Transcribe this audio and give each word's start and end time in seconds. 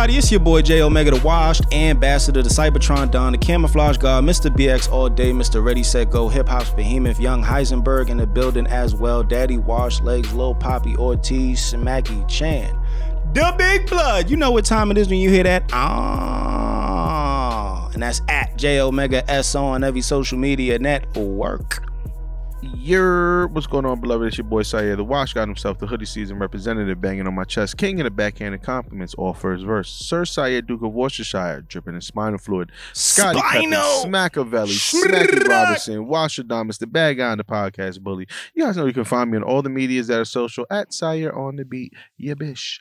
Everybody? 0.00 0.16
It's 0.16 0.30
your 0.30 0.40
boy 0.40 0.62
J 0.62 0.80
Omega, 0.80 1.10
the 1.10 1.20
Washed 1.20 1.70
Ambassador, 1.74 2.42
the 2.42 2.48
Cybertron 2.48 3.10
Don, 3.10 3.32
the 3.32 3.38
Camouflage 3.38 3.98
God, 3.98 4.24
Mr. 4.24 4.50
BX 4.50 4.90
all 4.90 5.10
day, 5.10 5.30
Mr. 5.30 5.62
Ready 5.62 5.82
Set 5.82 6.08
Go, 6.08 6.26
Hip 6.26 6.48
Hop's 6.48 6.70
Behemoth, 6.70 7.20
Young 7.20 7.44
Heisenberg 7.44 8.08
in 8.08 8.16
the 8.16 8.26
building 8.26 8.66
as 8.68 8.94
well, 8.94 9.22
Daddy 9.22 9.58
Wash 9.58 10.00
Legs, 10.00 10.32
Lil 10.32 10.54
Poppy 10.54 10.96
Ortiz, 10.96 11.60
Smacky 11.60 12.26
Chan, 12.26 12.74
the 13.34 13.54
Big 13.58 13.90
Blood. 13.90 14.30
You 14.30 14.38
know 14.38 14.50
what 14.50 14.64
time 14.64 14.90
it 14.90 14.96
is 14.96 15.10
when 15.10 15.18
you 15.18 15.28
hear 15.28 15.42
that? 15.42 15.64
Ah, 15.70 17.90
and 17.92 18.02
that's 18.02 18.22
at 18.26 18.56
J 18.56 18.80
Omega 18.80 19.30
S 19.30 19.54
on 19.54 19.84
every 19.84 20.00
social 20.00 20.38
media 20.38 20.78
network. 20.78 21.89
Yer, 22.82 23.46
what's 23.48 23.66
going 23.66 23.84
on, 23.84 24.00
beloved? 24.00 24.26
It's 24.26 24.38
your 24.38 24.46
boy 24.46 24.62
Syer 24.62 24.96
the 24.96 25.04
Wash 25.04 25.34
got 25.34 25.46
himself 25.46 25.78
the 25.78 25.86
hoodie 25.86 26.06
season 26.06 26.38
representative 26.38 26.98
banging 26.98 27.26
on 27.26 27.34
my 27.34 27.44
chest, 27.44 27.76
king 27.76 28.00
of 28.00 28.04
the 28.04 28.10
backhanded 28.10 28.62
compliments, 28.62 29.12
all 29.12 29.34
for 29.34 29.52
his 29.52 29.62
verse. 29.62 29.90
Sir 29.90 30.22
Syer 30.22 30.66
Duke 30.66 30.80
of 30.82 30.94
Worcestershire, 30.94 31.60
dripping 31.60 31.94
in 31.94 32.00
spinal 32.00 32.38
fluid. 32.38 32.72
Scotty 32.94 33.38
Peppin, 33.38 33.70
Spinal. 33.70 34.04
Smackavelli, 34.06 35.04
Smacky 35.04 35.46
Robinson, 35.46 36.06
Washadamas, 36.06 36.78
the 36.78 36.86
bad 36.86 37.18
guy 37.18 37.30
on 37.30 37.36
the 37.36 37.44
podcast 37.44 38.00
bully. 38.00 38.26
You 38.54 38.64
guys 38.64 38.78
know 38.78 38.86
you 38.86 38.94
can 38.94 39.04
find 39.04 39.30
me 39.30 39.36
on 39.36 39.42
all 39.42 39.60
the 39.60 39.68
medias 39.68 40.06
that 40.06 40.18
are 40.18 40.24
social 40.24 40.64
at 40.70 40.88
Syer 40.88 41.36
on 41.36 41.56
the 41.56 41.66
beat. 41.66 41.92
Yeah, 42.16 42.32
bish. 42.32 42.80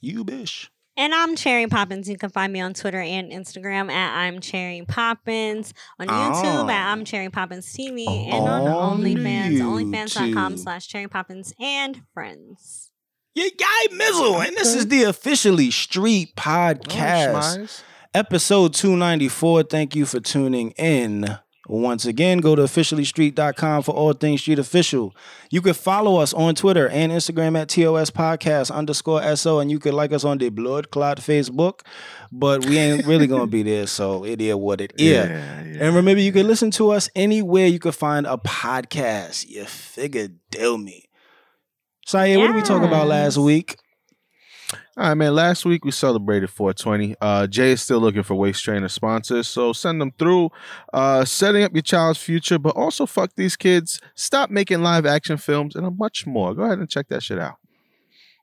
You 0.00 0.24
bish. 0.24 0.70
And 0.96 1.12
I'm 1.12 1.34
Cherry 1.34 1.66
Poppins. 1.66 2.08
You 2.08 2.16
can 2.16 2.30
find 2.30 2.52
me 2.52 2.60
on 2.60 2.72
Twitter 2.72 3.00
and 3.00 3.32
Instagram 3.32 3.90
at 3.90 4.16
I'm 4.16 4.40
Cherry 4.40 4.84
Poppins, 4.86 5.74
on 5.98 6.06
YouTube 6.06 6.64
Oh. 6.66 6.68
at 6.70 6.92
I'm 6.92 7.00
oh. 7.00 7.04
Cherry 7.04 7.30
Poppins 7.30 7.66
TV, 7.72 8.06
and 8.06 8.46
on 8.46 9.00
OnlyFans, 9.00 9.58
onlyfans.com 9.58 10.56
slash 10.56 10.86
Cherry 10.86 11.08
Poppins 11.08 11.52
and 11.60 12.02
friends. 12.14 12.92
Your 13.34 13.50
guy 13.58 13.92
Mizzle, 13.92 14.40
and 14.46 14.56
this 14.56 14.74
is 14.76 14.86
the 14.86 15.02
officially 15.02 15.72
Street 15.72 16.32
Oh, 16.36 16.40
Podcast. 16.40 17.34
Schmize. 17.58 17.82
episode 18.14 18.74
294. 18.74 19.64
Thank 19.64 19.96
you 19.96 20.06
for 20.06 20.20
tuning 20.20 20.70
in. 20.72 21.38
Once 21.66 22.04
again, 22.04 22.38
go 22.38 22.54
to 22.54 22.62
officiallystreet.com 22.62 23.82
for 23.82 23.94
all 23.94 24.12
things 24.12 24.42
street 24.42 24.58
official. 24.58 25.14
You 25.50 25.62
can 25.62 25.72
follow 25.72 26.16
us 26.16 26.34
on 26.34 26.54
Twitter 26.54 26.88
and 26.88 27.10
Instagram 27.10 27.58
at 27.58 27.68
TOS 27.70 28.10
Podcast 28.10 28.70
underscore 28.70 29.22
SO, 29.34 29.60
and 29.60 29.70
you 29.70 29.78
can 29.78 29.94
like 29.94 30.12
us 30.12 30.24
on 30.24 30.38
the 30.38 30.50
Blood 30.50 30.90
Clot 30.90 31.18
Facebook, 31.18 31.80
but 32.30 32.66
we 32.66 32.76
ain't 32.76 33.06
really 33.06 33.26
gonna 33.26 33.46
be 33.46 33.62
there, 33.62 33.86
so 33.86 34.24
it 34.24 34.40
is 34.42 34.54
what 34.54 34.80
it 34.80 34.92
is. 34.98 35.10
Yeah, 35.10 35.62
yeah. 35.64 35.86
And 35.86 35.96
remember, 35.96 36.20
you 36.20 36.32
can 36.32 36.46
listen 36.46 36.70
to 36.72 36.90
us 36.90 37.08
anywhere 37.14 37.66
you 37.66 37.78
can 37.78 37.92
find 37.92 38.26
a 38.26 38.36
podcast. 38.36 39.48
You 39.48 39.64
figured, 39.64 40.38
deal 40.50 40.76
me. 40.76 41.08
Saye, 42.06 42.36
what 42.36 42.48
did 42.48 42.56
we 42.56 42.62
talk 42.62 42.82
about 42.82 43.06
last 43.06 43.38
week? 43.38 43.78
All 44.96 45.08
right, 45.08 45.14
man. 45.14 45.34
Last 45.34 45.64
week 45.64 45.84
we 45.84 45.90
celebrated 45.90 46.50
420. 46.50 47.16
Uh, 47.20 47.48
Jay 47.48 47.72
is 47.72 47.82
still 47.82 47.98
looking 47.98 48.22
for 48.22 48.36
waist 48.36 48.62
trainer 48.62 48.88
sponsors, 48.88 49.48
so 49.48 49.72
send 49.72 50.00
them 50.00 50.12
through. 50.20 50.50
Uh, 50.92 51.24
setting 51.24 51.64
up 51.64 51.72
your 51.74 51.82
child's 51.82 52.20
future, 52.20 52.60
but 52.60 52.76
also 52.76 53.04
fuck 53.04 53.30
these 53.34 53.56
kids. 53.56 54.00
Stop 54.14 54.50
making 54.50 54.84
live 54.84 55.04
action 55.04 55.36
films 55.36 55.74
and 55.74 55.84
a 55.84 55.90
much 55.90 56.28
more. 56.28 56.54
Go 56.54 56.62
ahead 56.62 56.78
and 56.78 56.88
check 56.88 57.08
that 57.08 57.24
shit 57.24 57.40
out. 57.40 57.56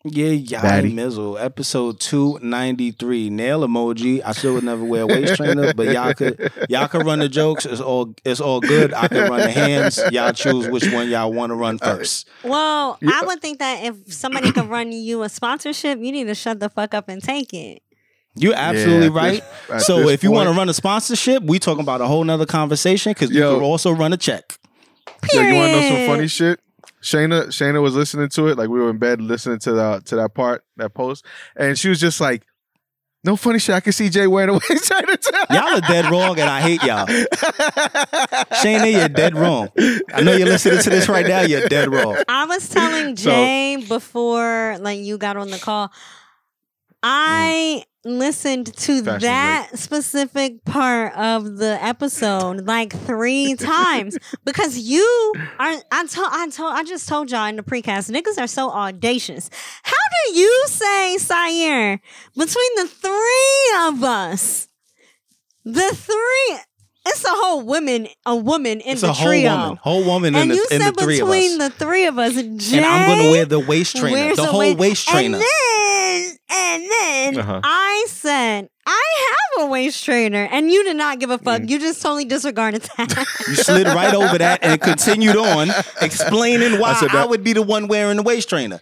Yeah, 0.04 0.30
yeah, 0.30 0.62
Daddy. 0.64 0.94
Mizzle, 0.94 1.38
episode 1.38 2.00
two 2.00 2.40
ninety 2.42 2.90
three. 2.92 3.30
Nail 3.30 3.62
emoji. 3.62 4.20
I 4.26 4.32
still 4.32 4.56
would 4.56 4.64
never 4.64 4.84
wear 4.84 5.04
a 5.04 5.08
waist 5.08 5.36
trainer, 5.36 5.74
but 5.76 5.88
y'all 5.94 6.14
could 6.16 6.52
y'all 6.70 6.88
could 6.88 7.06
run 7.06 7.20
the 7.20 7.30
jokes. 7.30 7.68
It's 7.68 7.80
all 7.80 8.16
it's 8.26 8.42
all 8.42 8.62
good. 8.62 8.94
I 8.96 9.08
can 9.08 9.30
run 9.30 9.42
the 9.42 9.52
hands. 9.52 10.00
Y'all 10.12 10.34
choose 10.34 10.68
which 10.70 10.92
one 10.92 11.08
y'all 11.10 11.32
want 11.32 11.52
to 11.52 11.56
run 11.56 11.78
first. 11.78 12.28
Well, 12.44 12.98
Yeah. 13.02 13.12
I 13.14 13.26
would 13.28 13.42
think 13.42 13.60
that 13.60 13.84
if 13.84 14.12
somebody 14.12 14.52
could 14.52 14.70
run 14.70 14.92
you 14.92 15.22
a 15.22 15.30
sponsorship, 15.30 16.00
you 16.00 16.12
need 16.12 16.26
to 16.26 16.36
shut 16.36 16.60
the 16.60 16.70
fuck 16.70 16.96
up 16.96 17.08
and 17.08 17.22
take 17.22 17.54
it. 17.54 17.84
You're 18.36 18.56
absolutely 18.56 19.08
at 19.08 19.14
right. 19.14 19.44
this- 19.70 19.86
so 19.86 20.00
this 20.00 20.12
if 20.14 20.24
you 20.24 20.32
want 20.32 20.50
to 20.50 20.56
run 20.56 20.68
a 20.68 20.74
sponsorship, 20.74 21.44
we 21.44 21.60
talking 21.60 21.82
about 21.84 22.02
a 22.02 22.08
whole 22.08 22.24
nother 22.24 22.46
conversation 22.48 23.12
because 23.12 23.30
you 23.30 23.42
Yo. 23.42 23.56
could 23.60 23.64
also 23.64 23.92
run 23.92 24.14
a 24.14 24.18
check. 24.18 24.58
Yo, 25.32 25.42
you 25.42 25.54
want 25.54 25.72
to 25.74 25.80
know 25.82 25.88
some 25.90 26.08
funny 26.08 26.28
shit? 26.28 26.60
Shayna, 27.02 27.48
Shayna 27.48 27.82
was 27.82 27.96
listening 27.96 28.30
to 28.30 28.48
it. 28.48 28.58
Like 28.58 28.70
we 28.70 28.80
were 28.80 28.90
in 28.90 28.98
bed 28.98 29.22
listening 29.22 29.60
to 29.60 29.72
the 29.74 30.02
to 30.06 30.16
that 30.18 30.34
part, 30.34 30.64
that 30.78 30.94
post, 30.94 31.26
and 31.56 31.78
she 31.78 31.90
was 31.90 32.00
just 32.00 32.22
like, 32.22 32.46
"No 33.24 33.36
funny 33.36 33.60
shit. 33.60 33.76
I 33.76 33.80
can 33.80 33.94
see 33.94 34.10
Jay 34.10 34.28
wearing 34.28 34.50
a 34.50 34.54
waist 34.54 34.86
trainer." 34.88 35.18
too." 35.18 35.32
Y'all 35.50 35.78
are 35.78 35.82
dead 35.82 36.10
wrong, 36.12 36.40
and 36.40 36.50
I 36.50 36.62
hate 36.62 36.84
y'all. 36.84 37.08
Shayna, 38.62 38.92
you're 38.92 39.10
dead 39.10 39.36
wrong. 39.36 39.70
I 40.14 40.22
know 40.22 40.34
you're 40.34 40.48
listening 40.48 40.80
to 40.80 40.90
this 40.90 41.10
right 41.10 41.26
now. 41.28 41.42
You're 41.42 41.68
dead 41.68 41.92
wrong. 41.92 42.18
I 42.28 42.46
was 42.46 42.70
telling 42.70 43.16
So- 43.18 43.30
Jay 43.32 43.84
before 43.88 44.78
like 44.80 45.00
you 45.00 45.18
got 45.18 45.38
on 45.38 45.50
the 45.50 45.60
call. 45.60 45.92
Mm. 47.04 47.08
I 47.10 47.84
listened 48.04 48.76
to 48.76 49.04
Fashion 49.04 49.22
that 49.22 49.78
specific 49.78 50.64
part 50.66 51.14
of 51.16 51.58
the 51.58 51.78
episode 51.84 52.66
like 52.66 52.94
three 53.06 53.56
times 53.60 54.18
because 54.44 54.78
you 54.78 55.34
are 55.60 55.74
I 55.92 56.06
told 56.08 56.28
I 56.32 56.48
told 56.50 56.74
I 56.74 56.84
just 56.84 57.08
told 57.08 57.30
y'all 57.32 57.46
in 57.46 57.56
the 57.58 57.64
precast 57.64 58.10
niggas 58.12 58.40
are 58.42 58.48
so 58.48 58.70
audacious. 58.72 59.50
How 59.84 59.94
do 59.94 60.40
you 60.40 60.64
say 60.68 61.18
Syer 61.20 62.00
between 62.36 62.76
the 62.76 62.88
three 62.88 63.88
of 63.88 64.04
us? 64.04 64.68
The 65.66 65.90
three 65.96 66.58
it's 67.08 67.26
a 67.26 67.30
whole 67.32 67.62
woman 67.64 68.08
a 68.28 68.36
woman 68.36 68.80
in 68.80 68.94
It's 68.94 69.02
the 69.02 69.10
a 69.10 69.14
whole 69.14 69.28
trio. 69.28 69.52
woman, 69.58 69.76
whole 69.82 70.04
woman 70.04 70.36
in 70.36 70.42
And 70.42 70.52
the, 70.52 70.56
you 70.56 70.68
in 70.72 70.82
said 70.82 70.96
the 70.96 71.02
three 71.04 71.20
of 71.20 71.28
between 71.28 71.58
the 71.58 71.70
three 71.72 72.06
of 72.06 72.20
us, 72.20 72.34
Jay 72.36 72.78
and 72.78 72.86
I'm 72.86 73.18
gonna 73.18 73.32
wear 73.32 73.46
the 73.46 73.60
waist 73.60 73.96
trainer, 73.96 74.36
the 74.36 74.46
whole 74.46 74.60
wa- 74.60 74.80
waist 74.80 75.08
trainer. 75.08 75.38
And 75.38 75.44
then, 75.44 75.81
and 76.52 76.84
then 77.00 77.38
Uh-huh. 77.40 77.62
I 77.64 78.06
said, 78.10 78.70
I 78.86 79.04
have 79.58 79.68
a 79.68 79.72
waist 79.72 80.04
trainer, 80.04 80.48
and 80.52 80.70
you 80.72 80.84
did 80.84 80.98
not 80.98 81.20
give 81.20 81.30
a 81.30 81.38
Mm. 81.38 81.44
fuck. 81.44 81.62
You 81.70 81.80
just 81.80 82.02
totally 82.02 82.26
disregarded 82.26 82.82
that. 82.98 83.26
You 83.48 83.56
slid 83.56 83.88
right 83.88 84.14
over 84.14 84.38
that 84.38 84.60
and 84.64 84.80
continued 84.82 85.36
on, 85.38 85.70
explaining 86.02 86.80
why 86.80 86.92
I, 86.92 86.96
said 86.96 87.10
that- 87.12 87.30
would 87.30 87.44
be 87.44 87.54
the 87.54 87.62
one 87.62 87.88
wearing 87.88 88.18
the 88.18 88.24
waist 88.24 88.50
trainer. 88.50 88.80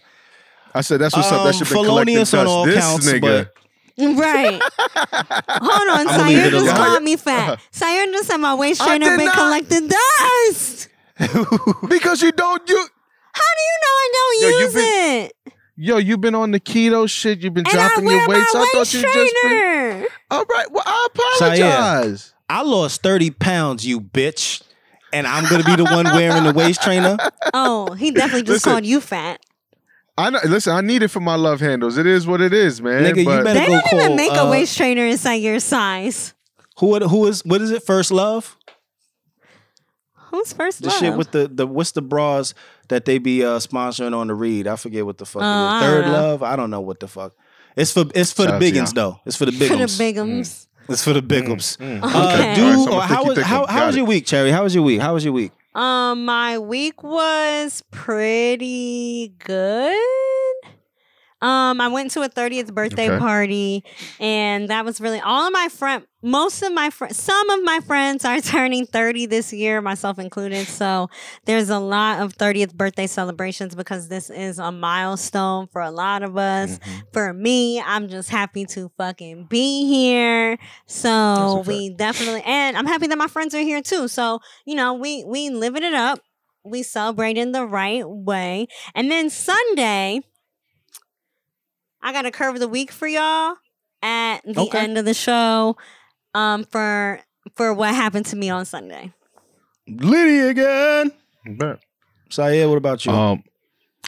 I 0.74 0.82
said, 0.82 1.00
"That's 1.00 1.16
what's 1.16 1.30
up. 1.32 1.42
That 1.42 1.48
Um, 1.48 1.52
should 1.54 1.68
be 1.68 1.74
collecting 1.74 2.14
felonious 2.14 2.34
on 2.34 2.46
all 2.46 2.64
This 2.64 2.78
counts, 2.78 3.06
nigga." 3.06 3.20
but- 3.20 3.52
right. 4.16 4.60
Hold 4.62 5.88
on, 5.90 6.08
I'ma 6.08 6.24
Syer 6.28 6.50
just 6.50 6.64
alone. 6.64 6.76
called 6.76 7.02
me 7.02 7.16
fat. 7.16 7.58
Syer 7.72 8.06
just 8.12 8.28
said 8.28 8.36
my 8.38 8.54
waist 8.54 8.80
I 8.80 8.86
trainer 8.96 9.10
did 9.10 9.16
been 9.18 9.26
not. 9.26 9.34
collecting 9.34 9.88
dust. 9.88 10.88
because 11.88 12.22
you 12.22 12.32
don't 12.32 12.68
you 12.68 12.76
How 13.32 13.50
do 13.58 13.62
you 13.70 13.76
know 13.82 13.94
I 14.04 14.10
don't 14.14 14.40
Yo, 14.42 14.48
use 14.60 14.74
been- 14.74 15.24
it? 15.26 15.32
Yo 15.82 15.96
you've 15.96 16.20
been 16.20 16.34
on 16.34 16.50
the 16.50 16.60
keto 16.60 17.08
shit 17.08 17.40
you've 17.40 17.54
been 17.54 17.64
And 17.66 17.72
dropping 17.72 18.04
your 18.06 18.20
my 18.28 18.34
weights 18.34 18.54
i 18.54 18.58
thought 18.66 18.78
waist 18.80 18.92
you 18.94 19.02
just 19.02 19.14
been 19.42 19.50
trainer. 19.50 20.06
all 20.30 20.44
right 20.44 20.70
well 20.70 20.82
i 20.86 21.08
Syer. 21.38 21.52
apologize 21.54 22.34
I 22.50 22.62
lost 22.62 23.02
30 23.02 23.30
pounds, 23.30 23.86
you 23.86 24.00
bitch. 24.00 24.60
And 25.12 25.24
I'm 25.26 25.48
gonna 25.48 25.62
be 25.64 25.76
the 25.76 25.84
one 25.84 26.04
wearing 26.04 26.42
the 26.44 26.52
waist 26.52 26.82
trainer. 26.82 27.16
Oh, 27.54 27.92
he 27.94 28.10
definitely 28.10 28.42
just 28.42 28.56
Listen. 28.66 28.72
called 28.72 28.84
you 28.86 29.00
fat. 29.00 29.40
i 30.18 30.28
know 30.30 30.38
listen 30.44 30.74
i 30.74 30.80
need 30.82 31.02
it 31.02 31.08
for 31.08 31.20
my 31.20 31.34
love 31.36 31.60
handles 31.60 31.96
it 31.96 32.06
is 32.06 32.26
what 32.26 32.40
it 32.42 32.52
is 32.52 32.82
man 32.82 33.04
Nigga, 33.04 33.18
you 33.18 33.24
better 33.24 33.54
They 33.54 33.66
go 33.66 33.80
don't 33.80 33.94
even 34.02 34.16
make 34.16 34.32
uh, 34.32 34.44
a 34.46 34.50
waist 34.50 34.76
trainer 34.76 35.06
inside 35.06 35.36
your 35.36 35.60
size. 35.60 36.34
Who 36.78 36.98
who 36.98 37.26
is 37.26 37.42
what 37.44 37.60
is 37.62 37.70
it? 37.70 37.82
First 37.84 38.10
love? 38.10 38.56
Who's 40.30 40.52
first 40.52 40.80
The 40.82 40.88
love? 40.88 40.98
shit 40.98 41.16
with 41.16 41.30
the 41.32 41.48
the 41.48 41.66
what's 41.66 41.92
the 41.92 42.02
bras 42.02 42.54
that 42.88 43.04
they 43.04 43.18
be 43.18 43.44
uh 43.44 43.58
sponsoring 43.58 44.14
on 44.16 44.28
the 44.28 44.34
read? 44.34 44.66
I 44.66 44.76
forget 44.76 45.04
what 45.04 45.18
the 45.18 45.26
fuck 45.26 45.42
it 45.42 45.46
I 45.46 45.80
Third 45.80 46.06
know. 46.06 46.12
love? 46.12 46.42
I 46.42 46.56
don't 46.56 46.70
know 46.70 46.80
what 46.80 47.00
the 47.00 47.08
fuck. 47.08 47.32
It's 47.76 47.92
for 47.92 48.04
it's 48.14 48.32
for 48.32 48.42
Shout 48.44 48.48
the 48.48 48.54
out 48.54 48.58
to 48.60 48.64
biggins 48.80 48.94
though. 48.94 49.20
It's 49.26 49.36
for 49.36 49.46
the 49.46 49.52
for 49.52 49.58
the 49.76 49.84
bigums. 49.84 49.98
bigums. 50.14 50.66
It's 50.88 51.04
for 51.04 51.12
the 51.12 51.22
bigums. 51.22 51.76
Mm, 51.78 52.02
Uh, 52.02 52.06
Okay. 52.06 52.16
All 52.18 52.24
right, 52.26 52.56
dude, 52.56 52.78
so 52.78 52.92
I'ma 52.92 52.96
or 52.96 53.00
think 53.00 53.02
how 53.10 53.20
you 53.22 53.28
was 53.28 53.34
think 53.36 53.46
how, 53.46 53.66
how 53.66 53.86
was 53.86 53.96
your 53.96 54.04
week, 54.06 54.26
Cherry? 54.26 54.50
How 54.50 54.62
was 54.64 54.74
your 54.74 54.82
week? 54.84 55.00
How 55.00 55.14
was 55.14 55.24
your 55.24 55.32
week? 55.34 55.52
Um, 55.74 56.24
my 56.24 56.58
week 56.58 57.02
was 57.04 57.82
pretty 57.92 59.34
good. 59.38 60.39
Um, 61.42 61.80
I 61.80 61.88
went 61.88 62.10
to 62.12 62.22
a 62.22 62.28
30th 62.28 62.74
birthday 62.74 63.08
Okay. 63.08 63.18
party, 63.18 63.84
and 64.18 64.68
that 64.68 64.84
was 64.84 65.00
really 65.00 65.20
all 65.20 65.46
of 65.46 65.52
my 65.52 65.68
friend. 65.68 66.04
Most 66.22 66.62
of 66.62 66.72
my 66.74 66.90
friends, 66.90 67.16
some 67.16 67.48
of 67.48 67.62
my 67.64 67.80
friends 67.80 68.24
are 68.26 68.40
turning 68.42 68.84
30 68.86 69.24
this 69.26 69.52
year, 69.52 69.80
myself 69.80 70.18
included. 70.18 70.68
So 70.68 71.08
there's 71.46 71.70
a 71.70 71.78
lot 71.78 72.20
of 72.20 72.34
30th 72.36 72.74
birthday 72.74 73.06
celebrations 73.06 73.74
because 73.74 74.08
this 74.08 74.28
is 74.28 74.58
a 74.58 74.70
milestone 74.70 75.66
for 75.68 75.80
a 75.80 75.90
lot 75.90 76.22
of 76.22 76.36
us. 76.36 76.78
Mhm. 76.78 77.02
For 77.12 77.32
me, 77.32 77.80
I'm 77.80 78.08
just 78.08 78.28
happy 78.28 78.66
to 78.66 78.90
fucking 78.98 79.46
be 79.48 79.86
here. 79.86 80.58
So 80.86 81.62
we 81.66 81.94
definitely, 81.94 82.42
and 82.44 82.76
I'm 82.76 82.86
happy 82.86 83.06
that 83.06 83.18
my 83.18 83.28
friends 83.28 83.54
are 83.54 83.60
here 83.62 83.82
too. 83.82 84.08
So 84.08 84.40
you 84.66 84.74
know, 84.74 84.94
we 84.94 85.24
we 85.24 85.50
living 85.50 85.82
it 85.84 85.94
up. 85.94 86.20
We 86.64 86.82
celebrating 86.82 87.52
the 87.52 87.64
right 87.64 88.04
way, 88.06 88.66
and 88.94 89.10
then 89.10 89.30
Sunday, 89.30 90.20
I 92.02 92.12
got 92.12 92.26
a 92.26 92.30
curve 92.30 92.54
of 92.54 92.60
the 92.60 92.68
week 92.68 92.90
for 92.92 93.06
y'all 93.06 93.56
at 94.02 94.40
the 94.44 94.60
Okay. 94.62 94.78
end 94.78 94.98
of 94.98 95.04
the 95.04 95.14
show. 95.14 95.76
Um, 96.34 96.64
for 96.64 97.20
for 97.56 97.72
what 97.74 97.94
happened 97.94 98.26
to 98.26 98.36
me 98.36 98.50
on 98.50 98.64
Sunday. 98.64 99.12
Liddy 99.88 100.38
again. 100.40 101.12
Bet. 101.58 101.78
Sayer, 102.30 102.68
what 102.68 102.76
about 102.78 103.04
you? 103.04 103.12
Um, 103.12 103.42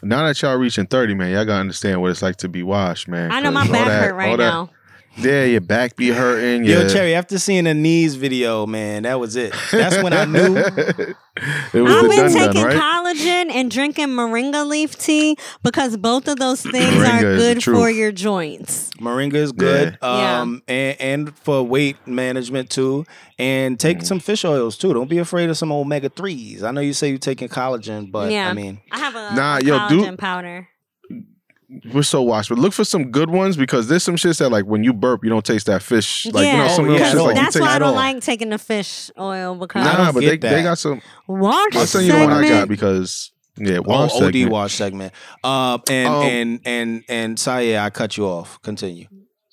Now 0.04 0.26
that 0.26 0.40
y'all 0.42 0.56
reaching 0.56 0.86
30, 0.86 1.14
man, 1.14 1.32
y'all 1.32 1.44
gotta 1.44 1.60
understand 1.60 2.00
what 2.00 2.10
it's 2.10 2.22
like 2.22 2.36
to 2.36 2.48
be 2.48 2.62
washed, 2.62 3.08
man. 3.08 3.30
I 3.30 3.40
know 3.40 3.50
my 3.50 3.60
'Cause 3.62 3.68
all 3.68 3.74
back 3.74 3.86
that- 3.88 4.04
hurt 4.04 4.14
right 4.14 4.30
all 4.30 4.36
that- 4.38 4.44
now. 4.50 4.70
Yeah, 5.16 5.44
your 5.44 5.60
back 5.60 5.96
be 5.96 6.08
hurting. 6.08 6.64
Yo, 6.64 6.80
your- 6.80 6.88
Cherry, 6.88 7.14
after 7.14 7.38
seeing 7.38 7.64
the 7.64 7.74
knees 7.74 8.14
video, 8.14 8.66
man, 8.66 9.02
that 9.02 9.20
was 9.20 9.36
it. 9.36 9.54
That's 9.70 10.02
when 10.02 10.12
I 10.12 10.24
knew. 10.24 10.56
it 10.56 11.16
was 11.80 11.92
I've 11.94 12.02
the 12.02 12.08
been 12.08 12.32
done 12.32 12.32
taking 12.32 12.62
right? 12.62 12.76
collagen 12.76 13.50
and 13.52 13.70
drinking 13.70 14.08
moringa 14.08 14.66
leaf 14.66 14.96
tea 14.98 15.36
because 15.62 15.96
both 15.96 16.28
of 16.28 16.38
those 16.38 16.62
things 16.62 16.94
Moringa 16.94 17.14
are 17.14 17.20
good 17.36 17.62
for 17.64 17.90
your 17.90 18.10
joints. 18.12 18.90
Moringa 19.00 19.34
is 19.34 19.52
good. 19.52 19.98
Yeah. 20.02 20.40
Um 20.40 20.62
and, 20.68 21.00
and 21.00 21.38
for 21.38 21.62
weight 21.62 21.96
management 22.06 22.70
too. 22.70 23.04
And 23.38 23.78
take 23.80 23.98
Mm. 23.98 24.06
some 24.06 24.20
fish 24.20 24.44
oils 24.44 24.76
too. 24.78 24.92
Don't 24.94 25.10
be 25.10 25.18
afraid 25.18 25.50
of 25.50 25.56
some 25.58 25.72
omega 25.72 26.08
threes. 26.08 26.62
I 26.62 26.70
know 26.70 26.80
you 26.80 26.92
say 26.94 27.08
you're 27.10 27.18
taking 27.18 27.48
collagen, 27.48 28.10
but 28.12 28.30
Yeah. 28.30 28.48
I 28.48 28.52
mean 28.54 28.80
I 28.90 28.98
have 28.98 29.14
a, 29.14 29.34
Nah, 29.34 29.56
a 29.58 29.64
yo, 29.64 29.78
collagen 29.78 29.88
dude- 30.10 30.18
powder. 30.18 30.68
We're 31.92 32.02
so 32.02 32.20
washed, 32.22 32.50
but 32.50 32.58
look 32.58 32.72
for 32.74 32.84
some 32.84 33.10
good 33.10 33.30
ones 33.30 33.56
because 33.56 33.88
there's 33.88 34.02
some 34.02 34.16
shits 34.16 34.38
that 34.40 34.50
like 34.50 34.66
when 34.66 34.84
you 34.84 34.92
burp, 34.92 35.24
you 35.24 35.30
don't 35.30 35.44
taste 35.44 35.66
that 35.66 35.82
fish. 35.82 36.26
Like 36.26 36.46
you 36.46 36.52
know, 36.52 36.58
Yeah. 36.64 36.68
some 36.68 36.84
Oh, 36.88 36.92
yeah, 36.92 36.98
those 36.98 37.14
shits 37.22 37.26
like 37.26 37.34
That's 37.36 37.54
taste. 37.54 37.60
why 37.62 37.74
I 37.74 37.78
don't 37.78 37.94
like 37.94 38.20
taking 38.20 38.50
the 38.50 38.58
fish 38.58 39.10
oil 39.18 39.54
because 39.54 39.86
I 39.86 39.92
Nah, 39.92 40.04
don't 40.04 40.14
but 40.14 40.20
they, 40.20 40.36
get 40.36 40.40
they 40.42 40.48
that. 40.56 40.62
got 40.62 40.78
some. 40.78 41.00
wash 41.26 41.74
I'll 41.74 41.86
send 41.86 42.06
you 42.06 42.12
the 42.12 42.18
one 42.18 42.30
I 42.30 42.48
got 42.48 42.68
because 42.68 43.32
yeah, 43.56 43.78
oh, 43.78 43.82
wash 43.86 44.12
OD 44.14 44.20
segment. 44.34 44.52
wash 44.52 44.74
segment. 44.74 45.12
Uh 45.42 45.78
and 45.90 46.08
Um, 46.08 46.22
and 46.24 46.60
and 46.66 47.04
and 47.08 47.38
Saya, 47.38 47.78
I 47.80 47.90
cut 47.90 48.16
you 48.16 48.26
off. 48.26 48.60
Continue. 48.62 49.06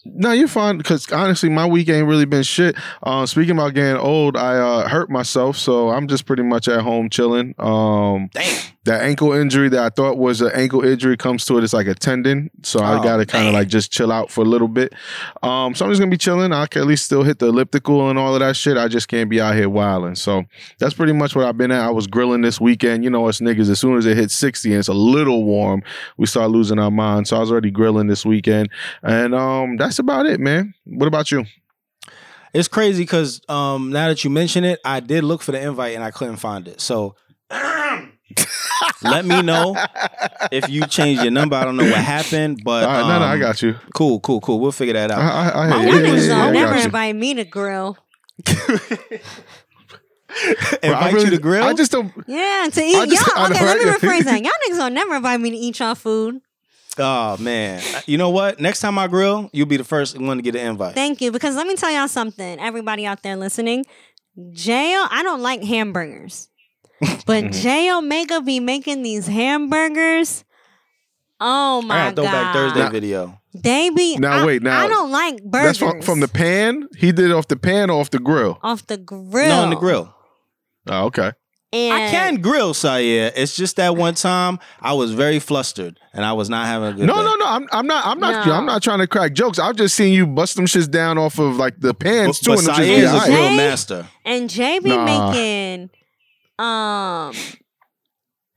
No, 0.06 0.32
you're 0.32 0.48
fine 0.48 0.78
because 0.78 1.12
honestly, 1.12 1.50
my 1.50 1.66
week 1.66 1.90
ain't 1.90 2.08
really 2.08 2.26
been 2.26 2.44
shit. 2.44 2.76
Uh, 3.04 3.26
speaking 3.26 3.52
about 3.52 3.74
getting 3.74 3.98
old, 3.98 4.38
I 4.38 4.56
uh, 4.58 4.88
hurt 4.88 5.10
myself, 5.10 5.58
so 5.58 5.90
I'm 5.90 6.08
just 6.08 6.26
pretty 6.26 6.44
much 6.44 6.68
at 6.70 6.82
home 6.82 7.10
chilling. 7.10 7.54
Um, 7.60 8.30
Damn. 8.34 8.64
that 8.86 9.02
ankle 9.02 9.34
injury 9.34 9.68
that 9.70 9.80
I 9.84 9.90
thought 9.90 10.18
was 10.18 10.40
an 10.42 10.52
ankle 10.56 10.86
injury 10.86 11.18
comes 11.18 11.44
to 11.46 11.58
it. 11.58 11.66
It's 11.66 11.74
like 11.74 11.88
a 11.88 11.94
tendon, 11.96 12.50
so 12.64 12.80
I 12.80 12.98
Oh, 12.98 13.04
got 13.04 13.18
to 13.18 13.26
kind 13.26 13.48
of 13.50 13.54
like 13.54 13.68
just 13.68 13.92
chill 13.92 14.10
out 14.10 14.32
for 14.32 14.40
a 14.42 14.46
little 14.46 14.70
bit. 14.70 14.94
Um, 15.44 15.76
so 15.76 15.84
I'm 15.86 15.92
just 15.92 16.00
gonna 16.00 16.10
be 16.10 16.18
chilling. 16.18 16.54
I 16.54 16.66
can 16.68 16.82
at 16.84 16.88
least 16.88 17.04
still 17.04 17.24
hit 17.24 17.40
the 17.40 17.48
elliptical 17.48 18.10
and 18.10 18.18
all 18.18 18.34
of 18.34 18.40
that 18.40 18.56
shit. 18.56 18.78
I 18.78 18.88
just 18.88 19.10
can't 19.10 19.30
be 19.30 19.42
out 19.42 19.56
here 19.56 19.68
wilding. 19.70 20.16
So 20.16 20.46
that's 20.80 20.94
pretty 20.94 21.14
much 21.14 21.36
what 21.36 21.46
I've 21.46 21.58
been 21.58 21.72
at. 21.72 21.82
I 21.82 21.92
was 21.92 22.08
grilling 22.08 22.42
this 22.42 22.60
weekend. 22.62 23.04
You 23.04 23.10
know 23.10 23.28
us 23.28 23.42
niggas. 23.42 23.70
As 23.70 23.80
soon 23.82 23.98
as 23.98 24.06
it 24.06 24.16
hits 24.16 24.34
60 24.36 24.70
and 24.72 24.80
it's 24.80 24.88
a 24.88 24.94
little 24.94 25.44
warm, 25.44 25.84
we 26.18 26.26
start 26.26 26.52
losing 26.52 26.80
our 26.80 26.90
mind. 26.92 27.28
So 27.28 27.36
I 27.36 27.42
was 27.42 27.52
already 27.52 27.70
grilling 27.70 28.08
this 28.08 28.26
weekend, 28.26 28.70
and 29.04 29.36
um, 29.36 29.76
that's 29.76 29.89
about 29.98 30.28
it, 30.28 30.40
man. 30.40 30.74
What 30.86 31.08
about 31.08 31.32
you? 31.32 31.46
It's 32.54 32.68
crazy 32.68 33.04
because 33.04 33.42
um, 33.50 33.92
now 33.92 34.08
that 34.10 34.24
you 34.24 34.30
mention 34.30 34.64
it, 34.64 34.80
I 34.86 35.00
did 35.00 35.24
look 35.24 35.42
for 35.42 35.52
the 35.52 35.62
invite 35.62 35.96
and 35.96 36.04
I 36.04 36.12
couldn't 36.12 36.38
find 36.38 36.68
it. 36.68 36.82
So 36.82 37.16
let 39.04 39.26
me 39.26 39.42
know 39.42 39.76
if 40.52 40.70
you 40.70 40.86
changed 40.86 41.22
your 41.22 41.32
number. 41.32 41.56
I 41.56 41.64
don't 41.66 41.78
know 41.78 41.84
what 41.90 41.96
happened, 41.96 42.62
but 42.64 42.84
All 42.84 42.90
right, 42.90 43.02
no, 43.02 43.20
no, 43.20 43.26
I 43.26 43.34
um, 43.34 43.40
got 43.40 43.62
you. 43.62 43.76
cool, 43.94 44.20
cool, 44.20 44.42
cool. 44.42 44.60
We'll 44.60 44.72
figure 44.72 44.94
that 44.94 45.12
out. 45.12 45.20
I, 45.20 45.50
I, 45.66 45.70
My 45.70 45.84
hear 45.84 45.96
you. 45.96 46.02
niggas 46.02 46.16
Yeah, 46.16 46.22
yeah, 46.22 46.28
don't 46.28 46.48
I 46.48 46.52
never 46.52 46.76
invite 46.76 47.16
me 47.16 47.34
to 47.36 47.46
grill. 47.46 47.98
Invite 48.46 49.22
Bro, 50.82 50.92
I 50.92 51.10
you 51.10 51.30
to 51.30 51.38
grill. 51.40 51.64
I 51.64 51.74
just 51.74 51.92
don't. 51.92 52.12
Yeah, 52.28 52.68
to 52.72 52.82
eat. 52.82 52.94
Y'all, 52.94 53.24
I 53.36 53.50
know, 53.50 53.56
okay, 53.56 53.66
let 53.66 53.78
me 53.78 53.86
rephrase 53.92 54.24
that. 54.26 54.42
Y'all 54.42 54.52
niggas 54.68 54.78
don't 54.78 54.94
never 54.94 55.16
invite 55.16 55.40
me 55.42 55.52
to 55.52 55.58
eat 55.58 55.80
y'all 55.80 55.96
food. 55.96 56.42
Oh 57.00 57.38
man, 57.40 57.82
you 58.06 58.18
know 58.18 58.30
what? 58.30 58.60
Next 58.60 58.80
time 58.82 58.98
I 59.00 59.08
grill, 59.08 59.50
you'll 59.54 59.66
be 59.68 59.78
the 59.78 59.84
first 59.84 60.18
one 60.20 60.38
to 60.38 60.44
get 60.44 60.56
an 60.56 60.68
invite. 60.68 60.96
Thank 60.96 61.22
you. 61.22 61.32
Because 61.32 61.56
let 61.56 61.66
me 61.68 61.76
tell 61.76 61.92
y'all 61.92 62.08
something, 62.08 62.60
everybody 62.60 63.06
out 63.06 63.24
there 63.24 63.36
listening. 63.36 63.86
Jail, 64.52 65.06
I 65.10 65.22
don't 65.24 65.42
like 65.42 65.64
hamburgers. 65.64 66.48
But. 67.26 67.52
Jay 67.52 67.90
Omega 67.92 68.42
be 68.42 68.60
making 68.60 69.04
these 69.04 69.26
hamburgers. 69.28 70.44
Oh 71.40 71.82
I 71.84 71.86
my 71.86 71.96
got 71.96 72.12
a 72.12 72.16
throwback 72.16 72.34
god. 72.34 72.54
Thursday 72.54 72.80
Now- 72.80 72.90
video. 72.90 73.36
They 73.54 73.90
be 73.90 74.18
Now, 74.18 74.44
I- 74.44 74.46
wait, 74.46 74.62
now- 74.62 74.80
I 74.80 74.88
don't 74.88 75.10
like 75.12 75.42
burgers. 75.44 75.80
That's 75.80 75.80
from, 75.80 76.02
from 76.02 76.20
the 76.20 76.28
pan. 76.28 76.88
He 76.98 77.12
did 77.12 77.32
it 77.32 77.34
off 77.34 77.48
the 77.48 77.56
pan 77.56 77.90
or 77.90 78.00
off 78.00 78.10
the 78.12 78.20
grill. 78.20 78.60
off 78.62 78.86
the 78.86 78.98
grill. 78.98 79.48
No, 79.48 79.62
on 79.64 79.70
the 79.72 79.76
grill. 79.76 80.14
Oh, 80.88 81.06
okay. 81.06 81.32
And 81.72 81.94
I 81.94 82.10
can 82.10 82.42
grill, 82.42 82.74
Saya. 82.74 83.32
It's 83.36 83.56
just 83.56 83.76
that 83.76 83.96
one 83.96 84.16
time 84.16 84.58
I 84.82 84.94
was 84.94 85.12
very 85.14 85.38
flustered 85.38 86.00
and 86.14 86.26
I 86.26 86.34
was 86.34 86.50
not 86.50 86.66
having 86.66 86.90
a 86.90 86.94
good 86.94 87.06
No, 87.06 87.14
day. 87.18 87.24
no, 87.24 87.36
no. 87.36 87.46
I'm, 87.46 87.68
I'm 87.72 87.86
not. 87.86 88.06
I'm 88.08 88.20
not. 88.20 88.48
No. 88.48 88.54
I'm 88.54 88.66
not 88.66 88.82
trying 88.82 88.98
to 89.00 89.08
crack 89.08 89.34
jokes. 89.34 89.60
I've 89.60 89.76
just 89.76 89.94
seen 89.94 90.12
you 90.14 90.26
bust 90.26 90.56
them 90.56 90.66
shits 90.66 90.90
down 90.90 91.20
off 91.20 91.38
of 91.38 91.58
like 91.58 91.80
the 91.80 91.94
But, 91.94 92.00
pans 92.00 92.40
too, 92.40 92.52
but 92.52 92.60
and 92.60 92.68
them 92.70 92.76
Saya 92.76 92.88
shits 92.88 92.98
is 92.98 93.04
a 93.14 93.20
hot. 93.20 93.28
Grill 93.28 93.50
master. 93.52 94.08
And 94.26 94.50
Jay 94.50 94.80
be 94.80 94.90
Nah. 94.90 95.32
making 95.32 95.90
um 96.58 97.34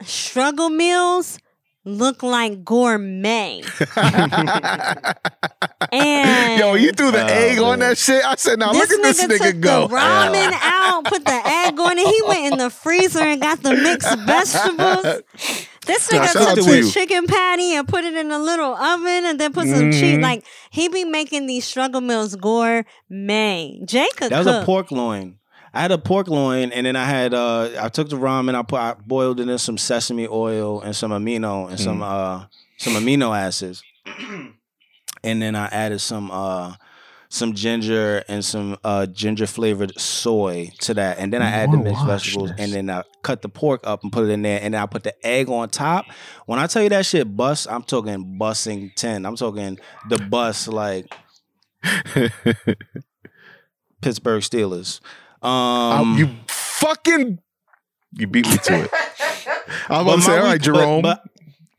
struggle 0.03 0.71
meals 0.71 1.39
look 1.85 2.23
like 2.23 2.65
gourmet. 2.65 3.63
And 5.95 6.59
Yo, 6.59 6.75
you 6.75 6.93
threw 6.93 7.11
the 7.11 7.23
Oh, 7.23 7.27
egg 7.27 7.59
on 7.59 7.81
that 7.81 7.99
shit. 7.99 8.25
I 8.25 8.35
said, 8.37 8.59
now 8.59 8.73
this 8.73 8.89
look 8.91 9.01
at 9.01 9.03
this 9.03 9.21
nigga 9.23 9.37
nigga 9.39 9.53
took 9.53 9.61
go. 9.61 9.87
the 9.89 9.95
ramen 9.95 10.53
out, 10.63 11.05
put 11.05 11.25
the 11.25 11.33
egg 11.45 11.79
on 11.79 11.99
it. 11.99 12.07
He 12.07 12.23
went 12.27 12.53
in 12.53 12.59
the 12.59 12.71
freezer 12.71 13.19
and 13.21 13.41
got 13.43 13.63
the 13.63 13.75
mixed 13.75 14.17
vegetables. 14.21 15.23
This 15.85 16.09
nigga 16.09 16.27
shout 16.29 16.37
out 16.37 16.55
took 16.55 16.65
to 16.65 16.71
the 16.71 16.77
you. 16.79 16.91
chicken 16.91 17.27
patty 17.27 17.75
and 17.75 17.87
put 17.87 18.05
it 18.05 18.15
in 18.15 18.31
a 18.31 18.39
little 18.39 18.75
oven 18.75 19.25
and 19.27 19.39
then 19.39 19.53
put 19.53 19.67
some 19.67 19.91
cheese. 19.91 20.19
Mhm. 20.19 20.23
Like 20.23 20.45
he 20.71 20.89
be 20.89 21.05
making 21.05 21.47
these 21.47 21.65
struggle 21.67 22.01
meals 22.01 22.37
gourmet. 22.37 23.81
Jay 23.85 24.09
could 24.17 24.31
That 24.31 24.39
was 24.39 24.47
cook. 24.47 24.63
a 24.63 24.65
pork 24.67 24.91
loin. 24.93 25.37
I 25.75 25.81
had 25.81 25.91
a 25.91 25.99
pork 25.99 26.29
loin, 26.29 26.71
and 26.73 26.85
then 26.85 26.97
I 26.97 27.05
had 27.07 27.33
uh, 27.33 27.71
I 27.81 27.89
took 27.89 28.11
the 28.11 28.17
ramen, 28.17 28.55
I 28.55 28.63
put 28.63 28.79
I 28.79 28.95
boiled 29.07 29.41
it 29.41 29.49
in 29.49 29.59
some 29.59 29.79
sesame 29.79 30.29
oil 30.29 30.83
and 30.83 30.95
some 30.95 31.13
amino 31.13 31.69
and 31.69 31.81
some 31.81 32.03
uh 32.03 32.45
some 32.77 32.93
amino 32.95 33.37
acids, 33.37 33.83
and 35.25 35.43
then 35.43 35.55
I 35.55 35.67
added 35.67 36.01
some 36.01 36.31
uh 36.31 36.75
some 37.31 37.55
ginger 37.55 38.23
and 38.29 38.45
some 38.45 38.77
uh 38.85 39.07
ginger 39.07 39.47
flavored 39.47 39.99
soy 39.99 40.71
to 40.81 40.93
that, 40.95 41.19
and 41.19 41.33
then 41.33 41.41
I 41.41 41.49
added 41.49 41.73
the 41.73 41.85
mixed 41.85 42.05
vegetables, 42.05 42.51
this. 42.51 42.61
and 42.61 42.73
then 42.73 42.91
I 42.91 43.05
cut 43.23 43.41
the 43.41 43.49
pork 43.49 43.81
up 43.85 44.03
and 44.03 44.13
put 44.13 44.25
it 44.25 44.31
in 44.31 44.43
there, 44.43 44.61
and 44.63 44.75
then 44.75 44.83
I 44.83 44.85
put 44.85 45.05
the 45.05 45.27
egg 45.27 45.49
on 45.49 45.71
top. 45.71 46.05
When 46.45 46.59
I 46.59 46.67
tell 46.67 46.83
you 46.83 46.91
that 46.91 47.07
shit 47.07 47.35
bust, 47.35 47.67
I'm 47.71 47.83
talking 47.83 48.37
bussing 48.39 48.95
ten. 48.95 49.25
I'm 49.25 49.37
talking 49.37 49.79
the 50.11 50.19
bus 50.19 50.69
like 50.69 51.11
Pittsburgh 54.03 54.43
Steelers. 54.43 55.01
Um, 55.43 56.17
you 56.17 56.29
fucking, 56.47 57.39
you 58.15 58.27
beat 58.27 58.47
me 58.49 58.57
to 58.59 58.85
it. 58.85 58.91
I 59.89 60.03
was 60.03 60.03
but 60.03 60.03
about 60.03 60.15
to 60.17 60.23
say, 60.23 60.39
all 60.39 60.45
right, 60.45 60.53
week- 60.55 60.63
Jerome. 60.63 61.03
But, 61.03 61.23
but, 61.25 61.29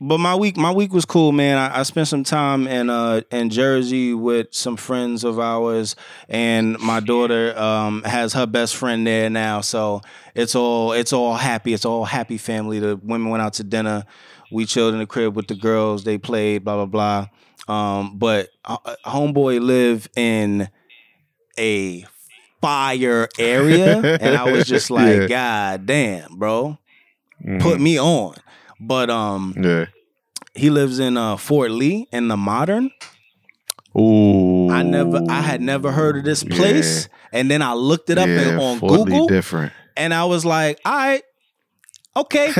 but 0.05 0.17
my 0.17 0.35
week, 0.35 0.57
my 0.57 0.71
week 0.71 0.91
was 0.91 1.05
cool, 1.05 1.31
man. 1.31 1.57
I, 1.57 1.79
I 1.79 1.83
spent 1.83 2.09
some 2.09 2.25
time 2.25 2.67
in 2.67 2.89
uh 2.89 3.21
in 3.31 3.49
Jersey 3.49 4.13
with 4.13 4.47
some 4.51 4.75
friends 4.75 5.23
of 5.23 5.39
ours, 5.39 5.95
and 6.27 6.77
my 6.79 6.99
daughter 6.99 7.57
um 7.57 8.03
has 8.03 8.33
her 8.33 8.45
best 8.45 8.75
friend 8.75 9.07
there 9.07 9.29
now. 9.29 9.61
So 9.61 10.01
it's 10.35 10.55
all 10.55 10.91
it's 10.91 11.13
all 11.13 11.35
happy. 11.35 11.73
It's 11.73 11.85
all 11.85 12.03
happy 12.03 12.37
family. 12.37 12.79
The 12.79 12.97
women 12.97 13.29
went 13.29 13.43
out 13.43 13.53
to 13.53 13.63
dinner. 13.63 14.03
We 14.51 14.65
chilled 14.65 14.93
in 14.93 14.99
the 14.99 15.05
crib 15.07 15.37
with 15.37 15.47
the 15.47 15.55
girls. 15.55 16.03
They 16.03 16.17
played, 16.17 16.65
blah 16.65 16.85
blah 16.85 17.27
blah. 17.67 17.73
Um, 17.73 18.17
but 18.17 18.49
uh, 18.65 18.77
homeboy 19.05 19.61
live 19.61 20.09
in 20.17 20.67
a 21.57 22.05
fire 22.63 23.27
area, 23.37 23.97
and 24.21 24.37
I 24.37 24.49
was 24.51 24.65
just 24.65 24.89
like, 24.99 25.21
Yeah. 25.21 25.27
God 25.27 25.85
damn, 25.85 26.37
bro 26.37 26.77
Mhm. 27.45 27.61
put 27.61 27.79
me 27.81 27.99
on. 27.99 28.35
But 28.79 29.09
um, 29.09 29.53
yeah. 29.61 29.85
he 30.55 30.69
lives 30.69 30.97
in 30.99 31.17
uh 31.17 31.35
Fort 31.37 31.71
Lee 31.71 32.07
in 32.13 32.29
the 32.29 32.37
modern. 32.37 32.89
Ooh. 33.97 34.69
I 34.69 34.81
never, 34.81 35.21
I 35.29 35.41
had 35.41 35.61
never 35.61 35.91
heard 35.91 36.17
of 36.17 36.23
this 36.23 36.43
place, 36.43 37.09
and 37.31 37.51
then 37.51 37.61
I 37.61 37.73
looked 37.73 38.09
it 38.09 38.17
up 38.17 38.27
yeah, 38.27 38.57
on 38.57 38.79
Fort 38.79 38.91
Lee 38.93 39.03
Google, 39.05 39.27
different. 39.27 39.71
and 39.95 40.13
I 40.13 40.23
was 40.25 40.43
like, 40.45 40.79
all 40.85 40.93
right, 40.95 41.21
okay, 42.15 42.51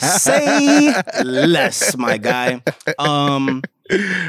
say 0.00 0.94
less, 1.24 1.96
my 1.96 2.16
guy. 2.18 2.62
Um, 2.98 3.62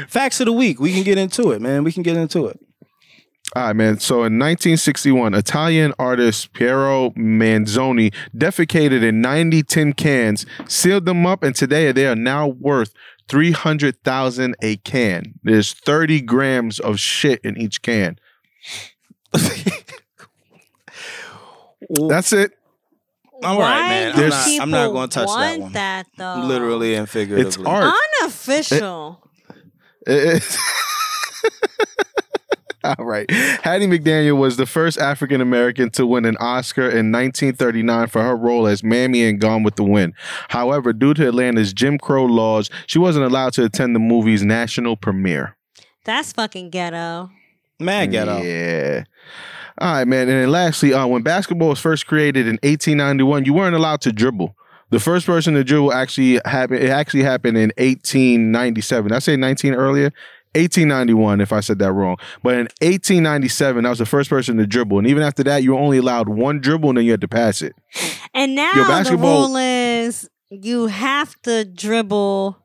facts 0.08 0.40
of 0.40 0.46
the 0.46 0.52
week. 0.52 0.78
We 0.78 0.92
can 0.92 1.02
get 1.02 1.18
into 1.18 1.50
it, 1.52 1.60
man. 1.60 1.82
We 1.84 1.90
can 1.92 2.02
get 2.04 2.16
into 2.16 2.46
it. 2.46 2.60
All 3.54 3.64
right, 3.66 3.76
man. 3.76 3.98
So 3.98 4.14
in 4.24 4.38
1961, 4.38 5.34
Italian 5.34 5.92
artist 5.98 6.54
Piero 6.54 7.10
Manzoni 7.10 8.14
defecated 8.34 9.02
in 9.02 9.20
90 9.20 9.62
tin 9.64 9.92
cans, 9.92 10.46
sealed 10.66 11.04
them 11.04 11.26
up, 11.26 11.42
and 11.42 11.54
today 11.54 11.92
they 11.92 12.06
are 12.06 12.16
now 12.16 12.46
worth 12.48 12.94
300,000 13.28 14.54
a 14.62 14.76
can. 14.78 15.34
There's 15.42 15.74
30 15.74 16.22
grams 16.22 16.80
of 16.80 16.98
shit 16.98 17.40
in 17.44 17.58
each 17.58 17.82
can. 17.82 18.16
That's 22.08 22.32
it. 22.32 22.52
All 23.44 23.58
Why 23.58 23.80
right, 23.80 23.88
man. 23.88 24.12
I'm 24.12 24.18
do 24.18 24.28
not- 24.28 24.46
I'm 24.62 24.70
not 24.70 24.78
people 24.86 24.92
gonna 24.94 25.08
touch 25.08 25.26
that 25.28 25.34
want 25.34 25.60
one. 25.62 25.72
that 25.72 26.06
though. 26.16 26.44
Literally 26.46 26.94
and 26.94 27.08
figuratively. 27.08 27.48
It's 27.48 27.58
art. 27.68 27.92
unofficial. 28.22 29.28
It- 30.06 30.42
it- 30.42 30.58
All 32.84 32.94
All 32.98 33.04
right. 33.04 33.30
Hattie 33.30 33.86
McDaniel 33.86 34.36
was 34.36 34.56
the 34.56 34.66
first 34.66 34.98
African 34.98 35.40
American 35.40 35.90
to 35.90 36.06
win 36.06 36.24
an 36.24 36.36
Oscar 36.38 36.82
in 36.82 37.12
1939 37.12 38.06
for 38.08 38.22
her 38.22 38.36
role 38.36 38.66
as 38.66 38.82
Mammy 38.82 39.22
in 39.22 39.38
Gone 39.38 39.62
with 39.62 39.76
the 39.76 39.84
Wind. 39.84 40.14
However, 40.48 40.92
due 40.92 41.14
to 41.14 41.28
Atlanta's 41.28 41.72
Jim 41.72 41.98
Crow 41.98 42.24
laws, 42.24 42.70
she 42.86 42.98
wasn't 42.98 43.24
allowed 43.24 43.52
to 43.54 43.64
attend 43.64 43.94
the 43.94 44.00
movie's 44.00 44.42
national 44.42 44.96
premiere. 44.96 45.56
That's 46.04 46.32
fucking 46.32 46.70
ghetto. 46.70 47.30
Mad 47.78 48.10
ghetto. 48.10 48.40
Yeah. 48.42 49.04
All 49.78 49.94
right, 49.94 50.06
man. 50.06 50.28
And 50.28 50.42
then 50.42 50.50
lastly, 50.50 50.92
uh, 50.92 51.06
when 51.06 51.22
basketball 51.22 51.70
was 51.70 51.80
first 51.80 52.06
created 52.06 52.46
in 52.46 52.54
1891, 52.62 53.44
you 53.44 53.54
weren't 53.54 53.74
allowed 53.74 54.00
to 54.02 54.12
dribble. 54.12 54.54
The 54.90 55.00
first 55.00 55.24
person 55.24 55.54
to 55.54 55.64
dribble 55.64 55.92
actually 55.92 56.40
happened. 56.44 56.82
It 56.82 56.90
actually 56.90 57.22
happened 57.22 57.56
in 57.56 57.72
1897. 57.78 59.08
Did 59.08 59.16
I 59.16 59.18
say 59.20 59.36
19 59.36 59.74
earlier. 59.74 60.12
1891, 60.54 61.40
if 61.40 61.52
I 61.52 61.60
said 61.60 61.78
that 61.78 61.92
wrong. 61.92 62.16
But 62.42 62.54
in 62.54 62.60
1897, 62.82 63.84
that 63.84 63.90
was 63.90 63.98
the 63.98 64.06
first 64.06 64.28
person 64.30 64.56
to 64.58 64.66
dribble. 64.66 64.98
And 64.98 65.06
even 65.06 65.22
after 65.22 65.42
that, 65.44 65.62
you 65.62 65.72
were 65.72 65.78
only 65.78 65.98
allowed 65.98 66.28
one 66.28 66.60
dribble 66.60 66.90
and 66.90 66.98
then 66.98 67.04
you 67.04 67.10
had 67.12 67.20
to 67.22 67.28
pass 67.28 67.62
it. 67.62 67.74
And 68.34 68.54
now 68.54 68.72
Yo, 68.74 69.02
the 69.04 69.16
rule 69.16 69.56
is 69.56 70.28
you 70.50 70.86
have 70.88 71.40
to 71.42 71.64
dribble 71.64 72.58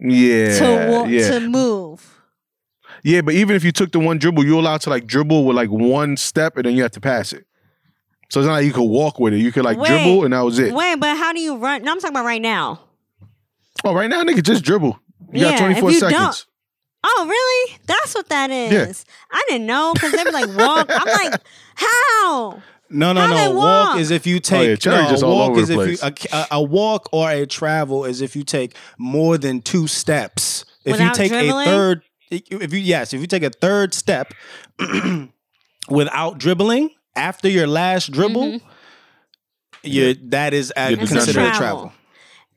Yeah. 0.00 0.58
to 0.58 1.04
yeah. 1.08 1.30
to 1.30 1.40
move. 1.48 2.20
yeah, 3.02 3.20
but 3.22 3.34
even 3.34 3.56
if 3.56 3.64
you 3.64 3.72
took 3.72 3.92
the 3.92 3.98
one 4.00 4.18
dribble, 4.18 4.44
you're 4.44 4.58
allowed 4.58 4.80
to 4.82 4.90
like 4.90 5.06
dribble 5.06 5.44
with 5.44 5.56
like 5.56 5.70
one 5.70 6.16
step 6.16 6.56
and 6.56 6.66
then 6.66 6.74
you 6.74 6.82
have 6.82 6.92
to 6.92 7.00
pass 7.00 7.32
it. 7.32 7.46
So 8.30 8.40
it's 8.40 8.46
not 8.46 8.54
like 8.54 8.64
you 8.66 8.72
could 8.72 8.82
walk 8.88 9.20
with 9.20 9.32
it. 9.32 9.38
You 9.38 9.52
could 9.52 9.64
like 9.64 9.78
Wait. 9.78 9.88
dribble 9.88 10.24
and 10.24 10.32
that 10.34 10.40
was 10.40 10.58
it. 10.58 10.72
Wait, 10.74 10.96
but 10.98 11.16
how 11.16 11.32
do 11.32 11.40
you 11.40 11.56
run? 11.56 11.82
No, 11.82 11.92
I'm 11.92 12.00
talking 12.00 12.14
about 12.16 12.24
right 12.24 12.42
now. 12.42 12.80
Oh, 13.84 13.94
right 13.94 14.08
now, 14.08 14.22
nigga, 14.24 14.42
just 14.42 14.64
dribble. 14.64 14.98
You 15.32 15.42
Yeah, 15.46 15.50
got 15.52 15.58
24 15.58 15.88
if 15.88 15.94
you 15.94 16.00
seconds. 16.00 16.46
Oh, 17.06 17.26
really? 17.28 17.78
That's 17.86 18.14
what 18.14 18.28
that 18.30 18.50
is. 18.50 19.04
I 19.30 19.44
didn't 19.48 19.66
know 19.66 19.92
because 19.92 20.14
they 20.14 20.24
were 20.24 20.30
like 20.32 20.48
walk. 20.56 20.88
I'm 20.90 21.06
like, 21.06 21.40
how? 21.74 22.62
No, 22.90 23.12
no, 23.12 23.20
How 23.20 23.26
no. 23.26 23.50
Walk? 23.50 23.88
walk? 23.90 23.98
is 23.98 24.10
if 24.10 24.26
you 24.26 24.36
Oh, 24.36 24.40
take 24.40 24.84
yeah, 24.84 25.02
no, 25.02 25.08
just 25.10 25.22
a 25.22 25.26
all 25.26 25.36
walk 25.38 25.50
over 25.50 25.60
is 25.60 25.68
the 25.68 25.80
if 25.80 26.02
you 26.02 26.28
a, 26.32 26.36
a, 26.36 26.46
a 26.52 26.62
walk 26.62 27.08
or 27.12 27.30
a 27.30 27.44
travel 27.46 28.04
is 28.04 28.20
if 28.22 28.34
you 28.36 28.42
take 28.42 28.74
more 28.98 29.36
than 29.36 29.60
two 29.60 29.86
steps. 29.86 30.64
If 30.84 30.92
Without 30.92 31.08
you 31.18 31.24
take 31.24 31.30
dribbling? 31.32 31.66
a 31.68 31.70
third, 31.70 32.02
if 32.30 32.72
you 32.72 32.78
yes, 32.78 33.12
if 33.12 33.20
you 33.20 33.26
take 33.26 33.42
a 33.42 33.50
third 33.50 33.92
step 33.94 34.32
without 35.88 36.38
dribbling 36.38 36.90
after 37.16 37.48
your 37.48 37.66
last 37.66 38.10
dribble, 38.12 38.44
Mhm. 38.44 38.62
you 39.82 40.14
that 40.30 40.54
is 40.54 40.72
uh, 40.76 40.88
You're 40.90 41.00
It's 41.00 41.10
a 41.10 41.14
considered 41.14 41.42
a 41.42 41.54
travel. 41.54 41.58
travel. 41.58 41.92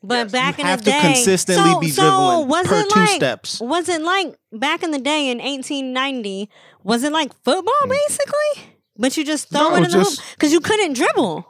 But 0.03 0.31
back 0.31 0.57
you 0.57 0.61
in 0.61 0.67
have 0.67 0.83
the 0.83 0.91
to 0.91 0.97
day, 0.97 1.01
consistently 1.13 1.71
so, 1.71 1.79
be 1.79 1.89
so 1.89 2.41
was 2.41 2.67
per 2.67 2.81
it 2.81 2.89
two 2.89 2.99
like, 2.99 3.09
steps. 3.09 3.59
Was 3.59 3.89
it 3.89 4.01
like 4.01 4.37
back 4.53 4.83
in 4.83 4.91
the 4.91 4.99
day 4.99 5.29
in 5.29 5.39
1890? 5.39 6.49
Was 6.83 7.03
it 7.03 7.11
like 7.11 7.33
football 7.43 7.73
mm. 7.83 7.89
basically? 7.89 8.73
But 8.97 9.17
you 9.17 9.25
just 9.25 9.49
throw 9.49 9.69
No, 9.69 9.75
it 9.75 9.83
in 9.85 9.91
the 9.91 9.99
hoop 10.03 10.13
because 10.33 10.53
you 10.53 10.59
couldn't 10.59 10.93
dribble. 10.93 11.45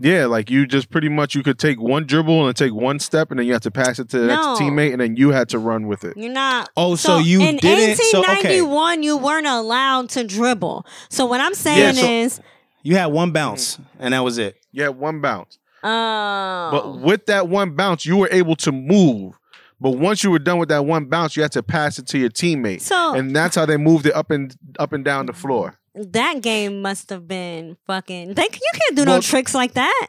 Yeah, 0.00 0.26
like 0.26 0.50
you 0.50 0.66
just 0.66 0.90
pretty 0.90 1.08
much 1.08 1.34
you 1.36 1.44
could 1.44 1.60
take 1.60 1.80
one 1.80 2.06
dribble 2.06 2.46
and 2.48 2.56
take 2.56 2.74
one 2.74 2.98
step, 2.98 3.30
and 3.30 3.38
then 3.38 3.46
you 3.46 3.52
have 3.52 3.62
to 3.62 3.70
pass 3.70 4.00
it 4.00 4.08
to 4.10 4.18
the 4.18 4.26
No. 4.26 4.34
next 4.34 4.60
teammate, 4.60 4.92
and 4.92 5.00
then 5.00 5.16
you 5.16 5.30
had 5.30 5.48
to 5.50 5.58
run 5.60 5.86
with 5.86 6.02
it. 6.02 6.16
You're 6.16 6.32
not. 6.32 6.70
Oh, 6.76 6.96
so 6.96 7.18
you 7.18 7.40
in 7.40 7.58
didn't- 7.58 7.98
so, 7.98 8.18
okay. 8.18 8.28
1891, 8.60 9.02
you 9.04 9.16
weren't 9.16 9.46
allowed 9.46 10.08
to 10.10 10.24
dribble. 10.24 10.84
So 11.08 11.24
what 11.24 11.40
I'm 11.40 11.54
saying 11.54 11.94
so- 11.94 12.06
is, 12.06 12.40
You 12.82 12.96
had 12.96 13.06
one 13.06 13.30
bounce, 13.30 13.76
mm-hmm. 13.76 13.82
and 14.00 14.12
that 14.14 14.24
was 14.24 14.38
it. 14.38 14.56
You 14.72 14.82
had 14.82 14.98
one 14.98 15.20
bounce, 15.20 15.58
oh, 15.82 16.68
but 16.70 16.98
with 17.00 17.26
that 17.26 17.48
one 17.48 17.74
bounce, 17.74 18.04
you 18.06 18.16
were 18.16 18.28
able 18.30 18.56
to 18.56 18.72
move. 18.72 19.38
But 19.80 19.92
once 19.92 20.22
you 20.22 20.30
were 20.30 20.38
done 20.38 20.58
with 20.58 20.68
that 20.68 20.84
one 20.86 21.06
bounce, 21.06 21.36
you 21.36 21.42
had 21.42 21.50
to 21.52 21.62
pass 21.62 21.98
it 21.98 22.06
to 22.08 22.18
your 22.18 22.30
teammate, 22.30 22.82
so 22.82 23.14
and 23.14 23.34
that's 23.34 23.56
how 23.56 23.66
they 23.66 23.76
moved 23.76 24.06
it 24.06 24.14
up 24.14 24.30
and 24.30 24.54
up 24.78 24.92
and 24.92 25.04
down 25.04 25.26
the 25.26 25.32
floor. 25.32 25.78
that 25.94 26.40
game 26.40 26.80
must 26.82 27.10
have 27.10 27.26
been 27.26 27.76
fucking. 27.86 28.34
They 28.34 28.42
you 28.44 28.70
can't 28.74 28.96
do 28.96 29.04
no 29.04 29.20
tricks 29.20 29.54
like 29.54 29.72
that. 29.74 30.08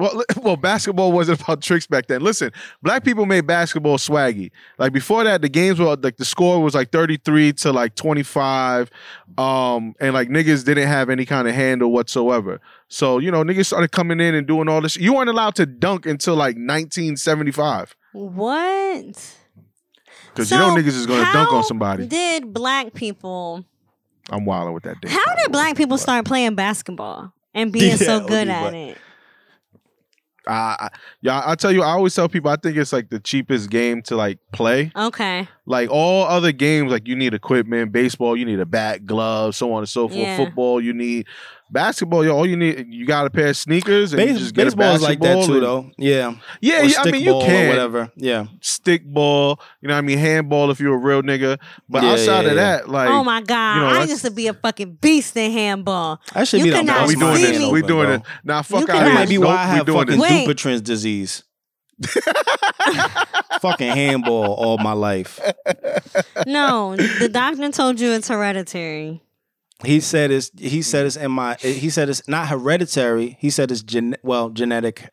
Well, 0.00 0.24
well, 0.42 0.56
basketball 0.56 1.12
wasn't 1.12 1.40
about 1.42 1.62
tricks 1.62 1.86
back 1.86 2.06
then. 2.06 2.22
Listen, 2.22 2.50
black 2.82 3.04
people 3.04 3.26
made 3.26 3.46
basketball 3.46 3.98
swaggy. 3.98 4.50
Like 4.78 4.92
before 4.92 5.24
that, 5.24 5.42
the 5.42 5.48
games 5.48 5.78
were 5.78 5.96
like 5.96 6.16
the 6.16 6.24
score 6.24 6.62
was 6.62 6.74
like 6.74 6.90
thirty 6.90 7.18
three 7.18 7.52
to 7.54 7.72
like 7.72 7.94
twenty 7.94 8.22
five, 8.22 8.90
um, 9.38 9.94
and 10.00 10.14
like 10.14 10.28
niggas 10.28 10.64
didn't 10.64 10.88
have 10.88 11.10
any 11.10 11.26
kind 11.26 11.46
of 11.46 11.54
handle 11.54 11.92
whatsoever. 11.92 12.60
So 12.88 13.18
you 13.18 13.30
know, 13.30 13.44
niggas 13.44 13.66
started 13.66 13.92
coming 13.92 14.20
in 14.20 14.34
and 14.34 14.46
doing 14.46 14.68
all 14.68 14.80
this. 14.80 14.96
You 14.96 15.14
weren't 15.14 15.30
allowed 15.30 15.54
to 15.56 15.66
dunk 15.66 16.06
until 16.06 16.34
like 16.34 16.56
nineteen 16.56 17.16
seventy 17.16 17.52
five 17.52 17.94
What? 18.12 19.36
because 20.32 20.50
you 20.50 20.58
know 20.58 20.74
niggas 20.74 20.88
is 20.88 21.06
gonna 21.06 21.30
dunk 21.32 21.52
on 21.52 21.64
somebody. 21.64 22.06
Did 22.06 22.52
black 22.52 22.94
people? 22.94 23.64
I'm 24.30 24.44
wilding 24.44 24.74
with 24.74 24.84
that. 24.84 25.00
Dick, 25.00 25.10
How 25.10 25.34
did 25.36 25.50
black 25.50 25.76
people 25.76 25.96
but, 25.96 26.02
start 26.02 26.24
playing 26.24 26.54
basketball 26.54 27.32
and 27.52 27.72
being 27.72 27.96
so 27.96 28.20
good 28.26 28.48
at 28.48 28.74
it? 28.74 28.98
Uh, 30.46 30.88
yeah, 31.20 31.42
I 31.44 31.54
tell 31.54 31.72
you, 31.72 31.82
I 31.82 31.90
always 31.90 32.14
tell 32.14 32.28
people 32.28 32.50
I 32.50 32.56
think 32.56 32.76
it's 32.76 32.92
like 32.92 33.10
the 33.10 33.20
cheapest 33.20 33.70
game 33.70 34.02
to 34.02 34.16
like 34.16 34.38
play. 34.52 34.90
Okay. 34.96 35.48
Like 35.70 35.88
all 35.90 36.24
other 36.24 36.50
games, 36.50 36.90
like 36.90 37.06
you 37.06 37.14
need 37.14 37.32
equipment. 37.32 37.92
Baseball, 37.92 38.36
you 38.36 38.44
need 38.44 38.58
a 38.58 38.66
bat, 38.66 39.06
gloves, 39.06 39.56
so 39.56 39.72
on 39.72 39.78
and 39.78 39.88
so 39.88 40.08
forth. 40.08 40.18
Yeah. 40.18 40.36
Football, 40.36 40.80
you 40.80 40.92
need 40.92 41.26
basketball. 41.70 42.24
Yo, 42.24 42.36
all 42.36 42.44
you 42.44 42.56
need, 42.56 42.86
you 42.92 43.06
got 43.06 43.24
a 43.26 43.30
pair 43.30 43.46
of 43.50 43.56
sneakers, 43.56 44.12
and 44.12 44.20
you 44.20 44.28
Base, 44.28 44.38
just 44.38 44.54
get 44.56 44.62
a 44.62 44.64
baseball 44.66 44.96
is 44.96 45.02
like 45.02 45.20
that 45.20 45.46
too, 45.46 45.54
and- 45.54 45.62
though. 45.62 45.90
Yeah, 45.96 46.34
Yeah, 46.60 46.80
or 46.82 46.84
yeah, 46.86 46.96
I 46.98 47.10
mean 47.12 47.22
you 47.22 47.30
stickball 47.32 47.42
or 47.42 47.46
can 47.46 47.68
whatever. 47.68 48.12
Yeah, 48.16 48.46
stick 48.60 49.04
ball. 49.06 49.60
You 49.80 49.86
know, 49.88 49.94
what 49.94 49.98
I 49.98 50.00
mean 50.02 50.18
handball 50.18 50.72
if 50.72 50.80
you're 50.80 50.94
a 50.94 50.98
real 50.98 51.22
nigga. 51.22 51.58
But 51.88 52.02
Yeah, 52.02 52.10
outside 52.10 52.42
yeah, 52.46 52.50
of 52.50 52.56
that, 52.56 52.88
like, 52.88 53.08
oh 53.08 53.22
my 53.22 53.40
god! 53.40 53.74
you 53.76 53.80
know, 53.82 54.00
I 54.00 54.04
used 54.06 54.24
to 54.24 54.32
be 54.32 54.48
a 54.48 54.54
fucking 54.54 54.94
beast 55.00 55.36
in 55.36 55.52
handball. 55.52 56.20
I 56.34 56.42
should 56.42 56.58
You 56.58 56.64
be 56.64 56.70
the 56.70 56.76
cannot 56.78 57.02
oh, 57.04 57.06
we 57.06 57.14
doing 57.14 57.34
this. 57.42 57.70
We 57.70 57.82
doing 57.82 58.10
it. 58.10 58.22
Now, 58.42 58.62
fuck 58.62 58.80
You 58.80 58.84
out 58.86 58.88
cannot- 58.88 59.00
That 59.04 59.06
here. 59.06 59.14
might 59.20 59.28
be 59.28 59.38
why 59.38 59.54
I 59.54 59.66
have 59.66 59.86
doing 59.86 59.98
fucking 60.06 60.18
this. 60.20 60.48
Dupuytren's 60.48 60.80
disease. 60.82 61.44
fucking 63.60 63.90
handball 63.92 64.54
all 64.54 64.78
my 64.78 64.92
life. 64.92 65.40
No, 66.46 66.96
the 66.96 67.28
doctor 67.28 67.70
told 67.70 68.00
you 68.00 68.10
it's 68.12 68.28
hereditary. 68.28 69.22
He 69.84 70.00
said 70.00 70.30
it's 70.30 70.50
he 70.58 70.82
said 70.82 71.06
it's 71.06 71.16
in 71.16 71.30
my 71.30 71.54
he 71.60 71.88
said 71.90 72.08
it's 72.08 72.26
not 72.28 72.48
hereditary. 72.48 73.36
He 73.40 73.50
said 73.50 73.70
it's 73.70 73.82
gen 73.82 74.16
well 74.22 74.50
genetic. 74.50 75.08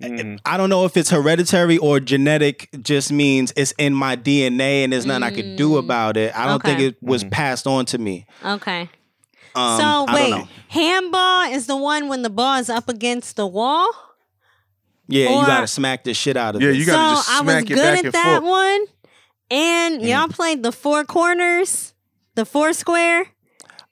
Mhm. 0.00 0.38
I 0.44 0.56
don't 0.56 0.70
know 0.70 0.84
if 0.84 0.96
it's 0.96 1.10
hereditary 1.10 1.76
or 1.78 1.98
genetic 1.98 2.68
just 2.82 3.10
means 3.10 3.52
it's 3.56 3.72
in 3.78 3.94
my 3.94 4.14
DNA 4.14 4.84
and 4.84 4.92
there's 4.92 5.06
nothing 5.06 5.24
I 5.24 5.30
could 5.30 5.56
do 5.56 5.70
Mm. 5.70 5.78
about 5.80 6.16
it. 6.16 6.36
I 6.38 6.46
don't 6.46 6.62
think 6.62 6.78
it 6.80 6.96
was 7.02 7.24
Mhm. 7.24 7.30
passed 7.32 7.66
on 7.66 7.84
to 7.86 7.98
me. 7.98 8.26
Okay. 8.44 8.88
Um, 9.56 9.80
so 9.80 9.84
I 9.84 9.90
don't 10.06 10.14
wait, 10.14 10.30
know. 10.30 10.48
handball 10.68 11.50
is 11.52 11.66
the 11.66 11.76
one 11.76 12.06
when 12.08 12.22
the 12.22 12.30
ball 12.30 12.58
is 12.60 12.70
up 12.70 12.88
against 12.88 13.34
the 13.36 13.46
wall. 13.46 13.88
Yeah, 15.08 15.26
or- 15.26 15.40
you 15.40 15.46
gotta 15.46 15.66
smack 15.66 16.04
the 16.04 16.12
shit 16.14 16.36
out 16.36 16.54
of 16.56 16.62
Yeah, 16.62 16.68
it. 16.70 16.76
you 16.76 16.84
gotta 16.86 17.14
just 17.16 17.26
smack 17.28 17.36
I 17.36 17.42
was 17.42 17.52
smack 17.52 17.64
it 17.70 17.74
good 17.74 17.76
back 17.82 17.98
at 17.98 18.04
and 18.04 18.12
that 18.14 18.40
forth. 18.40 18.50
one. 18.50 18.86
And 19.50 20.00
Mm. 20.02 20.08
y'all 20.08 20.28
played 20.28 20.62
the 20.62 20.72
four 20.72 21.04
corners, 21.04 21.94
the 22.34 22.44
four 22.44 22.72
square. 22.74 23.28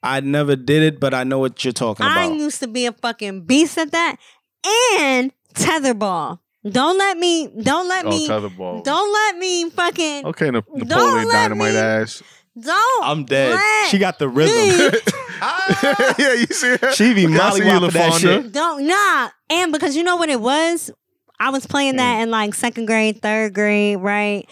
I 0.02 0.20
never 0.20 0.54
did 0.56 0.82
it, 0.82 1.00
but 1.00 1.14
I 1.14 1.24
know 1.24 1.38
what 1.38 1.64
you're 1.64 1.72
talking 1.72 2.04
about. 2.06 2.18
I 2.18 2.30
used 2.30 2.60
to 2.60 2.68
be 2.68 2.84
a 2.86 2.92
fucking 2.92 3.42
beast 3.46 3.78
at 3.78 3.90
that. 3.92 4.16
And 4.98 5.32
tetherball. 5.54 6.40
Don't 6.68 6.98
let 6.98 7.16
me. 7.16 7.48
Don't 7.62 7.88
let 7.88 8.04
Oh, 8.04 8.10
me. 8.10 8.28
tetherball. 8.28 8.84
Don't 8.84 9.12
let 9.12 9.38
me 9.38 9.70
fucking. 9.70 10.26
Okay, 10.26 10.50
Na- 10.50 10.60
Napoleon 10.74 11.28
let 11.28 11.32
Dynamite 11.32 11.72
me- 11.72 11.78
ass. 11.78 12.22
Don't. 12.60 13.04
I'm 13.04 13.24
dead. 13.24 13.54
let 13.54 13.90
She 13.90 13.98
got 13.98 14.18
the 14.18 14.28
me- 14.28 14.34
rhythm. 14.34 15.00
yeah, 16.18 16.32
you 16.34 16.46
see 16.46 16.76
her? 16.76 16.92
she 16.92 17.14
be 17.14 17.26
Okay, 17.26 17.38
I 17.38 17.50
see 17.52 17.60
mollywopping 17.60 17.92
that 17.92 18.12
LaFonda. 18.12 18.20
shit. 18.20 18.52
Don't 18.52 18.86
nah. 18.86 19.28
And 19.50 19.72
because 19.72 19.94
you 19.96 20.02
know 20.02 20.16
what 20.16 20.28
it 20.28 20.40
was? 20.40 20.90
I 21.38 21.50
was 21.50 21.66
playing 21.66 21.94
Mm. 21.94 21.98
that 21.98 22.22
in 22.22 22.30
like 22.30 22.54
second 22.54 22.86
grade, 22.86 23.20
third 23.22 23.54
grade, 23.54 23.98
right? 23.98 24.48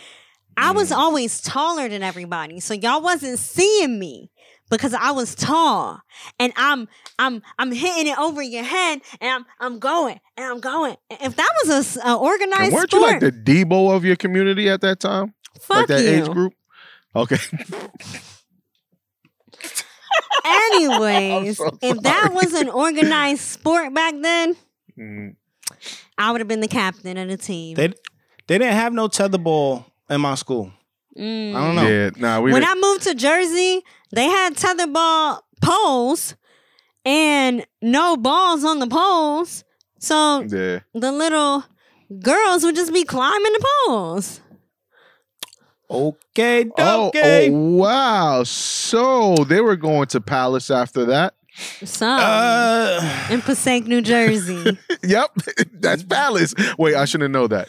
I 0.57 0.71
was 0.73 0.91
Mm. 0.91 0.97
always 0.97 1.41
taller 1.41 1.89
than 1.89 2.03
everybody. 2.03 2.61
So 2.61 2.75
y'all 2.75 3.01
wasn't 3.03 3.39
seeing 3.39 3.99
me 3.99 4.31
because 4.71 4.95
I 4.95 5.11
was 5.11 5.35
tall. 5.35 6.01
And 6.39 6.53
I'm 6.57 6.89
I'm 7.19 7.43
I'm 7.59 7.73
hitting 7.73 8.07
it 8.13 8.19
over 8.19 8.41
your 8.43 8.65
head 8.65 9.01
and 9.21 9.31
I'm 9.31 9.47
I'm 9.61 9.79
going 9.79 10.21
and 10.37 10.47
I'm 10.47 10.61
going. 10.61 10.97
If 11.11 11.37
that 11.37 11.51
was 11.65 11.97
a 11.97 12.01
a, 12.01 12.13
And 12.13 12.21
organized 12.21 12.73
weren't 12.73 12.93
you 12.93 12.99
sport, 13.01 13.13
like 13.13 13.21
the 13.21 13.33
Debo 13.33 13.95
of 13.95 14.05
your 14.05 14.17
community 14.17 14.69
at 14.69 14.81
that 14.83 15.01
time? 15.01 15.35
fuck 15.61 15.77
like 15.79 15.87
that 15.89 16.03
you. 16.03 16.09
age 16.11 16.31
group? 16.31 16.53
Okay. 17.17 17.39
Anyways, 20.45 21.57
so 21.59 21.71
if 21.83 22.01
that 22.03 22.31
was 22.33 22.53
an 22.55 22.69
organized 22.69 23.41
sport 23.43 23.95
back 23.95 24.15
then, 24.21 24.57
Mm. 24.99 25.35
I 26.19 26.31
would 26.33 26.41
have 26.41 26.49
been 26.49 26.61
the 26.61 26.69
captain 26.69 27.17
of 27.17 27.29
the 27.29 27.37
team. 27.37 27.75
They 27.77 27.89
they 28.47 28.59
didn't 28.59 28.75
have 28.75 28.93
no 28.93 29.09
tetherball 29.09 29.85
in 30.11 30.21
my 30.21 30.35
school. 30.35 30.73
Mm. 31.19 31.55
I 31.55 31.67
don't 31.67 31.75
know. 31.77 31.89
Yeah, 31.89 32.11
nah, 32.17 32.41
we 32.41 32.53
when 32.53 32.63
didn't- 32.63 32.77
I 32.77 32.81
moved 32.81 33.03
to 33.05 33.15
Jersey, 33.15 33.83
they 34.13 34.25
had 34.25 34.55
tetherball 34.57 35.41
poles 35.63 36.35
and 37.05 37.65
no 37.81 38.17
balls 38.17 38.65
on 38.65 38.79
the 38.81 38.87
poles. 38.87 39.65
So 39.99 40.41
yeah. 40.43 40.81
the 40.93 41.13
little 41.13 41.65
girls 42.21 42.65
would 42.65 42.75
just 42.75 42.93
be 42.93 43.05
climbing 43.05 43.53
the 43.53 43.67
poles. 43.87 44.41
Okay, 45.91 46.67
Oh, 46.79 47.09
okay. 47.09 47.51
oh, 47.53 47.77
wow. 47.77 48.43
So 48.45 49.37
they 49.49 49.61
were 49.61 49.77
going 49.77 50.07
to 50.09 50.21
Palace 50.21 50.71
after 50.71 51.05
that. 51.07 51.35
Some 51.85 52.19
Uh, 52.21 53.29
in 53.31 53.41
Passaic, 53.43 53.87
New 53.87 54.01
Jersey. 54.03 54.79
Yep, 55.05 55.31
that's 55.73 56.03
Palace. 56.03 56.55
Wait, 56.79 56.95
I 56.95 57.05
shouldn't 57.05 57.33
know 57.33 57.47
that. 57.49 57.69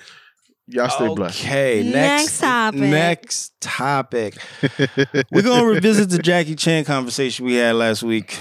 Y'all 0.67 0.89
stay 0.89 1.13
blessed. 1.13 1.43
Okay, 1.43 1.83
Next 1.83 1.93
next, 1.93 2.39
topic. 2.39 2.79
Next 2.79 3.61
topic. 3.61 4.37
We're 5.31 5.41
gonna 5.43 5.65
revisit 5.65 6.09
the 6.09 6.17
Jackie 6.17 6.55
Chan 6.55 6.85
conversation 6.85 7.45
we 7.45 7.55
had 7.55 7.75
last 7.75 8.01
week. 8.03 8.39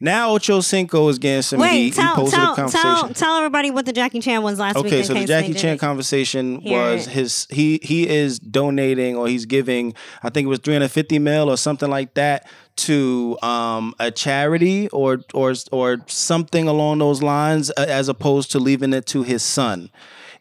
Now 0.00 0.34
Ocho 0.34 0.60
Cinco 0.60 1.08
is 1.08 1.18
getting 1.18 1.42
some 1.42 1.60
heat. 1.60 1.64
Wait, 1.64 1.82
he 1.84 1.90
tell, 1.90 2.16
posted 2.16 2.38
tell, 2.38 2.52
a 2.52 2.56
conversation. 2.56 2.84
tell, 2.84 3.08
tell 3.14 3.36
everybody 3.36 3.70
what 3.70 3.86
the 3.86 3.92
Jackie 3.92 4.20
Chan 4.20 4.42
was 4.42 4.58
last 4.58 4.76
week. 4.76 4.86
Okay, 4.86 5.02
so 5.02 5.14
the 5.14 5.24
Jackie 5.24 5.54
Chan 5.54 5.78
conversation 5.78 6.62
was 6.62 7.06
it. 7.06 7.10
his 7.10 7.46
he 7.50 7.78
he 7.82 8.08
is 8.08 8.38
donating 8.38 9.16
or 9.16 9.28
he's 9.28 9.46
giving 9.46 9.94
I 10.22 10.30
think 10.30 10.46
it 10.46 10.48
was 10.48 10.58
350 10.58 11.18
mil 11.18 11.48
or 11.48 11.56
something 11.56 11.88
like 11.88 12.14
that 12.14 12.46
to 12.76 13.38
um 13.42 13.94
a 14.00 14.10
charity 14.10 14.88
or 14.88 15.20
or 15.32 15.54
or 15.70 15.98
something 16.06 16.66
along 16.68 16.98
those 16.98 17.22
lines 17.22 17.70
uh, 17.70 17.86
as 17.88 18.08
opposed 18.08 18.50
to 18.52 18.58
leaving 18.58 18.92
it 18.92 19.06
to 19.06 19.22
his 19.22 19.42
son. 19.42 19.90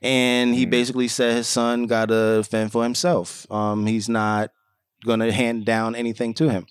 And 0.02 0.54
he 0.54 0.66
basically 0.66 1.08
said 1.08 1.36
his 1.36 1.48
son 1.48 1.86
got 1.86 2.10
to 2.10 2.44
fend 2.44 2.72
for 2.72 2.84
himself. 2.84 3.50
Um 3.52 3.86
he's 3.86 4.10
not 4.10 4.50
going 5.06 5.20
to 5.20 5.32
hand 5.32 5.66
down 5.66 5.96
anything 5.96 6.34
to 6.34 6.50
him. 6.50 6.66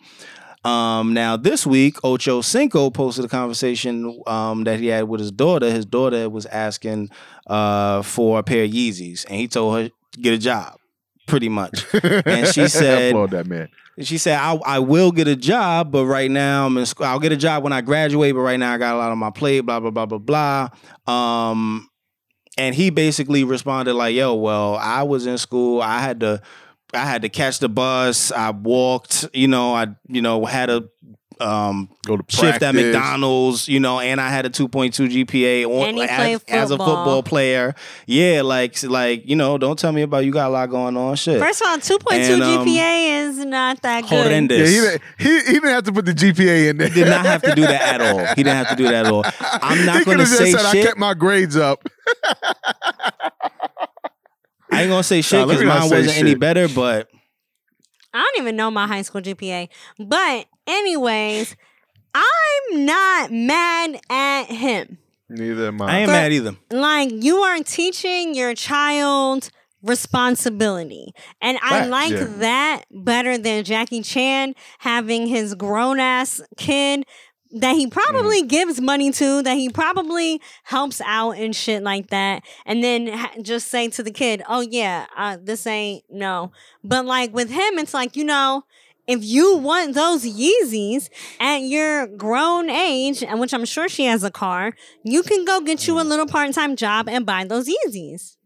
Um, 0.64 1.12
now 1.12 1.36
this 1.36 1.66
week, 1.66 1.96
Ocho 2.04 2.40
Cinco 2.40 2.90
posted 2.90 3.24
a 3.24 3.28
conversation 3.28 4.20
um, 4.26 4.64
that 4.64 4.78
he 4.78 4.86
had 4.86 5.04
with 5.08 5.20
his 5.20 5.32
daughter. 5.32 5.70
His 5.70 5.84
daughter 5.84 6.28
was 6.30 6.46
asking 6.46 7.10
uh, 7.48 8.02
for 8.02 8.38
a 8.38 8.42
pair 8.42 8.64
of 8.64 8.70
Yeezys, 8.70 9.24
and 9.26 9.36
he 9.36 9.48
told 9.48 9.76
her 9.76 9.90
get 10.20 10.34
a 10.34 10.38
job, 10.38 10.76
pretty 11.26 11.48
much. 11.48 11.84
And 11.92 12.46
she 12.48 12.68
said- 12.68 13.10
applaud 13.10 13.30
that 13.30 13.46
man. 13.46 13.68
She 14.00 14.16
said, 14.16 14.38
I, 14.38 14.54
"I 14.64 14.78
will 14.78 15.12
get 15.12 15.28
a 15.28 15.36
job, 15.36 15.92
but 15.92 16.06
right 16.06 16.30
now 16.30 16.64
I'm 16.64 16.78
in 16.78 16.86
school. 16.86 17.04
I'll 17.04 17.18
get 17.20 17.30
a 17.32 17.36
job 17.36 17.62
when 17.62 17.74
I 17.74 17.82
graduate, 17.82 18.34
but 18.34 18.40
right 18.40 18.58
now 18.58 18.72
I 18.72 18.78
got 18.78 18.94
a 18.94 18.98
lot 18.98 19.12
on 19.12 19.18
my 19.18 19.30
plate. 19.30 19.60
Blah 19.60 19.80
blah 19.80 19.90
blah 19.90 20.06
blah 20.06 20.18
blah." 20.18 20.68
Um, 21.06 21.88
and 22.56 22.74
he 22.74 22.88
basically 22.88 23.44
responded 23.44 23.92
like, 23.92 24.14
"Yo, 24.14 24.34
well, 24.34 24.76
I 24.76 25.02
was 25.02 25.26
in 25.26 25.36
school. 25.36 25.82
I 25.82 25.98
had 26.00 26.20
to, 26.20 26.40
I 26.94 27.04
had 27.06 27.22
to 27.22 27.28
catch 27.28 27.58
the 27.58 27.68
bus. 27.68 28.30
I 28.32 28.50
walked. 28.50 29.28
You 29.32 29.48
know, 29.48 29.74
I, 29.74 29.88
you 30.08 30.22
know, 30.22 30.44
had 30.44 30.70
a 30.70 30.84
um 31.40 31.88
Go 32.06 32.16
to 32.18 32.24
shift 32.28 32.62
at. 32.62 32.72
McDonald's, 32.74 33.66
you 33.66 33.80
know, 33.80 33.98
and 33.98 34.20
I 34.20 34.28
had 34.28 34.46
a 34.46 34.50
2.2 34.50 35.24
GPA 35.26 35.64
on, 35.66 35.88
And 35.88 35.96
he 35.96 36.02
as, 36.04 36.16
played 36.16 36.40
as 36.54 36.70
a 36.70 36.74
football. 36.76 36.96
football 36.96 37.22
player. 37.24 37.74
Yeah, 38.06 38.42
like 38.42 38.80
like 38.84 39.26
you 39.28 39.34
know, 39.34 39.58
don't 39.58 39.76
tell 39.78 39.90
me 39.90 40.02
about 40.02 40.24
you 40.24 40.30
got 40.30 40.48
a 40.48 40.50
lot 40.50 40.70
going 40.70 40.96
on. 40.96 41.16
Shit. 41.16 41.40
First 41.40 41.62
of 41.62 41.68
all, 41.68 41.78
2.2 41.78 42.12
And, 42.12 42.42
um, 42.42 42.66
GPA 42.66 43.28
is 43.28 43.38
not 43.44 43.82
that 43.82 44.02
good. 44.02 44.10
Horrendous. 44.26 44.70
Yeah, 44.70 44.76
he, 44.76 44.80
didn't- 44.86 45.02
he, 45.18 45.40
he 45.46 45.52
didn't 45.54 45.70
have 45.70 45.84
to 45.84 45.92
put 45.92 46.04
the 46.04 46.12
GPA 46.14 46.68
in 46.70 46.76
there. 46.76 46.88
He 46.88 46.94
did 46.94 47.08
not 47.08 47.24
have 47.26 47.42
to 47.42 47.54
do 47.54 47.62
that 47.62 47.94
at 47.94 48.00
all. 48.02 48.24
He 48.36 48.42
didn't 48.44 48.56
have 48.58 48.68
to 48.68 48.76
do 48.76 48.84
that 48.84 49.06
at 49.06 49.12
all. 49.12 49.24
I'm 49.40 49.84
not 49.86 49.98
He 49.98 50.04
going 50.04 50.18
to 50.18 50.26
say 50.26 50.52
said, 50.52 50.64
I 50.66 50.72
shit. 50.72 50.86
kept 50.86 50.98
my 50.98 51.14
grades 51.14 51.56
up. 51.56 51.88
I 54.72 54.82
ain't 54.82 54.90
gonna 54.90 55.02
say 55.02 55.20
shit 55.22 55.38
Nah, 55.40 55.44
let 55.46 55.58
because 55.58 55.80
mine 55.80 55.90
wasn't 55.90 56.18
any 56.18 56.34
better. 56.34 56.68
But 56.68 57.08
I 58.14 58.18
don't 58.22 58.42
even 58.42 58.56
know 58.56 58.70
my 58.70 58.86
high 58.86 59.02
school 59.02 59.20
GPA. 59.20 59.68
But, 59.98 60.46
anyways, 60.66 61.56
I'm 62.14 62.84
not 62.86 63.30
mad 63.32 64.00
at 64.10 64.44
him. 64.46 64.98
Neither 65.28 65.68
am 65.68 65.80
I 65.80 65.86
I. 65.92 65.98
ain't 66.00 66.08
For- 66.08 66.12
mad 66.12 66.32
either. 66.32 66.56
Like, 66.70 67.10
you 67.10 67.38
are 67.38 67.58
teaching 67.62 68.34
your 68.34 68.54
child 68.54 69.50
responsibility. 69.82 71.12
And 71.40 71.58
I 71.62 71.86
like 71.86 72.12
Yeah. 72.12 72.24
that 72.38 72.84
better 72.90 73.38
than 73.38 73.64
Jackie 73.64 74.02
Chan 74.02 74.54
having 74.78 75.26
his 75.26 75.54
grown 75.54 75.98
ass 75.98 76.40
kid 76.56 77.04
that 77.52 77.76
he 77.76 77.86
probably 77.86 78.42
gives 78.42 78.80
money 78.80 79.10
to, 79.12 79.42
that 79.42 79.56
he 79.56 79.68
probably 79.68 80.40
helps 80.64 81.00
out 81.04 81.32
and 81.32 81.54
shit 81.54 81.82
like 81.82 82.08
that. 82.08 82.42
And 82.64 82.82
then 82.82 83.08
ha- 83.08 83.32
just 83.42 83.68
say 83.68 83.88
to 83.88 84.02
the 84.02 84.10
kid, 84.10 84.42
oh, 84.48 84.60
yeah, 84.60 85.06
uh, 85.16 85.36
this 85.42 85.66
ain't 85.66 86.04
no. 86.10 86.52
But 86.82 87.04
like 87.04 87.32
with 87.34 87.50
him, 87.50 87.78
it's 87.78 87.92
like, 87.94 88.16
you 88.16 88.24
know, 88.24 88.64
if 89.06 89.22
you 89.24 89.56
want 89.56 89.94
those 89.94 90.24
Yeezys 90.24 91.08
at 91.40 91.58
your 91.58 92.06
grown 92.06 92.70
age, 92.70 93.22
and 93.22 93.40
which 93.40 93.52
I'm 93.52 93.64
sure 93.64 93.88
she 93.88 94.04
has 94.04 94.22
a 94.22 94.30
car, 94.30 94.74
you 95.02 95.22
can 95.22 95.44
go 95.44 95.60
get 95.60 95.86
you 95.86 96.00
a 96.00 96.02
little 96.02 96.26
part 96.26 96.52
time 96.54 96.76
job 96.76 97.08
and 97.08 97.26
buy 97.26 97.44
those 97.44 97.68
Yeezys. 97.68 98.36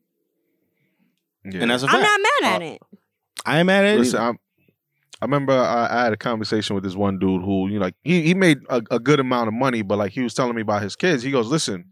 Yeah. 1.44 1.60
And 1.60 1.70
that's 1.70 1.82
a 1.82 1.86
I'm 1.88 2.00
not 2.00 2.20
mad 2.42 2.52
at 2.54 2.62
Uh, 2.62 2.64
it. 2.64 2.82
I 3.44 3.58
ain't 3.58 3.66
mad 3.66 3.84
at 3.84 3.94
it. 3.94 3.98
Listen, 3.98 4.18
either. 4.18 4.28
I'm, 4.30 4.38
I 5.20 5.24
remember 5.24 5.52
I, 5.52 5.88
I 5.90 6.04
had 6.04 6.12
a 6.12 6.16
conversation 6.16 6.74
with 6.74 6.84
this 6.84 6.94
one 6.94 7.18
dude 7.18 7.42
who, 7.42 7.68
you 7.68 7.78
know, 7.78 7.84
like 7.86 7.94
he, 8.02 8.22
he 8.22 8.34
made 8.34 8.58
a, 8.68 8.82
a 8.90 8.98
good 8.98 9.18
amount 9.20 9.48
of 9.48 9.54
money, 9.54 9.82
but 9.82 9.96
like 9.98 10.12
he 10.12 10.20
was 10.22 10.34
telling 10.34 10.54
me 10.54 10.62
about 10.62 10.82
his 10.82 10.94
kids. 10.94 11.22
He 11.22 11.30
goes, 11.30 11.48
listen, 11.48 11.86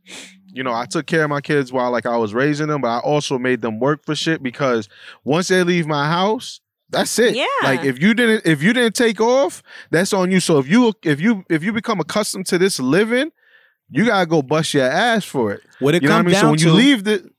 you 0.53 0.63
know, 0.63 0.73
I 0.73 0.85
took 0.87 1.07
care 1.07 1.25
of 1.25 1.31
my 1.31 1.41
kids 1.41 1.73
while 1.73 1.91
like 1.91 2.05
I 2.07 2.17
was 2.19 2.35
raising 2.35 2.69
them, 2.69 2.83
but 2.83 2.89
I 2.89 2.99
also 2.99 3.39
made 3.39 3.63
them 3.63 3.81
work 3.81 4.05
for 4.05 4.15
shit 4.15 4.43
because 4.43 4.89
once 5.25 5.49
they 5.49 5.63
leave 5.65 5.87
my 5.87 6.07
house, 6.07 6.61
that's 6.91 7.19
it. 7.19 7.35
Yeah. 7.35 7.47
Like 7.63 7.83
if 7.85 8.01
you 8.01 8.13
didn't 8.15 8.47
if 8.47 8.63
you 8.63 8.73
didn't 8.73 8.95
take 8.95 9.21
off, 9.21 9.63
that's 9.91 10.13
on 10.13 10.31
you. 10.31 10.39
So 10.39 10.59
if 10.59 10.69
you 10.69 10.93
if 11.03 11.19
you 11.21 11.45
if 11.49 11.65
you 11.65 11.73
become 11.73 11.99
accustomed 12.01 12.47
to 12.49 12.59
this 12.59 12.79
living, 12.79 13.33
you 13.89 14.05
gotta 14.05 14.27
go 14.27 14.43
bust 14.43 14.75
your 14.75 14.85
ass 14.85 15.25
for 15.25 15.53
it. 15.53 15.63
What 15.81 15.95
it 15.95 16.03
You 16.03 16.09
know 16.11 16.17
what 16.17 16.27
I 16.29 16.31
comes 16.31 16.33
mean? 16.33 16.41
So 16.41 16.51
when 16.51 16.59
to, 16.59 16.65
you 16.67 16.73
leave 16.73 17.05
the 17.05 17.31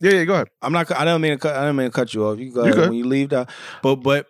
Yeah, 0.00 0.12
yeah, 0.12 0.24
go 0.24 0.34
ahead. 0.34 0.48
I'm 0.62 0.72
not. 0.72 0.90
I 0.92 1.04
don't 1.04 1.20
mean 1.20 1.32
to 1.32 1.38
cut. 1.38 1.56
I 1.56 1.64
don't 1.64 1.76
mean 1.76 1.88
to 1.88 1.92
cut 1.92 2.14
you 2.14 2.24
off. 2.24 2.38
You 2.38 2.52
go 2.52 2.60
You 2.60 2.66
ahead 2.66 2.74
good. 2.76 2.88
when 2.90 2.98
you 2.98 3.06
leave 3.06 3.30
that. 3.30 3.50
But 3.82 3.96
but 3.96 4.26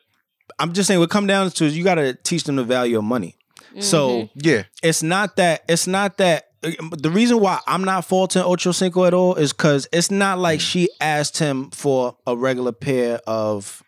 I'm 0.61 0.73
just 0.73 0.87
saying 0.87 1.01
what 1.01 1.11
come 1.11 1.27
down 1.27 1.51
to 1.51 1.65
is 1.65 1.77
you 1.77 1.83
got 1.85 1.97
to 1.97 2.15
teach 2.15 2.45
them 2.45 2.57
the 2.57 2.65
value 2.65 2.99
of 2.99 3.05
money. 3.05 3.37
Mm-hmm. 3.71 3.81
So 3.81 4.29
Yeah. 4.35 4.65
it's 4.83 5.03
not 5.03 5.37
that 5.37 5.65
it's 5.69 5.87
not 5.87 6.19
that 6.19 6.47
the 6.63 7.11
reason 7.11 7.41
why 7.41 7.59
I'm 7.67 7.85
not 7.85 8.05
faulting 8.05 8.43
Ocho 8.43 8.73
Cinco 8.73 9.05
at 9.07 9.15
all 9.15 9.35
is 9.37 9.53
because 9.53 9.89
it's 9.93 10.11
not 10.11 10.39
like 10.39 10.61
she 10.61 10.91
asked 11.01 11.39
him 11.39 11.71
for 11.71 12.17
a 12.27 12.37
regular 12.37 12.73
pair 12.73 13.19
of, 13.27 13.83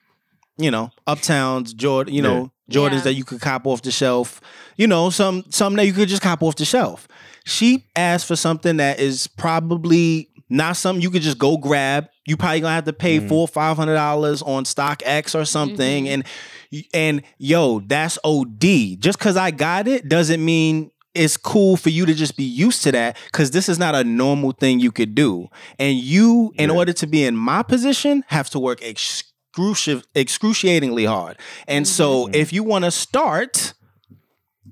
you 0.56 0.70
know, 0.70 0.90
Uptowns, 1.06 1.76
Jordan, 1.76 2.14
you 2.14 2.22
know, 2.22 2.50
Jordans 2.70 2.92
Yeah. 2.98 3.00
that 3.00 3.14
you 3.14 3.24
could 3.24 3.42
cop 3.42 3.66
off 3.66 3.82
the 3.82 3.90
shelf, 3.90 4.40
you 4.78 4.86
know, 4.86 5.10
some 5.10 5.44
some 5.50 5.74
that 5.76 5.84
you 5.84 5.92
could 5.92 6.08
just 6.08 6.22
cop 6.22 6.42
off 6.42 6.56
the 6.56 6.64
shelf. 6.64 7.06
She 7.44 7.84
asked 7.96 8.24
for 8.26 8.36
something 8.36 8.78
that 8.78 8.98
is 9.00 9.26
probably 9.26 10.30
not 10.52 10.76
something 10.76 11.02
you 11.02 11.10
could 11.10 11.22
just 11.22 11.38
go 11.38 11.56
grab. 11.56 12.06
You 12.26 12.36
probably 12.36 12.60
gonna 12.60 12.74
have 12.74 12.84
to 12.84 12.92
pay 12.92 13.18
Mhm. 13.20 13.28
four 13.28 13.48
five 13.48 13.76
hundred 13.76 13.94
dollars 13.94 14.42
on 14.42 14.64
StockX 14.64 15.34
or 15.34 15.44
something, 15.44 16.04
Mhm. 16.04 16.08
and 16.08 16.24
and 16.94 17.22
yo, 17.38 17.80
that's 17.80 18.18
OD. 18.24 18.96
Just 19.00 19.18
because 19.18 19.36
I 19.36 19.50
got 19.50 19.88
it 19.88 20.08
doesn't 20.08 20.44
mean 20.44 20.90
it's 21.14 21.36
cool 21.36 21.76
for 21.76 21.90
you 21.90 22.06
to 22.06 22.14
just 22.14 22.36
be 22.36 22.44
used 22.44 22.82
to 22.84 22.92
that 22.92 23.16
because 23.30 23.50
this 23.50 23.68
is 23.68 23.78
not 23.78 23.94
a 23.94 24.02
normal 24.04 24.52
thing 24.52 24.80
you 24.80 24.90
could 24.90 25.14
do. 25.14 25.48
And 25.78 25.98
you, 25.98 26.52
in 26.56 26.70
Yeah. 26.70 26.76
order 26.76 26.92
to 26.94 27.06
be 27.06 27.24
in 27.24 27.36
my 27.36 27.62
position, 27.62 28.24
have 28.28 28.48
to 28.50 28.58
work 28.58 28.80
excruci- 28.80 30.02
excruciatingly 30.14 31.04
hard. 31.04 31.36
And 31.68 31.86
so 31.86 32.28
Mhm. 32.28 32.34
if 32.36 32.52
you 32.52 32.62
want 32.62 32.84
to 32.86 32.90
start, 32.90 33.74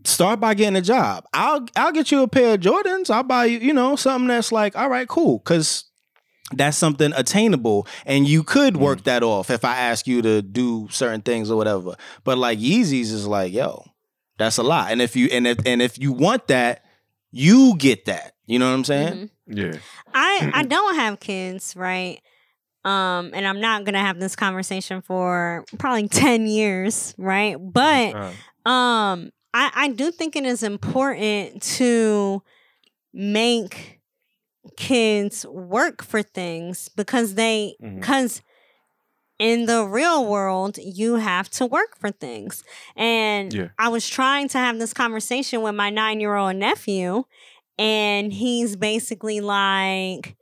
start 0.04 0.40
by 0.40 0.54
getting 0.54 0.76
a 0.76 0.82
job. 0.82 1.24
I'll 1.32 1.66
I'll 1.76 1.92
get 1.92 2.10
you 2.10 2.22
a 2.22 2.28
pair 2.28 2.54
of 2.54 2.60
Jordans. 2.60 3.10
I'll 3.10 3.22
buy 3.22 3.46
you, 3.46 3.58
you 3.58 3.72
know, 3.74 3.96
something 3.96 4.28
that's 4.28 4.52
like, 4.52 4.76
all 4.76 4.88
right, 4.88 5.06
cool. 5.08 5.40
Cause 5.40 5.84
that's 6.52 6.76
something 6.76 7.12
attainable 7.14 7.86
and 8.04 8.26
you 8.26 8.42
could 8.42 8.76
work 8.76 9.04
that 9.04 9.22
off 9.22 9.50
if 9.50 9.64
I 9.64 9.76
ask 9.76 10.08
you 10.08 10.20
to 10.22 10.42
do 10.42 10.88
certain 10.90 11.20
things 11.22 11.48
or 11.48 11.56
whatever. 11.56 11.94
But 12.24 12.38
like 12.38 12.58
Yeezys 12.58 13.12
is 13.12 13.24
like, 13.26 13.52
yo, 13.52 13.84
that's 14.36 14.58
a 14.58 14.64
lot. 14.64 14.90
And 14.90 15.00
if 15.00 15.14
you 15.14 15.26
and 15.30 15.46
if 15.46 15.58
and 15.64 15.80
if 15.80 15.96
you 15.98 16.12
want 16.12 16.48
that, 16.48 16.84
you 17.30 17.76
get 17.76 18.06
that. 18.06 18.32
You 18.46 18.58
know 18.58 18.68
what 18.68 18.74
I'm 18.74 18.84
saying? 18.84 19.14
Mhm. 19.14 19.30
Yeah. 19.46 19.78
I 20.12 20.50
I 20.54 20.62
don't 20.64 20.96
have 20.96 21.20
kids, 21.20 21.76
right? 21.76 22.20
Um, 22.84 23.30
and 23.34 23.46
I'm 23.46 23.60
not 23.60 23.84
gonna 23.84 24.00
have 24.00 24.18
this 24.18 24.34
conversation 24.34 25.02
for 25.02 25.64
probably 25.78 26.08
ten 26.08 26.46
years, 26.46 27.14
right? 27.16 27.56
But 27.60 28.14
Uh, 28.66 28.68
um, 28.68 29.30
I 29.52 29.70
I 29.74 29.88
do 29.88 30.10
think 30.10 30.36
it 30.36 30.44
is 30.44 30.62
important 30.62 31.62
to 31.78 32.42
make 33.12 34.00
kids 34.76 35.46
work 35.46 36.02
for 36.02 36.22
things 36.22 36.88
because 36.88 37.34
they 37.34 37.76
mm-hmm. 37.82 37.98
because 38.00 38.42
in 39.38 39.66
the 39.66 39.84
real 39.86 40.26
world 40.26 40.78
you 40.78 41.16
have 41.16 41.48
to 41.50 41.66
work 41.66 41.96
for 41.98 42.10
things 42.10 42.62
and 42.96 43.52
Yeah. 43.52 43.68
i 43.78 43.88
was 43.88 44.06
trying 44.08 44.48
to 44.48 44.58
have 44.58 44.78
this 44.78 44.92
conversation 44.92 45.62
with 45.62 45.74
my 45.74 45.90
nine 45.90 46.20
year 46.20 46.36
old 46.36 46.56
nephew 46.56 47.24
and 47.78 48.32
he's 48.32 48.76
basically 48.76 49.40
like 49.40 50.36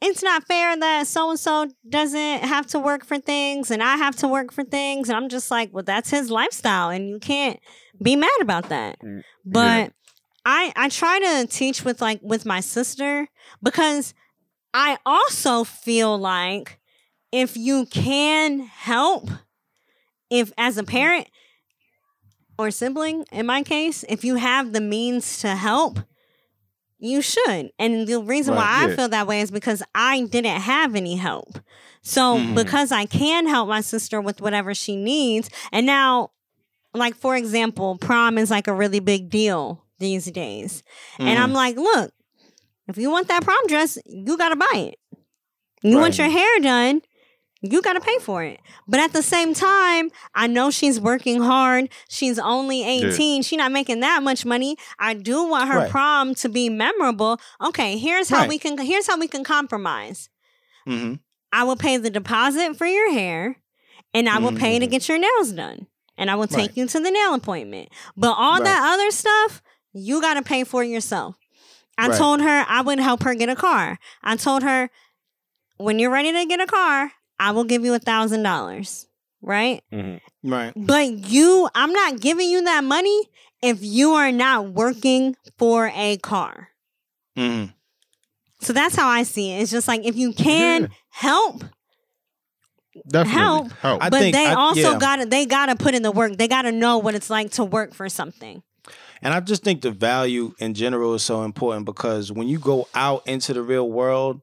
it's 0.00 0.22
not 0.22 0.46
fair 0.46 0.76
that 0.76 1.06
so 1.06 1.30
and 1.30 1.40
so 1.40 1.68
doesn't 1.88 2.40
have 2.44 2.66
to 2.68 2.78
work 2.78 3.04
for 3.04 3.18
things 3.18 3.70
and 3.70 3.82
i 3.82 3.96
have 3.96 4.16
to 4.16 4.28
work 4.28 4.52
for 4.52 4.64
things. 4.64 5.08
And 5.08 5.16
i'm 5.16 5.28
just 5.28 5.50
like 5.50 5.70
well 5.72 5.84
that's 5.84 6.10
his 6.10 6.30
lifestyle 6.30 6.90
and 6.90 7.08
you 7.08 7.18
can't 7.18 7.58
be 8.00 8.16
mad 8.16 8.30
about 8.40 8.68
that. 8.68 8.98
Mm, 9.00 9.22
but 9.44 9.92
i 10.44 10.72
i 10.76 10.88
try 10.88 11.18
to 11.18 11.46
teach 11.48 11.84
with 11.84 12.00
like 12.00 12.20
with 12.22 12.46
my 12.46 12.60
sister 12.60 13.28
because 13.62 14.14
i 14.72 14.98
also 15.04 15.64
feel 15.64 16.16
like 16.16 16.78
if 17.32 17.56
you 17.56 17.86
can 17.86 18.60
help, 18.60 19.28
if 20.30 20.52
as 20.56 20.78
a 20.78 20.84
parent 20.84 21.28
or 22.58 22.70
sibling, 22.70 23.24
in 23.30 23.46
my 23.46 23.62
case, 23.62 24.04
if 24.08 24.24
you 24.24 24.36
have 24.36 24.72
the 24.72 24.80
means 24.80 25.38
to 25.40 25.54
help, 25.54 26.00
you 26.98 27.22
should. 27.22 27.70
And 27.78 28.06
the 28.06 28.20
reason 28.20 28.54
why 28.54 28.62
Right, 28.62 28.90
I 28.92 28.96
feel 28.96 29.08
that 29.08 29.26
way 29.26 29.40
is 29.40 29.50
because 29.50 29.82
I 29.94 30.22
didn't 30.22 30.60
have 30.60 30.94
any 30.94 31.16
help. 31.16 31.58
So 32.02 32.38
Mhm. 32.38 32.54
because 32.54 32.90
I 32.92 33.06
can 33.06 33.46
help 33.46 33.68
my 33.68 33.80
sister 33.80 34.20
with 34.20 34.40
whatever 34.40 34.74
she 34.74 34.96
needs, 34.96 35.50
and 35.72 35.86
now, 35.86 36.30
like 36.94 37.14
for 37.14 37.36
example, 37.36 37.96
prom 37.98 38.38
is 38.38 38.50
like 38.50 38.66
a 38.68 38.72
really 38.74 39.00
big 39.00 39.30
deal 39.30 39.84
these 39.98 40.26
days. 40.30 40.82
And 41.18 41.38
Mhm. 41.38 41.42
I'm 41.42 41.52
like, 41.52 41.76
look, 41.76 42.12
if 42.88 42.96
you 42.96 43.10
want 43.10 43.28
that 43.28 43.42
prom 43.44 43.66
dress, 43.66 43.98
you 44.06 44.36
gotta 44.36 44.56
buy 44.56 44.72
it. 44.74 44.98
You 45.82 45.98
want 45.98 46.18
your 46.18 46.28
hair 46.28 46.60
done, 46.60 47.02
you 47.60 47.82
gotta 47.82 48.00
pay 48.00 48.18
for 48.18 48.42
it. 48.44 48.60
But 48.86 49.00
at 49.00 49.12
the 49.12 49.22
same 49.22 49.52
time, 49.54 50.10
I 50.34 50.46
know 50.46 50.70
she's 50.70 51.00
working 51.00 51.40
hard. 51.40 51.88
She's 52.08 52.38
only 52.38 52.84
18. 52.84 53.42
She's 53.42 53.58
not 53.58 53.72
making 53.72 54.00
that 54.00 54.22
much 54.22 54.44
money. 54.44 54.76
I 54.98 55.14
do 55.14 55.42
want 55.44 55.68
her 55.68 55.78
Right. 55.80 55.90
prom 55.90 56.34
to 56.36 56.48
be 56.48 56.68
memorable. 56.68 57.40
Okay, 57.60 57.98
here's 57.98 58.28
how 58.28 58.38
Right. 58.40 58.48
we 58.48 58.58
can 58.58 58.78
here's 58.78 59.06
how 59.06 59.18
we 59.18 59.28
can 59.28 59.42
compromise. 59.44 60.28
Mhm. 60.86 61.20
I 61.52 61.64
will 61.64 61.76
pay 61.76 61.96
the 61.96 62.10
deposit 62.10 62.76
for 62.76 62.86
your 62.86 63.10
hair, 63.12 63.56
and 64.14 64.28
I 64.28 64.38
will 64.38 64.52
pay 64.52 64.78
to 64.78 64.86
Mhm. 64.86 64.90
get 64.90 65.08
your 65.08 65.18
nails 65.18 65.52
done. 65.52 65.86
And 66.16 66.30
I 66.30 66.34
will 66.34 66.48
take 66.48 66.70
Right. 66.70 66.76
you 66.76 66.86
to 66.88 67.00
the 67.00 67.10
nail 67.10 67.32
appointment. 67.34 67.90
But 68.16 68.32
all 68.36 68.60
that 68.60 68.82
other 68.92 69.10
stuff, 69.12 69.62
you 69.92 70.20
got 70.20 70.34
to 70.34 70.42
pay 70.42 70.64
for 70.64 70.82
yourself. 70.82 71.36
I 71.96 72.08
told 72.16 72.40
her 72.40 72.64
I 72.68 72.80
would 72.82 72.98
help 73.00 73.22
her 73.22 73.34
get 73.34 73.48
a 73.48 73.56
car. 73.56 73.98
I 74.22 74.36
told 74.36 74.62
her, 74.64 74.90
when 75.76 75.98
you're 76.00 76.10
ready 76.10 76.32
to 76.32 76.44
get 76.44 76.60
a 76.60 76.66
car, 76.66 77.12
I 77.38 77.50
will 77.52 77.64
give 77.64 77.84
you 77.84 77.94
a 77.94 77.98
thousand 77.98 78.42
dollars. 78.42 79.06
Right? 79.40 79.82
Right. 80.42 80.72
But 80.74 81.12
you, 81.30 81.68
I'm 81.74 81.92
not 81.92 82.20
giving 82.20 82.50
you 82.50 82.64
that 82.64 82.82
money 82.82 83.20
if 83.62 83.78
you 83.80 84.12
are 84.14 84.32
not 84.32 84.70
working 84.72 85.36
for 85.58 85.92
a 85.94 86.16
car. 86.16 86.68
Mm-hmm. 87.36 87.70
So 88.60 88.72
that's 88.72 88.96
how 88.96 89.06
I 89.08 89.22
see 89.22 89.52
it. 89.52 89.62
It's 89.62 89.70
just 89.70 89.86
like 89.86 90.04
if 90.04 90.16
you 90.16 90.32
can 90.32 90.82
Yeah. 90.82 90.88
help, 91.10 91.62
Definitely. 93.08 93.40
Help. 93.40 93.72
Help. 93.74 94.04
I 94.04 94.10
but 94.10 94.18
think- 94.20 94.34
they 94.34 94.46
I- 94.46 94.54
also 94.54 94.92
yeah. 94.92 94.98
gotta 94.98 95.26
they 95.26 95.46
gotta 95.46 95.76
put 95.76 95.94
in 95.94 96.02
the 96.02 96.10
work. 96.10 96.36
They 96.36 96.48
gotta 96.48 96.72
know 96.72 96.98
what 96.98 97.14
it's 97.14 97.30
like 97.30 97.52
to 97.52 97.64
work 97.64 97.94
for 97.94 98.08
something. 98.08 98.62
And 99.22 99.34
I 99.34 99.40
just 99.40 99.62
think 99.62 99.82
the 99.82 99.90
value 99.90 100.54
in 100.58 100.74
general 100.74 101.14
is 101.14 101.22
so 101.22 101.42
important 101.42 101.86
because 101.86 102.32
when 102.32 102.48
you 102.48 102.58
go 102.58 102.88
out 102.94 103.26
into 103.26 103.52
the 103.52 103.62
real 103.62 103.88
world, 103.88 104.40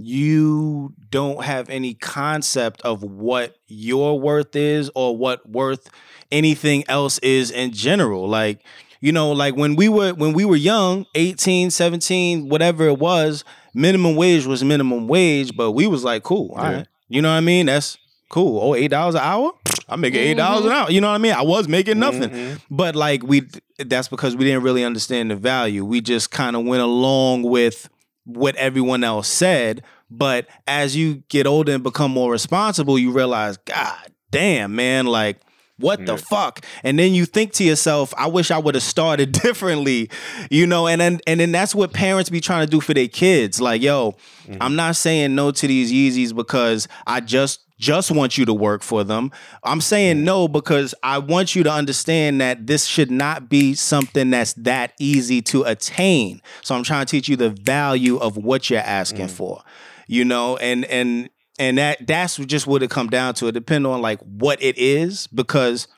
you 0.00 0.94
don't 1.10 1.44
have 1.44 1.68
any 1.70 1.94
concept 1.94 2.80
of 2.82 3.02
what 3.02 3.56
your 3.66 4.18
worth 4.20 4.54
is 4.56 4.90
or 4.94 5.16
what 5.16 5.48
worth 5.48 5.88
anything 6.32 6.84
else 6.88 7.18
is 7.18 7.50
in 7.50 7.72
general. 7.72 8.28
Like, 8.28 8.64
you 9.00 9.12
know, 9.12 9.32
like 9.32 9.56
when 9.56 9.76
we 9.76 9.88
were 9.88 10.12
when 10.14 10.32
we 10.32 10.44
were 10.44 10.56
young, 10.56 11.06
18, 11.14 11.70
17, 11.70 12.48
whatever 12.48 12.86
it 12.86 12.98
was, 12.98 13.44
minimum 13.74 14.16
wage 14.16 14.46
was 14.46 14.62
minimum 14.64 15.08
wage, 15.08 15.56
but 15.56 15.72
we 15.72 15.86
was 15.86 16.04
like, 16.04 16.22
cool, 16.22 16.52
all 16.56 16.64
Yeah. 16.64 16.76
right. 16.78 16.86
You 17.08 17.22
know 17.22 17.30
what 17.30 17.36
I 17.38 17.40
mean? 17.40 17.66
That's 17.66 17.98
cool. 18.28 18.60
Oh, 18.62 18.74
eight 18.74 18.88
dollars 18.88 19.14
an 19.16 19.22
hour? 19.22 19.52
I'm 19.88 20.00
making 20.00 20.20
eight 20.20 20.36
dollars 20.36 20.64
an 20.66 20.70
hour. 20.72 20.90
You 20.90 21.00
know 21.00 21.08
what 21.08 21.14
I 21.14 21.18
mean? 21.18 21.32
I 21.32 21.42
was 21.42 21.66
making 21.66 21.98
nothing. 21.98 22.30
Mhm. 22.30 22.60
But 22.70 22.94
like 22.94 23.22
we 23.24 23.42
that's 23.78 24.06
because 24.08 24.36
we 24.36 24.44
didn't 24.44 24.62
really 24.62 24.84
understand 24.84 25.30
the 25.32 25.36
value. 25.36 25.84
We 25.84 26.00
just 26.00 26.30
kind 26.30 26.54
of 26.54 26.64
went 26.64 26.82
along 26.82 27.42
with 27.42 27.88
what 28.24 28.54
everyone 28.56 29.04
else 29.04 29.28
said. 29.28 29.82
But 30.10 30.46
as 30.66 30.96
you 30.96 31.22
get 31.28 31.46
older 31.46 31.72
and 31.72 31.82
become 31.82 32.10
more 32.10 32.32
responsible, 32.32 32.98
you 32.98 33.12
realize, 33.12 33.56
God 33.58 33.96
damn, 34.30 34.74
man, 34.74 35.06
like 35.06 35.40
what 35.78 36.04
the 36.04 36.12
Yeah. 36.12 36.18
fuck? 36.28 36.66
And 36.84 36.98
then 36.98 37.14
you 37.14 37.24
think 37.24 37.52
to 37.54 37.64
yourself, 37.64 38.12
I 38.18 38.26
wish 38.26 38.50
I 38.50 38.58
would 38.58 38.74
have 38.74 38.82
started 38.84 39.32
differently, 39.42 40.10
you 40.50 40.66
know, 40.66 40.86
and 40.86 41.00
then 41.00 41.20
and 41.26 41.40
then 41.40 41.52
that's 41.52 41.74
what 41.74 41.92
parents 41.94 42.28
be 42.28 42.40
trying 42.40 42.66
to 42.66 42.70
do 42.70 42.80
for 42.80 42.92
their 42.92 43.08
kids. 43.08 43.60
Like, 43.60 43.80
yo, 43.80 44.12
mm-hmm. 44.46 44.56
I'm 44.60 44.76
not 44.76 44.96
saying 44.96 45.34
no 45.34 45.50
to 45.52 45.66
these 45.66 45.90
Yeezys 45.90 46.34
because 46.36 46.86
I 47.06 47.20
just 47.20 47.60
just 47.80 48.10
want 48.10 48.38
you 48.38 48.44
to 48.44 48.52
work 48.54 48.82
for 48.82 49.02
them. 49.02 49.32
I'm 49.64 49.80
saying 49.80 50.22
no 50.22 50.46
because 50.46 50.94
I 51.02 51.18
want 51.18 51.56
you 51.56 51.62
to 51.64 51.72
understand 51.72 52.40
that 52.40 52.66
this 52.66 52.84
should 52.84 53.10
not 53.10 53.48
be 53.48 53.74
something 53.74 54.30
that's 54.30 54.52
that 54.54 54.92
easy 55.00 55.40
to 55.42 55.62
attain. 55.64 56.42
So 56.62 56.74
I'm 56.76 56.84
trying 56.84 57.06
to 57.06 57.10
teach 57.10 57.28
you 57.28 57.36
the 57.36 57.50
value 57.50 58.18
of 58.18 58.36
what 58.36 58.68
you're 58.70 58.80
asking 58.80 59.28
for. 59.28 59.62
You 60.06 60.24
know, 60.24 60.56
and 60.58 60.84
and 60.84 61.30
and 61.58 61.78
that 61.78 62.06
that's 62.06 62.36
just 62.36 62.66
what 62.66 62.82
it 62.82 62.90
come 62.90 63.08
down 63.08 63.34
to. 63.34 63.46
It 63.48 63.52
depend 63.52 63.86
on 63.86 64.02
like 64.02 64.20
what 64.20 64.62
it 64.62 64.76
is 64.78 65.26
because 65.28 65.88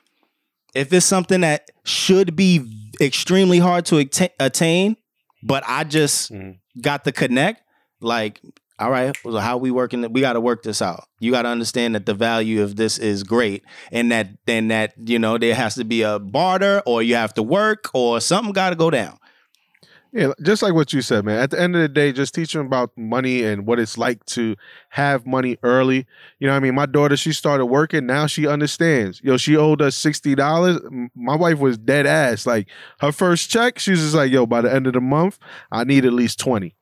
if 0.73 0.91
it's 0.93 1.05
something 1.05 1.41
that 1.41 1.69
should 1.83 2.35
be 2.35 2.91
extremely 3.01 3.59
hard 3.59 3.85
to 3.87 3.97
attain, 4.39 4.95
but 5.43 5.63
I 5.67 5.83
just 5.83 6.31
Mhm. 6.31 6.57
got 6.81 7.03
the 7.03 7.11
connect, 7.11 7.61
like, 8.01 8.39
all 8.79 8.89
right, 8.89 9.15
so 9.21 9.37
how 9.37 9.57
we 9.57 9.71
working? 9.71 10.11
We 10.11 10.21
got 10.21 10.33
to 10.33 10.41
work 10.41 10.63
this 10.63 10.81
out. 10.81 11.05
You 11.19 11.31
got 11.31 11.43
to 11.43 11.49
understand 11.49 11.95
that 11.95 12.05
the 12.05 12.13
value 12.13 12.63
of 12.63 12.75
this 12.75 12.97
is 12.97 13.23
great, 13.23 13.63
and 13.91 14.11
that 14.11 14.29
and 14.47 14.71
that 14.71 14.93
you 14.97 15.19
know 15.19 15.37
there 15.37 15.55
has 15.55 15.75
to 15.75 15.85
be 15.85 16.01
a 16.01 16.19
barter, 16.19 16.81
or 16.85 17.03
you 17.03 17.15
have 17.15 17.33
to 17.35 17.43
work, 17.43 17.89
or 17.93 18.19
something 18.19 18.51
got 18.51 18.71
to 18.71 18.75
go 18.75 18.89
down. 18.89 19.19
Yeah, 20.13 20.31
just 20.43 20.61
like 20.61 20.75
what 20.75 20.93
you 20.93 21.01
said, 21.01 21.25
man. 21.25 21.39
At 21.39 21.49
the 21.49 21.59
end 21.59 21.75
of 21.75 21.81
the 21.81 21.87
day, 21.87 22.11
just 22.11 22.35
teach 22.35 22.53
them 22.53 22.67
about 22.67 22.91
money 22.95 23.43
and 23.43 23.65
what 23.65 23.79
it's 23.79 23.97
like 23.97 24.23
to 24.27 24.55
have 24.89 25.25
money 25.25 25.57
early. 25.63 26.05
You 26.37 26.47
know 26.47 26.55
I 26.55 26.59
mean? 26.59 26.75
My 26.75 26.85
daughter, 26.85 27.17
she 27.17 27.33
started 27.33 27.65
working. 27.65 28.05
Now 28.05 28.27
she 28.27 28.45
understands. 28.45 29.21
Yo, 29.23 29.37
she 29.37 29.57
owed 29.57 29.81
us 29.81 29.99
$60. 29.99 31.09
My 31.15 31.35
wife 31.35 31.57
was 31.57 31.79
dead 31.79 32.05
ass. 32.05 32.45
Like 32.45 32.67
her 32.99 33.11
first 33.11 33.49
check, 33.49 33.79
she's 33.79 34.01
just 34.01 34.13
like, 34.13 34.31
yo, 34.31 34.45
by 34.45 34.61
the 34.61 34.71
end 34.71 34.85
of 34.85 34.93
the 34.93 35.01
month, 35.01 35.39
I 35.71 35.83
need 35.83 36.05
at 36.05 36.13
least 36.13 36.39
20. 36.39 36.75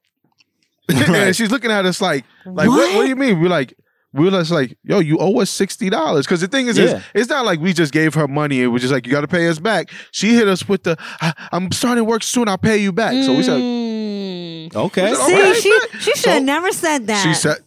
Right. 0.90 1.10
and 1.28 1.36
she's 1.36 1.52
looking 1.52 1.72
at 1.72 1.86
us 1.86 2.02
like, 2.02 2.26
like 2.46 2.68
what? 2.68 2.96
What, 2.96 3.04
do 3.04 3.10
you 3.10 3.16
mean? 3.16 3.40
We're 3.42 3.50
like, 3.50 3.74
we 4.14 4.26
were 4.26 4.32
just 4.32 4.52
like, 4.52 4.78
yo, 4.84 5.00
you 5.00 5.18
owe 5.20 5.40
us 5.40 5.50
sixty 5.50 5.90
dollars. 5.90 6.26
Because 6.26 6.42
the 6.42 6.48
thing 6.48 6.68
is, 6.68 6.78
is, 6.78 6.92
Yeah. 6.92 7.02
it's 7.14 7.30
not 7.30 7.46
like 7.46 7.60
we 7.62 7.72
just 7.72 7.94
gave 7.94 8.14
her 8.16 8.28
money 8.28 8.62
It 8.62 8.68
we're 8.68 8.80
just 8.80 8.92
like, 8.92 9.06
you 9.06 9.12
got 9.12 9.22
to 9.22 9.28
pay 9.28 9.48
us 9.48 9.58
back. 9.60 9.90
She 10.12 10.34
hit 10.34 10.48
us 10.50 10.68
with 10.68 10.84
the, 10.84 10.98
I, 11.22 11.34
I'm 11.54 11.72
starting 11.72 12.06
work 12.06 12.24
soon. 12.24 12.48
I'll 12.50 12.58
pay 12.58 12.78
you 12.78 12.92
back. 12.92 13.14
So 13.24 13.34
we 13.36 13.44
said, 13.44 13.62
Mm. 13.62 14.76
Okay, 14.76 15.10
Was 15.10 15.20
it 15.20 15.26
See, 15.26 15.34
Okay, 15.36 15.60
she 15.60 15.70
bet. 15.92 16.02
she 16.02 16.12
should 16.12 16.18
So- 16.20 16.32
have 16.32 16.44
never 16.44 16.72
said 16.72 17.08
that. 17.08 17.24
She 17.24 17.34
said. 17.34 17.58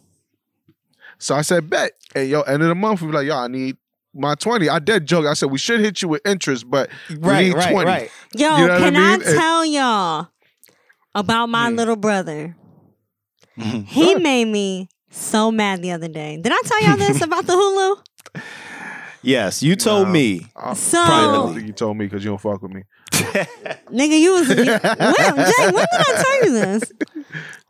So 1.17 1.35
I 1.35 1.41
said, 1.41 1.69
bet. 1.69 1.91
And 2.15 2.29
yo, 2.29 2.41
end 2.41 2.61
of 2.63 2.69
the 2.69 2.75
month, 2.75 3.01
we 3.01 3.07
were 3.07 3.13
like, 3.13 3.27
yo, 3.27 3.35
I 3.37 3.47
need 3.47 3.77
my 4.13 4.35
20. 4.35 4.69
I 4.69 4.79
dead 4.79 5.05
joke. 5.05 5.25
I 5.25 5.33
said, 5.33 5.49
we 5.51 5.57
should 5.57 5.79
hit 5.81 6.01
you 6.01 6.07
with 6.07 6.21
interest, 6.25 6.69
but 6.69 6.89
right, 7.17 7.45
need 7.47 7.53
right, 7.53 7.71
20. 7.71 7.85
right. 7.89 8.11
Yo, 8.33 8.57
You 8.57 8.67
know 8.67 8.73
what 8.73 8.81
I 8.83 8.89
can 8.89 8.95
I, 8.95 8.99
mean? 9.17 9.27
And- 9.27 9.37
tell 9.39 9.65
y'all 9.65 10.27
about 11.13 11.47
my 11.47 11.69
little 11.69 11.95
brother? 11.95 12.55
Mhm. 13.59 13.85
He 13.87 14.15
made 14.15 14.45
me 14.45 14.89
so 15.09 15.51
mad 15.51 15.81
the 15.81 15.91
other 15.91 16.07
day. 16.07 16.37
Did 16.41 16.51
I 16.53 16.61
tell 16.65 16.81
y'all 16.83 16.97
this 16.97 17.21
about 17.27 17.45
the 17.45 17.53
Hulu? 17.53 18.41
Yes, 19.21 19.63
you 19.63 19.75
told 19.75 20.07
Nah. 20.07 20.13
me. 20.13 20.47
I, 20.55 20.73
So- 20.73 21.03
Privately. 21.05 21.65
you 21.65 21.73
told 21.73 21.97
me 21.97 22.05
because 22.05 22.23
you 22.23 22.31
don't 22.31 22.41
fuck 22.41 22.61
with 22.61 22.71
me. 22.71 22.83
Nigga, 23.11 24.19
you 24.19 24.33
was 24.33 24.49
you, 24.49 24.55
when, 24.55 24.65
Jay, 24.67 25.71
when 25.71 25.85
did 25.85 25.87
I 25.93 26.23
tell 26.23 26.45
you 26.45 26.51
this? 26.51 26.83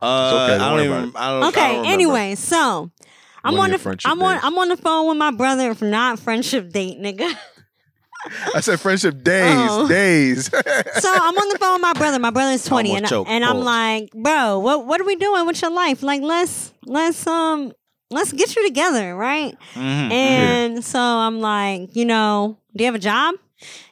Uh, 0.01 0.31
okay, 0.43 0.57
don't 0.57 0.61
I 0.61 0.69
don't 0.69 0.79
even. 0.85 1.11
I 1.15 1.29
don't. 1.39 1.57
I 1.57 1.73
don't 1.73 1.85
anyway, 1.85 2.35
so 2.35 2.91
I'm 3.43 3.55
One 3.55 3.73
of 3.73 3.85
on 3.87 3.93
the 3.95 4.01
I'm 4.05 4.21
on. 4.23 4.39
I'm 4.43 4.57
on 4.57 4.69
the 4.69 4.77
phone 4.77 5.07
with 5.07 5.17
my 5.17 5.31
brother 5.31 5.69
If 5.71 5.81
not 5.81 6.19
friendship 6.19 6.71
date, 6.71 6.99
nigga. 6.99 7.35
I 8.55 8.59
said 8.61 8.79
friendship 8.79 9.23
days, 9.23 9.53
Oh. 9.71 9.87
days. 9.87 10.45
so 10.99 11.09
I'm 11.13 11.37
on 11.37 11.49
the 11.49 11.57
phone 11.59 11.73
with 11.73 11.81
my 11.81 11.93
brother. 11.93 12.19
My 12.19 12.29
brother 12.31 12.51
is 12.53 12.65
20 12.65 12.89
Almost 12.89 12.97
and, 12.97 13.05
I- 13.05 13.09
choked. 13.09 13.29
and 13.29 13.45
I'm 13.45 13.59
like, 13.59 14.11
"Bro, 14.11 14.59
what 14.59 14.85
what 14.85 14.99
are 15.01 15.05
we 15.05 15.15
doing 15.15 15.45
with 15.45 15.61
your 15.61 15.71
life? 15.71 16.01
Like 16.03 16.21
let's 16.21 16.73
let's 16.85 17.25
um 17.27 17.71
let's 18.11 18.31
get 18.31 18.55
you 18.55 18.65
together, 18.67 19.15
right?" 19.15 19.55
Mhm. 19.73 20.11
And 20.11 20.83
so 20.85 20.99
I'm 20.99 21.39
like, 21.39 21.95
"You 21.95 22.05
know, 22.05 22.57
do 22.75 22.83
you 22.83 22.87
have 22.87 22.95
a 22.95 22.99
job?" 22.99 23.35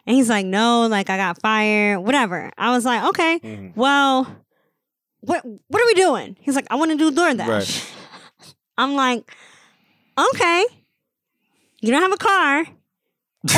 And 0.05 0.15
he's 0.15 0.29
like, 0.29 0.45
"No, 0.45 0.87
like 0.87 1.09
I 1.09 1.17
got 1.17 1.39
fired, 1.41 1.99
whatever." 1.99 2.51
I 2.57 2.71
was 2.71 2.85
like, 2.85 3.03
"Okay. 3.09 3.39
Mhm. 3.39 3.75
Well, 3.75 4.27
what 5.21 5.45
what 5.67 5.81
are 5.81 5.85
we 5.85 5.93
doing?" 5.93 6.35
He's 6.41 6.55
like, 6.55 6.67
"I 6.69 6.75
want 6.75 6.91
to 6.91 6.97
do 6.97 7.11
DoorDash." 7.11 7.47
Right. 7.47 7.93
I'm 8.77 8.95
like, 8.95 9.31
"Okay. 10.17 10.65
You 11.81 11.91
don't 11.91 12.01
have 12.01 12.13
a 12.13 12.17
car 12.17 12.65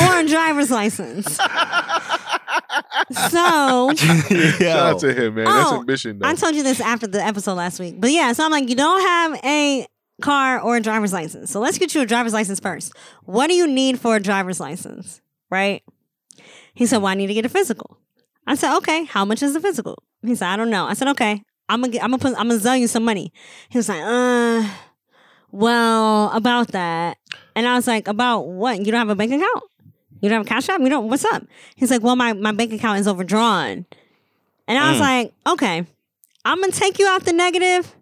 or 0.00 0.18
a 0.20 0.26
driver's 0.26 0.70
license." 0.70 1.38
so 3.30 3.92
Shout 3.94 4.62
out 4.62 4.98
to 5.00 5.12
him, 5.12 5.34
man. 5.34 5.44
That's 5.44 5.70
Oh, 5.70 5.78
ambition, 5.80 6.18
though. 6.18 6.28
I 6.28 6.34
told 6.34 6.54
you 6.54 6.62
this 6.62 6.80
after 6.80 7.06
the 7.06 7.22
episode 7.22 7.54
last 7.54 7.78
week. 7.80 8.00
But 8.00 8.10
yeah, 8.10 8.32
so 8.32 8.44
I'm 8.44 8.50
like, 8.50 8.68
you 8.68 8.74
don't 8.74 9.00
have 9.02 9.40
a 9.44 9.86
car 10.22 10.60
or 10.60 10.76
a 10.76 10.80
driver's 10.80 11.12
license. 11.12 11.50
So 11.50 11.60
let's 11.60 11.78
get 11.78 11.94
you 11.94 12.00
a 12.00 12.06
driver's 12.06 12.32
license 12.32 12.60
first. 12.60 12.92
What 13.24 13.48
do 13.48 13.54
you 13.54 13.66
need 13.66 14.00
for 14.00 14.16
a 14.16 14.20
driver's 14.20 14.60
license? 14.60 15.20
Right? 15.50 15.82
He 16.74 16.86
said, 16.86 16.98
Well, 16.98 17.08
I 17.08 17.14
need 17.14 17.28
to 17.28 17.34
get 17.34 17.44
a 17.46 17.50
physical. 17.50 17.98
I 18.46 18.54
said, 18.54 18.76
Okay, 18.78 19.04
how 19.04 19.24
much 19.24 19.42
is 19.42 19.52
the 19.54 19.60
physical? 19.60 20.02
He 20.22 20.34
said, 20.34 20.48
I 20.48 20.56
don't 20.56 20.70
know. 20.70 20.86
I 20.86 20.94
said, 20.94 21.08
Okay, 21.08 21.42
I'm 21.68 21.80
gonna 21.80 21.92
get, 21.92 22.02
I'm 22.02 22.10
gonna 22.10 22.20
put 22.20 22.32
I'm 22.38 22.48
gonna 22.48 22.60
sell 22.60 22.76
you 22.76 22.88
some 22.88 23.04
money. 23.04 23.32
He 23.68 23.78
was 23.78 23.88
like, 23.88 24.02
uh 24.02 24.68
well, 25.52 26.30
about 26.32 26.68
that. 26.72 27.18
And 27.54 27.66
I 27.66 27.76
was 27.76 27.86
like, 27.86 28.08
about 28.08 28.42
what? 28.48 28.78
You 28.78 28.86
don't 28.92 28.98
have 28.98 29.08
a 29.08 29.14
bank 29.14 29.32
account? 29.32 29.64
You 30.20 30.28
don't 30.28 30.38
have 30.38 30.46
a 30.46 30.48
cash 30.48 30.68
app? 30.68 30.80
You 30.80 30.88
don't, 30.88 31.08
what's 31.08 31.24
up? 31.24 31.44
He's 31.74 31.90
like, 31.90 32.02
well, 32.02 32.16
my, 32.16 32.32
my 32.32 32.52
bank 32.52 32.72
account 32.72 32.98
is 33.00 33.08
overdrawn. 33.08 33.86
And 34.68 34.78
I 34.78 34.90
was 34.90 34.98
Mm. 34.98 35.00
like, 35.00 35.32
okay, 35.46 35.86
I'm 36.44 36.60
going 36.60 36.72
to 36.72 36.78
take 36.78 36.98
you 36.98 37.06
out 37.06 37.24
the 37.24 37.32
negative, 37.32 37.94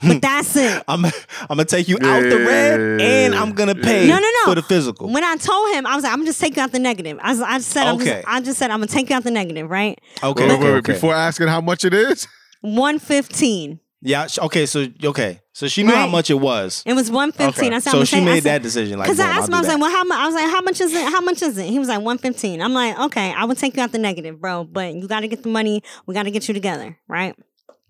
but 0.00 0.20
that's 0.22 0.56
it. 0.56 0.82
I'm 0.88 1.04
I'm 1.04 1.12
gonna 1.48 1.64
take 1.64 1.88
you 1.88 1.96
out 2.02 2.22
the 2.28 2.38
red, 2.38 3.00
and 3.00 3.34
I'm 3.34 3.52
gonna 3.52 3.74
pay 3.74 4.06
No, 4.08 4.14
no, 4.14 4.20
no. 4.20 4.44
for 4.46 4.54
the 4.56 4.62
physical. 4.62 5.08
When 5.12 5.22
I 5.24 5.36
told 5.36 5.72
him, 5.74 5.86
I 5.86 5.94
was 5.94 6.04
like, 6.04 6.12
I'm 6.12 6.24
just 6.24 6.40
taking 6.40 6.58
out 6.60 6.72
the 6.72 6.78
negative. 6.78 7.18
I, 7.22 7.30
was, 7.30 7.40
I 7.40 7.58
just 7.58 7.70
said, 7.70 7.86
I'm 7.86 7.94
Okay. 7.96 8.04
just, 8.06 8.28
I 8.28 8.40
just 8.40 8.58
said, 8.58 8.70
I'm 8.70 8.78
gonna 8.80 8.86
take 8.88 9.08
you 9.10 9.16
out 9.16 9.22
the 9.24 9.30
negative, 9.30 9.70
right? 9.70 9.98
Okay, 10.22 10.48
Wait, 10.48 10.58
wait, 10.58 10.64
wait, 10.64 10.78
okay. 10.78 10.92
Before 10.92 11.14
asking 11.14 11.46
how 11.48 11.60
much 11.60 11.84
it 11.84 11.94
is, 11.94 12.26
115. 12.62 13.78
Yeah, 14.04 14.26
sh- 14.28 14.38
okay, 14.38 14.66
so 14.66 14.86
okay, 15.02 15.40
so 15.52 15.66
she 15.66 15.82
knew 15.82 15.92
how 15.94 16.02
Right. 16.02 16.10
much 16.10 16.30
it 16.30 16.34
was. 16.40 16.82
It 16.86 16.92
was 16.92 17.10
115. 17.10 17.72
I 17.72 17.78
said, 17.78 17.88
I'm 17.88 17.92
So 17.92 17.92
gonna 17.98 18.06
she 18.06 18.16
I 18.18 18.24
made 18.24 18.42
said- 18.42 18.44
that 18.44 18.62
decision. 18.62 18.98
Like, 18.98 19.06
Because 19.08 19.18
I 19.18 19.24
boom, 19.28 19.36
asked 19.38 19.48
him, 19.48 19.54
I'll 19.54 19.60
was 19.60 19.66
do 19.68 19.72
like, 19.74 19.80
well, 19.82 19.90
how 19.90 20.04
much? 20.04 20.18
I 20.18 20.26
was 20.26 20.34
like, 20.34 20.50
how 20.50 20.60
much 20.60 20.80
is 20.80 20.92
it? 20.94 21.04
How 21.12 21.20
much 21.20 21.42
is 21.42 21.58
it? 21.58 21.66
He 21.66 21.78
was 21.78 21.88
like, 21.88 21.98
115. 22.02 22.60
I'm 22.62 22.72
like, 22.74 22.98
okay, 23.06 23.32
I 23.36 23.44
will 23.46 23.54
take 23.56 23.76
you 23.76 23.82
out 23.82 23.92
the 23.92 23.98
negative, 23.98 24.40
bro, 24.40 24.64
but 24.64 24.94
you 24.94 25.08
got 25.08 25.20
to 25.20 25.28
get 25.28 25.42
the 25.42 25.48
money. 25.48 25.82
We 26.06 26.14
got 26.14 26.24
to 26.24 26.30
get 26.30 26.46
you 26.48 26.54
together, 26.54 26.98
right? 27.08 27.34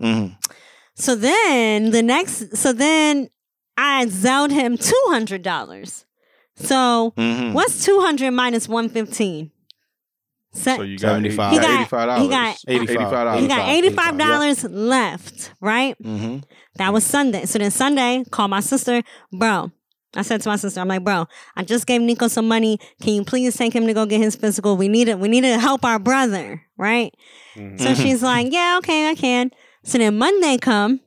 Mhm. 0.00 0.36
So 0.94 1.14
then 1.16 1.90
the 1.90 2.02
next, 2.02 2.56
so 2.56 2.72
then 2.72 3.28
I 3.76 4.06
zelled 4.06 4.52
him 4.52 4.76
$200. 4.78 6.04
So 6.56 7.12
Mhm. 7.16 7.52
what's 7.52 7.84
200 7.84 8.30
minus 8.30 8.68
115? 8.68 9.46
Se- 9.46 9.50
so 10.54 10.82
you 10.82 10.98
got 10.98 11.08
75. 11.08 11.50
He 11.52 11.56
He 11.58 11.62
got- 11.62 11.70
eighty-five 11.80 12.06
dollars. 12.08 12.22
he 12.22 12.28
got- 12.28 12.56
eighty-five 12.68 13.10
dollars. 13.10 13.40
he 13.40 13.48
got 13.48 13.68
85, 13.68 14.14
$85 14.14 14.64
left, 14.70 15.52
right? 15.60 15.96
Mhm. 16.02 16.42
That 16.76 16.92
was 16.92 17.04
Sunday. 17.04 17.44
So 17.46 17.58
then 17.58 17.70
Sunday, 17.70 18.24
call 18.30 18.48
my 18.48 18.60
sister, 18.60 19.02
bro. 19.32 19.70
I 20.16 20.22
said 20.22 20.40
to 20.42 20.48
my 20.48 20.54
sister, 20.56 20.80
I'm 20.80 20.86
like, 20.86 21.02
bro, 21.02 21.26
I 21.56 21.64
just 21.64 21.86
gave 21.88 22.00
Nico 22.00 22.28
some 22.28 22.46
money. 22.46 22.78
Can 23.02 23.14
you 23.14 23.24
please 23.24 23.56
take 23.56 23.72
him 23.74 23.84
to 23.88 23.92
go 23.94 24.06
get 24.06 24.20
his 24.20 24.36
physical? 24.36 24.76
We 24.76 24.86
need 24.86 25.08
it. 25.08 25.18
We 25.18 25.26
need 25.28 25.40
to 25.40 25.58
help 25.58 25.84
our 25.84 25.98
brother, 25.98 26.62
right? 26.78 27.12
Mhm. 27.56 27.80
So 27.80 27.94
she's 27.94 28.22
like, 28.30 28.52
yeah, 28.52 28.76
okay, 28.78 29.08
I 29.10 29.14
can. 29.16 29.50
So 29.84 29.98
then 29.98 30.16
Monday 30.16 30.56
come, 30.58 31.00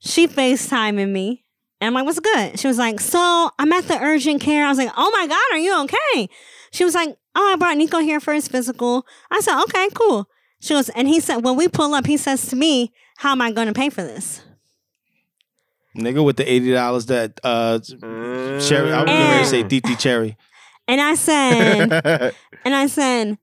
she 0.00 0.26
FaceTiming 0.26 1.10
me. 1.10 1.44
And 1.80 1.86
I'm 1.88 1.94
like, 1.94 2.04
what's 2.04 2.20
good? 2.20 2.58
She 2.58 2.66
was 2.68 2.78
like, 2.78 3.00
so 3.00 3.50
I'm 3.58 3.72
at 3.72 3.84
the 3.88 3.98
urgent 3.98 4.40
care. 4.42 4.66
I 4.66 4.68
was 4.68 4.76
like, 4.78 4.90
oh 4.96 5.10
my 5.16 5.26
God, 5.26 5.38
are 5.52 5.58
you 5.58 5.80
okay? 5.84 6.28
She 6.72 6.84
was 6.84 6.94
like, 6.94 7.16
oh, 7.34 7.52
I 7.52 7.56
brought 7.56 7.76
Nico 7.76 7.98
here 7.98 8.20
for 8.20 8.32
his 8.34 8.48
physical. 8.48 9.06
I 9.30 9.40
said, 9.40 9.62
okay, 9.64 9.88
cool. 9.94 10.28
She 10.60 10.74
goes, 10.74 10.88
and 10.90 11.08
he 11.08 11.20
said, 11.20 11.38
when 11.38 11.56
we 11.56 11.68
pull 11.68 11.94
up, 11.94 12.06
he 12.06 12.16
says 12.16 12.46
to 12.48 12.56
me, 12.56 12.92
how 13.18 13.32
am 13.32 13.40
I 13.40 13.50
going 13.52 13.66
to 13.66 13.72
pay 13.72 13.90
for 13.90 14.02
this? 14.02 14.42
Nigga 15.96 16.24
with 16.24 16.36
the 16.36 16.50
eighty 16.50 16.72
dollars 16.72 17.06
that 17.06 17.40
uh 17.42 17.80
Cherry. 17.80 18.92
I 18.92 19.02
was 19.02 19.42
to 19.42 19.44
say 19.46 19.64
DT 19.64 19.98
Cherry. 19.98 20.36
And 20.88 21.00
I 21.00 21.14
said, 21.14 22.34
and 22.64 22.74
I 22.74 22.88
said, 22.88 23.38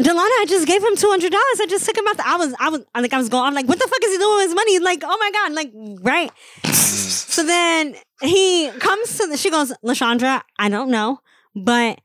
Delana, 0.00 0.16
I 0.16 0.46
just 0.48 0.66
gave 0.66 0.82
him 0.82 0.96
two 0.96 1.08
hundred 1.08 1.30
dollars. 1.30 1.60
I 1.60 1.66
just 1.68 1.84
took 1.86 1.96
him 1.96 2.08
out. 2.08 2.16
The, 2.16 2.26
I 2.26 2.36
was, 2.36 2.54
I 2.58 2.68
was, 2.70 2.80
I 2.92 3.00
like, 3.00 3.12
I 3.12 3.18
was 3.18 3.28
going. 3.28 3.44
I'm 3.44 3.54
like, 3.54 3.68
what 3.68 3.78
the 3.78 3.86
fuck 3.86 4.02
is 4.02 4.10
he 4.10 4.18
doing 4.18 4.36
with 4.38 4.46
his 4.46 4.54
money? 4.54 4.78
Like, 4.80 5.02
oh 5.04 5.16
my 5.16 5.30
god, 5.32 5.52
like, 5.52 5.70
right. 6.02 6.32
so 6.64 7.44
then 7.44 7.94
he 8.20 8.68
comes 8.80 9.16
to 9.18 9.28
the. 9.28 9.36
She 9.36 9.48
goes, 9.48 9.72
Lashandra, 9.84 10.42
I 10.58 10.68
don't 10.68 10.90
know, 10.90 11.20
but 11.54 12.00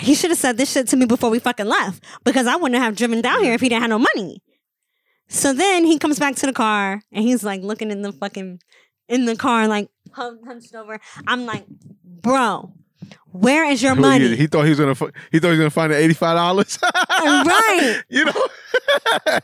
he 0.00 0.14
should 0.14 0.30
have 0.30 0.38
said 0.38 0.56
this 0.56 0.70
shit 0.72 0.88
to 0.88 0.96
me 0.96 1.06
before 1.06 1.30
we 1.30 1.38
fucking 1.38 1.66
left 1.66 2.04
because 2.24 2.46
I 2.46 2.56
wouldn't 2.56 2.80
have 2.80 2.96
driven 2.96 3.20
down 3.20 3.42
here 3.42 3.54
if 3.54 3.60
he 3.60 3.68
didn't 3.68 3.82
have 3.82 3.90
no 3.90 3.98
money. 3.98 4.42
So 5.28 5.52
then 5.52 5.84
he 5.84 5.98
comes 5.98 6.18
back 6.18 6.36
to 6.36 6.46
the 6.46 6.52
car 6.52 7.02
and 7.12 7.24
he's 7.24 7.44
like 7.44 7.62
looking 7.62 7.90
in 7.90 8.02
the 8.02 8.12
fucking 8.12 8.60
in 9.08 9.24
the 9.24 9.36
car, 9.36 9.68
like 9.68 9.88
hunched 10.12 10.74
over. 10.74 11.00
I'm 11.26 11.46
like, 11.46 11.66
bro, 12.04 12.72
where 13.32 13.64
is 13.70 13.82
your 13.82 13.94
money? 14.08 14.36
He, 14.36 14.46
thought 14.46 14.64
he 14.64 14.70
was 14.70 14.78
gonna. 14.78 14.94
He 15.30 15.38
thought 15.38 15.48
he 15.48 15.50
was 15.50 15.58
gonna 15.58 15.70
find 15.70 15.92
the 15.92 15.96
eighty-five 15.96 16.36
dollars. 16.36 16.78
Right. 16.82 18.02
You 18.08 18.24
know. 18.24 18.48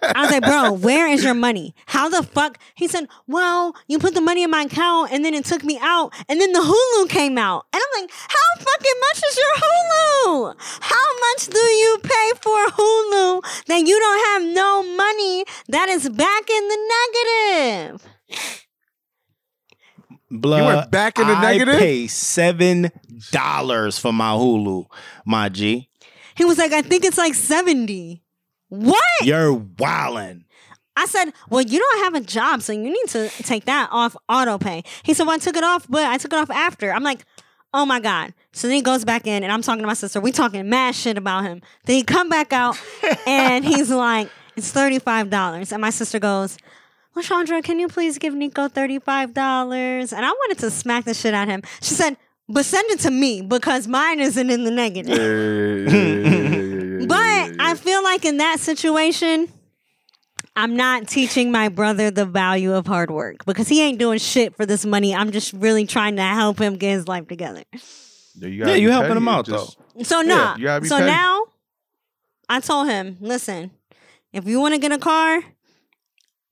I 0.02 0.22
was 0.22 0.30
like, 0.30 0.42
bro, 0.42 0.72
where 0.72 1.06
is 1.06 1.22
your 1.22 1.34
money? 1.34 1.74
How 1.86 2.08
the 2.08 2.22
fuck? 2.22 2.58
He 2.74 2.88
said, 2.88 3.08
well, 3.26 3.74
you 3.88 3.98
put 3.98 4.14
the 4.14 4.20
money 4.20 4.42
in 4.42 4.50
my 4.50 4.62
account 4.62 5.12
and 5.12 5.24
then 5.24 5.34
it 5.34 5.44
took 5.44 5.62
me 5.64 5.78
out 5.82 6.12
and 6.28 6.40
then 6.40 6.52
the 6.52 6.60
Hulu 6.60 7.08
came 7.10 7.36
out. 7.36 7.66
And 7.72 7.82
I'm 7.82 8.02
like, 8.02 8.10
how 8.10 8.64
fucking 8.64 8.92
much 9.00 9.22
is 9.28 9.36
your 9.36 9.54
Hulu? 9.56 10.54
How 10.80 11.18
much 11.20 11.46
do 11.48 11.58
you 11.58 11.98
pay 12.02 12.30
for 12.40 12.66
Hulu 12.70 13.64
that 13.66 13.80
you 13.86 13.98
don't 13.98 14.26
have 14.26 14.54
no 14.54 14.82
money 14.96 15.44
that 15.68 15.88
is 15.88 16.08
back 16.08 16.50
in 16.50 16.68
the 16.68 16.78
negative? 17.90 18.63
Blood. 20.40 20.75
went 20.75 20.90
back 20.90 21.18
in 21.18 21.27
the 21.27 21.35
I 21.35 21.42
negative? 21.53 21.75
I 21.77 21.79
pay 21.79 22.07
seven 22.07 22.90
dollars 23.31 23.99
for 23.99 24.12
my 24.12 24.33
Hulu, 24.33 24.87
my 25.25 25.49
G. 25.49 25.88
He 26.37 26.44
was 26.44 26.59
like, 26.59 26.73
I 26.73 26.83
think 26.83 27.05
it's 27.05 27.18
like 27.18 27.35
70. 27.35 28.23
What? 28.68 29.03
You're 29.23 29.55
wildin'. 29.57 30.42
I 30.97 31.07
said, 31.07 31.33
Well, 31.51 31.62
you 31.62 31.79
don't 31.79 32.05
have 32.05 32.14
a 32.14 32.25
job, 32.25 32.62
so 32.62 32.73
you 32.73 32.83
need 32.83 33.09
to 33.09 33.29
take 33.42 33.64
that 33.66 33.88
off 33.92 34.16
auto 34.29 34.59
pay. 34.59 34.83
He 35.03 35.14
said, 35.14 35.27
Well, 35.27 35.35
I 35.35 35.38
took 35.38 35.57
it 35.57 35.64
off, 35.64 35.87
but 35.88 36.05
I 36.05 36.18
took 36.18 36.33
it 36.33 36.38
off 36.38 36.51
after. 36.51 36.92
I'm 36.92 37.03
like, 37.03 37.25
Oh 37.73 37.85
my 37.85 37.99
God. 37.99 38.33
So 38.53 38.68
then 38.68 38.77
he 38.77 38.83
goes 38.83 39.05
back 39.05 39.27
in 39.27 39.42
and 39.42 39.53
I'm 39.53 39.62
talking 39.62 39.83
to 39.83 39.87
my 39.87 39.94
sister. 39.94 40.20
We 40.20 40.31
talking 40.31 40.68
mad 40.68 40.94
shit 40.94 41.18
about 41.18 41.42
him. 41.44 41.61
Then 41.85 41.97
he 41.97 42.03
come 42.05 42.29
back 42.29 42.53
out 42.53 42.81
and 43.27 43.64
he's 43.64 43.90
like, 43.90 44.29
It's 44.57 44.73
$35. 44.73 45.73
And 45.73 45.81
my 45.81 45.90
sister 45.90 46.20
goes, 46.20 46.57
Lashandra, 47.16 47.62
can 47.62 47.79
you 47.79 47.88
please 47.88 48.18
give 48.18 48.35
Nico 48.35 48.68
$35? 48.68 50.12
And 50.12 50.24
I 50.27 50.31
wanted 50.31 50.59
to 50.59 50.70
smack 50.70 51.05
the 51.05 51.14
shit 51.14 51.33
out 51.35 51.44
of 51.44 51.48
him. 51.48 51.62
She 51.81 51.94
said, 51.94 52.16
but 52.48 52.64
send 52.64 52.90
it 52.90 53.00
to 53.00 53.11
me 53.11 53.40
because 53.40 53.87
mine 53.88 54.20
isn't 54.20 54.50
in 54.50 54.64
the 54.64 54.70
negative. 54.70 55.16
But 57.09 57.53
I 57.61 57.74
feel 57.74 58.03
like 58.03 58.24
in 58.24 58.38
that 58.38 58.61
situation, 58.61 59.48
I'm 60.57 60.77
not 60.77 61.07
teaching 61.09 61.53
my 61.53 61.68
brother 61.68 62.11
the 62.11 62.24
value 62.27 62.72
of 62.74 62.87
hard 62.87 63.11
work 63.11 63.44
because 63.44 63.68
he 63.68 63.81
ain't 63.83 63.98
doing 63.98 64.18
shit 64.18 64.57
for 64.57 64.64
this 64.66 64.85
money. 64.87 65.14
I'm 65.14 65.31
just 65.31 65.53
really 65.53 65.87
trying 65.87 66.16
to 66.16 66.22
help 66.22 66.59
him 66.61 66.77
get 66.77 66.92
his 66.92 67.09
life 67.09 67.29
together. 67.29 67.62
Yeah, 68.37 68.48
you, 68.48 68.66
Yeah, 68.66 68.74
you 68.74 68.90
helping 68.90 69.16
him 69.16 69.29
out, 69.29 69.46
just- 69.46 69.77
So 70.03 70.22
nah. 70.22 70.57
you 70.57 70.66
so 70.87 70.96
petty. 70.98 71.11
now 71.11 71.44
I 72.48 72.61
told 72.61 72.88
him, 72.88 73.16
listen, 73.20 73.70
if 74.33 74.46
you 74.46 74.61
want 74.61 74.74
to 74.74 74.81
get 74.81 74.90
a 74.92 74.98
car, 74.98 75.40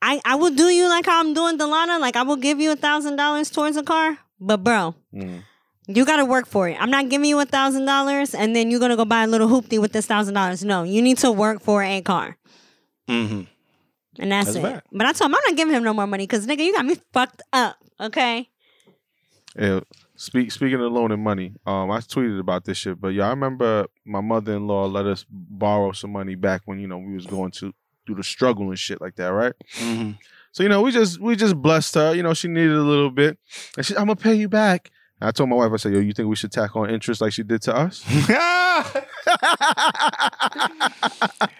I, 0.02 0.20
I 0.24 0.34
will 0.34 0.50
do 0.54 0.64
you 0.64 0.88
like 0.88 1.06
how 1.06 1.20
I'm 1.20 1.32
doing 1.32 1.56
Delana. 1.58 2.00
Like 2.00 2.16
I 2.16 2.22
will 2.22 2.36
give 2.36 2.60
you 2.60 2.72
a 2.72 2.76
thousand 2.76 3.16
dollars 3.16 3.48
towards 3.50 3.76
a 3.76 3.82
car. 3.84 4.18
But 4.40 4.58
bro, 4.64 4.94
Mm. 5.14 5.42
you 5.86 6.04
gotta 6.04 6.24
work 6.24 6.46
for 6.46 6.68
it. 6.68 6.76
I'm 6.80 6.90
not 6.90 7.08
giving 7.08 7.28
you 7.28 7.38
a 7.38 7.44
thousand 7.46 7.84
dollars 7.86 8.34
and 8.34 8.54
then 8.56 8.70
you're 8.70 8.80
gonna 8.80 8.96
go 8.96 9.04
buy 9.04 9.22
a 9.22 9.26
little 9.28 9.48
hoopty 9.48 9.80
with 9.80 9.92
this 9.92 10.06
thousand 10.06 10.34
dollars. 10.34 10.64
No, 10.64 10.82
you 10.82 11.00
need 11.00 11.18
to 11.18 11.30
work 11.30 11.62
for 11.62 11.82
a 11.84 12.00
car. 12.02 12.36
Mm-hmm. 13.08 13.42
And 14.18 14.32
that's, 14.32 14.54
That's 14.54 14.56
it. 14.58 14.62
fact. 14.62 14.86
But 14.92 15.06
I 15.06 15.12
told 15.12 15.30
him 15.30 15.36
I'm 15.36 15.42
not 15.50 15.56
giving 15.56 15.74
him 15.74 15.84
no 15.84 15.94
more 15.94 16.06
money 16.06 16.24
because 16.26 16.46
nigga, 16.46 16.64
you 16.64 16.72
got 16.74 16.84
me 16.84 16.96
fucked 17.12 17.42
up. 17.52 17.76
Okay. 18.00 18.48
Yeah, 19.58 19.80
speak, 20.16 20.50
speaking 20.50 20.80
of 20.80 20.92
loaning 20.92 21.22
money, 21.22 21.52
um, 21.66 21.90
I 21.90 21.98
tweeted 21.98 22.40
about 22.40 22.64
this 22.64 22.78
shit, 22.78 23.00
but 23.00 23.08
yeah, 23.08 23.26
I 23.26 23.30
remember 23.30 23.86
my 24.04 24.20
mother 24.22 24.54
in 24.54 24.66
law 24.66 24.86
let 24.86 25.06
us 25.06 25.24
borrow 25.30 25.92
some 25.92 26.12
money 26.12 26.34
back 26.36 26.62
when 26.64 26.78
you 26.80 26.88
know 26.88 26.98
we 26.98 27.14
was 27.14 27.26
going 27.26 27.50
to 27.52 27.72
do 28.12 28.16
the 28.16 28.24
struggle 28.24 28.68
and 28.68 28.78
shit 28.78 29.00
like 29.00 29.16
that, 29.16 29.28
right? 29.28 29.54
Mm-hmm. 29.78 30.12
So 30.52 30.62
you 30.62 30.68
know, 30.68 30.82
we 30.82 30.92
just 30.92 31.20
we 31.20 31.34
just 31.36 31.56
blessed 31.56 31.94
her. 31.94 32.14
You 32.14 32.22
know, 32.22 32.34
she 32.34 32.48
needed 32.48 32.72
a 32.76 32.82
little 32.82 33.10
bit, 33.10 33.38
and 33.76 33.86
she, 33.86 33.94
I'm 33.96 34.02
gonna 34.06 34.16
pay 34.16 34.34
you 34.34 34.48
back. 34.48 34.90
And 35.20 35.28
I 35.28 35.30
told 35.30 35.48
my 35.48 35.56
wife, 35.56 35.70
I 35.72 35.76
said, 35.76 35.92
"Yo, 35.94 36.00
you 36.00 36.12
think 36.12 36.28
we 36.28 36.36
should 36.36 36.52
tack 36.52 36.76
on 36.76 36.90
interest 36.90 37.20
like 37.20 37.32
she 37.32 37.42
did 37.42 37.62
to 37.62 37.74
us?" 37.74 38.02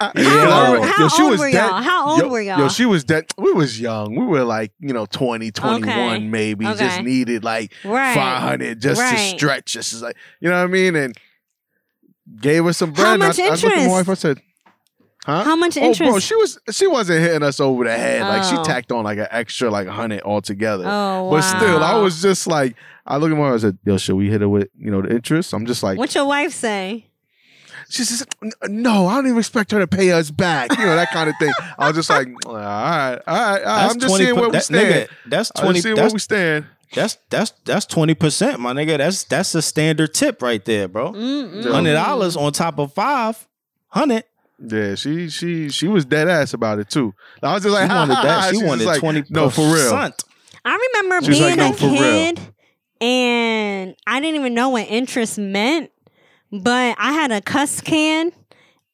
How, 0.03 0.12
Yeah. 0.17 0.77
old, 0.79 0.87
Yo, 0.99 1.09
she 1.09 1.23
old 1.23 1.31
was 1.33 1.41
were 1.41 1.51
dead. 1.51 1.69
y'all? 1.71 1.83
How 1.83 2.09
old 2.11 2.19
yo, 2.21 2.29
were 2.29 2.41
y'all? 2.41 2.59
Yo, 2.59 2.69
she 2.69 2.85
was 2.87 3.05
dead. 3.05 3.27
We 3.38 3.53
was 3.53 3.81
young. 3.81 4.15
We 4.15 4.25
were 4.27 4.45
like, 4.45 4.73
you 4.81 4.93
know, 4.93 5.07
20, 5.07 5.51
21 5.51 5.88
Okay. 5.88 6.19
maybe. 6.27 6.65
Just 6.65 7.03
needed 7.03 7.45
like 7.45 7.73
right. 7.85 8.15
500 8.15 8.81
just 8.81 9.01
to 9.01 9.17
stretch. 9.17 9.73
Just 9.73 10.03
like, 10.03 10.17
you 10.41 10.49
know 10.51 10.57
what 10.59 10.65
I 10.65 10.73
mean? 10.73 10.97
And 10.97 11.17
gave 12.41 12.67
us 12.67 12.79
some 12.79 12.93
bread. 12.93 13.07
How 13.07 13.15
and 13.15 13.23
I- 13.25 13.27
much 13.29 13.38
I, 13.41 13.49
looked 13.49 13.65
at 13.65 13.77
my 13.77 13.88
wife. 13.88 14.09
I 14.09 14.15
said, 14.15 14.41
huh? 15.25 15.45
How 15.45 15.57
much 15.57 15.77
interest? 15.77 16.03
Oh, 16.03 16.11
bro, 16.11 16.19
she 16.21 16.35
was 16.37 16.59
she 16.71 16.87
wasn't 16.87 17.21
hitting 17.21 17.43
us 17.43 17.61
over 17.61 17.85
the 17.85 17.93
head. 17.97 18.23
Like 18.23 18.45
she 18.45 18.57
Oh. 18.57 18.65
tacked 18.65 18.93
on 18.93 19.05
like 19.05 19.19
an 19.19 19.29
extra 19.31 19.71
like 19.71 19.89
hundred 19.89 20.23
altogether. 20.23 20.85
oh, 20.87 21.31
But 21.31 21.43
still, 21.43 21.83
I 21.83 21.95
wow. 21.95 22.03
was 22.03 22.21
just 22.23 22.47
like, 22.47 22.77
I 23.07 23.17
look 23.17 23.31
at 23.31 23.37
my 23.37 23.51
wife. 23.51 23.55
I 23.55 23.59
said, 23.59 23.79
"Yo, 23.85 23.97
should 23.99 24.17
we 24.17 24.31
hit 24.31 24.41
her 24.41 24.49
with 24.49 24.69
you 24.79 24.91
know 24.91 25.03
the 25.03 25.11
interest?" 25.11 25.53
I'm 25.53 25.67
just 25.67 25.83
like, 25.83 25.99
What 25.99 26.15
your 26.15 26.27
wife 26.27 26.53
say? 26.53 27.07
she 27.89 28.05
says, 28.05 28.25
"No, 28.69 29.07
I 29.07 29.17
don't 29.17 29.27
even 29.27 29.39
expect 29.39 29.71
her 29.73 29.79
to 29.81 29.87
pay 29.87 30.13
us 30.13 30.31
back." 30.31 30.71
You 30.79 30.85
know 30.85 30.97
that 30.97 31.11
kind 31.11 31.29
of 31.29 31.37
thing. 31.39 31.53
I 31.79 31.89
was 31.89 31.97
just 31.97 32.09
like, 32.11 32.29
"All 32.47 32.55
right, 32.55 32.63
all 32.65 33.17
right, 33.17 33.19
all 33.27 33.37
right." 33.65 33.91
I'm 33.91 33.99
just 33.99 34.17
seeing 34.17 34.35
where 34.37 34.45
we 34.47 34.53
that, 34.53 34.65
stand. 34.65 35.09
Nigga, 35.09 35.09
that's 35.27 35.51
I'm 35.57 35.63
twenty. 35.65 35.75
just 35.79 35.83
seeing 35.85 35.95
where 35.97 36.05
That's, 36.05 36.13
we 36.15 36.19
stand. 36.21 36.67
that's 36.95 37.19
that's 37.29 37.53
that's 37.65 37.87
twenty 37.87 38.15
percent, 38.15 38.61
my 38.61 38.73
nigga. 38.73 38.99
That's 38.99 39.25
that's 39.25 39.55
a 39.55 39.63
standard 39.63 40.15
tip 40.15 40.41
right 40.43 40.65
there, 40.65 40.89
bro. 40.89 41.13
Mm-mm. 41.13 41.71
Hundred 41.71 41.95
dollars 41.95 42.37
on 42.37 42.53
top 42.53 42.79
of 42.79 42.93
five 42.95 43.47
hundred. 43.89 44.25
Yeah, 44.64 44.94
she 44.94 45.29
she 45.29 45.68
she 45.70 45.88
was 45.88 46.05
dead 46.05 46.29
ass 46.29 46.55
about 46.55 46.79
it 46.79 46.88
too. 46.88 47.12
I 47.42 47.55
was 47.55 47.62
just 47.64 47.72
like, 47.75 47.90
She 47.90 47.94
wanted 47.96 48.14
that. 48.16 48.44
She 48.51 48.57
She's 48.57 48.62
wanted 48.68 48.87
like, 48.87 49.01
twenty. 49.01 49.25
No, 49.31 49.51
for 49.51 49.62
real. 49.62 49.94
I 50.64 50.88
remember 50.94 51.25
She 51.25 51.33
being 51.40 51.42
like, 51.42 51.57
"No, 51.57 51.70
a 51.70 51.72
for 51.75 51.87
real." 51.87 51.98
kid 51.98 52.40
and 53.01 53.96
I 54.07 54.20
didn't 54.20 54.37
even 54.37 54.55
know 54.55 54.68
what 54.70 54.87
interest 54.88 55.38
meant, 55.38 55.90
but 56.53 56.96
I 56.98 57.12
had 57.12 57.33
a 57.33 57.40
cuss 57.40 57.81
can 57.81 58.33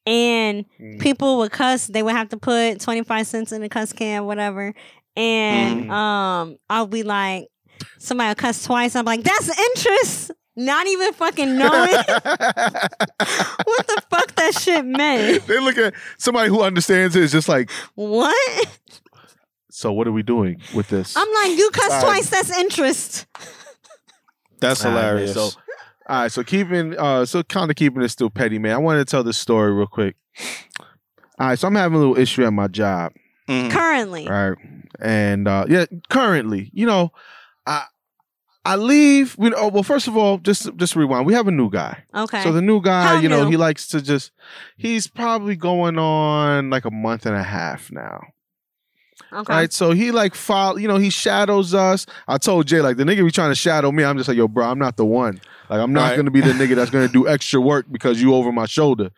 and 0.07 0.65
Mm. 0.79 0.99
people 0.99 1.37
would 1.37 1.51
cuss. 1.51 1.85
They 1.87 2.01
would 2.01 2.15
have 2.15 2.29
to 2.29 2.37
put 2.37 2.79
25 2.79 3.27
cents 3.27 3.51
in 3.51 3.61
the 3.61 3.69
cuss 3.69 3.93
can, 3.93 4.25
whatever. 4.25 4.73
And 5.15 5.85
Mm. 5.85 5.91
um, 5.91 6.57
I'll 6.69 6.87
be 6.87 7.03
like, 7.03 7.49
somebody 7.99 8.29
will 8.29 8.35
cuss 8.35 8.63
twice. 8.63 8.95
I'm 8.95 9.05
like, 9.05 9.23
that's 9.23 9.49
interest. 9.75 10.31
Not 10.59 10.87
even 10.87 11.13
fucking 11.13 11.57
knowing 11.57 11.71
what 11.93 13.87
the 13.87 14.03
fuck 14.09 14.35
that 14.35 14.53
shit 14.59 14.85
meant. 14.85 15.47
they 15.47 15.59
look 15.59 15.77
at 15.77 15.93
somebody 16.17 16.49
who 16.49 16.61
understands 16.61 17.15
it 17.15 17.23
is 17.23 17.31
just 17.31 17.47
like, 17.47 17.69
What? 17.95 18.67
so 19.71 19.93
what 19.93 20.05
are 20.07 20.11
we 20.11 20.21
doing 20.23 20.61
with 20.75 20.89
this? 20.89 21.15
I'm 21.15 21.27
like, 21.43 21.57
you 21.57 21.69
cuss 21.71 21.85
Alright. 21.91 22.03
twice, 22.03 22.29
that's 22.29 22.57
interest. 22.57 23.25
That's 24.59 24.83
All 24.83 24.91
right, 24.91 24.95
man. 24.97 25.05
hilarious. 25.11 25.33
So, 25.33 25.41
all 26.09 26.21
right, 26.23 26.31
so 26.31 26.43
keeping, 26.43 26.97
uh, 26.97 27.25
so 27.25 27.41
kind 27.43 27.69
of 27.69 27.77
keeping 27.77 28.01
it 28.01 28.09
still 28.09 28.29
petty, 28.29 28.59
man. 28.59 28.73
I 28.73 28.77
wanted 28.79 29.07
to 29.07 29.11
tell 29.11 29.23
this 29.23 29.37
story 29.37 29.71
real 29.71 29.87
quick. 29.87 30.15
All 31.39 31.47
right, 31.47 31.57
so 31.57 31.67
I'm 31.69 31.75
having 31.75 31.95
a 31.95 31.99
little 31.99 32.17
issue 32.17 32.43
at 32.45 32.51
my 32.51 32.67
job, 32.67 33.13
Mhm. 33.47 33.71
Currently. 33.71 34.27
right? 34.27 34.57
And 34.99 35.47
uh, 35.47 35.65
yeah, 35.69 35.85
currently, 36.09 36.69
you 36.73 36.85
know, 36.85 37.11
I 37.65 37.85
I 38.71 38.75
leave. 38.75 39.35
We, 39.37 39.53
oh, 39.53 39.67
well, 39.69 39.83
first 39.83 40.07
of 40.07 40.15
all, 40.17 40.37
just 40.37 40.75
just 40.77 40.95
rewind. 40.95 41.25
We 41.25 41.33
have 41.33 41.47
a 41.47 41.51
new 41.51 41.69
guy. 41.69 42.03
Okay. 42.13 42.43
So 42.43 42.51
the 42.51 42.61
new 42.61 42.81
guy, 42.81 43.03
How 43.15 43.19
you 43.19 43.29
know, 43.29 43.43
new? 43.45 43.51
he 43.51 43.57
likes 43.57 43.87
to 43.89 44.01
just. 44.01 44.31
He's 44.77 45.07
probably 45.07 45.55
going 45.55 45.97
on 45.97 46.69
like 46.69 46.85
a 46.85 46.91
month 46.91 47.25
and 47.25 47.35
a 47.35 47.43
half 47.43 47.91
now. 47.91 48.21
okay. 49.33 49.53
Right. 49.53 49.73
So 49.73 49.91
he 49.91 50.11
like 50.11 50.35
follow, 50.35 50.77
you 50.77 50.87
know, 50.87 50.97
he 50.97 51.09
shadows 51.09 51.73
us. 51.73 52.05
I 52.27 52.37
told 52.37 52.67
Jay, 52.67 52.81
like 52.81 52.97
the 52.97 53.03
nigga 53.03 53.23
be 53.25 53.31
trying 53.31 53.51
to 53.51 53.55
shadow 53.55 53.91
me. 53.91 54.03
I'm 54.03 54.17
just 54.17 54.27
like, 54.27 54.37
yo, 54.37 54.47
bro, 54.47 54.65
I'm 54.65 54.79
not 54.79 54.97
the 54.97 55.05
one. 55.05 55.39
Like, 55.69 55.79
I'm 55.81 55.93
not 55.93 56.09
Right. 56.09 56.15
gonna 56.17 56.31
be 56.31 56.41
the 56.41 56.53
nigga 56.53 56.75
that's 56.75 56.89
gonna 56.91 57.07
do 57.07 57.27
extra 57.27 57.59
work 57.61 57.85
because 57.91 58.21
you 58.21 58.33
over 58.33 58.51
my 58.51 58.65
shoulder. 58.65 59.09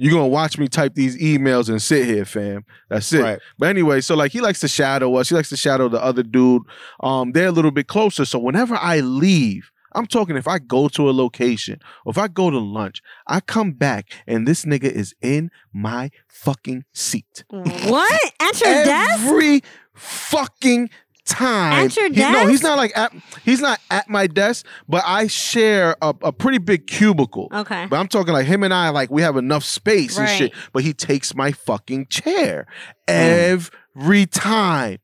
You're 0.00 0.12
gonna 0.12 0.28
watch 0.28 0.56
me 0.56 0.66
type 0.66 0.94
these 0.94 1.18
emails 1.18 1.68
and 1.68 1.80
sit 1.80 2.06
here, 2.06 2.24
fam. 2.24 2.64
That's 2.88 3.12
it. 3.12 3.20
Right. 3.22 3.38
But 3.58 3.68
anyway, 3.68 4.00
so 4.00 4.14
like 4.14 4.32
he 4.32 4.40
likes 4.40 4.60
to 4.60 4.68
shadow 4.68 5.14
us. 5.16 5.28
He 5.28 5.34
likes 5.34 5.50
to 5.50 5.58
shadow 5.58 5.90
the 5.90 6.02
other 6.02 6.22
dude. 6.22 6.62
Um, 7.00 7.32
they're 7.32 7.48
a 7.48 7.52
little 7.52 7.70
bit 7.70 7.86
closer. 7.86 8.24
So 8.24 8.38
whenever 8.38 8.76
I 8.76 9.00
leave, 9.00 9.70
I'm 9.92 10.06
talking 10.06 10.36
if 10.36 10.48
I 10.48 10.58
go 10.58 10.88
to 10.88 11.10
a 11.10 11.12
location 11.12 11.80
or 12.06 12.12
if 12.12 12.18
I 12.18 12.28
go 12.28 12.48
to 12.48 12.58
lunch, 12.58 13.02
I 13.26 13.40
come 13.40 13.72
back 13.72 14.10
and 14.26 14.48
this 14.48 14.64
nigga 14.64 14.84
is 14.84 15.14
in 15.20 15.50
my 15.72 16.10
fucking 16.28 16.84
seat 16.94 17.44
what? 17.50 18.32
At 18.40 18.60
your 18.60 18.72
desk? 18.84 19.20
every 19.24 19.62
fucking 19.94 20.88
time. 21.30 21.86
At 21.86 21.96
your 21.96 22.10
He- 22.12 22.20
no, 22.20 22.46
he's 22.46 22.62
not 22.62 22.76
like 22.76 22.92
at 22.96 23.12
he's 23.44 23.60
not 23.60 23.80
at 23.90 24.08
my 24.08 24.26
desk, 24.26 24.66
but 24.88 25.02
I 25.06 25.26
share 25.28 25.96
a, 26.02 26.14
a 26.22 26.32
pretty 26.32 26.58
big 26.58 26.86
cubicle. 26.86 27.48
Okay. 27.52 27.86
But 27.88 27.96
I'm 27.98 28.08
talking 28.08 28.32
like 28.34 28.46
him 28.46 28.62
and 28.62 28.74
I, 28.74 28.90
like 28.90 29.10
we 29.10 29.22
have 29.22 29.36
enough 29.36 29.64
space 29.64 30.18
and 30.18 30.28
shit. 30.28 30.52
But 30.72 30.82
he 30.84 30.92
takes 30.92 31.34
my 31.34 31.52
fucking 31.52 32.06
chair 32.06 32.66
every 33.08 34.26
time. 34.26 34.98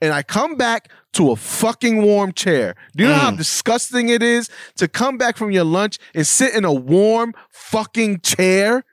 And 0.00 0.12
I 0.12 0.22
come 0.22 0.56
back 0.56 0.90
to 1.12 1.30
a 1.30 1.36
fucking 1.36 2.02
warm 2.02 2.32
chair. 2.32 2.74
Do 2.96 3.04
you 3.04 3.08
know 3.10 3.14
how 3.16 3.30
Mm. 3.30 3.36
disgusting 3.36 4.08
it 4.08 4.22
is 4.22 4.48
to 4.76 4.88
come 4.88 5.16
back 5.16 5.36
from 5.36 5.52
your 5.52 5.62
lunch 5.64 5.98
and 6.14 6.26
sit 6.26 6.54
in 6.54 6.64
a 6.64 6.72
warm 6.72 7.34
fucking 7.50 8.20
chair? 8.20 8.84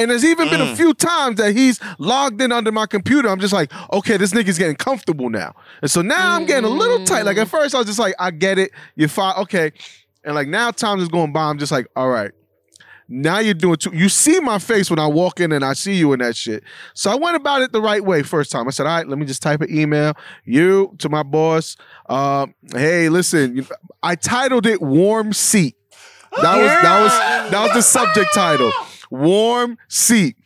And 0.00 0.10
there's 0.10 0.24
even 0.24 0.48
been 0.48 0.60
a 0.60 0.64
Mm. 0.64 0.76
few 0.76 0.94
times 0.94 1.36
that 1.36 1.54
he's 1.54 1.78
logged 1.98 2.40
in 2.40 2.50
under 2.52 2.72
my 2.72 2.86
computer. 2.86 3.28
I'm 3.28 3.38
just 3.40 3.52
like, 3.52 3.70
okay, 3.92 4.16
this 4.16 4.32
nigga's 4.32 4.58
getting 4.58 4.76
comfortable 4.76 5.28
now. 5.30 5.54
And 5.82 5.90
so 5.90 6.02
now 6.02 6.34
I'm 6.34 6.46
getting 6.46 6.64
a 6.64 6.72
little 6.72 7.04
tight. 7.04 7.22
Like 7.26 7.36
at 7.36 7.48
first 7.48 7.74
I 7.74 7.78
was 7.78 7.86
just 7.86 7.98
like, 7.98 8.14
I 8.18 8.30
get 8.30 8.58
it. 8.58 8.70
You're 8.96 9.08
fine. 9.08 9.34
Okay. 9.38 9.72
And 10.24 10.34
like 10.34 10.48
now 10.48 10.70
time 10.70 10.98
is 11.00 11.08
going 11.08 11.32
by. 11.32 11.42
I'm 11.44 11.58
just 11.58 11.70
like, 11.72 11.86
all 11.94 12.08
right. 12.08 12.30
Now 13.12 13.40
you're 13.40 13.54
doing 13.54 13.76
too. 13.76 13.90
You 13.92 14.08
see 14.08 14.38
my 14.38 14.58
face 14.60 14.88
when 14.88 15.00
I 15.00 15.06
walk 15.08 15.40
in 15.40 15.50
and 15.50 15.64
I 15.64 15.72
see 15.72 15.94
you 15.94 16.12
in 16.12 16.20
that 16.20 16.36
shit. 16.36 16.62
So 16.94 17.10
I 17.10 17.16
went 17.16 17.34
about 17.34 17.60
it 17.60 17.72
the 17.72 17.80
right 17.82 18.04
way 18.04 18.22
first 18.22 18.52
time. 18.52 18.68
I 18.68 18.70
said, 18.70 18.86
all 18.86 18.96
right, 18.96 19.08
let 19.08 19.18
me 19.18 19.26
just 19.26 19.42
type 19.42 19.60
an 19.62 19.76
email. 19.76 20.14
You 20.44 20.94
to 20.98 21.08
my 21.08 21.24
boss. 21.24 21.76
Uh, 22.08 22.46
hey, 22.72 23.08
listen, 23.08 23.66
I 24.02 24.14
titled 24.14 24.64
it 24.64 24.80
"Warm 24.80 25.32
Seat." 25.32 25.74
That 26.40 26.56
was 26.56 26.68
that 26.70 27.00
was 27.02 27.50
that 27.50 27.62
was 27.64 27.72
the 27.72 27.82
subject 27.82 28.32
title. 28.32 28.70
Warm 29.10 29.76
seat. 29.88 30.36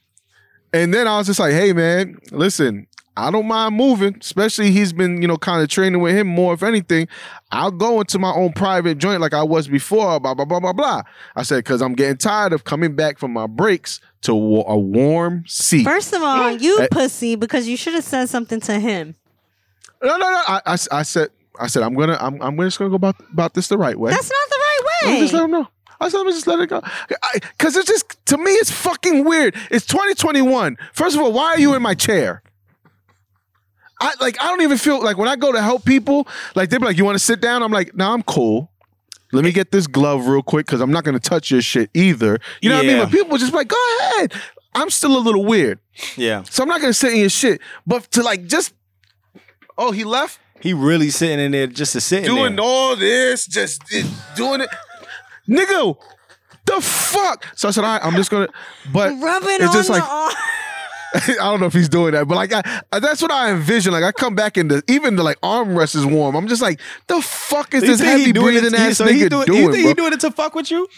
And 0.73 0.93
then 0.93 1.07
I 1.07 1.19
was 1.19 1.27
just 1.29 1.39
like, 1.39 1.53
hey 1.53 1.73
man, 1.73 2.19
listen, 2.33 2.87
I 3.17 3.31
don't 3.31 3.47
mind 3.47 3.77
moving, 3.77 4.17
especially 4.21 4.73
he's 4.73 4.93
been, 4.93 5.23
you 5.23 5.29
know, 5.29 5.37
kind 5.37 5.63
of 5.63 5.69
training 5.69 6.01
with 6.01 6.17
him 6.17 6.27
more. 6.27 6.53
If 6.55 6.65
anything, 6.65 7.07
I'll 7.53 7.71
go 7.71 8.01
into 8.01 8.19
my 8.19 8.33
own 8.33 8.53
private 8.55 8.99
joint 8.99 9.21
like 9.21 9.33
I 9.35 9.45
was 9.45 9.69
before, 9.69 10.19
blah, 10.19 10.35
blah, 10.35 10.45
blah, 10.45 10.59
blah, 10.59 10.73
blah. 10.73 11.03
I 11.37 11.45
said, 11.45 11.59
because 11.59 11.81
I'm 11.81 11.95
getting 11.95 12.17
tired 12.17 12.53
of 12.53 12.65
coming 12.65 12.97
back 12.97 13.19
from 13.21 13.33
my 13.33 13.47
breaks 13.47 14.01
to 14.23 14.33
a 14.33 14.77
warm 14.77 15.45
seat. 15.47 15.85
First 15.85 16.13
of 16.13 16.23
all, 16.23 16.51
you 16.57 16.81
Eh. 16.81 16.89
pussy 16.91 17.37
because 17.37 17.69
you 17.69 17.77
should 17.77 17.95
have 17.95 18.03
said 18.05 18.29
something 18.29 18.59
to 18.63 18.81
him. 18.81 19.15
No, 20.03 20.17
no, 20.17 20.31
no. 20.31 20.43
I, 20.49 20.61
I, 20.67 20.77
I 20.91 21.03
said, 21.05 21.29
I 21.61 21.69
said, 21.69 21.85
I'm 21.85 21.95
gonna, 21.95 22.19
I'm, 22.21 22.43
I'm 22.43 22.57
just 22.59 22.79
gonna 22.81 22.91
go 22.91 22.97
about, 22.97 23.15
about 23.33 23.55
this 23.55 23.69
the 23.69 23.79
right 23.79 23.97
way. 23.97 24.11
That's 24.11 24.29
not 24.29 24.49
the 24.51 24.57
right 24.59 24.81
way. 25.13 25.21
just 25.21 25.33
let 25.35 25.45
him 25.45 25.51
know. 25.53 25.69
I 26.01 26.09
said, 26.09 26.19
let 26.19 26.27
me 26.27 26.33
just 26.33 26.47
let 26.47 26.61
it 26.61 26.67
go. 26.69 26.83
Because 27.35 27.77
it's 27.77 27.87
just, 27.89 28.19
to 28.27 28.37
me, 28.39 28.51
it's 28.53 28.71
fucking 28.71 29.25
weird. 29.25 29.55
It's 29.71 29.87
2021. 29.87 30.77
First 30.93 31.17
of 31.17 31.23
all, 31.23 31.33
why 31.33 31.47
are 31.47 31.59
you 31.59 31.75
in 31.75 31.83
my 31.83 31.95
chair? 31.95 32.43
I 34.01 34.13
like, 34.21 34.41
I 34.43 34.47
don't 34.49 34.63
even 34.63 34.77
feel 34.79 35.03
like 35.03 35.17
when 35.17 35.29
I 35.29 35.37
go 35.37 35.53
to 35.53 35.63
help 35.63 35.85
people, 35.85 36.27
like 36.55 36.69
they 36.71 36.79
be 36.79 36.85
like, 36.85 36.99
you 36.99 37.05
want 37.05 37.17
to 37.17 37.25
sit 37.25 37.41
down? 37.41 37.63
I'm 37.63 37.73
like, 37.73 37.95
nah, 37.95 38.13
I'm 38.13 38.23
cool. 38.23 38.71
Let 39.33 39.45
me 39.45 39.53
get 39.53 39.71
this 39.73 39.87
glove 39.87 40.27
real 40.27 40.43
quick 40.43 40.67
because 40.67 40.81
I'm 40.81 40.91
not 40.93 41.05
going 41.05 41.19
to 41.19 41.21
touch 41.29 41.51
your 41.51 41.63
shit 41.63 41.91
either. 41.95 42.39
You 42.61 42.71
know 42.71 42.77
what 42.77 42.85
I 42.85 42.89
mean? 42.89 42.99
But 42.99 43.11
people 43.11 43.37
just 43.39 43.53
be 43.53 43.57
like, 43.59 43.69
go 43.69 43.77
ahead. 44.01 44.33
I'm 44.75 44.91
still 44.91 45.17
a 45.17 45.21
little 45.21 45.45
weird. 45.45 45.79
yeah. 46.17 46.43
So 46.51 46.63
I'm 46.63 46.69
not 46.69 46.81
going 46.81 46.91
to 46.91 46.99
sit 46.99 47.13
in 47.13 47.21
your 47.21 47.29
shit. 47.31 47.61
But 47.87 48.11
to 48.13 48.23
like 48.23 48.47
just, 48.47 48.75
oh, 49.79 49.93
he 49.93 50.05
left? 50.05 50.39
He 50.61 50.73
really 50.73 51.11
sitting 51.11 51.39
in 51.41 51.53
there 51.53 51.67
just 51.67 51.93
to 51.93 52.01
sit 52.01 52.25
doing 52.25 52.57
there. 52.57 52.65
all 52.65 52.97
this, 52.97 53.47
just 53.47 53.83
it- 53.93 54.07
doing 54.37 54.61
it. 54.61 54.69
Nigga, 55.49 55.97
the 56.67 56.81
fuck? 56.81 57.47
So 57.57 57.69
I 57.69 57.71
said, 57.71 57.85
all 57.85 57.93
right, 57.93 58.05
I'm 58.05 58.15
just 58.15 58.31
gonna, 58.31 58.49
but 58.93 59.13
Rubbing 59.21 59.49
it's 59.57 59.65
on 59.67 59.73
just 59.73 59.89
the 59.89 59.95
like, 59.95 60.03
arm. 60.03 60.33
I 61.15 61.35
don't 61.37 61.61
know 61.61 61.67
if 61.67 61.73
he's 61.73 61.89
doing 61.89 62.13
that, 62.13 62.27
but 62.27 62.35
like, 62.35 62.53
I, 62.53 62.83
I- 62.93 62.99
that's 62.99 63.23
what 63.23 63.31
I 63.31 63.51
envision. 63.51 63.93
Like, 63.93 64.03
I 64.03 64.11
come 64.13 64.35
back 64.35 64.57
and 64.57 64.71
the, 64.71 64.83
even 64.89 65.17
the 65.17 65.23
like 65.23 65.41
armrest 65.43 65.95
is 65.95 66.05
warm. 66.07 66.35
I'm 66.35 66.49
just 66.49 66.63
like, 66.63 66.81
the 67.07 67.21
fuck 67.23 67.73
is 67.75 67.83
You 67.83 67.89
this 67.91 68.01
think 68.01 68.19
he 68.19 68.27
heavy 68.27 68.33
breathing 68.33 68.75
it, 68.75 68.79
ass 68.81 68.97
so 68.99 69.07
nigga 69.07 69.29
doing, 69.31 69.47
doing, 69.47 69.63
You 69.63 69.71
think 69.73 69.83
bro? 69.85 69.89
he 69.89 69.95
doing 69.95 70.13
it 70.13 70.21
to 70.21 70.31
fuck 70.31 70.55
with 70.55 70.71
you? 70.71 70.89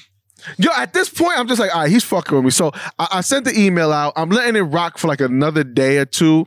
Yo, 0.58 0.70
at 0.76 0.92
this 0.92 1.08
point, 1.08 1.38
I'm 1.38 1.48
just 1.48 1.58
like, 1.60 1.74
all 1.74 1.82
right, 1.82 1.90
he's 1.90 2.04
fucking 2.04 2.34
with 2.34 2.44
me. 2.44 2.50
So 2.50 2.70
I, 2.98 3.08
I 3.14 3.20
sent 3.22 3.44
the 3.46 3.58
email 3.58 3.92
out. 3.92 4.12
I'm 4.16 4.30
letting 4.30 4.54
it 4.56 4.60
rock 4.60 4.96
for 4.98 5.08
like 5.08 5.20
another 5.20 5.64
day 5.64 5.98
or 5.98 6.04
two. 6.06 6.46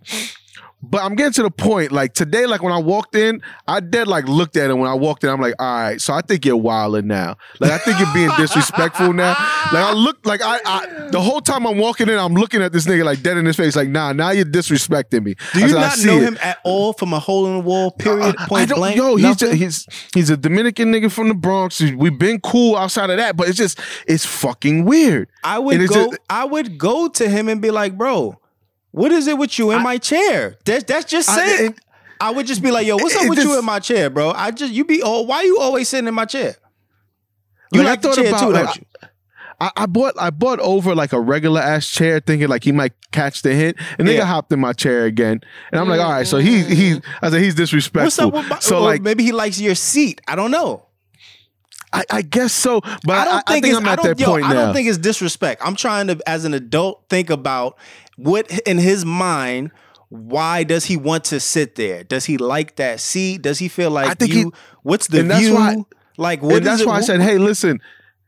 But 0.82 1.04
I'm 1.04 1.16
getting 1.16 1.34
to 1.34 1.44
the 1.44 1.52
point, 1.52 1.92
like 1.92 2.14
today, 2.14 2.46
like 2.46 2.64
when 2.64 2.72
I 2.72 2.78
walked 2.78 3.14
in, 3.14 3.42
I 3.68 3.82
dead 3.82 4.08
like 4.08 4.28
looked 4.30 4.56
at 4.56 4.72
him 4.72 4.80
when 4.80 4.90
I 4.90 4.94
walked 4.94 5.26
in. 5.26 5.30
I'm 5.30 5.42
like, 5.42 5.56
all 5.60 5.68
right, 5.68 6.00
so 6.00 6.14
I 6.14 6.22
think 6.22 6.46
you're 6.46 6.56
wilding 6.56 7.06
now. 7.06 7.36
Like 7.60 7.72
I 7.72 7.78
think 7.80 8.00
you're 8.00 8.14
being 8.14 8.30
disrespectful 8.38 9.12
now. 9.12 9.32
Like 9.74 9.84
I 9.84 9.92
look 9.94 10.26
like 10.26 10.42
I, 10.42 10.60
I 10.66 11.08
the 11.12 11.20
whole 11.20 11.42
time 11.42 11.68
I'm 11.68 11.78
walking 11.78 12.08
in, 12.08 12.18
I'm 12.18 12.34
looking 12.34 12.62
at 12.62 12.72
this 12.72 12.86
nigga 12.86 13.04
like 13.04 13.22
dead 13.22 13.36
in 13.36 13.46
his 13.46 13.58
face, 13.58 13.76
like, 13.76 13.90
nah, 13.90 14.14
now 14.14 14.30
you're 14.32 14.46
disrespecting 14.46 15.24
me. 15.24 15.34
Do 15.54 15.60
I 15.60 15.60
you 15.64 15.70
said, 15.70 15.80
not 15.80 16.00
know 16.06 16.18
it. 16.18 16.24
him 16.24 16.38
at 16.42 16.60
all 16.64 16.94
from 16.94 17.12
a 17.14 17.20
hole 17.20 17.46
in 17.48 17.54
the 17.56 17.60
wall? 17.60 17.92
Period. 17.92 18.36
I 18.40 18.48
Point 18.48 18.70
blank. 18.74 18.96
Yo, 18.96 19.18
he's, 19.18 19.36
just, 19.36 19.54
he's 19.54 19.88
he's 20.14 20.30
a 20.30 20.38
Dominican 20.38 20.94
nigga 20.94 21.12
from 21.12 21.28
the 21.28 21.34
Bronx. 21.36 21.82
We've 21.82 22.18
been 22.18 22.40
cool 22.40 22.78
outside 22.78 23.10
of 23.10 23.18
that, 23.18 23.36
but 23.36 23.50
it's 23.50 23.58
just 23.58 23.80
it's 24.08 24.26
fucking 24.26 24.86
weird. 24.86 25.30
I 25.44 25.60
would 25.60 25.78
go. 25.90 25.94
just- 26.08 26.20
I 26.30 26.46
would 26.46 26.78
go 26.78 27.10
to 27.10 27.30
him 27.30 27.50
and 27.50 27.62
be 27.62 27.70
like, 27.72 27.98
"Bro, 27.98 28.40
what 28.92 29.12
is 29.12 29.28
it 29.28 29.38
with 29.38 29.58
you 29.60 29.72
in 29.72 29.82
my 29.82 29.98
chair?" 29.98 30.58
That's 30.66 30.84
that's 30.86 31.06
just 31.06 31.30
I- 31.30 31.36
saying. 31.36 31.66
and- 31.68 31.80
I 32.22 32.32
would 32.32 32.46
just 32.48 32.62
be 32.62 32.70
like, 32.70 32.86
"Yo, 32.86 32.98
what's 32.98 33.16
up 33.16 33.24
It 33.24 33.30
with 33.30 33.40
you 33.40 33.58
in 33.58 33.64
my 33.64 33.80
chair, 33.80 34.10
bro?" 34.10 34.32
I 34.32 34.52
just 34.52 34.74
you 34.74 34.84
be 34.84 35.02
oh, 35.02 35.22
why 35.22 35.44
you 35.44 35.58
always 35.60 35.88
sitting 35.88 36.06
in 36.08 36.14
my 36.14 36.26
chair? 36.26 36.56
You 37.72 37.80
Like, 37.82 37.88
I 37.88 37.90
like 37.92 38.02
the 38.02 38.08
thought 38.10 38.16
chair 38.18 38.28
about, 38.28 38.40
too, 38.42 38.52
like, 38.52 38.66
don't 38.66 38.78
you? 38.78 38.86
I, 39.62 39.72
I 39.78 39.86
bought 39.86 40.16
I 40.20 40.30
bought 40.30 40.60
over 40.60 40.94
like 40.96 41.14
a 41.14 41.20
regular 41.22 41.62
ass 41.62 41.88
chair, 41.90 42.20
thinking 42.20 42.50
like 42.50 42.66
he 42.66 42.74
might 42.74 42.92
catch 43.12 43.42
the 43.42 43.54
hint, 43.54 43.78
and 43.98 44.06
nigga 44.08 44.18
Yeah. 44.18 44.26
hopped 44.26 44.52
in 44.52 44.60
my 44.60 44.74
chair 44.74 45.06
again, 45.06 45.40
and 45.72 45.80
I'm 45.80 45.88
like, 45.88 46.02
all 46.02 46.12
right, 46.12 46.28
so 46.28 46.40
he 46.40 46.62
he 46.64 46.92
mm. 46.96 47.04
I 47.22 47.30
said 47.30 47.42
he's 47.42 47.56
disrespectful. 47.56 48.04
What's 48.04 48.20
up 48.20 48.34
with 48.34 48.50
my, 48.50 48.60
so 48.60 48.78
or 48.80 48.82
like 48.82 49.02
maybe 49.02 49.24
he 49.24 49.32
likes 49.32 49.60
your 49.62 49.76
seat. 49.76 50.20
I 50.28 50.36
don't 50.36 50.52
know. 50.52 50.88
I, 51.92 52.04
I 52.10 52.22
guess 52.22 52.54
so, 52.54 52.82
but 52.82 53.10
I, 53.10 53.22
I 53.22 53.26
don't 53.26 53.34
I 53.34 53.42
think, 53.54 53.66
think 53.66 53.66
it's, 53.66 53.78
I'm 53.78 53.88
at 53.88 54.04
that 54.04 54.20
yo, 54.20 54.28
point 54.28 54.46
I 54.46 54.50
now. 54.54 54.66
don't 54.66 54.74
think 54.76 54.88
it's 54.88 54.98
disrespect. 54.98 55.62
I'm 55.66 55.76
trying 55.76 56.08
to, 56.08 56.20
as 56.28 56.46
an 56.46 56.54
adult, 56.54 57.04
think 57.10 57.30
about 57.30 57.78
what 58.18 58.50
in 58.68 58.78
his 58.78 59.06
mind. 59.06 59.72
Why 60.12 60.64
does 60.64 60.86
he 60.86 60.98
want 60.98 61.24
to 61.26 61.40
sit 61.40 61.76
there? 61.76 62.04
Does 62.04 62.26
he 62.26 62.38
like 62.40 62.78
that 62.78 63.00
seat? 63.00 63.44
Does 63.44 63.60
he 63.60 63.68
feel 63.68 63.92
like 63.92 64.08
I 64.10 64.16
think 64.16 64.34
you? 64.34 64.46
he- 64.46 64.52
what's 64.82 65.06
the 65.06 65.20
and 65.20 65.30
that's 65.30 65.42
view? 65.46 65.54
why- 65.54 65.76
like 66.18 66.42
what 66.42 66.56
and 66.58 66.66
that's 66.66 66.82
it- 66.82 66.88
why 66.88 66.98
I 66.98 67.02
said, 67.02 67.22
hey, 67.22 67.38
listen. 67.38 67.80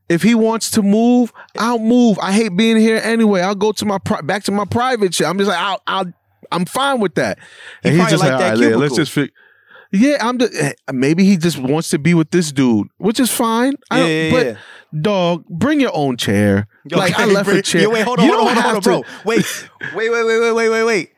If 0.07 0.22
he 0.24 0.36
wants 0.36 0.70
to 0.72 0.84
move, 0.84 1.32
I'll 1.57 1.80
move. 1.80 2.20
I 2.22 2.34
hate 2.34 2.49
being 2.55 2.78
here 2.78 2.97
anyway. 3.03 3.41
I'll 3.41 3.55
go 3.55 3.72
to 3.72 3.86
my 3.86 3.97
pri- 3.97 4.22
back 4.22 4.43
to 4.43 4.51
my 4.51 4.66
private 4.66 5.14
shit. 5.16 5.26
I'm 5.26 5.38
just 5.38 5.47
like, 5.49 5.57
I'll, 5.57 5.82
I'll 5.88 6.14
I'm 6.51 6.66
fine 6.66 6.99
with 6.99 7.16
that. 7.16 7.39
And 7.84 7.93
He 7.95 7.99
he's 8.01 8.09
just 8.09 8.22
like 8.22 8.32
like, 8.34 8.39
that 8.41 8.49
right, 8.49 8.57
Leah, 8.57 8.78
let's 8.78 8.95
just 8.95 9.18
Yeah, 9.92 10.18
I'm 10.22 10.38
the. 10.38 10.50
eh, 10.58 10.74
Maybe 10.94 11.26
he 11.26 11.36
just 11.38 11.58
wants 11.58 11.89
to 11.89 12.00
be 12.00 12.14
with 12.14 12.32
this 12.32 12.52
dude, 12.52 12.88
which 12.98 13.20
is 13.20 13.30
fine. 13.32 13.74
I 13.89 13.98
Yeah, 13.98 14.04
don't- 14.04 14.10
yeah, 14.12 14.32
but 14.32 14.46
yeah. 14.94 15.02
dog, 15.02 15.46
bring 15.50 15.80
your 15.82 15.92
own 15.94 16.16
chair. 16.18 16.68
like 16.89 17.18
I 17.20 17.24
Okay, 17.26 17.34
left 17.38 17.50
a 17.50 17.62
chair. 17.62 17.82
Yeah, 17.82 17.88
wait, 17.88 18.04
hold 18.04 18.20
on, 18.20 18.26
You 18.26 18.34
hold 18.38 18.48
on, 18.50 18.56
hold 18.56 18.58
on, 18.58 18.64
hold 18.84 18.88
on, 18.88 19.02
bro. 19.02 19.04
Wait, 19.26 19.46
wait, 19.94 20.10
wait, 20.10 20.24
wait, 20.26 20.39
wait, 20.39 20.52
wait, 20.54 20.70
wait, 20.70 20.84
wait. 20.84 21.12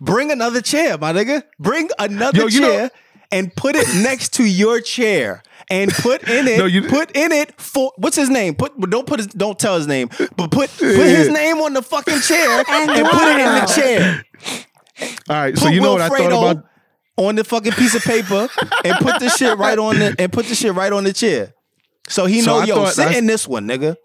Bring 0.00 0.32
another 0.32 0.60
chair, 0.60 0.98
my 0.98 1.12
nigga. 1.12 1.44
Bring 1.60 1.90
another 1.98 2.38
Yo, 2.40 2.46
you 2.48 2.60
know- 2.60 2.68
chair 2.70 2.90
and 3.30 3.54
put 3.54 3.76
it 3.76 3.86
next 4.02 4.32
to 4.34 4.44
your 4.44 4.80
chair. 4.80 5.42
And 5.70 5.92
put 5.92 6.28
in 6.28 6.48
it, 6.48 6.58
No, 6.58 6.64
you- 6.66 6.82
put 6.82 7.12
in 7.16 7.30
it 7.30 7.58
for 7.60 7.92
what's 7.96 8.16
his 8.16 8.28
name? 8.28 8.56
Put 8.56 8.78
don't 8.90 9.06
put 9.06 9.20
his 9.20 9.28
don't 9.28 9.56
tell 9.58 9.76
his 9.76 9.86
name, 9.86 10.10
but 10.36 10.50
put 10.50 10.68
put 10.76 10.80
Yeah. 10.82 11.04
his 11.04 11.28
name 11.28 11.58
on 11.58 11.72
the 11.72 11.82
fucking 11.82 12.20
chair 12.20 12.64
and, 12.68 12.90
And 12.90 13.06
put 13.08 13.28
it 13.28 13.40
in 13.40 13.54
the 13.54 13.72
chair. 13.72 14.24
All 15.30 15.36
right, 15.36 15.54
Put 15.54 15.62
so 15.62 15.68
you 15.68 15.80
know 15.80 15.92
what 15.92 16.00
I 16.02 16.08
thought 16.08 16.26
about? 16.52 16.64
On 17.16 17.34
the 17.36 17.44
fucking 17.44 17.72
piece 17.72 17.94
of 17.94 18.02
paper 18.02 18.48
and 18.84 18.96
put 18.98 19.20
the 19.20 19.28
shit 19.30 19.56
right 19.58 19.78
on 19.78 19.98
the 19.98 20.14
and 20.18 20.32
put 20.32 20.46
the 20.46 20.54
shit 20.54 20.72
right 20.74 20.92
on 20.92 21.04
the 21.04 21.12
chair. 21.12 21.52
So 22.08 22.26
he 22.26 22.40
So 22.40 22.52
know, 22.54 22.58
I 22.60 22.64
yo, 22.64 22.74
thought 22.76 22.88
sit 22.94 22.96
that's- 22.96 23.18
in 23.18 23.26
this 23.26 23.46
one, 23.46 23.66
nigga. 23.68 23.96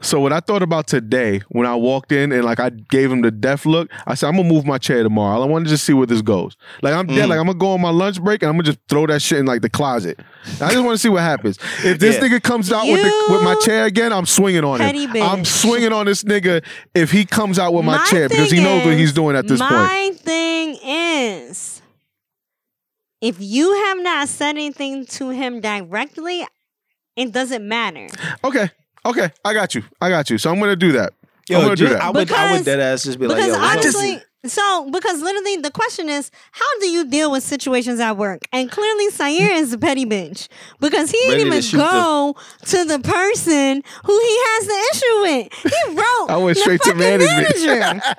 So 0.00 0.20
what 0.20 0.34
I 0.34 0.40
thought 0.40 0.62
about 0.62 0.86
today 0.86 1.40
when 1.48 1.66
I 1.66 1.76
walked 1.76 2.12
in 2.12 2.30
and 2.32 2.44
like 2.44 2.60
I 2.60 2.68
gave 2.68 3.10
him 3.10 3.22
the 3.22 3.30
death 3.30 3.64
look, 3.64 3.88
I 4.06 4.14
said 4.14 4.26
I'm 4.28 4.36
gonna 4.36 4.48
move 4.48 4.66
my 4.66 4.76
chair 4.76 5.02
tomorrow. 5.02 5.40
I 5.40 5.46
want 5.46 5.64
to 5.64 5.70
just 5.70 5.84
see 5.84 5.94
where 5.94 6.06
this 6.06 6.20
goes. 6.20 6.56
Like 6.82 6.92
I'm 6.92 7.06
Mm. 7.06 7.14
dead. 7.14 7.28
Like 7.30 7.38
I'm 7.38 7.46
gonna 7.46 7.56
go 7.58 7.68
on 7.70 7.80
my 7.80 7.88
lunch 7.90 8.20
break 8.20 8.42
and 8.42 8.50
I'm 8.50 8.56
gonna 8.56 8.64
just 8.64 8.80
throw 8.88 9.06
that 9.06 9.22
shit 9.22 9.38
in 9.38 9.46
like 9.46 9.62
the 9.62 9.70
closet. 9.70 10.18
I 10.60 10.72
just 10.72 10.84
want 10.84 10.94
to 10.96 10.98
see 10.98 11.08
what 11.08 11.22
happens. 11.22 11.58
If 11.84 12.00
this 12.00 12.16
Yeah. 12.16 12.22
nigga 12.28 12.42
comes 12.42 12.70
out 12.72 12.86
with 12.86 13.00
the, 13.02 13.32
with 13.32 13.42
my 13.44 13.54
chair 13.64 13.84
again, 13.86 14.12
I'm 14.12 14.26
swinging 14.26 14.64
on 14.64 14.78
petty 14.80 15.04
him. 15.04 15.12
bitch. 15.12 15.32
I'm 15.32 15.44
swinging 15.44 15.92
on 15.92 16.04
this 16.04 16.22
nigga 16.24 16.62
if 16.94 17.10
he 17.10 17.24
comes 17.24 17.58
out 17.58 17.72
with 17.72 17.84
my, 17.86 17.96
My 17.96 18.04
chair 18.06 18.28
because 18.28 18.50
he 18.50 18.56
thing 18.56 18.64
knows 18.64 18.84
what 18.84 18.94
he's 18.98 19.12
doing 19.12 19.36
at 19.36 19.46
this 19.46 19.60
point. 19.60 19.70
My 19.72 20.10
thing 20.16 20.76
is, 20.84 21.80
if 23.24 23.36
you 23.40 23.72
have 23.86 23.98
not 24.02 24.28
said 24.28 24.50
anything 24.50 25.06
to 25.06 25.30
him 25.30 25.60
directly, 25.60 26.46
it 27.16 27.32
doesn't 27.32 27.66
matter. 27.66 28.06
Okay, 28.44 28.68
okay, 29.06 29.30
I 29.44 29.54
got 29.54 29.74
you. 29.74 29.82
I 30.00 30.10
got 30.10 30.28
you. 30.28 30.36
So 30.38 30.50
I'm 30.50 30.60
gonna 30.60 30.76
do 30.76 30.92
that. 30.92 31.14
Yo, 31.48 31.56
I'm 31.58 31.64
gonna 31.64 31.76
do 31.76 31.84
just- 31.86 31.92
that. 31.94 32.02
I 32.02 32.10
would, 32.10 32.30
I 32.32 32.52
would 32.52 32.58
Because- 32.58 32.64
dead 32.66 32.80
ass 32.80 33.04
just 33.04 33.18
be 33.18 33.26
like, 33.26 33.36
Because 33.36 33.54
yo, 33.56 33.60
what's 33.60 33.64
up? 33.64 33.94
honestly, 34.02 34.22
so 34.46 34.88
because 34.90 35.20
literally 35.22 35.56
the 35.56 35.70
question 35.70 36.08
is, 36.08 36.30
how 36.52 36.78
do 36.80 36.88
you 36.88 37.04
deal 37.06 37.30
with 37.30 37.42
situations 37.42 38.00
at 38.00 38.16
work? 38.16 38.42
And 38.52 38.70
clearly, 38.70 39.08
Syer 39.10 39.54
is 39.56 39.72
a 39.72 39.78
petty 39.78 40.04
bitch 40.06 40.48
because 40.80 41.10
he 41.10 41.18
Ready 41.28 41.44
didn't 41.44 41.50
to 41.52 41.56
even 41.58 41.62
shoot 41.62 41.76
the- 41.78 41.84
go 41.84 42.36
to 42.66 42.84
the 42.84 42.98
person 43.00 43.82
who 44.04 44.18
he 44.20 44.36
has 44.46 44.66
the 44.66 44.86
issue 44.92 45.20
with. 45.22 45.52
He 45.72 45.94
wrote. 45.96 46.26
I 46.30 46.36
went 46.36 46.56
the 46.56 46.60
straight 46.62 46.80
to 46.82 46.94
management. 46.94 47.56
manager. 47.56 48.00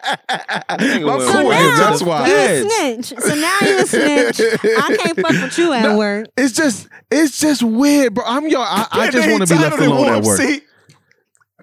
Nigga 0.75 1.05
My 1.05 1.15
went 1.15 1.23
So 1.29 1.31
cool 1.41 1.49
now, 1.49 1.89
that's 1.89 2.01
why. 2.03 2.27
You 2.27 2.35
a 2.35 2.69
snitch. 2.69 3.19
So 3.19 3.35
now 3.35 3.57
you 3.61 3.77
a 3.79 3.85
snitch. 3.85 4.39
I 4.63 4.97
can't 4.97 5.19
fuck 5.19 5.31
with 5.31 5.57
you 5.57 5.71
at 5.73 5.81
No, 5.85 5.97
work. 5.97 6.27
It's 6.37 6.53
just, 6.53 6.87
it's 7.11 7.39
just 7.39 7.63
weird, 7.63 8.13
bro. 8.13 8.23
I'm 8.25 8.47
yo. 8.47 8.59
I, 8.61 8.87
I 8.91 9.11
just 9.11 9.29
want 9.29 9.47
to 9.47 9.53
be 9.55 9.59
left 9.61 9.79
alone 9.79 10.07
at 10.07 10.23
work. 10.23 10.37
seat. 10.37 10.63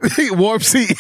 Warp 0.33 0.63
seat. 0.63 0.97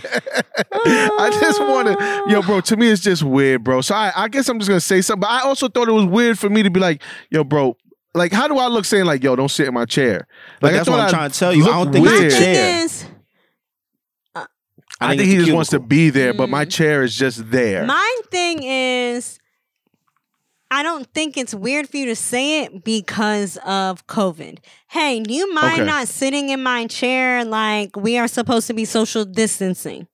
I 0.00 1.30
just 1.40 1.60
want 1.60 1.88
to, 1.88 2.24
yo, 2.28 2.42
bro. 2.42 2.60
To 2.62 2.76
me, 2.76 2.90
it's 2.90 3.02
just 3.02 3.22
weird, 3.22 3.62
bro. 3.64 3.80
So 3.80 3.94
I, 3.94 4.12
I 4.16 4.28
guess 4.28 4.48
I'm 4.48 4.58
just 4.58 4.68
gonna 4.68 4.80
say 4.80 5.00
something. 5.00 5.20
But 5.20 5.30
I 5.30 5.40
also 5.42 5.68
thought 5.68 5.88
it 5.88 5.92
was 5.92 6.04
weird 6.06 6.38
for 6.38 6.48
me 6.50 6.62
to 6.62 6.70
be 6.70 6.80
like, 6.80 7.02
yo, 7.30 7.44
bro. 7.44 7.76
Like, 8.14 8.32
how 8.32 8.48
do 8.48 8.58
I 8.58 8.66
look 8.68 8.84
saying 8.84 9.04
like, 9.04 9.22
yo, 9.22 9.36
don't 9.36 9.50
sit 9.50 9.68
in 9.68 9.74
my 9.74 9.84
chair? 9.84 10.26
But 10.60 10.68
Like, 10.68 10.76
that's 10.78 10.88
what 10.88 10.98
I'm 10.98 11.06
I 11.08 11.10
trying 11.10 11.30
to 11.30 11.38
tell 11.38 11.52
you. 11.54 11.64
I 11.64 11.66
don't 11.66 11.92
looked 11.92 11.92
think 11.92 12.06
it's 12.06 12.14
a 12.14 12.18
weird. 12.20 12.32
My 12.32 12.38
chair. 12.38 12.54
thing 12.54 12.84
is, 12.84 13.04
I 15.00 15.08
think 15.16 15.20
it's 15.20 15.30
he 15.30 15.36
a 15.36 15.40
just 15.40 15.52
wants 15.52 15.70
to 15.70 15.78
be 15.78 16.10
there, 16.10 16.34
but 16.34 16.48
my 16.48 16.64
Mm. 16.64 16.70
chair 16.72 17.02
is 17.04 17.14
just 17.14 17.50
there. 17.50 17.84
my 17.86 18.16
thing 18.32 18.62
is, 18.64 19.38
I 20.70 20.82
don't 20.82 21.06
think 21.14 21.36
it's 21.36 21.54
weird 21.54 21.88
for 21.88 21.96
you 21.96 22.06
to 22.06 22.16
say 22.16 22.64
it 22.64 22.84
because 22.84 23.56
of 23.64 24.06
COVID. 24.06 24.58
Hey, 24.88 25.20
do 25.20 25.32
you 25.32 25.52
mind 25.54 25.80
Okay. 25.80 25.84
not 25.84 26.08
sitting 26.08 26.50
in 26.50 26.62
my 26.62 26.86
chair 26.86 27.44
like 27.44 27.96
we 27.96 28.18
are 28.18 28.28
supposed 28.28 28.66
to 28.66 28.74
be 28.74 28.84
social 28.84 29.24
distancing? 29.24 30.06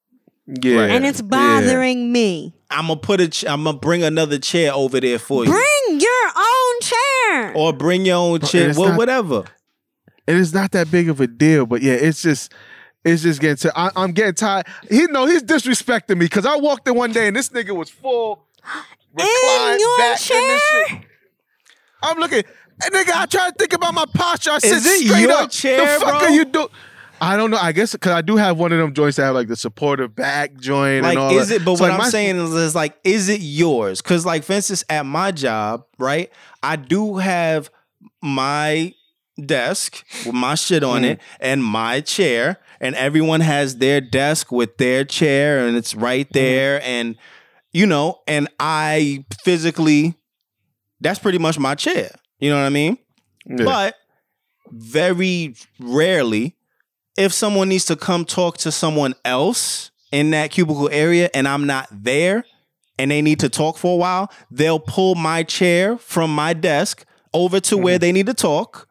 yeah, 0.47 0.83
and 0.83 1.07
it's 1.07 1.21
yeah. 1.21 1.27
bothering 1.29 2.13
me. 2.13 2.55
I'm 2.71 2.87
gonna 2.89 3.01
put 3.01 3.21
a. 3.21 3.29
Ch- 3.29 3.47
I'm 3.47 3.65
gonna 3.65 3.79
bring 3.79 4.03
another 4.05 4.39
chair 4.39 4.73
over 4.75 5.01
there 5.01 5.19
for 5.19 5.45
you, 5.45 5.51
Bring 5.51 6.01
your 6.01 6.27
own 6.37 6.81
chair. 6.83 7.53
or 7.57 7.73
bring 7.73 8.05
your 8.05 8.17
own 8.17 8.41
chair. 8.41 8.73
Well, 8.77 8.91
not- 8.91 8.99
whatever. 8.99 9.45
And 10.29 10.39
it's 10.39 10.53
not 10.53 10.71
that 10.73 10.91
big 10.91 11.09
of 11.09 11.21
a 11.21 11.27
deal, 11.27 11.67
but 11.67 11.83
yeah, 11.83 11.95
it's 11.95 12.23
just. 12.23 12.53
It's 13.07 13.23
just 13.23 13.39
getting 13.41 13.57
to. 13.59 13.79
I, 13.79 13.91
I'm 13.97 14.13
getting 14.13 14.33
tired. 14.33 14.67
He 14.89 15.05
know 15.09 15.27
he's 15.27 15.43
disrespecting 15.43 16.17
me 16.17 16.25
because 16.25 16.47
I 16.47 16.57
walked 16.57 16.89
in 16.89 16.95
one 16.95 17.13
day 17.13 17.27
and 17.27 17.37
this 17.37 17.51
nigga 17.51 17.77
was 17.77 17.91
full. 17.91 18.47
reclined 19.15 19.81
back 19.99 20.31
in 20.31 20.49
this 20.49 20.69
chair? 20.89 21.05
I'm 22.03 22.19
looking, 22.19 22.43
and 22.85 22.95
nigga. 22.95 23.13
I 23.15 23.27
try 23.27 23.49
to 23.51 23.55
think 23.59 23.73
about 23.73 23.95
my 23.95 24.05
posture. 24.13 24.51
I 24.51 24.59
sit 24.59 24.73
Is 24.73 24.87
it 24.87 25.07
straight 25.07 25.21
your 25.23 25.33
up. 25.33 25.51
chair, 25.51 25.81
the 25.99 26.05
fuck 26.05 26.21
bro? 26.21 26.29
are 26.29 26.31
you 26.31 26.45
doing? 26.45 26.69
I 27.21 27.37
don't 27.37 27.51
know. 27.51 27.57
I 27.57 27.73
guess 27.73 27.93
because 27.93 28.13
I 28.13 28.21
do 28.21 28.37
have 28.37 28.59
one 28.59 28.73
of 28.73 28.79
them 28.79 28.93
joints 28.93 29.17
that 29.17 29.25
have 29.25 29.35
like 29.35 29.49
the 29.49 29.57
supportive 29.57 30.15
back 30.15 30.57
joint 30.57 31.05
Like, 31.05 31.13
and 31.13 31.19
all 31.19 31.39
is 31.39 31.49
that. 31.49 31.57
it? 31.63 31.65
But 31.65 31.77
So, 31.77 31.85
what 31.85 31.91
like, 31.91 31.93
I'm 31.93 31.99
my- 31.99 32.09
saying 32.11 32.37
is, 32.37 32.53
is 32.53 32.75
like, 32.75 32.99
is 33.05 33.29
it 33.29 33.41
yours? 33.41 34.03
Because, 34.03 34.27
like, 34.27 34.43
for 34.45 34.53
instance, 34.55 34.85
at 34.91 35.07
my 35.07 35.31
job, 35.31 35.85
right, 35.99 36.31
I 36.63 36.77
do 36.77 37.17
have 37.19 37.71
my 38.21 38.93
desk 39.43 40.05
with 40.27 40.35
my 40.35 40.55
shit 40.55 40.83
on 40.85 41.03
Mm. 41.03 41.11
it 41.13 41.21
and 41.41 41.65
my 41.65 42.01
chair, 42.01 42.59
and 42.81 42.95
everyone 42.97 43.41
has 43.41 43.77
their 43.79 44.01
desk 44.01 44.53
with 44.53 44.77
their 44.77 45.05
chair, 45.05 45.67
and 45.67 45.77
it's 45.77 45.95
right 45.95 46.29
Mm. 46.29 46.33
there, 46.33 46.83
and 46.85 47.17
you 47.75 47.85
know, 47.87 48.21
and 48.27 48.49
I 48.59 49.27
physically, 49.43 50.15
that's 51.01 51.19
pretty 51.19 51.39
much 51.39 51.59
my 51.59 51.75
chair. 51.75 52.11
You 52.39 52.49
know 52.51 52.57
what 52.57 52.65
I 52.67 52.71
mean? 52.71 52.97
Yeah. 53.45 53.65
But 53.65 53.95
very 54.71 55.55
rarely, 55.79 56.57
if 57.19 57.33
someone 57.33 57.69
needs 57.69 57.85
to 57.87 57.97
come 57.97 58.25
talk 58.25 58.57
to 58.59 58.73
someone 58.73 59.15
else 59.25 59.91
in 60.11 60.31
that 60.31 60.51
cubicle 60.51 60.89
area 60.91 61.29
and 61.35 61.47
I'm 61.47 61.67
not 61.67 61.89
there 61.91 62.45
and 62.99 63.11
they 63.11 63.21
need 63.23 63.41
to 63.41 63.49
talk 63.49 63.77
for 63.77 63.93
a 63.95 63.97
while, 63.97 64.33
they'll 64.51 64.79
pull 64.81 65.15
my 65.15 65.43
chair 65.43 65.99
from 65.99 66.35
my 66.35 66.53
desk 66.55 67.05
over 67.33 67.61
to 67.61 67.75
Mm-hmm. 67.75 67.85
where 67.85 67.99
they 67.99 68.13
need 68.13 68.27
to 68.27 68.35
talk 68.35 68.89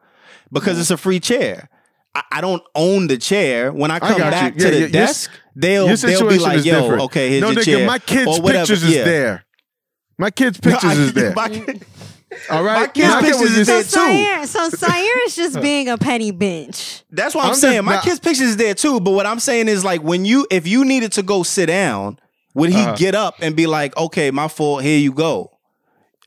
because 0.52 0.78
it's 0.78 0.90
a 0.90 0.96
free 0.96 1.20
chair. 1.20 1.68
I, 2.14 2.22
I 2.32 2.40
don't 2.40 2.62
own 2.74 3.06
the 3.08 3.18
chair. 3.18 3.72
When 3.72 3.90
I 3.90 3.98
come 3.98 4.18
got 4.18 4.24
you. 4.26 4.30
back 4.30 4.54
Yeah, 4.56 4.64
to 4.64 4.70
the 4.70 4.72
yeah, 4.74 4.78
your- 4.80 4.88
desk, 4.90 5.30
they'll 5.56 5.86
Your 5.88 5.96
they'll 5.96 6.28
be 6.28 6.38
like, 6.38 6.64
"Yo, 6.64 6.80
different. 6.82 7.02
okay, 7.04 7.28
here's 7.30 7.40
no, 7.42 7.50
your 7.50 7.62
nigga, 7.62 7.64
chair." 7.64 7.86
my 7.86 7.98
kids' 7.98 8.26
or 8.38 8.40
whatever. 8.42 8.58
pictures 8.66 8.82
is 8.84 9.04
there. 9.04 9.44
My 10.18 10.30
kids' 10.30 10.60
No, 10.64 10.70
pictures 10.72 10.90
I- 10.90 10.94
is 11.02 11.12
there. 11.12 11.34
my- 11.34 11.64
all 12.50 12.62
right, 12.64 12.80
my 12.80 12.86
kids' 12.88 13.08
My 13.08 13.20
pictures 13.20 13.40
was 13.40 13.56
is 13.58 13.66
just- 13.66 13.92
there 13.92 14.46
so 14.46 14.68
too. 14.68 14.70
So 14.70 14.76
Syer 14.86 15.26
is 15.26 15.36
just 15.36 15.60
being 15.60 15.88
a 15.88 15.98
petty 15.98 16.30
bitch. 16.32 17.02
That's 17.10 17.34
what 17.34 17.44
I'm, 17.44 17.50
I'm 17.50 17.56
saying. 17.56 17.74
just 17.78 17.84
My 17.86 17.94
not- 17.96 18.04
kid's 18.04 18.20
pictures 18.20 18.48
is 18.48 18.56
there 18.56 18.74
too. 18.74 19.00
But 19.00 19.10
what 19.12 19.26
I'm 19.26 19.40
saying 19.40 19.68
is 19.68 19.84
like 19.84 20.02
when 20.02 20.24
you 20.24 20.46
if 20.50 20.66
you 20.66 20.84
needed 20.84 21.12
to 21.12 21.22
go 21.22 21.42
sit 21.42 21.66
down, 21.66 22.18
would 22.54 22.70
he 22.70 22.80
Uh-huh. 22.80 22.94
get 22.96 23.14
up 23.16 23.34
and 23.40 23.56
be 23.56 23.66
like, 23.66 23.96
okay, 23.96 24.30
my 24.30 24.46
fault, 24.48 24.82
here 24.84 24.98
you 24.98 25.12
go? 25.12 25.50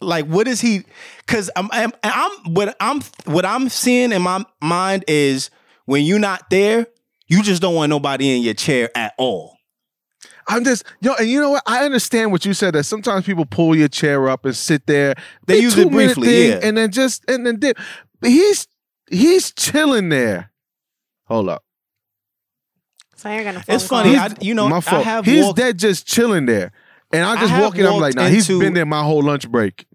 Like 0.01 0.25
what 0.27 0.47
is 0.47 0.61
he 0.61 0.83
cause 1.25 1.49
I'm, 1.55 1.69
I'm 1.71 1.91
I'm 2.03 2.53
what 2.53 2.75
I'm 2.79 3.01
what 3.25 3.45
I'm 3.45 3.67
seeing 3.67 4.11
in 4.11 4.21
my 4.21 4.45
mind 4.61 5.03
is 5.07 5.49
when 5.87 6.03
you're 6.03 6.19
not 6.19 6.49
there, 6.51 6.85
you 7.27 7.41
just 7.41 7.61
don't 7.61 7.73
want 7.73 7.89
nobody 7.89 8.35
in 8.35 8.43
your 8.43 8.53
chair 8.53 8.91
at 8.95 9.13
all. 9.17 9.57
I'm 10.47 10.63
just 10.63 10.83
yo, 11.01 11.13
and 11.15 11.27
you 11.27 11.39
know 11.41 11.49
what? 11.49 11.63
I 11.65 11.83
understand 11.83 12.31
what 12.31 12.45
you 12.45 12.53
said. 12.53 12.75
That 12.75 12.83
sometimes 12.83 13.25
people 13.25 13.45
pull 13.45 13.75
your 13.75 13.87
chair 13.87 14.29
up 14.29 14.45
and 14.45 14.55
sit 14.55 14.85
there. 14.85 15.15
They 15.47 15.59
use 15.59 15.77
it 15.77 15.89
briefly, 15.89 16.27
thing, 16.27 16.49
yeah. 16.51 16.59
and 16.61 16.77
then 16.77 16.91
just 16.91 17.29
and 17.29 17.45
then 17.45 17.59
dip. 17.59 17.77
But 18.21 18.29
he's 18.29 18.67
he's 19.09 19.51
chilling 19.51 20.09
there. 20.09 20.51
Hold 21.25 21.49
up, 21.49 21.63
Syer 23.17 23.43
got 23.43 23.55
a 23.55 23.59
phone 23.61 23.75
It's 23.75 23.87
funny. 23.87 24.15
I, 24.15 24.29
you 24.39 24.53
know, 24.53 24.69
my 24.69 24.77
I 24.77 24.81
fault. 24.81 25.03
have 25.05 25.25
he's 25.25 25.43
walked, 25.43 25.57
dead 25.57 25.79
just 25.79 26.07
chilling 26.07 26.45
there, 26.45 26.71
and 27.11 27.25
I 27.25 27.33
I 27.33 27.35
just 27.37 27.51
have 27.51 27.63
walk 27.63 27.75
in. 27.77 27.85
I'm 27.85 27.93
like, 27.93 28.01
walked 28.01 28.15
nah, 28.15 28.27
he's 28.27 28.49
into- 28.49 28.59
been 28.59 28.73
there 28.73 28.85
my 28.85 29.03
whole 29.03 29.23
lunch 29.23 29.49
break. 29.49 29.85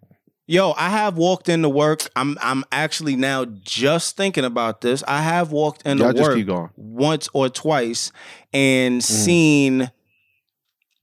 Yo, 0.52 0.74
I 0.76 0.90
have 0.90 1.16
walked 1.16 1.48
into 1.48 1.70
work. 1.70 2.10
I'm 2.14 2.36
I'm 2.42 2.62
actually 2.70 3.16
now 3.16 3.46
just 3.46 4.18
thinking 4.18 4.44
about 4.44 4.82
this. 4.82 5.02
I 5.08 5.22
have 5.22 5.50
walked 5.50 5.86
into 5.86 6.04
Y'all 6.04 6.12
work 6.12 6.72
once 6.76 7.26
or 7.32 7.48
twice 7.48 8.12
and 8.52 9.02
seen 9.02 9.90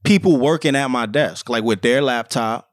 people 0.03 0.37
working 0.37 0.75
at 0.75 0.91
my 0.91 1.07
desk, 1.07 1.49
like 1.49 1.63
with 1.63 1.81
their 1.81 1.99
laptop, 1.99 2.69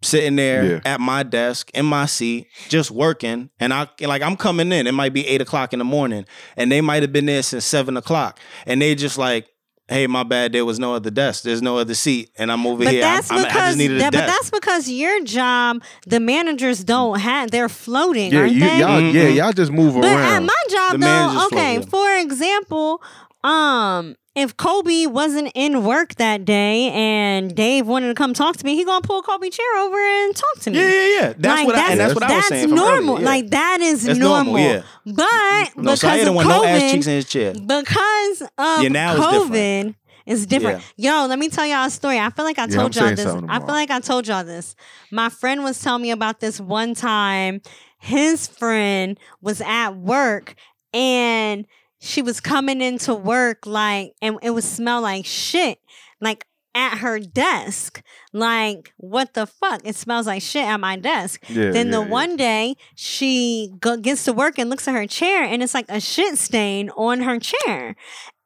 sitting 0.00 0.36
there 0.36 0.64
Yeah. 0.64 0.80
at 0.86 0.98
my 0.98 1.24
desk 1.24 1.70
in 1.74 1.84
my 1.84 2.06
seat, 2.06 2.46
just 2.70 2.90
working. 2.90 3.50
And 3.60 3.74
I 3.74 3.86
like 4.00 4.22
I'm 4.22 4.36
coming 4.38 4.72
in. 4.72 4.86
It 4.86 4.92
might 4.92 5.12
be 5.12 5.26
eight 5.26 5.42
o'clock 5.42 5.74
in 5.74 5.78
the 5.78 5.84
morning, 5.84 6.24
and 6.56 6.72
they 6.72 6.80
might 6.80 7.02
have 7.02 7.12
been 7.12 7.26
there 7.26 7.42
since 7.42 7.66
seven 7.66 7.98
o'clock, 7.98 8.40
and 8.64 8.80
they 8.80 8.94
just 8.94 9.18
like. 9.18 9.46
Hey, 9.86 10.06
my 10.06 10.22
bad. 10.22 10.52
There 10.52 10.64
was 10.64 10.78
no 10.78 10.94
other 10.94 11.10
desk. 11.10 11.42
There's 11.42 11.60
no 11.60 11.76
other 11.76 11.92
seat, 11.92 12.30
and 12.38 12.50
I'm 12.50 12.66
over 12.66 12.84
But 12.84 12.92
here. 12.94 13.02
that's 13.02 13.30
I'm, 13.30 13.40
I'm, 13.40 13.44
I 13.46 13.50
just 13.50 13.76
needed 13.78 13.98
a 13.98 14.00
that, 14.00 14.12
but 14.14 14.26
that's 14.26 14.50
because 14.50 14.88
your 14.88 15.22
job, 15.24 15.82
the 16.06 16.20
managers 16.20 16.82
don't 16.82 17.20
have. 17.20 17.50
They're 17.50 17.68
floating, 17.68 18.32
Yeah, 18.32 18.40
aren't 18.40 18.52
you, 18.52 18.60
they? 18.60 18.78
y'all, 18.78 19.00
yeah, 19.02 19.24
Mhm. 19.24 19.34
y'all 19.36 19.52
just 19.52 19.70
move 19.70 19.94
But 19.94 20.04
at 20.06 20.40
my 20.40 20.62
job, 20.70 20.92
The 20.92 20.98
though, 20.98 21.46
okay. 21.48 21.74
floating. 21.82 21.90
For 21.90 22.16
example, 22.16 23.02
um, 23.42 24.16
if 24.34 24.56
Kobe 24.56 25.06
wasn't 25.06 25.52
in 25.54 25.84
work 25.84 26.16
that 26.16 26.44
day 26.44 26.90
and 26.90 27.54
Dave 27.54 27.86
wanted 27.86 28.08
to 28.08 28.14
come 28.14 28.34
talk 28.34 28.56
to 28.56 28.64
me, 28.64 28.74
he 28.74 28.84
gonna 28.84 29.00
pull 29.00 29.22
Kobe 29.22 29.48
chair 29.48 29.76
over 29.78 29.96
and 29.96 30.34
talk 30.34 30.58
to 30.62 30.70
me. 30.70 30.78
Yeah, 30.78 30.90
yeah, 30.90 31.08
yeah. 31.20 31.32
That's 31.38 31.46
like, 31.60 31.66
what 31.66 31.76
I, 31.76 31.78
that's, 31.78 31.90
and 31.92 32.00
that's 32.00 32.14
what 32.14 32.22
I 32.24 32.26
was 32.26 32.34
that's 32.36 32.48
saying. 32.48 32.68
from 32.68 32.76
normal. 32.76 33.18
yeah. 33.20 33.24
Like 33.26 33.50
that 33.50 33.78
is 33.80 34.02
That's 34.04 34.18
normal. 34.18 34.54
normal, 34.54 34.60
yeah. 34.60 34.82
But 35.06 35.76
no, 35.76 35.82
because 35.92 36.00
so 36.00 36.08
I 36.08 36.16
of 36.16 36.34
want 36.34 36.48
no 36.48 36.64
ass 36.64 36.90
cheeks 36.92 37.06
COVID, 37.06 37.10
in 37.10 37.14
his 37.16 37.28
chair. 37.28 37.52
because 37.54 38.42
of 38.58 38.82
Yeah, 38.82 38.88
now 38.88 39.16
it's 39.16 39.32
different. 39.44 39.96
it's 40.26 40.46
different. 40.46 40.82
Yo, 40.96 41.26
let 41.26 41.38
me 41.38 41.48
tell 41.48 41.66
y'all 41.66 41.86
a 41.86 41.90
story. 41.90 42.18
I 42.18 42.30
feel 42.30 42.44
like 42.44 42.58
I 42.58 42.66
told 42.66 42.96
y'all 42.96 43.14
this. 43.14 43.26
I 43.26 43.58
feel 43.60 43.68
like 43.68 43.90
I 43.90 44.00
told 44.00 44.26
y'all 44.26 44.42
this. 44.44 44.74
My 45.12 45.28
friend 45.28 45.62
was 45.62 45.80
telling 45.80 46.02
me 46.02 46.10
about 46.10 46.40
this 46.40 46.60
one 46.60 46.94
time. 46.94 47.60
His 47.98 48.46
friend 48.48 49.18
was 49.40 49.60
at 49.62 49.90
work 49.90 50.54
and 50.92 51.66
she 52.04 52.22
was 52.22 52.40
coming 52.40 52.80
into 52.80 53.14
work 53.14 53.66
like, 53.66 54.12
and 54.20 54.38
it 54.42 54.50
would 54.50 54.64
smell 54.64 55.00
like 55.00 55.24
shit, 55.26 55.78
like 56.20 56.46
at 56.74 56.98
her 56.98 57.18
desk. 57.18 58.02
Like, 58.32 58.92
what 58.96 59.34
the 59.34 59.46
fuck? 59.46 59.80
It 59.84 59.96
smells 59.96 60.26
like 60.26 60.42
shit 60.42 60.64
at 60.64 60.80
my 60.80 60.96
desk. 60.96 61.42
Yeah, 61.48 61.70
Then 61.70 61.90
the 61.90 61.98
yeah, 62.00 62.04
yeah. 62.04 62.10
one 62.10 62.36
day 62.36 62.74
she 62.94 63.72
go, 63.80 63.96
gets 63.96 64.24
to 64.24 64.32
work 64.32 64.58
and 64.58 64.68
looks 64.68 64.86
at 64.88 64.94
her 64.94 65.06
chair 65.06 65.44
and 65.44 65.62
it's 65.62 65.74
like 65.74 65.86
a 65.88 66.00
shit 66.00 66.36
stain 66.36 66.90
on 66.90 67.20
her 67.20 67.38
chair. 67.38 67.96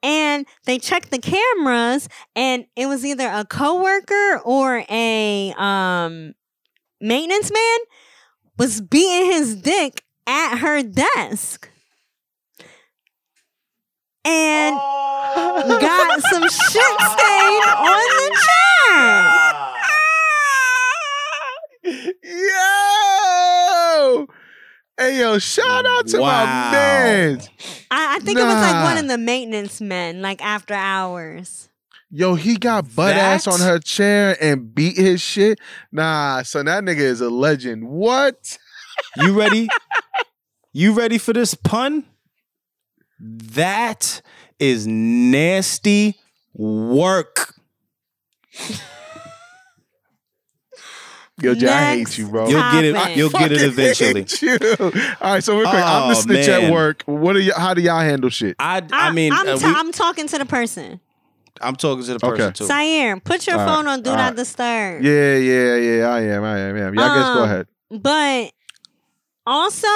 And 0.02 0.46
they 0.64 0.78
checked 0.78 1.10
the 1.10 1.18
cameras 1.18 2.08
and 2.36 2.66
it 2.76 2.86
was 2.86 3.04
either 3.04 3.28
a 3.28 3.44
coworker 3.44 4.40
or 4.44 4.84
a 4.88 5.52
um 5.58 6.34
maintenance 7.00 7.50
man 7.50 7.78
was 8.58 8.80
beating 8.80 9.32
his 9.32 9.56
dick 9.56 10.04
at 10.26 10.58
her 10.58 10.82
desk. 10.82 11.70
And 14.28 14.76
oh. 14.78 15.78
got 15.80 16.20
some 16.20 16.42
shit 16.42 17.00
stain 17.12 17.62
on 17.88 18.08
the 18.18 18.28
chair. 18.44 19.54
Yo! 22.24 24.26
Hey 24.98 25.20
yo, 25.20 25.38
shout 25.38 25.86
out 25.86 26.06
to 26.08 26.18
Wow. 26.18 26.44
my 26.44 26.72
man. 26.72 27.40
I, 27.90 28.16
I 28.16 28.18
think 28.18 28.38
it 28.38 28.42
was 28.42 28.54
like 28.56 28.84
one 28.84 28.98
of 28.98 29.08
the 29.08 29.16
maintenance 29.16 29.80
men, 29.80 30.20
like 30.20 30.44
after 30.44 30.74
hours. 30.74 31.68
Yo, 32.10 32.34
he 32.34 32.56
got 32.56 32.92
butt 32.96 33.14
ass 33.14 33.46
on 33.46 33.60
her 33.60 33.78
chair 33.78 34.36
and 34.40 34.74
beat 34.74 34.96
his 34.96 35.20
shit. 35.20 35.60
Nah, 35.92 36.42
son, 36.42 36.66
that 36.66 36.82
nigga 36.82 36.98
is 36.98 37.20
a 37.20 37.30
legend. 37.30 37.88
What? 37.88 38.58
You 39.16 39.38
ready? 39.38 39.68
you 40.72 40.92
ready 40.92 41.18
for 41.18 41.32
this 41.32 41.54
pun? 41.54 42.04
That 43.20 44.22
is 44.58 44.86
nasty 44.86 46.16
work. 46.54 47.54
Yo, 51.40 51.54
Jay, 51.54 51.68
I 51.68 51.96
Next 51.96 52.16
hate 52.16 52.18
you, 52.18 52.28
bro. 52.28 52.48
You'll 52.48 52.60
get 52.72 52.84
it. 52.84 52.92
Topic. 52.94 53.16
You'll 53.16 53.30
get 53.30 53.52
it 53.52 53.62
eventually. 53.62 54.22
hate 54.22 54.42
you. 54.42 54.58
All 55.20 55.32
right, 55.34 55.44
so 55.44 55.56
real 55.56 55.68
quick, 55.68 55.82
I'm 55.84 56.08
the 56.08 56.16
Oh, 56.16 56.20
snitch 56.20 56.48
man. 56.48 56.64
at 56.64 56.72
work. 56.72 57.02
What 57.06 57.36
are 57.36 57.40
you? 57.40 57.52
How 57.56 57.74
do 57.74 57.80
y'all 57.80 58.00
handle 58.00 58.28
shit? 58.28 58.56
I, 58.58 58.82
I 58.92 59.12
mean, 59.12 59.32
I'm, 59.32 59.46
uh, 59.46 59.56
ta- 59.56 59.68
we- 59.68 59.74
I'm 59.74 59.92
talking 59.92 60.26
to 60.26 60.38
the 60.38 60.44
person. 60.46 60.98
I'm 61.60 61.76
talking 61.76 62.04
to 62.04 62.12
the 62.14 62.18
person 62.18 62.42
Okay. 62.46 62.52
too. 62.52 62.64
Syer, 62.64 63.22
put 63.22 63.46
your 63.46 63.56
All 63.58 63.66
right, 63.66 63.74
phone 63.76 63.86
on 63.86 64.02
Do 64.02 64.10
all 64.10 64.16
Not 64.16 64.26
right. 64.30 64.36
Disturb. 64.36 65.02
Yeah, 65.04 65.36
yeah, 65.36 65.76
yeah. 65.76 66.06
I 66.08 66.20
am. 66.22 66.42
I 66.44 66.58
am. 66.58 66.76
I 66.76 66.80
am. 66.80 66.94
Y'all 66.94 67.08
guys 67.08 67.34
go 67.34 67.42
Um, 67.42 67.44
ahead. 67.44 67.66
But 67.90 68.52
also, 69.46 69.88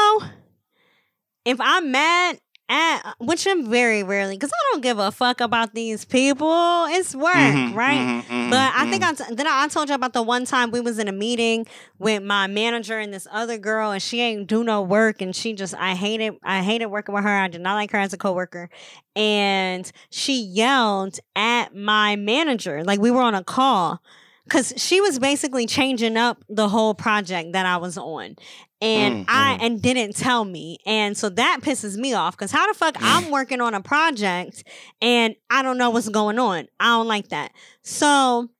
if 1.45 1.61
I'm 1.61 1.91
mad 1.91 2.39
at, 2.73 3.15
which 3.21 3.47
I'm 3.47 3.69
very 3.71 4.03
rarely, 4.03 4.37
because 4.37 4.51
I 4.53 4.73
don't 4.73 4.83
give 4.83 4.99
a 4.99 5.11
fuck 5.13 5.41
about 5.41 5.75
these 5.75 6.05
people. 6.05 6.87
It's 6.89 7.15
work, 7.15 7.27
Mhm, 7.35 7.75
right? 7.75 8.01
mhm, 8.07 8.23
mhm, 8.27 8.51
But 8.51 8.73
I 8.75 8.87
think 8.87 9.03
mhm. 9.05 9.09
I 9.23 9.29
t- 9.29 9.35
then 9.35 9.47
I 9.47 9.69
told 9.69 9.89
you 9.89 9.95
about 9.95 10.13
the 10.15 10.23
one 10.23 10.45
time 10.47 10.71
we 10.71 10.81
was 10.81 10.99
in 10.99 11.09
a 11.09 11.13
meeting 11.13 11.67
with 11.99 12.23
my 12.23 12.47
manager 12.47 12.99
and 12.99 13.13
this 13.13 13.27
other 13.31 13.59
girl, 13.59 13.91
and 13.93 14.03
she 14.03 14.21
ain't 14.21 14.47
do 14.47 14.65
no 14.65 14.83
work, 14.83 15.21
and 15.21 15.35
she 15.37 15.53
just 15.53 15.75
I 15.75 15.95
hated 15.95 16.35
I 16.43 16.63
hated 16.63 16.87
working 16.87 17.15
with 17.15 17.25
her. 17.25 17.31
I 17.31 17.49
did 17.49 17.61
not 17.61 17.75
like 17.75 17.91
her 17.93 17.99
as 17.99 18.13
a 18.13 18.19
coworker, 18.19 18.71
and 19.15 19.91
she 20.11 20.41
yelled 20.43 21.19
at 21.37 21.75
my 21.75 22.17
manager 22.17 22.85
like 22.85 23.01
we 23.01 23.11
were 23.11 23.23
on 23.23 23.35
a 23.35 23.45
call 23.45 24.01
because 24.45 24.73
she 24.77 25.01
was 25.01 25.19
basically 25.19 25.67
changing 25.67 26.17
up 26.17 26.43
the 26.49 26.69
whole 26.69 26.95
project 26.95 27.53
that 27.53 27.65
I 27.67 27.77
was 27.77 27.97
on. 27.97 28.37
And 28.83 29.19
Mm, 29.19 29.25
I 29.29 29.59
and 29.61 29.81
didn't 29.81 30.17
tell 30.17 30.45
me. 30.45 30.79
And 30.85 31.17
so 31.17 31.29
that 31.31 31.61
pisses 31.63 31.97
me 31.97 32.15
off 32.15 32.37
because 32.37 32.51
how 32.51 32.67
the 32.67 32.77
fuck 32.77 32.97
I'm 33.01 33.31
working 33.31 33.61
on 33.61 33.75
a 33.75 33.81
project 33.81 34.65
and 35.01 35.37
I 35.49 35.63
don't 35.63 35.79
know 35.79 35.91
what's 35.91 36.09
going 36.09 36.39
on. 36.39 36.67
I 36.81 36.87
don't 36.87 37.07
like 37.07 37.29
that. 37.29 37.53
So 37.83 38.51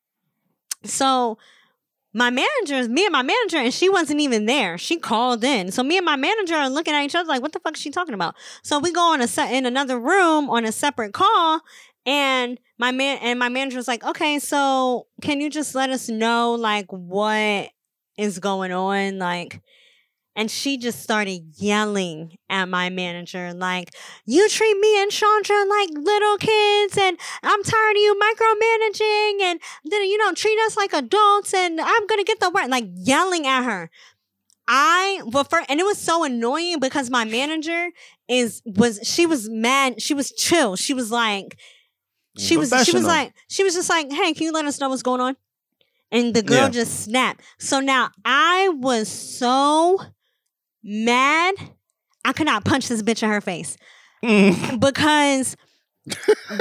so 0.85 1.39
my 2.15 2.31
manager 2.31 2.75
is 2.75 2.89
me 2.89 3.05
and 3.07 3.13
my 3.13 3.23
manager, 3.23 3.57
and 3.57 3.73
she 3.73 3.89
wasn't 3.89 4.21
even 4.21 4.47
there. 4.47 4.77
She 4.77 4.99
called 4.99 5.43
in. 5.45 5.73
So 5.73 5.83
me 5.83 5.97
and 5.97 6.05
my 6.05 6.17
manager 6.17 6.55
are 6.55 6.69
looking 6.69 6.95
at 6.95 7.05
each 7.05 7.15
other 7.15 7.29
like, 7.29 7.41
what 7.43 7.53
the 7.53 7.59
fuck 7.61 7.75
is 7.75 7.81
she 7.81 7.91
talking 7.91 8.15
about? 8.15 8.35
So 8.63 8.79
we 8.79 8.93
go 8.93 9.13
on 9.13 9.23
a 9.23 9.27
set 9.27 9.53
in 9.53 9.65
another 9.67 9.99
room 9.99 10.51
on 10.51 10.65
a 10.65 10.73
separate 10.73 11.15
call, 11.15 11.63
and 12.05 12.61
my 12.79 12.91
man 12.93 13.19
and 13.23 13.39
my 13.39 13.49
manager 13.49 13.79
was 13.79 13.89
like, 13.89 14.05
okay, 14.05 14.39
so 14.39 15.07
can 15.23 15.41
you 15.41 15.49
just 15.51 15.75
let 15.75 15.91
us 15.91 16.09
know 16.09 16.55
like 16.55 16.87
what 16.93 17.71
is 18.19 18.39
going 18.39 18.73
on? 18.73 19.19
Like 19.19 19.63
and 20.35 20.51
she 20.51 20.79
just 20.79 21.01
started 21.03 21.43
yelling 21.59 22.37
at 22.49 22.67
my 22.69 22.89
manager, 22.91 23.53
like, 23.53 23.95
You 24.27 24.49
treat 24.49 24.79
me 24.79 25.03
and 25.03 25.11
Chandra 25.11 25.65
like 25.65 25.91
little 25.93 26.37
kids, 26.39 26.97
and 26.99 27.19
I'm 27.43 27.63
tired 27.63 27.97
of 27.97 28.03
you 28.03 28.15
micromanaging, 28.21 29.41
and 29.43 29.61
then 29.85 30.03
you 30.05 30.19
don't 30.19 30.37
treat 30.37 30.59
us 30.67 30.77
like 30.77 30.93
adults, 30.93 31.53
and 31.55 31.81
I'm 31.81 32.07
gonna 32.07 32.25
get 32.25 32.41
the 32.41 32.51
word, 32.51 32.69
Like, 32.69 32.87
yelling 32.95 33.47
at 33.47 33.65
her. 33.65 33.91
I, 34.69 35.21
well, 35.27 35.45
for, 35.45 35.63
and 35.69 35.81
it 35.81 35.85
was 35.85 35.99
so 35.99 36.25
annoying 36.25 36.79
because 36.79 37.11
my 37.11 37.25
manager 37.25 37.91
is, 38.29 38.63
was, 38.65 39.01
she 39.03 39.27
was 39.27 39.49
mad, 39.51 40.01
she 40.01 40.15
was 40.15 40.31
chill. 40.33 40.77
She 40.77 40.95
was 40.95 41.11
like, 41.11 41.59
she 42.39 42.57
was, 42.57 42.71
she 42.85 42.93
was 42.93 43.05
like, 43.05 43.35
she 43.49 43.65
was 43.65 43.75
just 43.75 43.91
like, 43.91 44.11
Hey, 44.11 44.33
can 44.33 44.45
you 44.45 44.53
let 44.53 44.65
us 44.65 44.81
know 44.81 44.89
what's 44.89 45.03
going 45.03 45.21
on? 45.21 45.37
And 46.11 46.35
the 46.35 46.43
girl 46.43 46.65
Yeah. 46.65 46.69
just 46.71 47.05
snapped. 47.05 47.43
So 47.59 47.81
now 47.81 48.11
I 48.25 48.69
was 48.71 49.09
so 49.09 50.01
mad, 50.83 51.55
I 52.25 52.33
could 52.33 52.47
not 52.47 52.65
punch 52.65 52.89
this 52.89 53.03
bitch 53.03 53.23
in 53.23 53.29
her 53.31 53.41
face 53.41 53.77
Mm. 54.25 54.79
because 54.81 55.57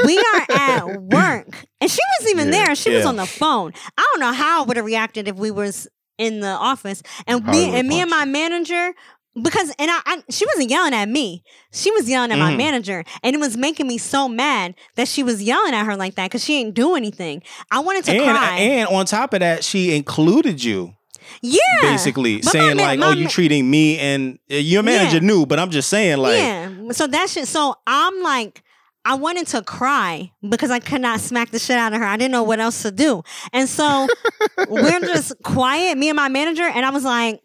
we 0.03 0.17
are 0.17 0.45
at 0.51 1.01
work 1.01 1.47
and 1.79 1.89
she 1.91 1.99
wasn't 2.19 2.35
even 2.35 2.47
Yeah. 2.53 2.65
there. 2.65 2.75
She 2.75 2.89
was 2.95 3.05
on 3.05 3.15
the 3.17 3.25
phone. 3.27 3.73
I 3.97 4.05
don't 4.11 4.19
know 4.19 4.33
how 4.33 4.63
I 4.63 4.65
would 4.65 4.77
have 4.77 4.85
reacted 4.85 5.27
if 5.27 5.35
we 5.35 5.51
was 5.51 5.87
in 6.17 6.39
the 6.39 6.47
office 6.49 7.01
and 7.27 7.43
Probably 7.43 7.67
me 7.71 7.75
and 7.79 7.87
me 7.87 8.01
and 8.01 8.09
my 8.09 8.25
manager. 8.25 8.93
Because 9.41 9.73
and 9.79 9.89
I, 9.89 9.99
I, 10.05 10.23
she 10.29 10.45
wasn't 10.45 10.69
yelling 10.69 10.93
at 10.93 11.07
me. 11.07 11.43
She 11.71 11.89
was 11.91 12.09
yelling 12.09 12.33
at 12.33 12.37
my 12.37 12.51
Mhm. 12.51 12.57
manager, 12.57 13.05
and 13.23 13.33
it 13.33 13.39
was 13.39 13.55
making 13.55 13.87
me 13.87 13.97
so 13.97 14.27
mad 14.27 14.75
that 14.97 15.07
she 15.07 15.23
was 15.23 15.41
yelling 15.41 15.73
at 15.73 15.85
her 15.85 15.95
like 15.95 16.15
that 16.15 16.25
because 16.25 16.43
she 16.43 16.55
ain't 16.59 16.73
do 16.73 16.95
anything. 16.95 17.41
I 17.71 17.79
wanted 17.79 18.03
to 18.05 18.11
and 18.11 18.23
cry. 18.37 18.57
and 18.57 18.89
on 18.89 19.05
top 19.05 19.33
of 19.33 19.39
that, 19.39 19.63
she 19.63 19.95
included 19.95 20.61
you 20.61 20.93
yeah, 21.41 21.59
basically 21.81 22.37
But 22.37 22.45
saying 22.45 22.77
like, 22.77 22.99
"Oh, 23.01 23.11
you 23.11 23.23
ma- 23.25 23.29
treating 23.29 23.69
me 23.69 23.97
and 23.99 24.39
uh, 24.51 24.55
your 24.55 24.83
manager 24.83 25.17
Yeah. 25.17 25.23
knew," 25.23 25.45
but 25.45 25.59
I'm 25.59 25.69
just 25.71 25.89
saying 25.89 26.17
like, 26.17 26.37
yeah. 26.37 26.69
So 26.91 27.07
that 27.07 27.29
shit. 27.29 27.47
So 27.47 27.75
I'm 27.87 28.21
like, 28.21 28.63
I 29.05 29.15
wanted 29.15 29.47
to 29.47 29.61
cry 29.63 30.31
because 30.47 30.69
I 30.71 30.79
could 30.79 31.01
not 31.01 31.19
smack 31.19 31.49
the 31.51 31.59
shit 31.59 31.77
out 31.77 31.93
of 31.93 31.99
her. 31.99 32.05
I 32.05 32.17
didn't 32.17 32.31
know 32.31 32.43
what 32.43 32.59
else 32.59 32.81
to 32.83 32.91
do, 32.91 33.23
and 33.53 33.67
so 33.67 34.07
we're 34.69 34.99
just 35.01 35.33
quiet, 35.43 35.97
me 35.97 36.09
and 36.09 36.15
my 36.15 36.29
manager, 36.29 36.63
and 36.63 36.85
I 36.85 36.89
was 36.91 37.03
like. 37.03 37.41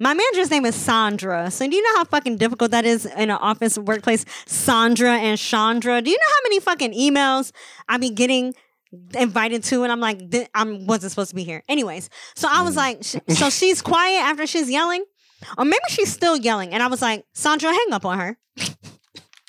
My 0.00 0.14
manager's 0.14 0.48
name 0.48 0.64
is 0.64 0.76
Sandra. 0.76 1.50
So 1.50 1.68
do 1.68 1.74
you 1.74 1.82
know 1.82 1.96
how 1.98 2.04
fucking 2.04 2.36
difficult 2.36 2.70
that 2.70 2.84
is 2.84 3.04
in 3.04 3.30
an 3.30 3.32
office 3.32 3.76
workplace? 3.76 4.24
Sandra 4.46 5.16
and 5.18 5.36
Chandra. 5.36 6.00
Do 6.00 6.08
you 6.08 6.16
know 6.16 6.28
how 6.28 6.40
many 6.44 6.60
fucking 6.60 6.92
emails 6.92 7.50
I 7.88 7.96
be 7.96 8.10
getting 8.10 8.54
invited 9.14 9.64
to? 9.64 9.82
And 9.82 9.92
I'm 9.92 10.00
like, 10.00 10.20
I 10.54 10.64
wasn't 10.64 11.10
supposed 11.10 11.30
to 11.30 11.36
be 11.36 11.44
here. 11.44 11.62
Anyways, 11.68 12.10
so 12.34 12.48
I 12.50 12.62
was 12.62 12.74
mm. 12.74 12.76
like, 12.76 13.04
sh- 13.04 13.16
so 13.36 13.50
she's 13.50 13.82
quiet 13.82 14.20
after 14.20 14.46
she's 14.46 14.70
yelling, 14.70 15.04
or 15.56 15.64
maybe 15.64 15.82
she's 15.88 16.12
still 16.12 16.36
yelling. 16.36 16.72
And 16.72 16.82
I 16.82 16.88
was 16.88 17.02
like, 17.02 17.24
Sandra, 17.34 17.70
hang 17.72 17.92
up 17.92 18.04
on 18.04 18.18
her. 18.18 18.38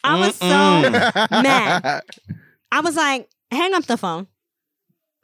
I 0.03 0.19
was 0.19 0.35
so 0.35 0.45
Mm-mm. 0.45 1.43
mad. 1.43 2.03
I 2.71 2.81
was 2.81 2.95
like, 2.95 3.29
hang 3.51 3.73
up 3.73 3.85
the 3.85 3.97
phone. 3.97 4.27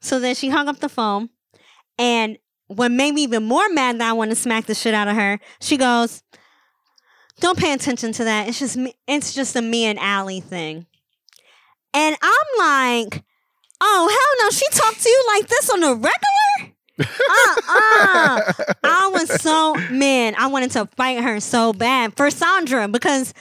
So 0.02 0.20
then 0.20 0.36
she 0.36 0.50
hung 0.50 0.68
up 0.68 0.80
the 0.80 0.90
phone. 0.90 1.30
And 1.98 2.38
what 2.68 2.92
made 2.92 3.14
me 3.14 3.24
even 3.24 3.44
more 3.44 3.68
mad 3.70 4.00
that 4.00 4.10
I 4.10 4.14
want 4.14 4.32
to 4.32 4.36
smack 4.36 4.66
the 4.66 4.76
shit 4.76 4.94
out 4.94 5.08
of 5.08 5.16
her, 5.16 5.40
she 5.62 5.78
goes, 5.78 6.24
Don't 7.40 7.58
pay 7.58 7.74
attention 7.74 8.12
to 8.14 8.24
that. 8.26 8.48
It's 8.48 8.60
just 8.60 8.78
me, 8.78 8.94
it's 9.08 9.34
just 9.34 9.56
a 9.56 9.62
me 9.62 9.86
and 9.86 10.00
Allie 10.00 10.42
thing. 10.42 10.88
And 11.94 12.18
I'm 12.22 13.02
like, 13.02 13.24
oh 13.82 14.08
hell 14.10 14.46
no, 14.46 14.52
she 14.52 14.66
talked 14.72 15.02
to 15.02 15.10
you 15.10 15.24
like 15.36 15.48
this 15.48 15.70
on 15.70 15.80
the 15.82 15.96
regular? 15.96 16.76
uh-uh. 17.00 18.54
I 18.84 19.10
was 19.12 19.42
so 19.42 19.76
man, 19.92 20.36
I 20.38 20.48
wanted 20.48 20.72
to 20.72 20.86
fight 20.96 21.24
her 21.24 21.40
so 21.40 21.74
bad 21.74 22.16
for 22.16 22.30
Sandra 22.32 22.88
because, 22.88 23.34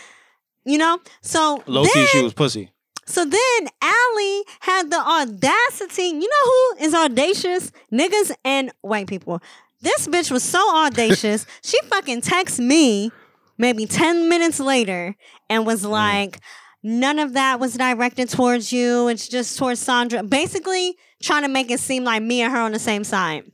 you 0.64 0.78
know, 0.78 1.00
so 1.20 1.62
low 1.66 1.84
then, 1.84 1.92
key 1.92 2.06
she 2.06 2.22
was 2.22 2.34
pussy. 2.34 2.70
So 3.06 3.24
then 3.24 3.68
Allie 3.82 4.42
had 4.60 4.90
the 4.90 4.98
audacity. 4.98 6.04
You 6.04 6.20
know 6.20 6.44
who 6.44 6.84
is 6.84 6.94
audacious? 6.94 7.70
Niggas 7.92 8.32
and 8.44 8.72
white 8.80 9.06
people. 9.06 9.42
This 9.82 10.08
bitch 10.08 10.30
was 10.30 10.42
so 10.42 10.76
audacious. 10.76 11.46
she 11.62 11.78
fucking 11.84 12.22
texts 12.22 12.58
me 12.58 13.12
maybe 13.58 13.86
10 13.86 14.28
minutes 14.28 14.58
later 14.58 15.14
and 15.48 15.66
was 15.66 15.84
mm. 15.84 15.90
like, 15.90 16.40
none 16.84 17.18
of 17.18 17.32
that 17.32 17.58
was 17.58 17.74
directed 17.74 18.28
towards 18.28 18.72
you. 18.72 19.08
It's 19.08 19.26
just 19.26 19.58
towards 19.58 19.80
Sandra. 19.80 20.22
Basically, 20.22 20.96
trying 21.20 21.42
to 21.42 21.48
make 21.48 21.70
it 21.72 21.80
seem 21.80 22.04
like 22.04 22.22
me 22.22 22.42
and 22.42 22.52
her 22.52 22.60
on 22.60 22.70
the 22.72 22.78
same 22.78 23.02
side. 23.02 23.50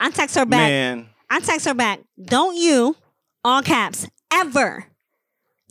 I 0.00 0.10
text 0.10 0.36
her 0.36 0.46
back. 0.46 0.70
Man, 0.70 1.06
I 1.28 1.40
text 1.40 1.66
her 1.66 1.74
back. 1.74 2.00
Don't 2.24 2.56
you, 2.56 2.96
all 3.44 3.60
caps, 3.60 4.06
ever 4.32 4.86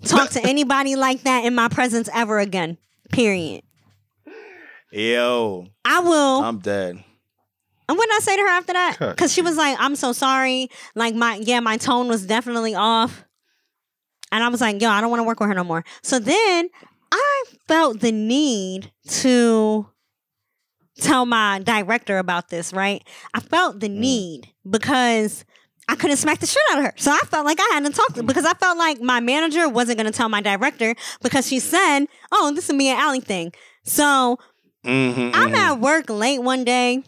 talk 0.04 0.30
to 0.32 0.42
anybody 0.48 0.96
like 0.96 1.24
that 1.24 1.46
in 1.46 1.56
my 1.56 1.70
presence 1.70 2.10
ever 2.14 2.38
again. 2.40 2.78
Period. 3.12 3.64
yo, 4.92 5.68
I 5.84 6.00
will. 6.02 6.44
I'm 6.44 6.60
dead. 6.60 7.04
and 7.88 7.98
what 7.98 8.08
did 8.10 8.16
I 8.16 8.20
say 8.20 8.36
to 8.36 8.42
her 8.42 8.48
after 8.50 8.74
that? 8.74 8.98
Because 9.00 9.34
she 9.34 9.42
was 9.42 9.58
like, 9.58 9.78
I'm 9.80 9.96
so 9.96 10.12
sorry. 10.12 10.70
Like 10.96 11.16
my 11.16 11.36
yeah, 11.42 11.60
my 11.62 11.78
tone 11.78 12.08
was 12.08 12.26
definitely 12.26 12.76
off. 12.76 13.25
And 14.36 14.44
I 14.44 14.50
was 14.50 14.62
like, 14.62 14.82
yo, 14.82 14.90
I 14.90 15.02
don't 15.02 15.10
want 15.10 15.22
to 15.22 15.26
work 15.26 15.40
with 15.40 15.50
her 15.50 15.56
no 15.56 15.64
more. 15.64 15.84
So 16.04 16.20
then 16.20 16.70
I 17.12 17.44
felt 17.68 18.00
the 18.02 18.12
need 18.12 18.92
to 19.10 19.88
tell 21.00 21.26
my 21.26 21.60
director 21.60 22.18
about 22.18 22.50
this, 22.50 22.74
right? 22.74 23.04
I 23.34 23.40
felt 23.40 23.80
the 23.80 23.90
need 23.90 24.50
because 24.70 25.46
I 25.88 25.96
couldn't 25.96 26.18
smack 26.18 26.40
the 26.40 26.48
shit 26.48 26.62
out 26.72 26.80
of 26.80 26.86
her. 26.86 26.94
So 26.98 27.12
I 27.12 27.20
felt 27.28 27.46
like 27.46 27.60
I 27.60 27.70
had 27.74 27.86
to 27.86 27.92
talk 27.92 28.14
to 28.14 28.24
because 28.24 28.46
I 28.46 28.54
felt 28.54 28.78
like 28.78 29.02
my 29.02 29.20
manager 29.20 29.68
wasn't 29.70 29.98
going 29.98 30.12
to 30.12 30.18
tell 30.18 30.30
my 30.30 30.42
director 30.42 30.96
because 31.22 31.48
she 31.48 31.60
said, 31.60 32.06
oh, 32.32 32.52
this 32.56 32.70
is 32.70 32.76
me 32.76 32.90
and 32.90 33.00
Allie 33.00 33.22
thing. 33.22 33.52
So 33.84 34.38
Mhm, 34.86 35.32
I'm 35.34 35.50
mhm. 35.50 35.56
at 35.56 35.80
work 35.80 36.10
late 36.10 36.42
one 36.42 36.64
day 36.64 37.04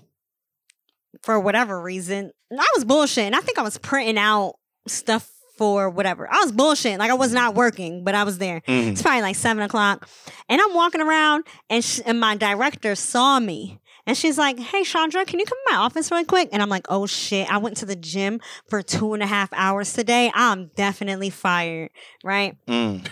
for 1.24 1.40
whatever 1.40 1.80
reason. 1.82 2.32
I 2.52 2.68
was 2.76 2.86
bullshitting. 2.86 3.34
I 3.34 3.42
think 3.42 3.60
I 3.60 3.62
was 3.62 3.78
printing 3.78 4.18
out 4.18 4.56
stuff 4.88 5.30
for 5.58 5.90
whatever. 5.90 6.28
I 6.32 6.38
was 6.44 6.52
bullshitting. 6.52 6.98
Like 7.00 7.12
I 7.12 7.16
was 7.16 7.34
not 7.34 7.56
working, 7.56 8.04
but 8.04 8.16
I 8.16 8.24
was 8.24 8.38
there. 8.38 8.62
Mhm. 8.68 8.92
It's 8.92 9.02
probably 9.02 9.22
like 9.22 9.36
seven 9.36 9.64
o'clock. 9.64 10.08
And 10.50 10.62
I'm 10.62 10.74
walking 10.74 11.02
around 11.02 11.46
and, 11.70 12.02
and 12.06 12.20
my 12.20 12.36
director 12.36 12.96
saw 12.96 13.40
me. 13.40 13.80
And 14.06 14.16
she's 14.16 14.38
like, 14.38 14.58
hey, 14.58 14.84
Chandra, 14.86 15.26
can 15.26 15.38
you 15.40 15.46
come 15.46 15.58
to 15.68 15.74
my 15.74 15.80
office 15.80 16.10
really 16.12 16.24
quick? 16.24 16.48
And 16.54 16.62
I'm 16.62 16.70
like, 16.70 16.86
oh 16.90 17.08
shit, 17.08 17.52
I 17.52 17.58
went 17.58 17.76
to 17.78 17.86
the 17.86 17.96
gym 17.96 18.40
for 18.70 18.82
two 18.82 19.14
and 19.14 19.22
a 19.22 19.26
half 19.26 19.52
hours 19.52 19.92
today. 19.92 20.32
I'm 20.34 20.72
definitely 20.76 21.30
fired, 21.30 21.90
right? 22.24 22.56
Mm. 22.68 23.06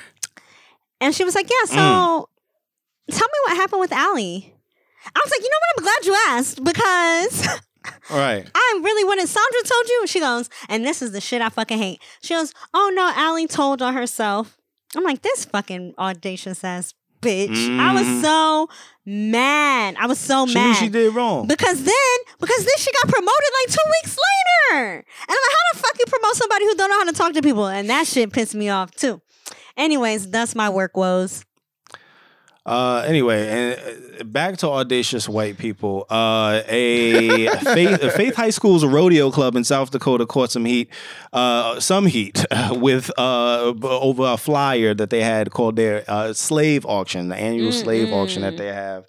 And 1.01 1.13
she 1.13 1.25
was 1.25 1.35
like, 1.35 1.49
Yeah, 1.49 1.65
so 1.67 2.29
tell 3.11 3.27
me 3.27 3.39
what 3.45 3.57
happened 3.57 3.81
with 3.81 3.91
Allie. 3.91 4.53
I 5.13 5.19
was 5.23 5.31
like, 5.31 5.41
You 5.41 5.49
know 5.49 5.57
what? 5.59 5.77
I'm 5.77 5.83
glad 5.83 6.05
you 6.05 6.15
asked 6.29 6.63
because 6.63 7.47
right. 8.09 8.49
I 8.55 8.79
really 8.83 9.03
wanted 9.03 9.27
Sandra 9.27 9.61
told 9.65 9.87
you. 9.89 10.07
She 10.07 10.19
goes, 10.19 10.49
And 10.69 10.85
this 10.85 11.01
is 11.01 11.11
the 11.11 11.21
shit 11.21 11.41
I 11.41 11.49
fucking 11.49 11.77
hate. 11.77 12.01
She 12.21 12.33
goes, 12.33 12.53
Oh 12.73 12.91
no, 12.93 13.11
Allie 13.15 13.47
told 13.47 13.81
on 13.81 13.93
herself. 13.93 14.57
I'm 14.95 15.03
like, 15.03 15.21
This 15.21 15.45
fucking 15.45 15.93
audacious 15.97 16.63
ass 16.63 16.93
bitch. 17.21 17.79
I 17.79 17.93
was 17.93 18.03
Mhm. 18.03 18.21
so 18.21 18.69
mad. 19.05 19.95
I 19.99 20.05
was 20.07 20.19
so 20.19 20.45
She 20.45 20.53
mad. 20.53 20.75
she 20.77 20.89
did 20.89 21.13
wrong. 21.15 21.47
Because 21.47 21.83
then, 21.83 22.17
because 22.39 22.59
then 22.65 22.75
she 22.77 22.91
got 22.91 23.07
promoted 23.11 23.49
like 23.65 23.73
two 23.75 23.89
weeks 24.03 24.17
later. 24.71 24.95
And 24.97 25.05
I'm 25.29 25.35
like, 25.35 25.55
how 25.57 25.73
the 25.73 25.79
fuck 25.79 25.99
you 25.99 26.05
promote 26.07 26.35
somebody 26.35 26.65
who 26.65 26.75
don't 26.75 26.89
know 26.89 26.97
how 26.99 27.05
to 27.05 27.13
talk 27.13 27.33
to 27.33 27.41
people? 27.41 27.65
And 27.67 27.89
that 27.89 28.05
shit 28.07 28.31
pissed 28.31 28.53
me 28.55 28.69
off 28.69 28.91
too. 28.91 29.21
Anyways, 29.77 30.29
that's 30.29 30.55
my 30.55 30.69
work 30.69 30.95
woes. 30.95 31.43
Uh, 32.65 33.03
anyway, 33.05 33.47
and 33.47 34.19
uh, 34.19 34.23
back 34.23 34.57
to 34.57 34.67
audacious 34.67 35.29
white 35.29 35.55
people. 35.57 36.07
Uh, 36.09 36.63
a 36.67 37.47
Faith, 37.59 38.01
a 38.01 38.09
Faith 38.09 38.35
High 38.35 38.49
School's 38.49 38.83
rodeo 38.83 39.29
club 39.29 39.55
in 39.55 39.63
South 39.63 39.91
Dakota 39.91 40.25
caught 40.25 40.49
some 40.49 40.65
heat, 40.65 40.89
uh, 41.31 41.79
some 41.79 42.07
heat 42.07 42.43
with 42.71 43.11
uh, 43.19 43.71
over 43.83 44.23
a 44.33 44.37
flyer 44.37 44.95
that 44.95 45.11
they 45.11 45.21
had 45.21 45.51
called 45.51 45.75
their 45.75 46.03
uh, 46.07 46.33
slave 46.33 46.87
auction, 46.87 47.29
the 47.29 47.35
annual 47.35 47.71
slave 47.71 48.11
auction 48.11 48.41
that 48.41 48.57
they 48.57 48.73
have, 48.73 49.05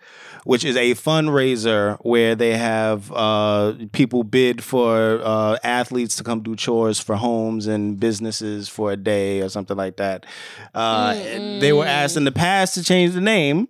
which 0.47 0.65
is 0.65 0.77
a 0.77 0.95
fundraiser 0.95 1.99
where 2.03 2.37
they 2.37 2.57
have 2.57 3.11
uh, 3.13 3.73
people 3.91 4.23
bid 4.23 4.63
for 4.63 5.21
uh, 5.25 5.59
athletes 5.65 6.15
to 6.15 6.23
come 6.23 6.41
do 6.41 6.55
chores 6.55 7.01
for 7.01 7.17
homes 7.17 7.67
and 7.67 7.99
businesses 7.99 8.69
for 8.69 8.93
a 8.93 8.97
day 8.97 9.41
or 9.41 9.49
something 9.49 9.77
like 9.77 9.97
that. 9.97 10.25
Uh, 10.73 11.15
They 11.61 11.73
were 11.73 11.85
asked 11.85 12.17
in 12.17 12.23
the 12.23 12.31
past 12.31 12.75
to 12.75 12.85
change 12.85 13.13
the 13.13 13.21
name. 13.21 13.67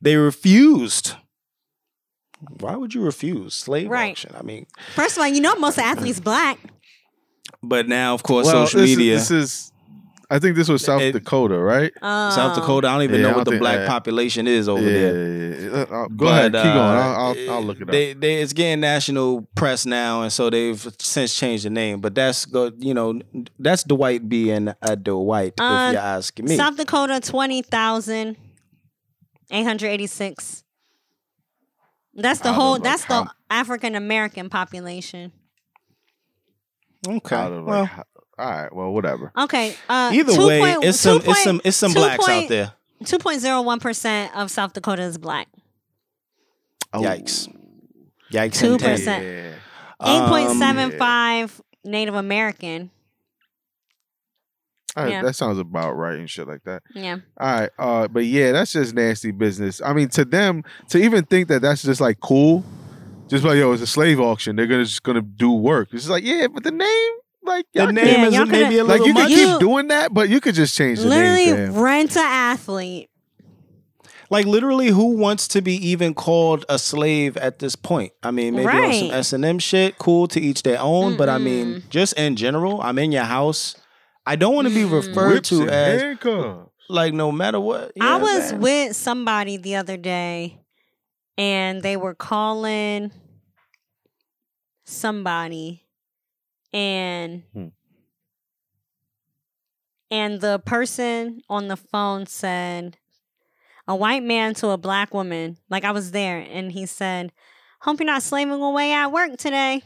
They 0.00 0.16
refused. 0.16 1.16
Why 2.60 2.76
would 2.76 2.94
you 2.94 3.02
refuse 3.02 3.52
slave 3.52 3.90
Right. 3.90 4.12
auction? 4.12 4.32
I 4.34 4.42
mean, 4.42 4.66
First 4.94 5.18
of 5.18 5.22
all, 5.22 5.28
you 5.28 5.42
know 5.42 5.54
most 5.56 5.78
athletes 5.78 6.18
black. 6.18 6.58
but 7.62 7.88
now 7.88 8.14
of 8.14 8.22
course 8.22 8.46
Well, 8.46 8.66
social 8.66 8.80
this, 8.80 8.96
media. 8.96 9.16
This 9.16 9.30
is, 9.30 9.72
I 10.32 10.38
think 10.38 10.54
this 10.56 10.68
was 10.68 10.84
South 10.84 11.02
It- 11.02 11.12
Dakota, 11.12 11.58
right? 11.58 11.92
Uh, 12.00 12.30
South 12.30 12.54
Dakota, 12.54 12.86
I 12.88 12.92
don't 12.94 13.02
even 13.02 13.20
Yeah, 13.20 13.22
know 13.22 13.36
what 13.38 13.44
don't 13.44 13.44
the 13.46 13.50
think- 13.52 13.60
black 13.62 13.80
uh, 13.80 13.86
population 13.88 14.46
is 14.46 14.68
over 14.68 14.80
yeah, 14.80 14.88
there. 14.92 15.50
yeah, 15.50 15.58
yeah. 15.60 15.70
Uh, 15.70 15.76
uh, 15.82 16.06
Go 16.06 16.08
But, 16.26 16.26
ahead, 16.26 16.52
keep 16.52 16.62
going. 16.62 16.76
uh, 16.76 16.80
I'll, 16.80 17.14
I'll, 17.36 17.50
I'll 17.50 17.62
look 17.64 17.76
it 17.80 17.82
up. 17.82 17.88
They, 17.90 18.12
they, 18.12 18.40
it's 18.40 18.52
getting 18.52 18.80
national 18.80 19.48
press 19.56 19.84
now, 19.86 20.22
and 20.22 20.32
so 20.32 20.48
they've 20.48 20.80
since 21.00 21.34
changed 21.34 21.64
the 21.64 21.70
name. 21.70 22.00
But 22.00 22.14
that's 22.14 22.44
go, 22.46 22.70
you 22.78 22.94
know, 22.94 23.20
that's 23.58 23.82
Dwight 23.82 24.28
being 24.28 24.72
a 24.82 24.94
Dwight, 24.96 25.54
Uh, 25.58 25.88
if 25.88 25.92
you're 25.94 26.02
asking 26.02 26.44
me. 26.46 26.56
South 26.56 26.76
Dakota, 26.76 27.18
twenty 27.20 27.62
thousand 27.62 28.36
eight 29.50 29.64
hundred 29.64 29.88
eighty-six. 29.88 30.62
That's 32.14 32.40
the 32.40 32.52
whole. 32.52 32.72
like, 32.74 32.82
that's 32.84 33.04
the 33.06 33.28
African 33.50 33.94
American 33.96 34.48
population. 34.48 35.32
okay, 37.08 37.36
Out 37.36 37.52
of, 37.52 37.58
like, 37.64 37.66
well, 37.66 37.86
ho- 37.86 38.02
all 38.40 38.50
right, 38.50 38.74
well, 38.74 38.90
whatever. 38.92 39.32
Okay. 39.36 39.74
Uh, 39.88 40.10
either 40.12 40.32
two 40.34 40.46
way, 40.46 40.60
point- 40.60 40.84
it's 40.84 41.02
two 41.02 41.20
some, 41.20 41.30
it's 41.30 41.44
some, 41.44 41.60
it's 41.64 41.76
some 41.76 41.92
two 41.92 42.00
blacks 42.00 42.28
out 42.28 42.48
there. 42.48 42.72
2.01% 43.04 44.34
of 44.34 44.50
South 44.50 44.72
Dakota 44.72 45.02
is 45.02 45.16
black. 45.18 45.48
Oh, 46.92 47.00
Yikes. 47.00 47.48
Yikes! 48.32 48.54
Two 48.54 48.78
percent. 48.78 49.24
Yeah. 49.24 49.54
Um, 50.00 50.30
8.75 50.30 51.60
Native 51.84 52.14
American. 52.14 52.90
All 54.96 55.04
right, 55.04 55.10
Yeah. 55.12 55.22
That 55.22 55.34
sounds 55.34 55.58
about 55.58 55.92
right 55.92 56.18
and 56.18 56.28
shit 56.28 56.48
like 56.48 56.64
that. 56.64 56.82
Yeah. 56.94 57.18
All 57.38 57.60
right, 57.60 57.70
uh, 57.78 58.08
but 58.08 58.24
yeah, 58.24 58.52
that's 58.52 58.72
just 58.72 58.94
nasty 58.94 59.30
business. 59.30 59.80
I 59.84 59.92
mean, 59.92 60.08
to 60.10 60.24
them, 60.24 60.64
to 60.88 60.98
even 60.98 61.24
think 61.24 61.48
that 61.48 61.62
that's 61.62 61.82
just 61.82 62.00
like 62.00 62.18
cool, 62.20 62.64
just 63.28 63.44
like 63.44 63.56
yo, 63.56 63.72
it's 63.72 63.82
a 63.82 63.86
slave 63.86 64.18
auction. 64.20 64.56
They're 64.56 64.66
gonna 64.66 64.84
just 64.84 65.02
gonna 65.04 65.22
do 65.22 65.52
work. 65.52 65.88
It's 65.92 66.02
just 66.02 66.10
like 66.10 66.24
yeah, 66.24 66.48
but 66.48 66.64
the 66.64 66.72
name, 66.72 67.12
like 67.50 67.66
The 67.74 67.82
y'all 67.82 67.92
name 67.92 68.06
Yeah, 68.06 68.26
is 68.26 68.34
y'all 68.34 68.46
maybe 68.46 68.78
a 68.78 68.78
coulda- 68.78 68.84
like 68.84 69.00
little 69.00 69.06
you 69.08 69.14
can 69.14 69.22
much. 69.24 69.30
You- 69.32 69.46
keep 69.46 69.58
doing 69.60 69.88
that, 69.88 70.14
but 70.14 70.28
you 70.30 70.40
could 70.40 70.54
just 70.54 70.74
change 70.76 71.00
the 71.00 71.06
Literally 71.08 71.46
name. 71.46 71.72
Fam. 71.72 71.78
rent 71.82 72.16
an 72.16 72.22
athlete. 72.24 73.08
Like 74.30 74.46
literally, 74.46 74.88
who 74.88 75.16
wants 75.16 75.48
to 75.48 75.60
be 75.60 75.74
even 75.88 76.14
called 76.14 76.64
a 76.68 76.78
slave 76.78 77.36
at 77.36 77.58
this 77.58 77.74
point? 77.74 78.12
I 78.22 78.30
mean, 78.30 78.54
maybe 78.54 78.68
on 78.68 78.92
some 78.92 79.08
Right. 79.08 79.18
S 79.18 79.32
and 79.32 79.44
M 79.44 79.58
shit, 79.58 79.98
cool 79.98 80.28
to 80.28 80.40
each 80.40 80.62
their 80.62 80.80
own. 80.80 81.16
But 81.16 81.28
I 81.28 81.38
mean, 81.38 81.82
just 81.90 82.12
in 82.12 82.36
general, 82.36 82.80
I'm 82.80 82.98
in 83.00 83.10
your 83.10 83.24
house. 83.24 83.74
I 84.24 84.36
don't 84.36 84.54
want 84.54 84.68
to 84.68 84.74
be 84.74 84.82
Mm. 84.82 84.92
referred 84.92 85.32
Whips 85.34 85.48
to 85.48 85.62
and 85.62 85.70
as 85.70 86.00
handcuffs. 86.02 86.70
like 86.88 87.12
no 87.12 87.32
matter 87.32 87.58
what. 87.58 87.90
I 88.00 88.04
Yeah, 88.04 88.16
was 88.18 88.52
man. 88.52 88.60
with 88.60 88.96
somebody 88.96 89.56
the 89.56 89.74
other 89.74 89.96
day 89.96 90.58
and 91.36 91.82
they 91.82 91.96
were 91.96 92.14
calling 92.14 93.10
somebody 94.84 95.82
and 96.72 97.42
Hmm. 97.52 97.68
and 100.10 100.40
the 100.40 100.58
person 100.64 101.42
on 101.48 101.68
the 101.68 101.76
phone 101.76 102.26
said 102.26 102.96
a 103.86 103.94
white 103.96 104.22
man 104.22 104.54
to 104.54 104.68
a 104.68 104.78
black 104.78 105.12
woman 105.14 105.58
like 105.68 105.84
I 105.84 105.90
was 105.92 106.10
there 106.12 106.38
and 106.38 106.72
he 106.72 106.86
said 106.86 107.32
hope 107.80 107.98
you're 108.00 108.06
not 108.06 108.22
slaving 108.22 108.60
away 108.62 108.92
at 108.92 109.10
work 109.12 109.36
today 109.36 109.82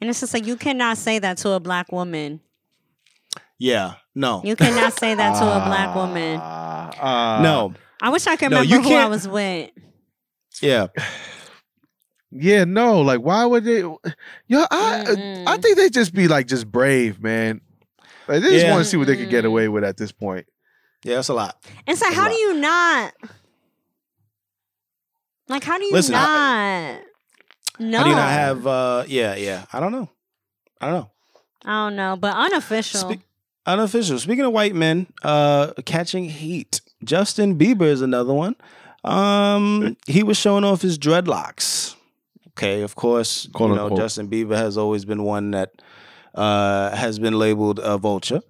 and 0.00 0.10
it's 0.10 0.20
just 0.20 0.34
like 0.34 0.46
you 0.46 0.56
cannot 0.56 0.98
say 0.98 1.18
that 1.18 1.38
to 1.38 1.50
a 1.50 1.60
black 1.60 1.90
woman 1.92 2.40
yeah. 3.58 3.94
No. 4.14 4.42
you 4.44 4.54
cannot 4.56 4.92
say 4.98 5.14
that 5.14 5.32
to 5.38 5.44
a 5.44 5.64
black 5.66 5.94
woman 5.94 6.38
Ah, 6.42 6.90
ah. 7.00 7.40
no. 7.42 7.72
I 8.02 8.10
wish 8.10 8.26
I 8.26 8.36
could 8.36 8.50
No, 8.50 8.60
remember 8.60 8.74
you 8.76 8.82
who 8.82 8.88
I 8.88 9.00
can't- 9.00 9.10
was 9.10 9.26
with 9.28 9.70
Yeah. 10.60 10.88
Yeah, 12.38 12.64
no. 12.64 13.00
Like, 13.00 13.20
why 13.20 13.44
would 13.44 13.64
they? 13.64 13.80
Yo, 13.80 13.96
I 14.50 15.04
Mm-mm. 15.06 15.44
I 15.46 15.56
think 15.58 15.76
they 15.76 15.90
just 15.90 16.12
be 16.14 16.28
like 16.28 16.46
just 16.46 16.70
brave, 16.70 17.20
man. 17.22 17.60
Like 18.28 18.42
they 18.42 18.50
just 18.50 18.64
Yeah. 18.66 18.72
want 18.72 18.84
to 18.84 18.90
see 18.90 18.96
what 18.96 19.06
they 19.06 19.16
could 19.16 19.30
get 19.30 19.44
away 19.44 19.68
with 19.68 19.84
at 19.84 19.96
this 19.96 20.12
point. 20.12 20.46
Yeah. 21.04 21.16
That's 21.16 21.28
a 21.28 21.34
lot. 21.34 21.56
And 21.86 21.96
so, 21.96 22.04
That's 22.06 22.16
how 22.16 22.28
do 22.28 22.34
you 22.34 22.54
not? 22.54 23.12
Like, 25.48 25.64
how 25.64 25.78
do 25.78 25.84
you 25.84 25.92
Listen, 25.92 26.12
not? 26.12 27.00
no, 27.78 27.98
How 27.98 28.04
do 28.04 28.10
you 28.10 28.16
not 28.16 28.30
have? 28.30 28.66
uh 28.66 29.04
Yeah. 29.06 29.34
Yeah. 29.36 29.64
I 29.72 29.80
don't 29.80 29.92
know. 29.92 30.08
I 30.80 30.86
don't 30.86 30.94
know. 30.94 31.10
I 31.64 31.84
don't 31.88 31.96
know, 31.96 32.16
but 32.16 32.34
unofficial. 32.36 33.00
Spe- 33.12 33.20
unofficial. 33.66 34.18
Speaking 34.20 34.44
of 34.44 34.52
white 34.52 34.74
men, 34.74 35.06
uh, 35.22 35.72
catching 35.84 36.26
heat. 36.28 36.80
Justin 37.02 37.58
Bieber 37.58 37.82
is 37.86 38.02
another 38.02 38.32
one. 38.32 38.54
Um, 39.02 39.96
he 40.06 40.22
was 40.22 40.36
showing 40.36 40.62
off 40.64 40.82
his 40.82 40.96
dreadlocks. 40.98 41.95
Okay, 42.56 42.82
of 42.82 42.94
course, 42.94 43.48
Quote, 43.52 43.70
you 43.70 43.76
know 43.76 43.84
unquote. 43.84 44.00
Justin 44.00 44.28
Bieber 44.28 44.56
has 44.56 44.78
always 44.78 45.04
been 45.04 45.22
one 45.24 45.50
that 45.50 45.82
uh, 46.34 46.94
has 46.96 47.18
been 47.18 47.38
labeled 47.38 47.78
a 47.82 47.98
vulture. 47.98 48.40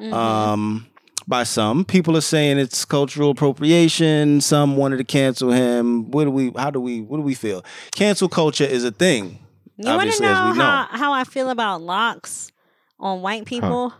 Mhm. 0.00 0.12
Um, 0.12 0.86
by 1.26 1.42
some 1.42 1.84
people 1.84 2.16
are 2.16 2.20
saying 2.20 2.58
it's 2.58 2.84
cultural 2.84 3.30
appropriation. 3.30 4.40
Some 4.40 4.76
wanted 4.76 4.98
to 4.98 5.04
cancel 5.04 5.50
him. 5.50 6.10
What 6.12 6.24
do 6.24 6.30
we? 6.30 6.52
How 6.56 6.70
do 6.70 6.80
we? 6.80 7.00
What 7.00 7.16
do 7.16 7.22
we 7.22 7.34
feel? 7.34 7.64
Cancel 7.92 8.28
culture 8.28 8.64
is 8.64 8.84
a 8.84 8.92
thing. 8.92 9.40
you 9.76 9.88
want 9.90 10.12
to 10.12 10.22
know, 10.22 10.50
we 10.52 10.58
know. 10.58 10.64
how, 10.64 10.88
how 10.92 11.12
I 11.12 11.24
feel 11.24 11.50
about 11.50 11.82
locks 11.82 12.52
on 13.00 13.20
white 13.22 13.44
people? 13.46 13.92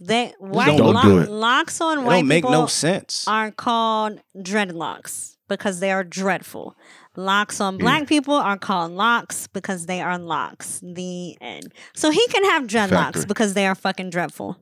They 0.00 0.32
white 0.38 0.76
don't 0.78 0.94
lo- 0.94 1.02
do 1.02 1.18
it. 1.20 1.30
locks 1.30 1.80
on 1.80 1.98
It 1.98 2.02
white 2.04 2.16
don't 2.20 2.28
make 2.28 2.44
people 2.44 2.50
no 2.52 2.66
sense. 2.66 3.26
are 3.28 3.50
called 3.50 4.20
dreadlocks 4.36 5.36
because 5.48 5.80
they 5.80 5.90
are 5.90 6.04
dreadful. 6.04 6.76
Locks 7.16 7.60
on 7.60 7.78
black 7.78 8.06
people 8.06 8.34
are 8.34 8.58
called 8.58 8.92
locks 8.92 9.46
because 9.48 9.86
they 9.86 10.00
are 10.00 10.18
locks. 10.18 10.80
The 10.82 11.36
end. 11.40 11.72
So 11.94 12.10
he 12.10 12.26
can 12.28 12.44
have 12.44 12.64
dreadlocks 12.64 12.90
Factory. 12.90 13.24
because 13.26 13.54
they 13.54 13.66
are 13.66 13.74
fucking 13.74 14.10
dreadful. 14.10 14.58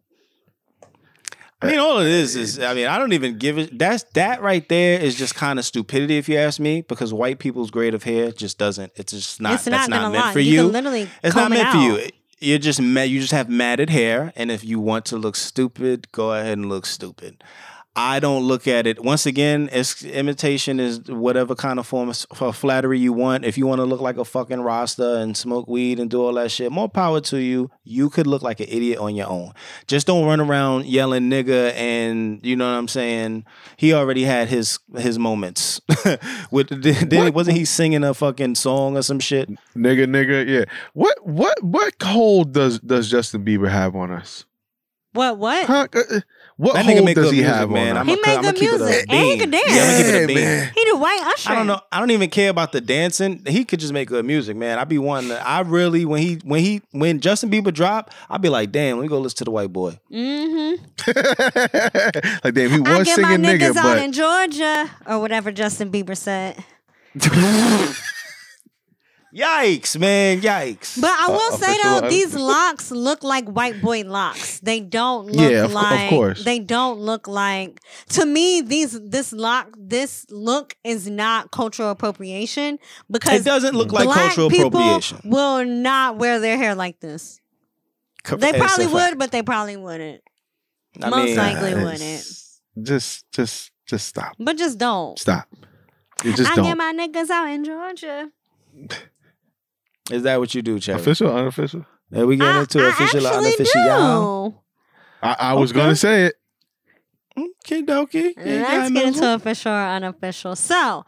I 1.64 1.68
mean, 1.68 1.78
all 1.78 1.98
it 1.98 2.08
is 2.08 2.36
is, 2.36 2.60
I 2.60 2.74
mean, 2.74 2.86
I 2.86 2.98
don't 2.98 3.14
even 3.14 3.38
give 3.38 3.58
it. 3.58 3.78
That's 3.78 4.02
that 4.14 4.42
right 4.42 4.68
there 4.68 5.00
is 5.00 5.14
just 5.14 5.34
kind 5.34 5.58
of 5.58 5.64
stupidity, 5.64 6.18
if 6.18 6.28
you 6.28 6.36
ask 6.36 6.60
me, 6.60 6.82
because 6.82 7.14
white 7.14 7.38
people's 7.38 7.70
grade 7.70 7.94
of 7.94 8.02
hair 8.02 8.32
just 8.32 8.58
doesn't. 8.58 8.92
It's 8.96 9.12
just 9.12 9.40
not. 9.40 9.54
it's 9.54 9.64
that's 9.64 9.88
not, 9.88 10.12
meant 10.12 10.24
lie. 10.24 10.32
for 10.32 10.40
you. 10.40 10.52
you. 10.52 10.62
literally 10.64 11.08
it's 11.22 11.34
not 11.34 11.44
comb 11.44 11.52
it 11.54 11.62
meant 11.62 11.72
for 11.72 11.78
you. 11.78 12.08
You're 12.40 12.58
just 12.58 12.80
you 12.80 13.20
just 13.20 13.32
have 13.32 13.48
matted 13.48 13.88
hair, 13.88 14.32
and 14.36 14.50
if 14.50 14.62
you 14.62 14.78
want 14.78 15.06
to 15.06 15.16
look 15.16 15.36
stupid, 15.36 16.12
go 16.12 16.34
ahead 16.34 16.58
and 16.58 16.68
look 16.68 16.84
stupid. 16.84 17.42
I 17.96 18.18
don't 18.18 18.42
look 18.42 18.66
at 18.66 18.88
it. 18.88 19.04
Once 19.04 19.24
again, 19.24 19.68
it's 19.70 20.02
imitation 20.02 20.80
is 20.80 21.00
whatever 21.04 21.54
kind 21.54 21.78
of 21.78 21.86
form 21.86 22.08
of 22.08 22.26
of 22.40 22.56
flattery 22.56 22.98
you 22.98 23.12
want. 23.12 23.44
If 23.44 23.56
you 23.56 23.68
want 23.68 23.78
to 23.78 23.84
look 23.84 24.00
like 24.00 24.16
a 24.16 24.24
fucking 24.24 24.62
Rasta 24.62 25.18
and 25.18 25.36
smoke 25.36 25.68
weed 25.68 26.00
and 26.00 26.10
do 26.10 26.20
all 26.20 26.32
that 26.34 26.50
shit, 26.50 26.72
more 26.72 26.88
power 26.88 27.20
to 27.20 27.36
you. 27.38 27.70
You 27.84 28.10
could 28.10 28.26
look 28.26 28.42
like 28.42 28.58
an 28.58 28.66
idiot 28.68 28.98
on 28.98 29.14
your 29.14 29.28
own. 29.28 29.52
Just 29.86 30.08
don't 30.08 30.26
run 30.26 30.40
around 30.40 30.86
yelling 30.86 31.30
nigga 31.30 31.72
and 31.74 32.44
you 32.44 32.56
know 32.56 32.66
what 32.68 32.78
I'm 32.78 32.88
saying. 32.88 33.44
He 33.76 33.92
already 33.94 34.24
had 34.24 34.48
his 34.48 34.80
his 34.96 35.16
moments. 35.16 35.80
With 36.50 36.80
did, 36.82 37.08
did- 37.08 37.34
wasn't 37.34 37.56
he 37.56 37.64
singing 37.64 38.02
a 38.02 38.12
fucking 38.12 38.56
song 38.56 38.96
or 38.96 39.02
some 39.02 39.20
shit? 39.20 39.48
Nigga, 39.76 40.06
nigga, 40.06 40.44
yeah. 40.48 40.64
What 40.94 41.24
what 41.24 41.62
what 41.62 41.94
hold 42.02 42.54
does 42.54 42.80
does 42.80 43.08
Justin 43.08 43.44
Bieber 43.44 43.70
have 43.70 43.94
on 43.94 44.10
us? 44.10 44.46
What? 45.12 45.38
What? 45.38 45.66
Huh? 45.66 45.86
Uh, 45.94 46.02
uh, 46.16 46.20
What 46.56 46.74
That 46.74 46.84
nigga 46.84 46.92
hold 46.94 47.04
make 47.06 47.14
does 47.16 47.30
he 47.32 47.38
music, 47.38 47.52
have 47.52 47.68
man. 47.70 47.96
on 47.96 48.08
I'm 48.08 48.08
us? 48.08 48.14
He 48.14 48.20
a- 48.20 48.26
make 48.26 48.40
good 48.42 48.54
keep 48.54 48.70
it 48.70 48.74
a 48.80 48.84
music 48.84 49.06
and 49.08 49.18
he 49.24 49.30
bean. 49.30 49.38
can 49.40 49.50
dance. 49.50 49.64
Yeah, 49.66 49.82
I'ma 49.82 49.96
keep 49.96 50.06
it 50.06 50.14
a 50.14 50.20
Yeah, 50.20 50.26
bean. 50.26 50.36
man. 50.36 50.70
He 50.74 50.84
the 50.90 50.96
white 50.98 51.20
usher. 51.24 51.50
I 51.50 51.54
don't 51.56 51.66
know. 51.66 51.80
I 51.90 51.98
don't 51.98 52.10
even 52.12 52.30
care 52.30 52.50
about 52.50 52.70
the 52.70 52.80
dancing. 52.80 53.42
He 53.44 53.64
could 53.64 53.80
just 53.80 53.92
make 53.92 54.08
good 54.08 54.24
music, 54.24 54.56
man. 54.56 54.78
I'd 54.78 54.88
be 54.88 54.98
wanting. 54.98 55.30
To, 55.30 55.44
I 55.46 55.60
really 55.62 56.04
when 56.04 56.22
he 56.22 56.34
when 56.44 56.60
he 56.60 56.80
when 56.92 57.18
Justin 57.20 57.50
Bieber 57.50 57.74
drop, 57.74 58.12
I'd 58.30 58.40
be 58.40 58.48
like, 58.50 58.70
damn, 58.70 58.98
let 58.98 59.02
me 59.02 59.08
go 59.08 59.18
listen 59.18 59.38
to 59.38 59.44
the 59.44 59.50
white 59.50 59.72
boy. 59.72 59.98
Mm-hmm. 60.12 60.74
like 62.44 62.54
damn, 62.54 62.70
he 62.70 62.76
I 62.76 62.98
was 62.98 63.08
get 63.08 63.18
my 63.20 63.30
singing 63.34 63.44
niggas 63.44 63.58
nigga, 63.72 63.76
out 63.76 63.82
but 63.82 63.98
in 63.98 64.12
Georgia 64.12 64.90
or 65.06 65.18
whatever 65.18 65.50
Justin 65.50 65.90
Bieber 65.90 66.16
said. 66.16 66.62
Yikes, 69.34 69.98
man! 69.98 70.40
Yikes. 70.42 71.00
But 71.00 71.10
I 71.10 71.26
will 71.28 71.54
Uh, 71.54 71.56
say 71.56 71.72
official- 71.72 72.00
though, 72.02 72.08
these 72.08 72.34
locks 72.34 72.90
look 72.92 73.24
like 73.24 73.46
white 73.48 73.80
boy 73.82 74.02
locks. 74.04 74.60
They 74.60 74.78
don't 74.80 75.26
look 75.26 75.50
Yeah, 75.50 75.64
of 75.64 75.72
co- 75.72 75.78
of 75.78 75.82
like 75.90 76.10
course. 76.10 76.44
they 76.44 76.60
don't 76.60 77.00
look 77.00 77.26
like 77.26 77.80
to 78.10 78.24
me 78.26 78.60
these 78.60 78.98
this 79.02 79.32
lock 79.32 79.70
this 79.76 80.24
look 80.30 80.76
is 80.84 81.08
not 81.08 81.50
cultural 81.50 81.90
appropriation 81.90 82.78
because 83.10 83.40
it 83.40 83.44
doesn't 83.44 83.74
look 83.74 83.90
like 83.92 84.04
black 84.04 84.18
cultural 84.26 84.50
people 84.50 84.68
appropriation. 84.68 85.18
will 85.24 85.64
not 85.64 86.16
wear 86.16 86.38
their 86.38 86.56
hair 86.56 86.76
like 86.76 87.00
this. 87.00 87.40
Co- 88.22 88.36
They 88.36 88.52
probably 88.52 88.86
would, 88.86 89.18
but 89.18 89.32
they 89.32 89.42
probably 89.42 89.76
wouldn't. 89.76 90.22
I 91.02 91.08
most 91.10 91.26
mean, 91.26 91.36
likely 91.36 91.74
Nah, 91.74 91.84
wouldn't. 91.84 92.24
Just 92.82 93.24
just 93.32 93.72
just 93.84 94.06
stop. 94.06 94.34
But 94.38 94.56
just 94.56 94.78
don't. 94.78 95.18
Stop. 95.18 95.48
You 96.22 96.32
just 96.34 96.52
I 96.52 96.54
don't. 96.54 96.64
get 96.66 96.76
my 96.78 96.92
niggas 96.92 97.30
out 97.30 97.48
in 97.50 97.64
Georgia. 97.64 98.30
Is 100.10 100.22
that 100.24 100.38
what 100.38 100.54
you 100.54 100.62
do, 100.62 100.78
Cherry? 100.78 101.00
Official, 101.00 101.34
unofficial. 101.34 101.86
Are 102.14 102.26
we 102.26 102.36
get 102.36 102.56
into 102.56 102.84
I 102.84 102.88
official 102.90 103.24
or 103.26 103.30
actually 103.30 103.46
unofficial? 103.48 103.80
y'all? 103.84 104.50
do. 104.50 104.56
I, 105.22 105.36
I 105.38 105.52
was 105.54 105.70
Okay. 105.70 105.80
gonna 105.80 105.96
say 105.96 106.24
it. 106.26 106.34
Okay, 107.36 107.82
dokie. 107.82 108.34
Let's 108.36 108.90
get 108.92 109.06
into 109.06 109.34
official 109.34 109.72
or 109.72 109.76
unofficial. 109.86 110.54
So, 110.56 111.04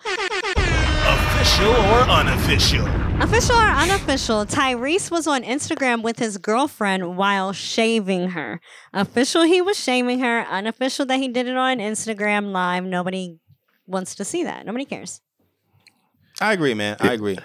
Official 0.56 1.70
or 1.70 2.00
unofficial? 2.08 2.86
official 3.22 3.54
or 3.56 3.68
unofficial, 3.68 4.44
Tyrese 4.46 5.10
was 5.10 5.26
on 5.26 5.42
Instagram 5.42 6.02
with 6.02 6.18
his 6.18 6.38
girlfriend 6.38 7.16
while 7.16 7.52
shaving 7.52 8.30
her. 8.30 8.60
Official, 8.94 9.42
he 9.42 9.60
was 9.60 9.78
shaving 9.78 10.18
her. 10.20 10.40
Unofficial, 10.50 11.04
that 11.06 11.18
he 11.20 11.28
did 11.28 11.46
it 11.46 11.56
on 11.56 11.78
Instagram 11.78 12.50
Live. 12.50 12.84
Nobody 12.84 13.38
wants 13.86 14.14
to 14.16 14.24
see 14.24 14.42
that. 14.44 14.64
Nobody 14.66 14.84
cares. 14.86 15.20
I 16.40 16.54
agree, 16.54 16.74
man. 16.74 16.96
I 16.98 17.12
agree. 17.12 17.38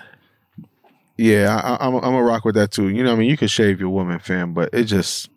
Yeah, 1.22 1.56
I, 1.56 1.76
I, 1.76 1.88
I'm 1.88 1.96
I'm 1.96 2.14
a 2.16 2.24
rock 2.24 2.46
with 2.46 2.56
that 2.56 2.72
too. 2.72 2.90
You 2.90 3.04
know, 3.04 3.12
what 3.12 3.18
I 3.18 3.20
mean, 3.20 3.30
you 3.30 3.38
can 3.38 3.48
shave 3.48 3.80
your 3.80 3.90
woman, 3.90 4.20
fam, 4.20 4.54
but 4.54 4.70
it 4.74 4.86
just 4.86 5.30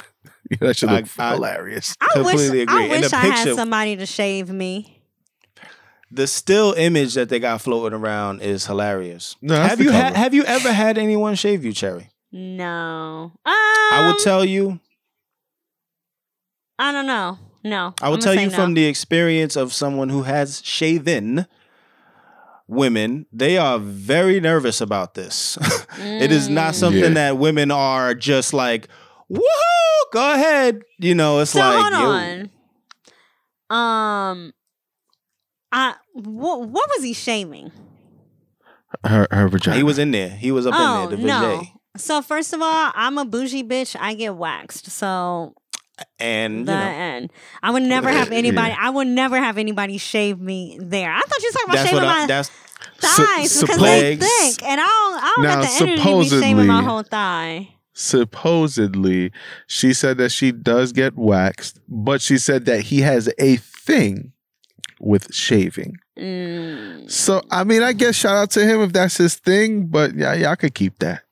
that 0.60 0.76
should 0.76 0.90
look 0.90 1.06
I- 1.18 1.30
I- 1.30 1.34
hilarious. 1.34 1.94
I 2.00 2.06
wish, 2.20 2.28
Completely 2.30 2.62
agree. 2.62 2.74
I, 2.74 2.84
In 2.84 2.90
wish 3.02 3.10
the 3.10 3.16
I 3.16 3.20
picture- 3.20 3.36
had 3.50 3.54
somebody 3.56 3.96
to 3.96 4.06
shave 4.06 4.48
me. 4.50 4.92
The 6.10 6.26
still 6.28 6.72
image 6.74 7.14
that 7.14 7.28
they 7.28 7.40
got 7.40 7.60
floating 7.60 7.98
around 7.98 8.40
is 8.40 8.64
hilarious. 8.66 9.36
No, 9.42 9.56
have 9.56 9.80
you 9.80 9.90
had 9.90 10.08
cover. 10.14 10.18
Have 10.18 10.34
you 10.34 10.44
ever 10.44 10.72
had 10.72 10.98
anyone 10.98 11.34
shave 11.34 11.64
you, 11.64 11.72
Cherry? 11.72 12.10
No. 12.32 13.32
Um, 13.44 13.52
I 13.52 14.04
will 14.06 14.16
tell 14.22 14.44
you. 14.44 14.78
I 16.78 16.92
don't 16.92 17.06
know. 17.06 17.38
No. 17.64 17.94
I 18.00 18.08
will 18.08 18.18
tell 18.18 18.34
you 18.34 18.48
no. 18.48 18.54
from 18.54 18.74
the 18.74 18.84
experience 18.84 19.56
of 19.56 19.72
someone 19.72 20.08
who 20.08 20.22
has 20.22 20.62
shaven 20.64 21.46
women, 22.68 23.26
they 23.32 23.56
are 23.58 23.78
very 23.78 24.40
nervous 24.40 24.80
about 24.80 25.14
this. 25.14 25.56
it 25.98 26.32
is 26.32 26.48
not 26.48 26.74
Mm. 26.74 26.78
something 26.78 27.02
Yeah. 27.02 27.08
that 27.30 27.38
women 27.38 27.70
are 27.70 28.14
just 28.14 28.52
like, 28.52 28.88
woohoo, 29.30 30.12
go 30.12 30.32
ahead. 30.34 30.82
You 30.98 31.14
know, 31.14 31.38
it's 31.40 31.52
So 31.52 31.60
like, 31.60 31.80
hold 31.80 31.94
on. 31.94 32.50
Um, 33.68 34.52
I 35.72 35.94
what 36.12 36.68
what 36.68 36.88
was 36.96 37.02
he 37.02 37.12
shaming? 37.12 37.72
Her 39.04 39.26
her 39.30 39.48
vagina. 39.48 39.76
he 39.76 39.82
was 39.82 39.98
in 39.98 40.10
there. 40.12 40.28
He 40.30 40.52
was 40.52 40.66
up 40.66 40.74
oh 40.76 41.04
in 41.04 41.08
there, 41.10 41.18
the 41.18 41.24
no. 41.26 41.32
vajay. 41.58 41.68
So 41.96 42.22
first 42.22 42.52
of 42.52 42.60
all, 42.62 42.92
I'm 42.94 43.18
a 43.18 43.24
bougie 43.24 43.64
bitch. 43.64 43.96
I 43.98 44.14
get 44.14 44.36
waxed. 44.36 44.90
So 44.90 45.54
And, 46.18 46.58
you 46.60 46.64
the 46.66 46.74
know, 46.74 46.80
end. 46.80 47.32
I 47.62 47.70
would 47.70 47.82
never 47.82 48.10
have 48.10 48.30
Yeah. 48.30 48.38
anybody. 48.38 48.74
I 48.78 48.90
would 48.90 49.06
never 49.06 49.38
have 49.38 49.56
anybody 49.58 49.96
shave 49.98 50.38
me 50.40 50.78
there. 50.80 51.10
I 51.12 51.20
thought 51.20 51.42
you 51.42 51.48
were 51.48 51.52
talking 51.52 51.68
about 51.70 51.76
that's 51.76 51.90
shaving 51.90 52.08
I, 52.08 52.20
my 52.20 52.26
that's, 52.26 52.50
thighs 53.00 53.52
Su- 53.52 53.60
because 53.66 53.80
they 53.80 54.16
thick, 54.16 54.62
and 54.62 54.80
I 54.80 54.84
don't. 54.86 55.22
I 55.24 55.32
don't 55.36 55.44
Now, 55.44 55.54
got 55.62 55.62
the 55.78 55.84
energy 55.84 56.02
to 56.02 56.18
be 56.36 56.42
shaving 56.42 56.66
my 56.66 56.82
whole 56.82 57.02
thigh. 57.02 57.68
supposedly 57.94 59.32
she 59.66 59.92
said 59.94 60.18
that 60.18 60.30
she 60.30 60.52
does 60.52 60.92
get 60.92 61.16
waxed, 61.16 61.80
but 61.88 62.20
she 62.20 62.36
said 62.38 62.66
that 62.66 62.82
he 62.82 63.00
has 63.00 63.30
a 63.38 63.56
thing 63.56 64.32
with 65.00 65.32
shaving. 65.34 65.96
Mm. 66.18 67.10
So 67.10 67.42
I 67.50 67.64
mean, 67.64 67.82
I 67.82 67.92
guess 67.94 68.16
shout 68.16 68.36
out 68.36 68.50
to 68.52 68.64
him 68.66 68.80
if 68.82 68.92
that's 68.92 69.16
his 69.16 69.34
thing, 69.36 69.86
but 69.86 70.14
yeah, 70.14 70.34
y'all 70.34 70.56
could 70.56 70.74
keep 70.74 70.98
that. 70.98 71.22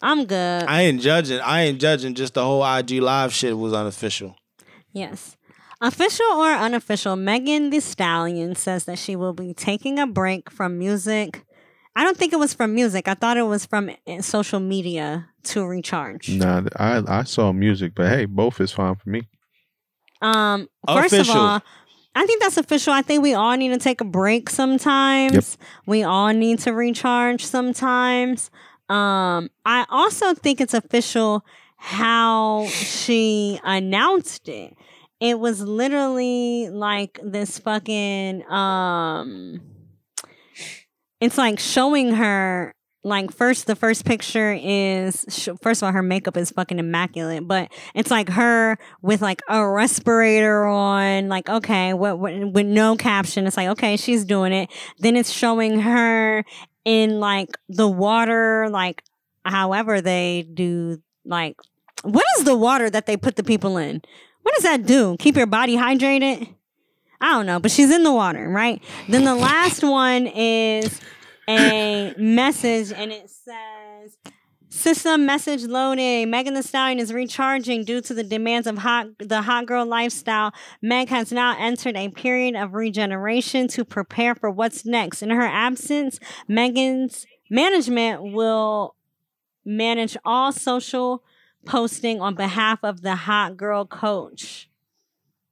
I'm 0.00 0.26
good. 0.26 0.64
I 0.64 0.82
ain't 0.82 1.00
judging. 1.00 1.40
I 1.40 1.62
ain't 1.62 1.80
judging. 1.80 2.14
Just 2.14 2.34
the 2.34 2.44
whole 2.44 2.64
IG 2.64 2.92
live 3.02 3.32
shit 3.32 3.56
was 3.56 3.72
unofficial. 3.72 4.36
Yes. 4.92 5.36
Official 5.80 6.26
or 6.26 6.50
unofficial, 6.50 7.14
Megan 7.14 7.70
Thee 7.70 7.80
Stallion 7.80 8.56
says 8.56 8.84
that 8.86 8.98
she 8.98 9.14
will 9.14 9.32
be 9.32 9.54
taking 9.54 9.98
a 9.98 10.06
break 10.06 10.50
from 10.50 10.78
music. 10.78 11.44
I 11.94 12.04
don't 12.04 12.16
think 12.16 12.32
it 12.32 12.38
was 12.38 12.52
from 12.54 12.74
music. 12.74 13.06
I 13.08 13.14
thought 13.14 13.36
it 13.36 13.42
was 13.42 13.66
from 13.66 13.90
uh, 14.06 14.20
social 14.22 14.60
media 14.60 15.28
to 15.44 15.64
recharge. 15.66 16.28
Nah, 16.28 16.62
I 16.76 17.02
I 17.06 17.22
saw 17.24 17.52
music, 17.52 17.92
but 17.94 18.08
hey, 18.08 18.24
both 18.24 18.60
is 18.60 18.72
fine 18.72 18.96
for 18.96 19.08
me. 19.08 19.22
Um, 20.20 20.68
first 20.86 21.12
Official. 21.12 21.36
of 21.36 21.40
all, 21.40 21.62
I 22.14 22.26
think 22.26 22.42
that's 22.42 22.56
official. 22.56 22.92
I 22.92 23.02
think 23.02 23.22
we 23.22 23.34
all 23.34 23.56
need 23.56 23.68
to 23.68 23.78
take 23.78 24.00
a 24.00 24.04
break 24.04 24.50
sometimes. 24.50 25.58
We 25.86 26.02
all 26.02 26.32
need 26.32 26.58
to 26.60 26.72
recharge 26.72 27.44
sometimes. 27.44 28.50
Um, 28.88 29.50
I 29.64 29.84
also 29.88 30.34
think 30.34 30.60
it's 30.60 30.74
official 30.74 31.44
how 31.76 32.66
she 32.68 33.60
announced 33.64 34.48
it. 34.48 34.76
It 35.20 35.38
was 35.38 35.60
literally 35.60 36.68
like 36.70 37.18
this 37.22 37.58
fucking 37.58 38.48
um 38.50 39.60
it's 41.20 41.36
like 41.36 41.58
showing 41.58 42.14
her 42.14 42.74
like 43.04 43.32
first 43.32 43.66
the 43.66 43.76
first 43.76 44.04
picture 44.04 44.52
is 44.52 45.48
first 45.62 45.82
of 45.82 45.86
all 45.86 45.92
her 45.92 46.02
makeup 46.02 46.36
is 46.36 46.50
fucking 46.50 46.78
immaculate 46.78 47.46
but 47.46 47.70
it's 47.94 48.10
like 48.10 48.28
her 48.28 48.76
with 49.02 49.22
like 49.22 49.40
a 49.48 49.66
respirator 49.66 50.66
on 50.66 51.28
like 51.28 51.48
okay 51.48 51.94
what, 51.94 52.18
what 52.18 52.52
with 52.52 52.66
no 52.66 52.96
caption 52.96 53.46
it's 53.46 53.56
like 53.56 53.68
okay 53.68 53.96
she's 53.96 54.24
doing 54.24 54.52
it 54.52 54.70
then 54.98 55.16
it's 55.16 55.30
showing 55.30 55.80
her 55.80 56.44
in 56.84 57.20
like 57.20 57.50
the 57.68 57.88
water 57.88 58.68
like 58.70 59.02
however 59.44 60.00
they 60.00 60.46
do 60.54 61.02
like 61.24 61.56
what 62.02 62.24
is 62.38 62.44
the 62.44 62.56
water 62.56 62.88
that 62.90 63.06
they 63.06 63.16
put 63.16 63.36
the 63.36 63.42
people 63.42 63.76
in? 63.76 64.02
What 64.42 64.54
does 64.54 64.64
that 64.64 64.86
do? 64.86 65.16
Keep 65.18 65.36
your 65.36 65.46
body 65.46 65.76
hydrated? 65.76 66.54
I 67.20 67.32
don't 67.32 67.46
know, 67.46 67.58
but 67.58 67.70
she's 67.70 67.90
in 67.90 68.04
the 68.04 68.12
water, 68.12 68.48
right? 68.48 68.82
Then 69.08 69.24
the 69.24 69.34
last 69.34 69.82
one 69.82 70.26
is 70.28 71.00
a 71.48 72.14
message, 72.16 72.92
and 72.92 73.10
it 73.10 73.28
says, 73.28 74.16
"System 74.70 75.24
message 75.24 75.64
loading. 75.64 76.30
Megan 76.30 76.54
Thee 76.54 76.62
Stallion 76.62 76.98
is 76.98 77.12
recharging 77.12 77.84
due 77.84 78.00
to 78.02 78.12
the 78.12 78.22
demands 78.22 78.66
of 78.66 78.78
hot 78.78 79.06
the 79.18 79.42
hot 79.42 79.66
girl 79.66 79.86
lifestyle. 79.86 80.52
Meg 80.82 81.08
has 81.08 81.32
now 81.32 81.56
entered 81.58 81.96
a 81.96 82.10
period 82.10 82.54
of 82.54 82.74
regeneration 82.74 83.66
to 83.68 83.84
prepare 83.84 84.34
for 84.34 84.50
what's 84.50 84.84
next. 84.84 85.22
In 85.22 85.30
her 85.30 85.46
absence, 85.46 86.20
Megan's 86.46 87.26
management 87.48 88.32
will 88.34 88.94
manage 89.64 90.16
all 90.24 90.52
social 90.52 91.22
posting 91.64 92.20
on 92.20 92.34
behalf 92.34 92.78
of 92.82 93.00
the 93.00 93.16
hot 93.16 93.56
girl 93.56 93.86
coach." 93.86 94.68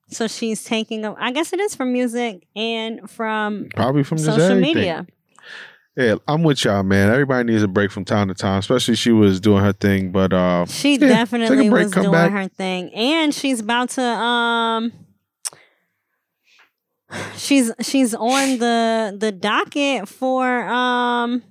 So 0.08 0.28
she's 0.28 0.62
taking, 0.62 1.04
a, 1.04 1.14
I 1.14 1.32
guess 1.32 1.52
it 1.52 1.58
is 1.58 1.74
from 1.74 1.92
music 1.92 2.46
and 2.54 3.10
from 3.10 3.68
Probably 3.74 4.04
from 4.04 4.18
social 4.18 4.54
media. 4.54 5.06
Yeah, 5.96 6.16
I'm 6.28 6.42
with 6.42 6.62
y'all, 6.64 6.82
man. 6.82 7.10
Everybody 7.10 7.50
needs 7.50 7.62
a 7.62 7.68
break 7.68 7.90
from 7.90 8.04
time 8.04 8.28
to 8.28 8.34
time, 8.34 8.58
especially 8.58 8.96
she 8.96 9.12
was 9.12 9.40
doing 9.40 9.62
her 9.64 9.72
thing. 9.72 10.12
But 10.12 10.32
uh, 10.32 10.66
She 10.66 10.92
yeah, 10.98 11.08
definitely 11.08 11.70
break, 11.70 11.84
was 11.84 11.92
doing 11.92 12.10
back. 12.12 12.32
her 12.32 12.48
thing, 12.48 12.92
and 12.94 13.34
she's 13.34 13.60
about 13.60 13.90
to 13.90 14.02
um. 14.02 14.92
She's 17.36 17.72
she's 17.80 18.14
on 18.14 18.58
the 18.58 19.16
the 19.18 19.30
docket 19.32 20.08
for 20.08 20.64
um 20.66 21.42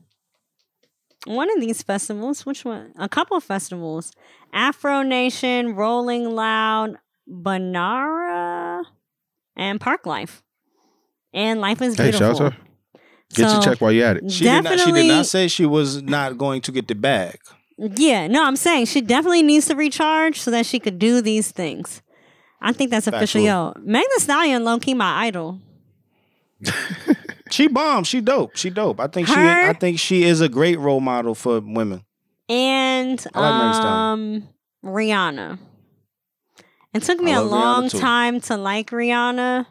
one 1.25 1.49
of 1.55 1.59
these 1.61 1.81
festivals. 1.81 2.45
Which 2.45 2.65
one? 2.65 2.91
A 2.99 3.07
couple 3.09 3.37
of 3.37 3.43
festivals: 3.43 4.11
Afro 4.53 5.01
Nation, 5.01 5.73
Rolling 5.75 6.29
Loud, 6.35 6.97
Bonnaroo, 7.27 8.83
and 9.55 9.79
Park 9.81 10.05
Life. 10.05 10.43
And 11.33 11.61
Life 11.61 11.81
is 11.81 11.95
Hey, 11.95 12.11
beautiful. 12.11 12.35
shout 12.35 12.41
out 12.41 12.51
to 12.51 12.57
her. 12.57 12.64
Get 13.35 13.49
So, 13.49 13.53
your 13.55 13.61
check 13.63 13.81
while 13.81 13.91
you're 13.91 14.07
at 14.07 14.17
it. 14.17 14.31
She 14.31 14.43
did, 14.45 14.63
not, 14.63 14.79
she 14.79 14.91
did 14.91 15.07
not 15.07 15.25
say 15.25 15.47
she 15.47 15.65
was 15.65 16.01
not 16.01 16.37
going 16.37 16.61
to 16.61 16.71
get 16.71 16.87
the 16.87 16.95
bag. 16.95 17.37
Yeah, 17.77 18.27
no, 18.27 18.43
I'm 18.45 18.55
saying 18.55 18.85
she 18.85 19.01
definitely 19.01 19.43
needs 19.43 19.65
to 19.67 19.75
recharge 19.75 20.39
so 20.39 20.49
that 20.51 20.65
she 20.65 20.79
could 20.79 20.97
do 20.97 21.21
these 21.21 21.51
things. 21.51 22.01
I 22.61 22.71
think 22.71 22.89
that's 22.89 23.07
official. 23.07 23.41
Yo, 23.41 23.73
Meg 23.81 24.03
Thee 24.15 24.21
Stallion, 24.21 24.63
low 24.63 24.79
key, 24.79 24.93
my 24.93 25.25
idol. 25.25 25.59
She 27.51 27.67
bomb. 27.67 28.03
She 28.05 28.21
dope. 28.21 28.55
She 28.55 28.69
dope. 28.69 28.99
I 28.99 29.07
think 29.07 29.27
she. 29.27 29.35
I 29.35 29.73
think 29.73 29.99
she 29.99 30.23
is 30.23 30.41
a 30.41 30.49
great 30.49 30.79
role 30.79 30.99
model 30.99 31.35
for 31.35 31.59
women. 31.59 32.03
and 32.49 33.23
I 33.33 33.39
like 33.39 33.75
Meg 33.75 33.81
Thee 33.81 33.87
um, 33.87 34.49
Rihanna. 34.83 35.59
It 36.93 37.03
took 37.03 37.19
me 37.19 37.33
I 37.33 37.37
a 37.37 37.41
love 37.43 37.51
Rihanna 37.51 37.51
long 37.51 37.89
too. 37.89 37.99
time 37.99 38.39
to 38.41 38.57
like 38.57 38.89
Rihanna, 38.89 39.65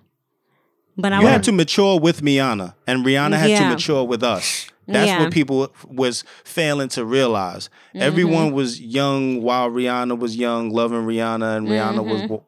but 0.96 1.12
I 1.12 1.20
You 1.34 1.38
to 1.42 1.52
mature 1.52 1.98
with 1.98 2.22
Rihanna, 2.22 2.74
and 2.86 3.04
Rihanna 3.04 3.36
had 3.36 3.58
to 3.58 3.68
mature 3.68 4.04
with 4.04 4.22
us. 4.22 4.66
That's 4.86 5.06
Yeah. 5.06 5.22
what 5.22 5.32
people 5.32 5.72
was 5.86 6.24
failing 6.44 6.88
to 6.90 7.04
realize. 7.06 7.68
Mm-hmm. 7.90 8.02
Everyone 8.02 8.52
was 8.52 8.80
young 8.80 9.42
while 9.42 9.70
Rihanna 9.70 10.18
was 10.18 10.36
young, 10.36 10.70
loving 10.70 11.06
Rihanna, 11.06 11.56
and 11.56 11.66
Rihanna 11.68 12.04
Mm-hmm. 12.04 12.32
was 12.32 12.40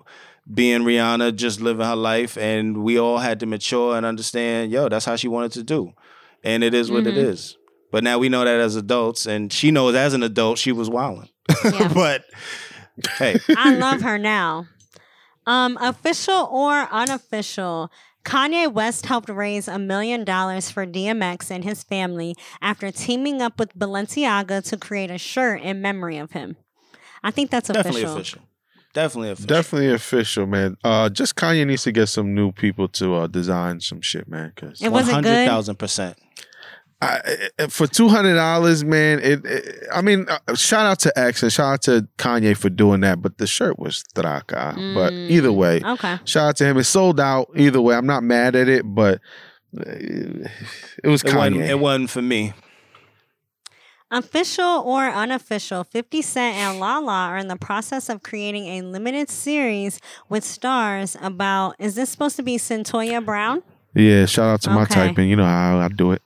being 0.52 0.82
Rihanna, 0.82 1.34
just 1.34 1.60
living 1.60 1.86
her 1.86 1.96
life. 1.96 2.36
And 2.36 2.84
we 2.84 2.98
all 2.98 3.18
had 3.18 3.40
to 3.40 3.46
mature 3.46 3.96
and 3.96 4.04
understand, 4.04 4.70
yo, 4.70 4.88
that's 4.88 5.04
how 5.06 5.16
she 5.16 5.28
wanted 5.28 5.52
to 5.52 5.62
do, 5.62 5.92
and 6.44 6.62
it 6.62 6.74
is 6.74 6.90
what 6.90 7.06
it 7.06 7.14
Mm-hmm. 7.14 7.30
is. 7.32 7.56
But 7.90 8.04
now 8.04 8.18
we 8.18 8.28
know 8.28 8.44
that 8.44 8.60
as 8.60 8.76
adults, 8.76 9.26
and 9.26 9.50
she 9.52 9.70
knows 9.70 9.94
as 9.94 10.12
an 10.12 10.22
adult 10.22 10.58
she 10.58 10.72
was 10.72 10.90
wilding. 10.90 11.30
Yeah. 11.64 11.88
but 11.94 12.24
hey, 13.18 13.38
I 13.56 13.74
love 13.74 14.02
her 14.02 14.18
now. 14.18 14.66
Um, 15.46 15.78
official 15.80 16.48
or 16.50 16.88
unofficial, 16.90 17.90
Kanye 18.26 18.70
West 18.72 19.06
helped 19.06 19.28
raise 19.28 19.68
a 19.68 19.78
million 19.78 20.24
dollars 20.24 20.68
for 20.68 20.84
DMX 20.84 21.48
and 21.48 21.62
his 21.62 21.84
family 21.84 22.34
after 22.60 22.90
teaming 22.90 23.40
up 23.40 23.56
with 23.58 23.78
Balenciaga 23.78 24.64
to 24.68 24.76
create 24.76 25.12
a 25.12 25.16
shirt 25.18 25.62
in 25.62 25.80
memory 25.80 26.18
of 26.18 26.32
him. 26.32 26.56
I 27.22 27.30
think 27.30 27.50
that's 27.52 27.68
definitely 27.68 28.02
official. 28.02 28.16
official. 28.16 28.42
Definitely 28.92 29.30
official. 29.30 29.46
Definitely 29.46 29.92
official, 29.92 30.46
man. 30.46 30.76
Uh, 30.82 31.08
just 31.08 31.36
Kanye 31.36 31.66
needs 31.66 31.84
to 31.84 31.92
get 31.92 32.08
some 32.08 32.34
new 32.34 32.50
people 32.50 32.88
to 32.88 33.14
uh, 33.14 33.26
design 33.28 33.80
some 33.80 34.00
shit, 34.00 34.26
man. 34.26 34.52
Because 34.54 34.82
It 34.82 34.90
wasn't 34.90 35.22
good. 35.22 35.46
thousand 35.46 35.76
percent. 35.78 36.18
I, 37.02 37.48
I- 37.58 37.66
for 37.66 37.86
two 37.86 38.08
hundred 38.08 38.34
dollars, 38.36 38.82
man. 38.84 39.18
It, 39.20 39.44
it- 39.44 39.84
I 39.92 40.00
mean, 40.02 40.26
uh, 40.28 40.54
shout 40.54 40.86
out 40.86 40.98
to 41.00 41.18
X 41.18 41.42
and 41.42 41.52
shout 41.52 41.72
out 41.74 41.82
to 41.82 42.08
Kanye 42.18 42.56
for 42.56 42.70
doing 42.70 43.00
that. 43.02 43.20
But 43.22 43.38
the 43.38 43.46
shirt 43.46 43.78
was 43.78 44.02
straka. 44.14 44.74
But 44.94 45.12
Mm. 45.12 45.30
either 45.30 45.52
way, 45.52 45.80
Okay. 45.84 46.18
shout 46.24 46.48
out 46.50 46.56
to 46.56 46.64
him. 46.64 46.78
It 46.78 46.84
sold 46.84 47.20
out. 47.20 47.48
Either 47.56 47.80
way, 47.80 47.94
I'm 47.96 48.06
not 48.06 48.22
mad 48.22 48.56
at 48.56 48.68
it, 48.68 48.82
but 48.84 49.20
uh, 49.78 49.82
it 49.86 50.50
was 51.04 51.22
It 51.22 51.34
wasn't, 51.34 51.56
Kanye. 51.56 51.68
it 51.68 51.78
wasn't 51.78 52.10
for 52.10 52.22
me. 52.22 52.54
Official 54.08 54.64
or 54.86 55.04
unofficial, 55.08 55.82
50 55.82 56.22
Cent 56.22 56.56
and 56.56 56.78
Lala 56.78 57.26
are 57.26 57.38
in 57.38 57.48
the 57.48 57.56
process 57.56 58.08
of 58.08 58.22
creating 58.22 58.66
a 58.68 58.82
limited 58.82 59.28
series 59.28 60.00
with 60.28 60.44
stars 60.44 61.16
about 61.20 61.74
is 61.80 61.96
this 61.96 62.08
supposed 62.08 62.36
to 62.36 62.42
be 62.44 62.56
Cyntoia 62.56 63.24
Brown? 63.24 63.62
yeah, 63.94 64.24
shout 64.26 64.46
out 64.48 64.60
to 64.62 64.70
my 64.70 64.84
typing. 64.84 65.28
You 65.28 65.34
know 65.36 65.44
how 65.44 65.78
I 65.78 65.88
do 65.88 66.12
it. 66.12 66.22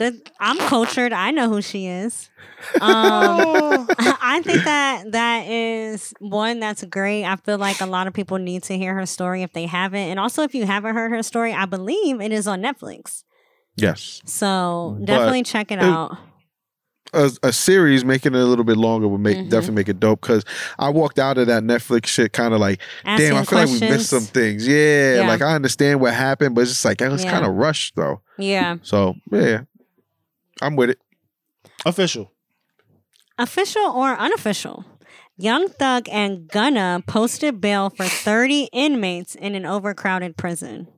Good. 0.00 0.30
I'm 0.40 0.56
cultured. 0.58 1.12
I 1.12 1.30
know 1.30 1.48
who 1.48 1.62
she 1.62 1.86
is. 1.86 2.28
Um, 2.80 3.88
I 3.98 4.42
think 4.44 4.64
that 4.64 5.12
that 5.12 5.46
is 5.48 6.12
one 6.18 6.60
that's 6.60 6.84
great. 6.84 7.24
I 7.24 7.36
feel 7.36 7.56
like 7.56 7.80
a 7.80 7.86
lot 7.86 8.06
of 8.06 8.12
people 8.12 8.36
need 8.38 8.64
to 8.64 8.76
hear 8.76 8.94
her 8.94 9.06
story 9.06 9.42
if 9.42 9.52
they 9.54 9.64
haven't, 9.64 10.08
and 10.10 10.20
also 10.20 10.42
if 10.42 10.54
you 10.54 10.66
haven't 10.66 10.94
heard 10.94 11.10
her 11.10 11.22
story, 11.22 11.54
I 11.54 11.64
believe 11.64 12.20
it 12.20 12.32
is 12.32 12.46
on 12.46 12.60
Netflix. 12.60 13.24
Yes, 13.76 14.20
So 14.26 14.96
But 14.98 15.06
definitely 15.06 15.42
check 15.44 15.70
it 15.72 15.78
it- 15.78 15.84
out. 15.84 16.18
a, 17.14 17.30
a 17.42 17.52
series 17.52 18.04
making 18.04 18.34
it 18.34 18.40
a 18.40 18.44
little 18.44 18.64
bit 18.64 18.76
longer 18.76 19.08
would 19.08 19.22
make 19.22 19.38
Mhm. 19.38 19.48
definitely 19.48 19.76
make 19.76 19.88
it 19.88 19.98
dope. 19.98 20.20
Because 20.20 20.44
I 20.78 20.90
walked 20.90 21.18
out 21.18 21.38
of 21.38 21.46
that 21.46 21.62
Netflix 21.62 22.06
shit 22.08 22.34
kind 22.34 22.52
of 22.52 22.60
like, 22.60 22.78
damn, 23.04 23.36
I 23.36 23.38
Asking 23.40 23.44
feel 23.46 23.58
like 23.58 23.80
we 23.80 23.88
missed 23.88 24.10
some 24.10 24.20
things. 24.24 24.68
Yeah, 24.68 25.22
Yeah. 25.22 25.28
like 25.28 25.40
I 25.40 25.54
understand 25.54 26.00
what 26.02 26.12
happened, 26.12 26.54
but 26.54 26.60
it's 26.62 26.72
just 26.72 26.84
like 26.84 27.00
it 27.00 27.08
was 27.10 27.24
Yeah. 27.24 27.30
kind 27.30 27.46
of 27.46 27.54
rushed 27.54 27.96
though. 27.96 28.20
Yeah. 28.38 28.76
So 28.82 29.14
yeah, 29.32 29.62
I'm 30.60 30.76
with 30.76 30.90
it. 30.90 31.00
Official. 31.84 32.32
Official 33.38 33.82
or 33.82 34.16
unofficial? 34.16 34.84
Young 35.36 35.68
Thug 35.68 36.06
and 36.10 36.46
Gunna 36.48 37.02
posted 37.06 37.60
bail 37.60 37.88
for 37.88 38.04
30 38.04 38.68
inmates 38.72 39.34
in 39.34 39.54
an 39.54 39.64
overcrowded 39.64 40.36
prison. 40.36 40.88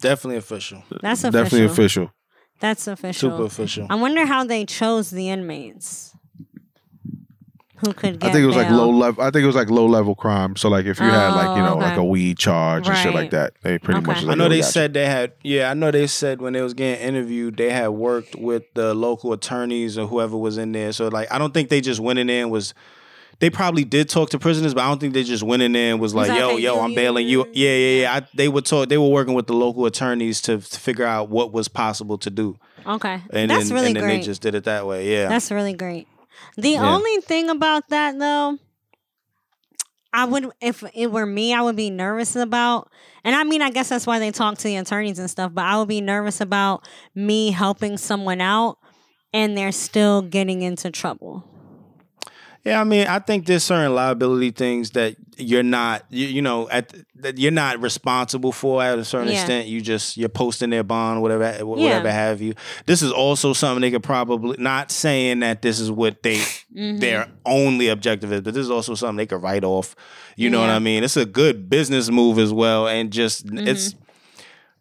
Definitely 0.00 0.38
official. 0.38 0.82
That's 1.00 1.22
official. 1.22 1.44
Definitely 1.44 1.66
official. 1.66 2.12
That's 2.58 2.86
official. 2.88 3.30
Super 3.30 3.44
official. 3.44 3.86
I 3.88 3.94
wonder 3.94 4.26
how 4.26 4.44
they 4.44 4.64
chose 4.64 5.10
the 5.10 5.28
inmates 5.28 6.16
who 7.78 7.92
could 7.92 8.18
get 8.20 8.28
I 8.28 8.32
think 8.32 8.42
it 8.42 8.46
was 8.46 8.56
like 8.56 8.68
bail. 8.68 8.76
low 8.78 8.90
level. 8.90 9.22
I 9.22 9.30
think 9.30 9.42
it 9.42 9.46
was 9.46 9.54
like 9.56 9.68
low 9.70 9.86
level 9.86 10.14
crime. 10.14 10.56
So 10.56 10.68
like 10.68 10.86
if 10.86 10.98
you 10.98 11.04
had 11.06 11.30
like 11.34 11.56
you 11.56 11.62
Oh, 11.62 11.66
know 11.74 11.76
like 11.76 11.96
a 11.96 12.00
oh, 12.00 12.04
weed 12.04 12.38
charge 12.38 12.88
and 12.88 12.96
shit 12.96 13.06
Right. 13.06 13.14
like 13.14 13.30
that, 13.30 13.52
they 13.62 13.78
pretty 13.78 13.98
Okay. 13.98 14.06
much. 14.06 14.16
was 14.18 14.24
I 14.24 14.28
like, 14.28 14.38
know 14.38 14.44
"Yo, 14.44 14.50
they 14.50 14.60
gotcha." 14.60 14.72
said 14.72 14.94
they 14.94 15.06
had. 15.06 15.32
Yeah, 15.42 15.70
I 15.70 15.74
know 15.74 15.90
they 15.90 16.06
said 16.06 16.40
when 16.40 16.52
they 16.54 16.62
was 16.62 16.74
getting 16.74 17.06
interviewed, 17.06 17.56
they 17.56 17.70
had 17.70 17.88
worked 17.88 18.34
with 18.36 18.62
the 18.74 18.94
local 18.94 19.32
attorneys 19.32 19.98
or 19.98 20.06
whoever 20.06 20.36
was 20.36 20.58
in 20.58 20.72
there. 20.72 20.92
So 20.92 21.08
like, 21.08 21.30
I 21.32 21.38
don't 21.38 21.52
think 21.54 21.68
they 21.68 21.80
just 21.80 22.00
went 22.00 22.18
in 22.18 22.26
there 22.28 22.42
and 22.42 22.50
was. 22.50 22.72
They 23.38 23.50
probably 23.50 23.84
did 23.84 24.08
talk 24.08 24.30
to 24.30 24.38
prisoners, 24.38 24.72
but 24.72 24.80
I 24.82 24.88
don't 24.88 24.98
think 24.98 25.12
they 25.12 25.22
just 25.22 25.42
went 25.42 25.62
in 25.62 25.72
there 25.72 25.92
and 25.92 26.00
was 26.00 26.14
like, 26.14 26.28
that 26.28 26.38
"Yo, 26.38 26.56
they 26.56 26.62
yo, 26.62 26.76
knew 26.76 26.80
I'm 26.80 26.90
you? 26.92 26.96
bailing 26.96 27.28
you." 27.28 27.44
Yeah, 27.52 27.70
yeah, 27.74 28.00
yeah. 28.00 28.14
I, 28.14 28.26
they 28.34 28.48
would 28.48 28.64
talk. 28.64 28.88
They 28.88 28.96
were 28.96 29.10
working 29.10 29.34
with 29.34 29.46
the 29.46 29.52
local 29.52 29.84
attorneys 29.84 30.40
to, 30.42 30.56
to 30.56 30.80
figure 30.80 31.04
out 31.04 31.28
what 31.28 31.52
was 31.52 31.68
possible 31.68 32.16
to 32.16 32.30
do, 32.30 32.56
Okay. 32.86 33.20
and 33.28 33.50
That's 33.50 33.66
then 33.68 33.74
really 33.74 33.86
and 33.88 33.96
then 33.96 34.04
great. 34.04 34.20
they 34.20 34.22
just 34.22 34.40
did 34.40 34.54
it 34.54 34.64
that 34.64 34.86
way. 34.86 35.12
Yeah, 35.12 35.28
That's 35.28 35.50
really 35.50 35.74
great. 35.74 36.08
The 36.56 36.74
Yeah. 36.74 36.82
only 36.82 37.20
thing 37.22 37.48
about 37.50 37.88
that 37.88 38.18
though, 38.18 38.58
I 40.12 40.24
would 40.24 40.50
if 40.60 40.82
it 40.94 41.10
were 41.10 41.26
me, 41.26 41.52
I 41.54 41.60
would 41.62 41.76
be 41.76 41.90
nervous 41.90 42.36
about 42.36 42.90
and 43.24 43.34
I 43.34 43.44
mean 43.44 43.62
I 43.62 43.70
guess 43.70 43.88
that's 43.88 44.06
why 44.06 44.18
they 44.18 44.30
talk 44.30 44.56
to 44.58 44.64
the 44.64 44.76
attorneys 44.76 45.18
and 45.18 45.30
stuff, 45.30 45.52
but 45.54 45.64
I 45.64 45.78
would 45.78 45.88
be 45.88 46.00
nervous 46.00 46.40
about 46.40 46.86
me 47.14 47.50
helping 47.50 47.96
someone 47.98 48.40
out 48.40 48.78
and 49.32 49.56
they're 49.56 49.72
still 49.72 50.22
getting 50.22 50.62
into 50.62 50.90
trouble. 50.90 51.44
Yeah, 52.64 52.80
I 52.80 52.84
mean, 52.84 53.06
I 53.06 53.18
think 53.20 53.46
there's 53.46 53.62
certain 53.64 53.94
liability 53.94 54.50
things 54.50 54.90
that 54.92 55.16
you're 55.38 55.62
not, 55.62 56.04
you, 56.10 56.26
you 56.26 56.42
know, 56.42 56.68
at 56.70 56.94
that 57.16 57.38
you're 57.38 57.50
not 57.52 57.80
responsible 57.80 58.52
for 58.52 58.82
at 58.82 58.98
a 58.98 59.04
certain 59.04 59.28
Yeah. 59.28 59.40
extent. 59.40 59.66
You 59.68 59.80
just 59.80 60.16
you're 60.16 60.28
posting 60.28 60.70
their 60.70 60.82
bond, 60.82 61.22
whatever, 61.22 61.44
Yeah. 61.58 61.62
whatever 61.62 62.10
have 62.10 62.40
you. 62.40 62.54
This 62.86 63.02
is 63.02 63.12
also 63.12 63.52
something 63.52 63.80
they 63.82 63.90
could 63.90 64.02
probably 64.02 64.56
not 64.58 64.90
saying 64.90 65.40
that 65.40 65.62
this 65.62 65.78
is 65.80 65.90
what 65.90 66.22
they 66.22 66.38
Mhm. 66.74 67.00
their 67.00 67.28
only 67.44 67.88
objective 67.88 68.32
is, 68.32 68.40
but 68.40 68.54
this 68.54 68.62
is 68.64 68.70
also 68.70 68.94
something 68.94 69.16
they 69.16 69.26
could 69.26 69.42
write 69.42 69.64
off. 69.64 69.94
You 70.36 70.50
know 70.50 70.60
what 70.60 70.70
I 70.70 70.78
mean? 70.78 71.04
It's 71.04 71.16
a 71.16 71.24
good 71.26 71.68
business 71.70 72.10
move 72.10 72.38
as 72.38 72.52
well, 72.52 72.86
and 72.88 73.10
just 73.10 73.44
it's 73.52 73.94
Mm-hmm. 73.94 74.02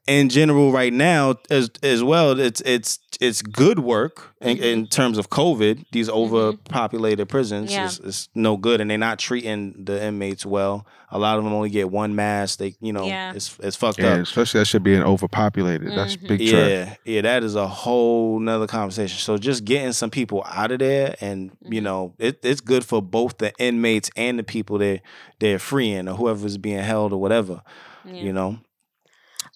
In 0.08 0.30
general 0.30 0.72
right 0.72 0.94
now 0.94 1.36
as 1.50 1.70
as 1.84 2.04
well. 2.04 2.40
It's 2.40 2.62
it's 2.62 3.00
it's 3.22 3.42
good 3.42 3.80
work 3.80 4.34
in, 4.42 4.58
in 4.58 4.88
terms 4.88 5.18
of 5.18 5.30
COVID. 5.30 5.86
These 5.92 6.10
overpopulated 6.10 7.30
prisons 7.30 7.72
Mm-hmm. 7.72 7.80
Yeah. 7.80 7.86
is, 7.88 8.00
is 8.00 8.30
no 8.36 8.58
good, 8.58 8.82
and 8.82 8.90
they're 8.90 8.98
not 8.98 9.20
treating 9.20 9.86
the 9.86 10.04
inmates 10.04 10.46
well. 10.46 10.86
A 11.10 11.18
lot 11.20 11.38
of 11.38 11.44
them 11.46 11.54
only 11.54 11.70
get 11.70 11.90
one 11.90 12.14
mask. 12.16 12.60
They 12.60 12.76
you 12.82 12.92
know 12.94 13.06
Yeah. 13.06 13.34
it's 13.34 13.58
it's 13.64 13.76
fucked 13.78 14.00
Yeah, 14.00 14.14
up. 14.16 14.20
especially 14.20 14.60
that 14.60 14.66
should 14.66 14.84
be 14.84 14.96
an 14.96 15.04
overpopulated. 15.04 15.92
That's 15.96 16.16
Mm-hmm. 16.18 16.28
big 16.28 16.50
trap. 16.50 16.70
Yeah, 16.70 16.96
yeah, 17.06 17.22
that 17.22 17.44
is 17.44 17.56
a 17.56 17.68
whole 17.68 18.40
nother 18.40 18.68
conversation. 18.68 19.18
So 19.20 19.38
just 19.38 19.64
getting 19.66 19.94
some 19.94 20.10
people 20.10 20.44
out 20.46 20.72
of 20.72 20.80
there, 20.80 21.16
and 21.22 21.52
Mm-hmm. 21.52 21.74
you 21.74 21.82
know, 21.82 22.14
it, 22.20 22.40
it's 22.44 22.62
good 22.62 22.84
for 22.86 23.02
both 23.02 23.38
the 23.38 23.54
inmates 23.60 24.10
and 24.16 24.38
the 24.38 24.44
people 24.44 24.78
that 24.80 25.02
they're 25.40 25.60
freeing 25.60 26.08
or 26.08 26.16
whoever's 26.16 26.58
being 26.58 26.80
held 26.80 27.14
or 27.14 27.22
whatever. 27.22 27.62
Yeah. 28.06 28.14
You 28.14 28.34
know, 28.34 28.60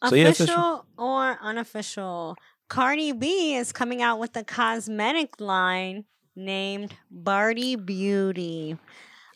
So, 0.08 0.16
yeah, 0.16 0.30
official 0.30 0.54
official. 0.54 0.86
or 0.98 1.38
unofficial. 1.42 2.38
Cardi 2.70 3.12
B 3.12 3.56
is 3.56 3.72
coming 3.72 4.02
out 4.02 4.20
with 4.20 4.36
a 4.38 4.44
cosmetic 4.44 5.42
line 5.42 6.06
named 6.36 6.96
Bardi 7.12 7.76
Beauty. 7.76 8.78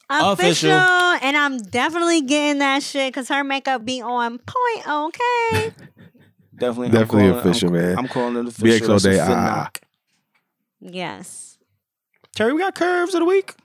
Official. 0.10 0.70
and 0.72 1.36
I'm 1.36 1.58
definitely 1.58 2.22
getting 2.22 2.60
that 2.60 2.84
shit 2.84 3.12
because 3.12 3.30
her 3.30 3.44
makeup 3.44 3.84
be 3.84 4.02
on 4.02 4.38
point. 4.38 4.88
Okay, 4.88 5.74
definitely, 6.56 6.90
Definitely 6.90 7.06
calling 7.06 7.30
official, 7.32 7.70
I'm, 7.70 7.74
man. 7.74 7.98
I'm 7.98 8.08
calling 8.08 8.36
it 8.38 8.48
official. 8.48 8.98
BXO 8.98 9.04
Day, 9.04 9.20
ah. 9.20 9.70
yes. 10.80 11.58
Cherry, 12.36 12.54
we 12.54 12.60
got 12.60 12.76
curves 12.76 13.14
of 13.14 13.22
the 13.22 13.26
week. 13.26 13.56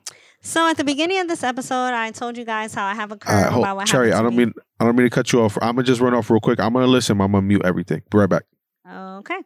So 0.41 0.69
at 0.69 0.77
the 0.77 0.85
beginning 0.85 1.19
of 1.21 1.29
this 1.29 1.43
episode, 1.43 1.93
I 1.93 2.11
told 2.13 2.39
you 2.39 2.45
guys 2.45 2.73
how 2.73 2.87
I 2.87 2.95
have 2.95 3.11
a 3.13 3.17
curve 3.17 3.35
All 3.35 3.43
right, 3.43 3.53
hold, 3.53 3.65
about 3.65 3.77
what 3.77 3.87
Cherry, 3.87 4.13
I 4.13 4.17
happened 4.17 4.33
don't 4.33 4.37
me. 4.39 4.45
mean 4.47 4.55
I 4.81 4.85
don't 4.85 4.97
mean 4.97 5.07
to 5.07 5.11
cut 5.11 5.33
you 5.33 5.41
off. 5.43 5.59
I'm 5.61 5.75
gonna 5.75 5.83
just 5.83 6.01
run 6.01 6.15
off 6.15 6.31
real 6.31 6.41
quick. 6.41 6.61
I'm 6.61 6.73
gonna 6.73 6.87
listen. 6.87 7.21
I'm 7.21 7.33
gonna 7.33 7.43
mute 7.43 7.63
everything. 7.65 8.03
Be 8.11 8.19
right 8.19 8.29
back. 8.31 8.45
Okay, 8.91 9.39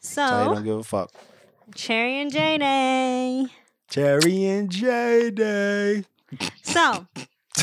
So 0.00 0.22
I 0.22 0.44
don't 0.44 0.64
give 0.64 0.78
a 0.78 0.82
fuck. 0.82 1.12
Cherry 1.74 2.20
and 2.20 2.32
J 2.32 2.58
Day. 2.58 3.46
Cherry 3.90 4.46
and 4.46 4.70
J 4.70 5.30
Day. 5.30 6.04
So 6.62 7.06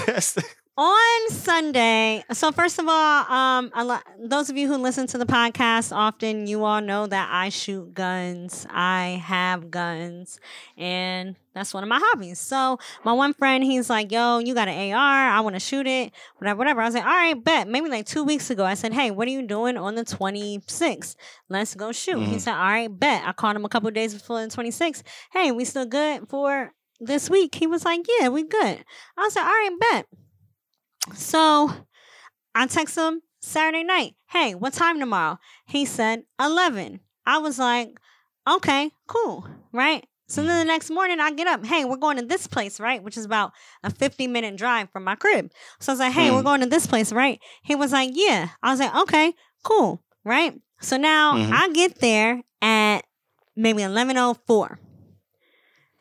on 0.78 1.30
Sunday. 1.30 2.24
So 2.34 2.52
first 2.52 2.80
of 2.80 2.86
all, 2.90 3.32
um, 3.32 3.72
lo- 3.76 3.98
those 4.20 4.50
of 4.50 4.58
you 4.58 4.68
who 4.68 4.76
listen 4.78 5.08
to 5.08 5.18
the 5.18 5.26
podcast 5.26 5.96
often, 5.96 6.48
you 6.48 6.66
all 6.66 6.82
know 6.82 7.08
that 7.08 7.30
I 7.32 7.48
shoot 7.50 7.94
guns. 7.94 8.68
I 8.70 9.22
have 9.24 9.72
guns, 9.72 10.40
and 10.78 11.38
that's 11.54 11.74
one 11.74 11.84
of 11.84 11.88
my 11.90 12.00
hobbies. 12.04 12.40
So 12.40 12.78
my 13.06 13.14
one 13.14 13.34
friend, 13.34 13.64
he's 13.64 13.90
like, 13.90 14.12
"Yo, 14.12 14.40
you 14.40 14.54
got 14.54 14.68
an 14.68 14.92
AR? 14.94 15.30
I 15.30 15.40
want 15.40 15.56
to 15.56 15.62
shoot 15.62 15.88
it. 15.88 16.12
Whatever, 16.40 16.58
whatever." 16.58 16.82
I 16.82 16.86
was 16.86 16.94
like, 16.96 17.06
"All 17.06 17.10
right, 17.10 17.42
bet." 17.42 17.70
Maybe 17.70 17.88
like 17.90 18.06
two 18.06 18.26
weeks 18.26 18.50
ago, 18.50 18.66
I 18.66 18.74
said, 18.74 18.92
"Hey, 18.94 19.12
what 19.12 19.30
are 19.30 19.32
you 19.32 19.48
doing 19.48 19.78
on 19.78 19.96
the 19.96 20.04
26th? 20.04 21.16
Let's 21.48 21.74
go 21.74 21.94
shoot." 21.94 22.20
He 22.28 22.36
Mhm. 22.36 22.42
said, 22.42 22.54
"All 22.54 22.66
right, 22.66 22.90
bet." 22.90 23.24
I 23.26 23.32
called 23.32 23.56
him 23.56 23.64
a 23.64 23.70
couple 23.70 23.90
days 23.92 24.14
before 24.14 24.42
the 24.42 24.50
26th. 24.50 25.04
Hey, 25.32 25.54
we 25.54 25.64
still 25.64 25.86
good 25.86 26.28
for 26.28 26.74
this 27.00 27.30
week? 27.30 27.56
He 27.56 27.66
was 27.66 27.86
like, 27.86 28.02
"Yeah, 28.20 28.28
we 28.28 28.44
good." 28.44 28.84
I 29.18 29.22
was 29.22 29.36
like, 29.38 29.46
"All 29.46 29.52
right, 29.52 29.78
bet." 29.80 30.08
So 31.14 31.72
I 32.54 32.68
text 32.68 32.98
him 32.98 33.22
Saturday 33.42 33.84
night, 33.84 34.16
hey, 34.30 34.56
what 34.56 34.74
time 34.74 35.00
tomorrow? 35.00 35.38
He 35.68 35.86
said 35.86 36.24
11. 36.40 37.00
I 37.26 37.38
was 37.40 37.60
like, 37.60 37.90
okay, 38.48 38.92
cool, 39.08 39.48
right? 39.72 40.06
So 40.28 40.44
then 40.44 40.66
the 40.66 40.72
next 40.72 40.90
morning 40.90 41.20
I 41.20 41.32
get 41.32 41.46
up, 41.48 41.64
hey, 41.66 41.86
we're 41.86 41.98
going 41.98 42.18
to 42.18 42.26
this 42.26 42.48
place, 42.48 42.80
right? 42.80 43.04
Which 43.04 43.18
is 43.18 43.26
about 43.26 43.52
a 43.84 43.92
50 43.92 44.26
minute 44.28 44.56
drive 44.58 44.90
from 44.92 45.04
my 45.04 45.16
crib. 45.16 45.52
So 45.80 45.92
I 45.92 45.94
was 45.94 46.00
like, 46.00 46.14
hey, 46.14 46.30
Hmm. 46.30 46.36
we're 46.36 46.44
going 46.44 46.62
to 46.62 46.68
this 46.68 46.88
place, 46.88 47.14
right? 47.14 47.40
He 47.62 47.76
was 47.76 47.92
like, 47.92 48.10
yeah. 48.14 48.50
I 48.64 48.72
was 48.72 48.80
like, 48.80 48.96
okay, 48.96 49.34
cool, 49.64 50.04
right? 50.24 50.60
So 50.82 50.98
now 50.98 51.36
Mhm. 51.36 51.52
I 51.54 51.70
get 51.74 52.00
there 52.00 52.42
at 52.62 53.06
maybe 53.56 53.84
11.04. 53.84 54.80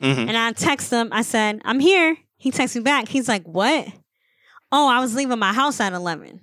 Mhm. 0.03 0.29
And 0.29 0.37
I 0.37 0.53
text 0.53 0.91
him. 0.91 1.09
I 1.13 1.21
said, 1.23 1.61
I'm 1.65 1.81
here. 1.81 2.17
He 2.37 2.51
texts 2.51 2.77
me 2.77 2.83
back. 2.83 3.09
He's 3.09 3.29
like, 3.29 3.45
What? 3.45 3.89
Oh, 4.77 4.89
I 4.89 4.99
was 4.99 5.15
leaving 5.15 5.39
my 5.39 5.53
house 5.53 5.79
at 5.79 5.93
11. 5.93 6.41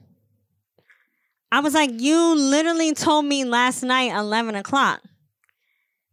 I 1.52 1.60
was 1.60 1.74
like, 1.74 1.90
You 2.00 2.34
literally 2.34 2.94
told 2.94 3.26
me 3.26 3.44
last 3.44 3.84
night 3.84 4.14
11 4.18 4.56
o'clock. 4.56 5.02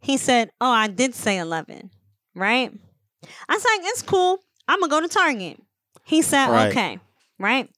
He 0.00 0.16
said, 0.16 0.50
Oh, 0.60 0.68
I 0.70 0.88
did 0.88 1.14
say 1.14 1.38
11. 1.38 1.90
Right? 2.34 2.72
I 3.48 3.54
was 3.54 3.64
like, 3.64 3.80
It's 3.84 4.02
cool. 4.02 4.40
I'm 4.66 4.80
going 4.80 4.90
to 4.90 4.96
go 4.96 5.00
to 5.00 5.08
Target. 5.08 5.62
He 6.02 6.22
said, 6.22 6.48
Right. 6.48 6.70
Okay. 6.72 6.98
Right? 7.38 7.70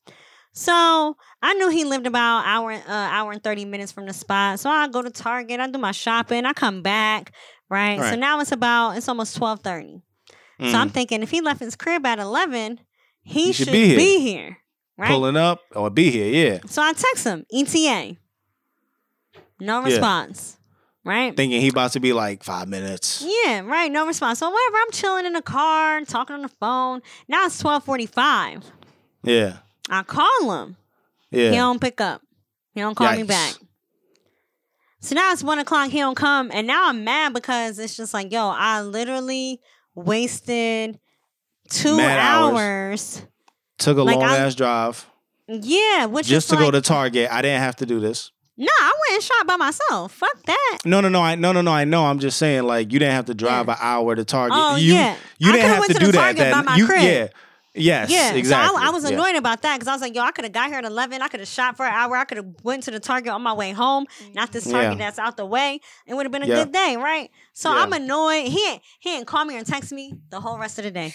So 0.54 1.18
I 1.42 1.52
knew 1.54 1.68
he 1.68 1.84
lived 1.84 2.06
about 2.06 2.46
hour, 2.46 2.72
uh, 2.72 2.82
hour 2.88 3.32
and 3.32 3.44
30 3.44 3.66
minutes 3.66 3.92
from 3.92 4.06
the 4.06 4.14
spot. 4.14 4.58
So 4.58 4.70
I 4.70 4.88
go 4.88 5.02
to 5.02 5.10
Target. 5.10 5.60
I 5.60 5.68
do 5.68 5.78
my 5.78 5.92
shopping. 5.92 6.46
I 6.46 6.54
come 6.54 6.80
back. 6.80 7.32
Right? 7.68 8.00
So 8.00 8.16
now 8.16 8.40
it's 8.40 8.52
about, 8.52 8.96
it's 8.96 9.06
almost 9.08 9.38
1230. 9.38 10.00
So 10.70 10.78
I'm 10.78 10.88
Mhm. 10.88 10.92
thinking 10.94 11.22
if 11.22 11.30
he 11.30 11.42
left 11.42 11.60
his 11.60 11.76
crib 11.76 12.06
at 12.06 12.18
11, 12.18 12.80
he, 13.30 13.46
He 13.46 13.52
should, 13.52 13.66
should 13.66 13.72
be 13.72 13.86
here. 13.88 13.96
be 13.98 14.20
here. 14.20 14.56
Right? 14.98 15.08
pulling 15.08 15.36
up 15.36 15.60
or 15.74 15.88
be 15.88 16.10
here. 16.10 16.28
Yeah, 16.52 16.58
So 16.66 16.82
I 16.82 16.92
text 16.92 17.24
him, 17.24 17.46
ETA. 17.50 18.16
No 19.58 19.78
Yeah. 19.80 19.84
response. 19.86 20.56
Right? 21.02 21.34
thinking 21.34 21.62
he 21.62 21.68
about 21.68 21.92
to 21.92 22.00
be 22.00 22.12
like 22.12 22.44
five 22.44 22.68
minutes. 22.68 23.24
yeah, 23.26 23.60
right. 23.60 23.90
No 23.90 24.06
response. 24.06 24.38
So 24.40 24.50
whatever. 24.50 24.76
I'm 24.76 24.90
chilling 24.92 25.24
in 25.24 25.32
the 25.32 25.40
car, 25.40 26.02
talking 26.04 26.34
on 26.36 26.42
the 26.42 26.50
phone. 26.60 27.00
Now 27.26 27.46
it's 27.46 27.62
1245. 27.64 28.70
Yeah, 29.22 29.56
I 29.88 30.02
call 30.02 30.52
him. 30.62 30.76
yeah. 31.30 31.50
He 31.50 31.56
don't 31.56 31.80
pick 31.80 32.02
up. 32.02 32.20
He 32.74 32.80
don't 32.82 32.94
call 32.94 33.16
me 33.16 33.22
back. 33.22 33.54
So 35.00 35.14
now 35.14 35.32
it's 35.32 35.42
one 35.42 35.58
o'clock. 35.58 35.88
He 35.88 35.98
don't 36.00 36.14
come, 36.14 36.50
and 36.52 36.66
now 36.66 36.88
I'm 36.90 37.02
mad 37.04 37.32
because 37.32 37.78
it's 37.78 37.96
just 37.96 38.12
like, 38.12 38.30
yo, 38.30 38.48
I 38.54 38.82
literally 38.82 39.60
wasted 39.94 40.98
two 41.70 41.96
Mad 41.96 42.18
hours. 42.18 42.52
hours. 42.54 43.22
Took 43.78 43.96
a 43.98 44.02
Like, 44.02 44.16
long 44.16 44.24
I- 44.24 44.36
ass 44.38 44.54
drive 44.54 45.06
Yeah, 45.48 46.04
which 46.06 46.26
just 46.26 46.50
to 46.50 46.56
go 46.56 46.70
to 46.70 46.80
Target. 46.80 47.28
I 47.32 47.40
didn't 47.42 47.62
have 47.62 47.76
to 47.76 47.86
do 47.86 47.98
this. 47.98 48.30
No, 48.56 48.68
I 48.78 48.92
went 49.08 49.14
and 49.14 49.22
shot 49.22 49.46
by 49.46 49.56
myself. 49.56 50.12
Fuck 50.12 50.42
that. 50.44 50.78
No, 50.84 51.00
no, 51.00 51.08
no. 51.08 51.22
I 51.22 51.34
no, 51.34 51.50
no, 51.52 51.62
no. 51.62 51.72
I 51.72 51.84
know. 51.84 52.04
I'm 52.04 52.18
just 52.18 52.36
saying, 52.36 52.64
like, 52.64 52.92
you 52.92 52.98
didn't 52.98 53.14
have 53.14 53.24
to 53.26 53.34
drive 53.34 53.66
Yeah. 53.68 53.72
an 53.72 53.78
hour 53.80 54.14
to 54.14 54.24
Target. 54.24 54.58
Oh, 54.60 54.76
you, 54.76 54.94
yeah. 54.94 55.16
You 55.38 55.50
didn't 55.52 55.80
went 55.80 55.92
to 55.92 55.98
do 55.98 56.12
that. 56.12 56.36
Target 56.36 56.38
That 56.38 56.52
by 56.66 56.70
my 56.72 56.76
you, 56.76 56.84
crib. 56.86 57.02
yeah. 57.02 57.28
Yes, 57.72 58.10
yeah, 58.10 58.32
exactly. 58.34 58.76
so 58.76 58.82
I, 58.82 58.88
I 58.88 58.90
was 58.90 59.04
Yeah. 59.08 59.14
annoyed 59.16 59.36
about 59.36 59.62
that 59.62 59.76
because 59.76 59.86
I 59.86 59.92
was 59.92 60.02
like, 60.02 60.12
yo, 60.14 60.22
I 60.22 60.32
could 60.32 60.44
have 60.44 60.52
got 60.52 60.68
here 60.70 60.78
at 60.78 60.84
eleven. 60.84 61.22
I 61.22 61.28
could 61.28 61.38
have 61.40 61.48
shot 61.48 61.76
for 61.76 61.86
an 61.86 61.92
hour. 61.94 62.16
I 62.16 62.24
could 62.24 62.38
have 62.38 62.48
went 62.64 62.82
to 62.82 62.90
the 62.90 62.98
Target 62.98 63.32
on 63.32 63.42
my 63.42 63.52
way 63.52 63.70
home. 63.70 64.06
Not 64.34 64.50
this 64.52 64.64
Target 64.64 64.98
Yeah. 64.98 65.04
that's 65.06 65.20
out 65.20 65.36
the 65.36 65.46
way. 65.46 65.80
It 66.04 66.14
would 66.14 66.26
have 66.26 66.32
been 66.32 66.42
a 66.42 66.46
Yeah. 66.46 66.64
good 66.64 66.72
day, 66.72 66.96
right? 66.96 67.30
So 67.54 67.72
Yeah. 67.72 67.82
I'm 67.82 67.92
annoyed. 67.92 68.48
He 68.48 68.66
ain't, 68.70 68.82
he 68.98 69.16
ain't 69.16 69.26
call 69.26 69.44
me 69.44 69.56
or 69.56 69.62
text 69.62 69.92
me 69.92 70.14
the 70.30 70.40
whole 70.40 70.58
rest 70.58 70.78
of 70.78 70.84
the 70.84 70.90
day. 70.90 71.14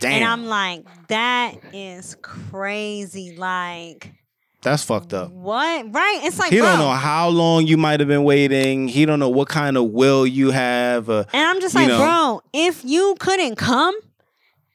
Damn, 0.00 0.12
And 0.14 0.24
I'm 0.24 0.46
like, 0.46 0.84
that 1.08 1.54
is 1.72 2.16
crazy. 2.22 3.36
Like, 3.36 4.12
that's 4.62 4.82
fucked 4.82 5.14
up. 5.14 5.30
what? 5.30 5.92
Right? 5.94 6.20
It's 6.22 6.38
like, 6.38 6.50
He 6.50 6.58
bro. 6.58 6.66
don't 6.66 6.78
know 6.80 6.90
how 6.90 7.28
long 7.28 7.66
you 7.66 7.76
might 7.76 8.00
have 8.00 8.08
been 8.08 8.24
waiting. 8.24 8.88
He 8.88 9.06
don't 9.06 9.18
know 9.18 9.28
what 9.28 9.48
kind 9.48 9.76
of 9.76 9.90
will 9.90 10.26
you 10.26 10.50
have. 10.50 11.08
Uh, 11.08 11.24
And 11.32 11.46
I'm 11.48 11.60
just 11.60 11.74
like, 11.74 11.88
know. 11.88 11.98
bro, 11.98 12.42
if 12.52 12.84
you 12.84 13.14
couldn't 13.18 13.56
come, 13.56 13.94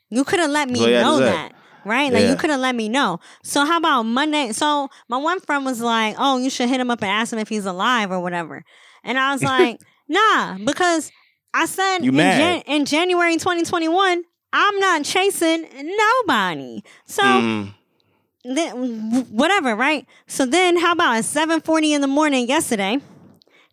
you 0.10 0.24
could 0.24 0.40
have 0.40 0.52
let 0.52 0.70
me 0.70 0.80
So, 0.80 0.88
yeah, 0.88 1.02
know 1.02 1.18
that's 1.20 1.30
it. 1.32 1.34
that. 1.36 1.52
Right? 1.88 2.12
Like 2.12 2.24
Yeah. 2.24 2.30
you 2.32 2.36
could 2.36 2.50
have 2.50 2.60
let 2.62 2.74
me 2.76 2.90
know. 2.90 3.20
So 3.44 3.64
how 3.64 3.78
about 3.78 4.04
Monday? 4.04 4.52
So 4.54 4.90
my 5.08 5.18
one 5.18 5.40
friend 5.40 5.66
was 5.66 5.82
like, 5.82 6.16
Oh, 6.18 6.38
you 6.40 6.50
should 6.50 6.68
hit 6.70 6.80
him 6.80 6.90
up 6.90 7.02
and 7.04 7.12
ask 7.12 7.32
him 7.32 7.38
if 7.38 7.48
he's 7.50 7.66
alive 7.68 8.12
or 8.12 8.20
whatever. 8.20 8.64
And 9.04 9.20
I 9.20 9.34
was 9.34 9.44
like, 9.54 9.80
nah, 10.08 10.58
because 10.66 11.12
I 11.54 11.68
said 11.68 11.98
in. 12.00 12.14
Jan- 12.16 12.64
in 12.66 12.86
January 12.86 13.34
2021, 13.34 14.24
I'm 14.58 14.80
not 14.80 15.04
chasing 15.04 15.68
nobody. 15.84 16.82
So 17.06 17.24
mm, 17.24 17.74
then 18.46 19.26
whatever, 19.30 19.76
right? 19.76 20.06
So 20.28 20.46
then 20.46 20.78
how 20.78 20.94
about 20.94 21.18
at 21.18 21.26
7:40 21.26 21.92
in 21.94 22.00
the 22.02 22.08
morning 22.08 22.48
yesterday? 22.48 23.00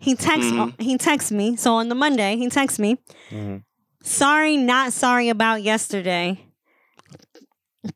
He 0.00 0.16
texts 0.16 0.50
Mhm. 0.50 0.80
he 0.80 0.98
texts 0.98 1.30
me. 1.30 1.54
So 1.56 1.74
on 1.74 1.88
the 1.88 1.94
Monday, 1.94 2.36
he 2.36 2.48
texts 2.48 2.80
me. 2.80 2.98
Mhm. 3.30 3.62
Sorry, 4.02 4.56
not 4.56 4.92
sorry 4.92 5.28
about 5.28 5.62
yesterday. 5.62 6.44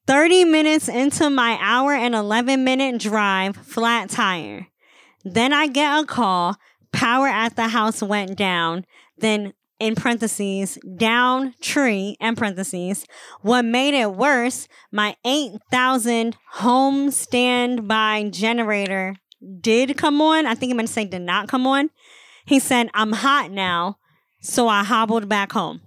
30 0.06 0.44
minutes 0.44 0.88
into 0.88 1.30
my 1.30 1.58
hour 1.60 1.92
and 1.92 2.14
11 2.14 2.62
minute 2.64 3.00
drive, 3.00 3.56
flat 3.56 4.10
tire. 4.10 4.68
Then 5.24 5.52
I 5.52 5.66
get 5.66 6.00
a 6.02 6.06
call, 6.06 6.56
power 6.92 7.26
at 7.26 7.56
the 7.56 7.68
house 7.68 8.02
went 8.02 8.36
down. 8.36 8.84
Then 9.18 9.52
in 9.78 9.94
parentheses, 9.94 10.78
down 10.96 11.54
tree, 11.60 12.16
in 12.20 12.34
parentheses. 12.36 13.06
What 13.42 13.64
made 13.64 13.94
it 13.94 14.12
worse, 14.14 14.68
my 14.90 15.16
8,000 15.24 16.36
home 16.52 17.10
standby 17.10 18.30
generator 18.30 19.16
did 19.60 19.96
come 19.98 20.20
on. 20.22 20.46
I 20.46 20.54
think 20.54 20.70
he 20.70 20.74
meant 20.74 20.88
to 20.88 20.94
say 20.94 21.04
did 21.04 21.22
not 21.22 21.48
come 21.48 21.66
on. 21.66 21.90
He 22.46 22.58
said, 22.58 22.88
I'm 22.94 23.12
hot 23.12 23.50
now. 23.50 23.98
So 24.40 24.68
I 24.68 24.84
hobbled 24.84 25.28
back 25.28 25.52
home. 25.52 25.80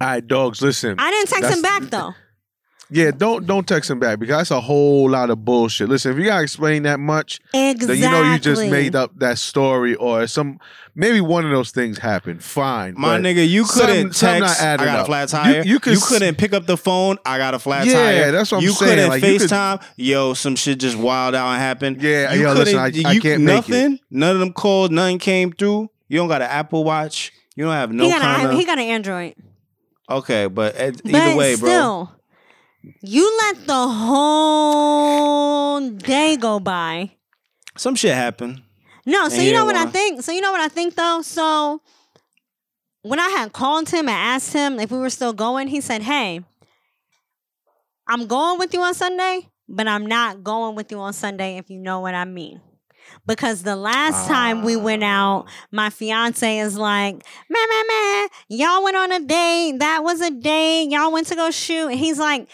All 0.00 0.08
right, 0.08 0.26
dogs, 0.26 0.60
listen. 0.60 0.96
I 0.98 1.10
didn't 1.10 1.28
text 1.28 1.42
That's- 1.42 1.56
him 1.56 1.62
back 1.62 1.82
though. 1.90 2.14
Yeah, 2.88 3.10
don't 3.10 3.46
don't 3.46 3.66
text 3.66 3.90
him 3.90 3.98
back 3.98 4.20
because 4.20 4.36
that's 4.36 4.50
a 4.52 4.60
whole 4.60 5.10
lot 5.10 5.28
of 5.30 5.44
bullshit. 5.44 5.88
Listen, 5.88 6.12
if 6.12 6.18
you 6.18 6.24
gotta 6.26 6.42
explain 6.44 6.84
that 6.84 7.00
much, 7.00 7.40
Exactly. 7.52 7.86
then 7.86 7.96
you 7.98 8.08
know 8.10 8.32
you 8.32 8.38
just 8.38 8.62
made 8.62 8.94
up 8.94 9.18
that 9.18 9.38
story 9.38 9.96
or 9.96 10.28
some 10.28 10.60
maybe 10.94 11.20
one 11.20 11.44
of 11.44 11.50
those 11.50 11.72
things 11.72 11.98
happened. 11.98 12.44
Fine. 12.44 12.94
My 12.96 13.18
nigga, 13.18 13.46
you 13.48 13.64
couldn't 13.64 14.12
something- 14.12 14.12
something 14.12 14.40
not 14.40 14.46
text. 14.50 14.62
I 14.62 14.66
adding 14.66 14.86
got 14.86 14.96
a 14.98 15.00
up. 15.00 15.06
flat 15.06 15.32
You- 15.32 15.38
tire. 15.38 15.62
you 15.94 16.00
couldn't 16.00 16.38
pick 16.38 16.52
up 16.52 16.66
the 16.66 16.76
phone. 16.76 17.18
I 17.26 17.38
got 17.38 17.54
a 17.54 17.58
flat 17.58 17.86
Yeah, 17.86 17.92
tire. 17.94 18.30
that's 18.32 18.52
what 18.52 18.58
I'm 18.58 18.62
saying. 18.62 18.68
you 18.70 18.72
saying. 18.76 18.90
couldn't 18.90 19.08
Like, 19.10 19.22
you 19.24 19.38
could- 19.40 19.50
FaceTime. 19.50 19.82
Yo, 19.96 20.34
some 20.34 20.54
shit 20.54 20.78
just 20.78 20.96
wild 20.96 21.34
out 21.34 21.48
and 21.50 21.60
happened. 21.60 22.00
Yeah, 22.00 22.32
you 22.34 22.42
yo, 22.42 22.52
listen, 22.52 22.78
couldn't- 22.78 23.04
I- 23.06 23.10
I 23.10 23.18
can't 23.18 23.42
make 23.42 23.68
it. 23.68 23.72
nothing. 23.72 23.98
None 24.12 24.30
of 24.30 24.38
them 24.38 24.52
calls. 24.52 24.90
Nothing 24.90 25.18
came 25.18 25.50
through. 25.52 25.90
You 26.08 26.18
don't 26.18 26.28
got 26.28 26.40
an 26.40 26.48
Apple 26.50 26.84
Watch. 26.84 27.32
You 27.56 27.64
don't 27.64 27.72
have 27.74 27.90
no 27.90 28.04
he 28.04 28.10
got 28.10 28.20
kind 28.22 28.48
a, 28.48 28.54
he 28.54 28.64
got 28.64 28.78
an 28.78 28.84
Android. 28.84 29.34
okay, 30.08 30.46
but 30.46 30.80
uh, 30.80 30.92
But 31.04 31.14
either 31.14 31.36
way, 31.36 31.56
bro. 31.56 32.10
You 33.02 33.36
let 33.38 33.66
the 33.66 33.88
whole 33.88 35.80
day 35.90 36.36
go 36.36 36.60
by. 36.60 37.10
Some 37.76 37.94
shit 37.94 38.14
happened. 38.14 38.62
No, 39.04 39.28
so 39.28 39.36
you 39.36 39.48
you 39.48 39.52
know 39.52 39.64
what 39.64 39.76
I 39.76 39.86
think? 39.86 40.22
So 40.22 40.32
you 40.32 40.40
know 40.40 40.52
what 40.52 40.60
I 40.60 40.68
think 40.68 40.94
though? 40.94 41.22
So 41.22 41.80
when 43.02 43.20
I 43.20 43.28
had 43.28 43.52
called 43.52 43.88
him 43.88 44.08
and 44.08 44.16
asked 44.16 44.52
him 44.52 44.80
if 44.80 44.90
we 44.90 44.98
were 44.98 45.10
still 45.10 45.32
going, 45.32 45.68
he 45.68 45.80
said, 45.80 46.02
Hey, 46.02 46.40
I'm 48.08 48.26
going 48.26 48.58
with 48.58 48.74
you 48.74 48.80
on 48.82 48.94
Sunday, 48.94 49.48
but 49.68 49.86
I'm 49.86 50.06
not 50.06 50.42
going 50.42 50.74
with 50.74 50.90
you 50.90 50.98
on 50.98 51.12
Sunday 51.12 51.56
if 51.58 51.70
you 51.70 51.78
know 51.78 52.00
what 52.00 52.14
I 52.14 52.24
mean. 52.24 52.60
Because 53.26 53.62
the 53.62 53.76
last 53.76 54.26
time 54.28 54.62
we 54.62 54.76
went 54.76 55.02
out, 55.04 55.46
my 55.70 55.90
fiance 55.90 56.58
is 56.58 56.76
like, 56.76 57.14
man, 57.48 57.68
man, 57.68 57.84
man, 57.88 58.28
y'all 58.48 58.82
went 58.82 58.96
on 58.96 59.12
a 59.12 59.20
date. 59.20 59.78
That 59.78 60.02
was 60.02 60.20
a 60.20 60.30
date. 60.30 60.90
Y'all 60.90 61.12
went 61.12 61.26
to 61.28 61.34
go 61.36 61.50
shoot. 61.50 61.88
And 61.88 61.98
he's 61.98 62.18
like, 62.18 62.48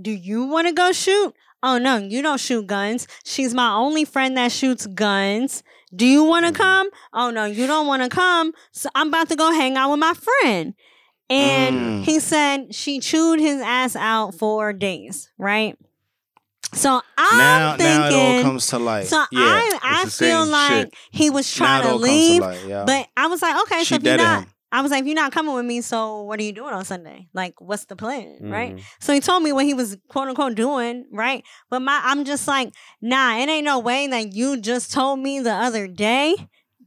do 0.00 0.10
you 0.10 0.44
want 0.44 0.66
to 0.68 0.72
go 0.72 0.92
shoot? 0.92 1.34
Oh 1.62 1.78
no, 1.78 1.96
you 1.98 2.22
don't 2.22 2.40
shoot 2.40 2.66
guns. 2.66 3.06
She's 3.24 3.52
my 3.54 3.72
only 3.74 4.04
friend 4.04 4.36
that 4.36 4.50
shoots 4.52 4.86
guns. 4.86 5.62
Do 5.94 6.06
you 6.06 6.24
want 6.24 6.46
to 6.46 6.52
come? 6.52 6.88
Oh 7.12 7.30
no, 7.30 7.44
you 7.44 7.66
don't 7.66 7.86
want 7.86 8.02
to 8.02 8.08
come. 8.08 8.52
So 8.72 8.88
I'm 8.94 9.08
about 9.08 9.28
to 9.28 9.36
go 9.36 9.52
hang 9.52 9.76
out 9.76 9.90
with 9.90 9.98
my 10.00 10.14
friend. 10.14 10.74
And 11.28 11.76
Mm. 11.76 12.04
he 12.04 12.18
said 12.18 12.74
she 12.74 12.98
chewed 12.98 13.38
his 13.40 13.60
ass 13.60 13.94
out 13.94 14.34
for 14.34 14.72
days, 14.72 15.30
right? 15.38 15.76
So 16.72 17.00
I'm 17.18 17.38
now, 17.38 17.76
thinking. 17.76 17.86
now 17.86 18.06
it 18.08 18.36
all 18.36 18.42
comes 18.42 18.66
to 18.68 18.78
light. 18.78 19.06
so 19.06 19.16
yeah. 19.32 19.40
I, 19.40 19.78
I 19.82 20.04
feel 20.06 20.46
like 20.46 20.70
shit. 20.70 20.94
he 21.10 21.28
was 21.30 21.52
trying 21.52 21.84
it 21.84 21.88
to 21.90 21.94
leave, 21.96 22.40
light. 22.40 22.60
Yeah. 22.66 22.84
but 22.86 23.08
I 23.16 23.26
was 23.26 23.42
like, 23.42 23.60
okay, 23.62 23.80
she 23.80 23.86
so 23.86 23.94
if 23.96 24.02
you're 24.04 24.16
not, 24.16 24.44
him. 24.44 24.50
I 24.72 24.82
was 24.82 24.90
like, 24.92 25.00
if 25.00 25.06
you're 25.06 25.14
not 25.16 25.32
coming 25.32 25.54
with 25.54 25.64
me, 25.64 25.80
so 25.80 26.22
what 26.22 26.38
are 26.38 26.42
you 26.42 26.52
doing 26.52 26.72
on 26.72 26.84
Sunday? 26.84 27.28
Like, 27.32 27.60
what's 27.60 27.86
the 27.86 27.96
plan, 27.96 28.38
right? 28.40 28.76
Mhm. 28.76 28.82
So 29.00 29.12
he 29.12 29.20
told 29.20 29.42
me 29.42 29.52
what 29.52 29.64
he 29.64 29.74
was 29.74 29.96
quote 30.08 30.28
unquote 30.28 30.54
doing, 30.54 31.06
right? 31.10 31.44
But 31.70 31.80
my, 31.80 32.00
I'm 32.04 32.24
just 32.24 32.46
like, 32.46 32.72
nah, 33.00 33.36
it 33.38 33.48
ain't 33.48 33.64
no 33.64 33.78
way 33.80 34.06
that 34.06 34.32
you 34.34 34.56
just 34.60 34.92
told 34.92 35.18
me 35.18 35.40
the 35.40 35.52
other 35.52 35.86
day 35.88 36.36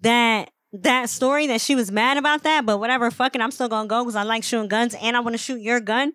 that 0.01 0.51
that 0.71 1.09
story 1.09 1.45
that 1.47 1.61
she 1.61 1.75
was 1.75 1.91
mad 1.91 2.17
about 2.17 2.43
that, 2.43 2.65
but 2.65 2.79
whatever, 2.79 3.11
fucking, 3.11 3.41
I'm 3.41 3.51
still 3.51 3.69
gonna 3.69 3.87
go 3.87 4.03
because 4.03 4.15
I 4.15 4.23
like 4.23 4.43
shooting 4.43 4.69
guns 4.69 4.95
and 5.01 5.15
I 5.15 5.19
want 5.19 5.33
to 5.35 5.37
shoot 5.37 5.61
your 5.61 5.79
gun. 5.79 6.13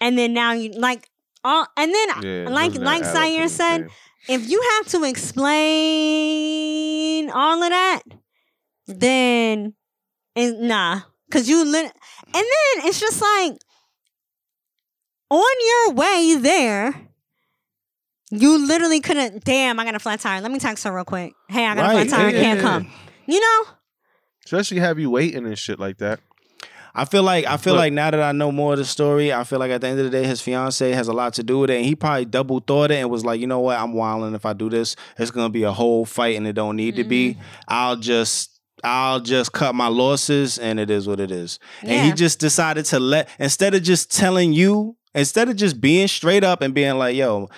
And 0.00 0.16
then 0.18 0.32
now 0.32 0.52
you 0.52 0.70
like, 0.72 1.08
all, 1.44 1.66
and 1.76 1.94
then 1.94 2.08
Yeah, 2.22 2.48
like 2.50 2.74
like 2.74 3.02
to 3.02 3.08
said, 3.48 3.88
if 4.28 4.48
you 4.48 4.60
have 4.76 4.88
to 4.88 5.04
explain 5.98 7.30
all 7.30 7.62
of 7.62 7.70
that, 7.70 8.02
then 8.86 9.74
and 10.38 10.60
nah, 10.68 11.00
cause 11.30 11.48
you 11.48 11.64
lit- 11.64 11.92
and 12.26 12.34
then 12.34 12.86
it's 12.86 13.00
just 13.00 13.20
like 13.20 13.58
on 15.30 15.44
your 15.66 15.94
way 15.94 16.36
there, 16.40 17.08
you 18.30 18.66
literally 18.66 19.00
couldn't. 19.00 19.44
Damn, 19.44 19.78
I 19.78 19.84
got 19.84 19.94
a 19.94 19.98
flat 19.98 20.20
tire. 20.20 20.40
Let 20.40 20.50
me 20.50 20.58
text 20.58 20.84
her 20.84 20.94
real 20.94 21.04
quick. 21.04 21.34
Hey, 21.48 21.66
I 21.66 21.74
got 21.74 21.90
a 21.90 21.92
flat 21.92 22.08
tire. 22.08 22.26
I 22.26 22.30
yeah, 22.30 22.42
can't 22.42 22.60
yeah. 22.60 22.64
come. 22.64 22.90
You 23.26 23.40
know, 23.40 23.70
especially 24.44 24.78
have 24.78 24.98
you 24.98 25.10
waiting 25.10 25.46
and 25.46 25.58
shit 25.58 25.78
like 25.78 25.98
that. 25.98 26.20
I 26.94 27.04
feel 27.04 27.22
like 27.22 27.46
I 27.46 27.58
feel 27.58 27.74
Look. 27.74 27.80
like 27.80 27.92
now 27.92 28.10
that 28.10 28.20
I 28.20 28.32
know 28.32 28.50
more 28.50 28.72
of 28.72 28.78
the 28.78 28.84
story, 28.84 29.32
I 29.32 29.44
feel 29.44 29.58
like 29.58 29.70
at 29.70 29.82
the 29.82 29.86
end 29.86 29.98
of 30.00 30.04
the 30.06 30.10
day, 30.10 30.24
his 30.26 30.40
fiance 30.40 30.90
has 30.90 31.06
a 31.06 31.12
lot 31.12 31.34
to 31.34 31.42
do 31.42 31.60
with 31.60 31.70
it, 31.70 31.76
and 31.76 31.84
he 31.84 31.94
probably 31.94 32.24
double 32.24 32.60
thought 32.60 32.90
it 32.90 32.96
and 32.96 33.10
was 33.10 33.24
like, 33.24 33.40
you 33.40 33.46
know 33.46 33.60
what, 33.60 33.78
I'm 33.78 33.92
wilding. 33.92 34.34
If 34.34 34.44
I 34.46 34.52
do 34.52 34.68
this, 34.68 34.96
it's 35.18 35.30
gonna 35.30 35.50
be 35.50 35.62
a 35.62 35.72
whole 35.72 36.04
fight, 36.04 36.36
and 36.36 36.46
it 36.46 36.54
don't 36.54 36.76
need 36.76 36.96
to 36.96 37.04
be. 37.04 37.34
Mm-hmm. 37.34 37.42
I'll 37.68 37.96
just. 37.96 38.57
I'll 38.84 39.20
just 39.20 39.52
cut 39.52 39.74
my 39.74 39.88
losses 39.88 40.58
and 40.58 40.78
it 40.80 40.90
is 40.90 41.06
what 41.06 41.20
it 41.20 41.30
is. 41.30 41.58
And 41.82 42.06
he 42.06 42.12
just 42.12 42.38
decided 42.38 42.84
to 42.86 43.00
let 43.00 43.28
instead 43.38 43.74
of 43.74 43.82
just 43.82 44.14
telling 44.16 44.52
you, 44.52 44.96
instead 45.14 45.48
of 45.48 45.56
just 45.56 45.80
being 45.80 46.08
straight 46.08 46.44
up 46.44 46.62
and 46.62 46.72
being 46.74 46.96
like, 46.96 47.16
yo, 47.16 47.48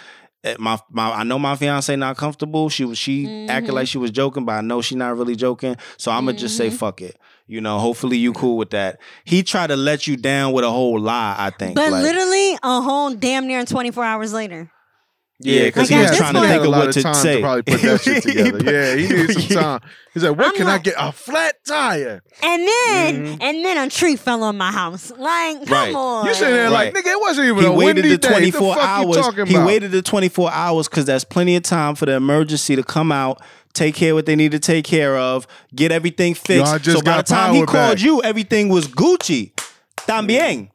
eh, 0.44 0.56
my, 0.58 0.78
my 0.90 1.10
I 1.12 1.22
know 1.24 1.38
my 1.38 1.56
fiance 1.56 1.94
not 1.96 2.16
comfortable. 2.16 2.68
She 2.70 2.84
was 2.84 2.96
she 2.98 3.46
acted 3.48 3.72
Mhm. 3.72 3.74
like 3.74 3.88
she 3.88 3.98
was 3.98 4.10
joking, 4.10 4.44
but 4.44 4.52
I 4.52 4.60
know 4.62 4.80
she 4.80 4.94
not 4.94 5.16
really 5.16 5.36
joking. 5.36 5.76
So 5.98 6.10
I'm 6.10 6.24
gonna 6.26 6.38
just 6.38 6.56
say 6.56 6.68
Mhm. 6.70 6.74
fuck 6.74 7.00
it. 7.02 7.16
You 7.46 7.60
know, 7.60 7.78
hopefully 7.80 8.16
you 8.16 8.32
cool 8.32 8.56
with 8.56 8.70
that. 8.70 9.00
He 9.24 9.42
tried 9.42 9.66
to 9.68 9.76
let 9.76 10.06
you 10.06 10.16
down 10.16 10.52
with 10.52 10.64
a 10.64 10.70
whole 10.70 11.00
lie, 11.00 11.34
I 11.36 11.50
think. 11.50 11.74
but 11.74 11.90
Like, 11.90 12.02
literally 12.04 12.54
a 12.62 12.80
whole 12.80 13.12
damn 13.14 13.46
near 13.48 13.64
24 13.64 14.04
hours 14.04 14.32
later. 14.32 14.70
Yeah, 15.42 15.64
because 15.64 15.90
Like, 15.90 16.00
he 16.00 16.06
was 16.08 16.16
trying 16.16 16.34
to 16.34 16.40
think 16.40 16.64
of 16.64 16.70
what 16.70 16.92
to 16.92 17.14
say. 17.14 17.34
to 17.36 17.40
probably 17.40 17.62
put 17.62 17.80
that 17.82 18.00
shit 18.02 18.22
together. 18.22 18.64
yeah, 18.72 18.94
he 18.96 19.02
needed 19.08 19.32
some 19.50 19.62
time. 19.62 19.80
He's 20.14 20.22
like, 20.24 20.36
"What 20.36 20.46
I'm 20.48 20.54
can 20.56 20.66
I 20.66 20.78
get? 20.78 20.94
A 20.98 21.12
flat 21.12 21.54
tire." 21.66 22.22
And 22.42 22.62
then 22.68 23.14
Mhm. 23.26 23.38
and 23.40 23.64
then 23.64 23.78
a 23.78 23.88
tree 23.90 24.16
fell 24.16 24.42
on 24.42 24.56
my 24.56 24.70
house. 24.72 25.10
Like, 25.16 25.64
come 25.66 25.72
Right. 25.72 25.94
on. 25.94 26.26
You 26.26 26.34
sitting 26.34 26.54
there 26.54 26.68
like, 26.70 26.92
"Nigga, 26.94 27.06
it 27.12 27.20
wasn't 27.20 27.46
even 27.46 27.58
He 27.60 27.64
a 27.66 27.72
waited 27.72 27.96
windy 28.04 28.08
the 28.10 28.18
day. 28.18 28.28
24 28.28 28.74
the 28.74 28.80
fuck 28.80 28.88
hours. 28.88 29.16
You 29.16 29.22
talking 29.22 29.46
He 29.46 29.58
waited 29.58 29.92
the 29.92 30.02
24 30.02 30.52
hours 30.52 30.88
because 30.88 31.04
that's 31.06 31.24
plenty 31.24 31.56
of 31.56 31.62
time 31.62 31.94
for 31.94 32.06
the 32.06 32.12
emergency 32.12 32.76
to 32.76 32.82
come 32.82 33.10
out, 33.12 33.40
take 33.72 33.94
care 33.94 34.10
of 34.10 34.16
what 34.16 34.26
they 34.26 34.36
need 34.36 34.52
to 34.52 34.58
take 34.58 34.84
care 34.84 35.16
of, 35.16 35.46
get 35.74 35.92
everything 35.92 36.34
fixed. 36.34 36.84
So 36.84 37.00
by 37.02 37.18
the 37.18 37.22
time 37.22 37.54
he 37.54 37.64
power 37.64 37.66
called 37.66 38.00
you, 38.00 38.20
everything 38.22 38.68
was 38.68 38.88
Gucci. 38.88 39.52
Tambien. 40.08 40.68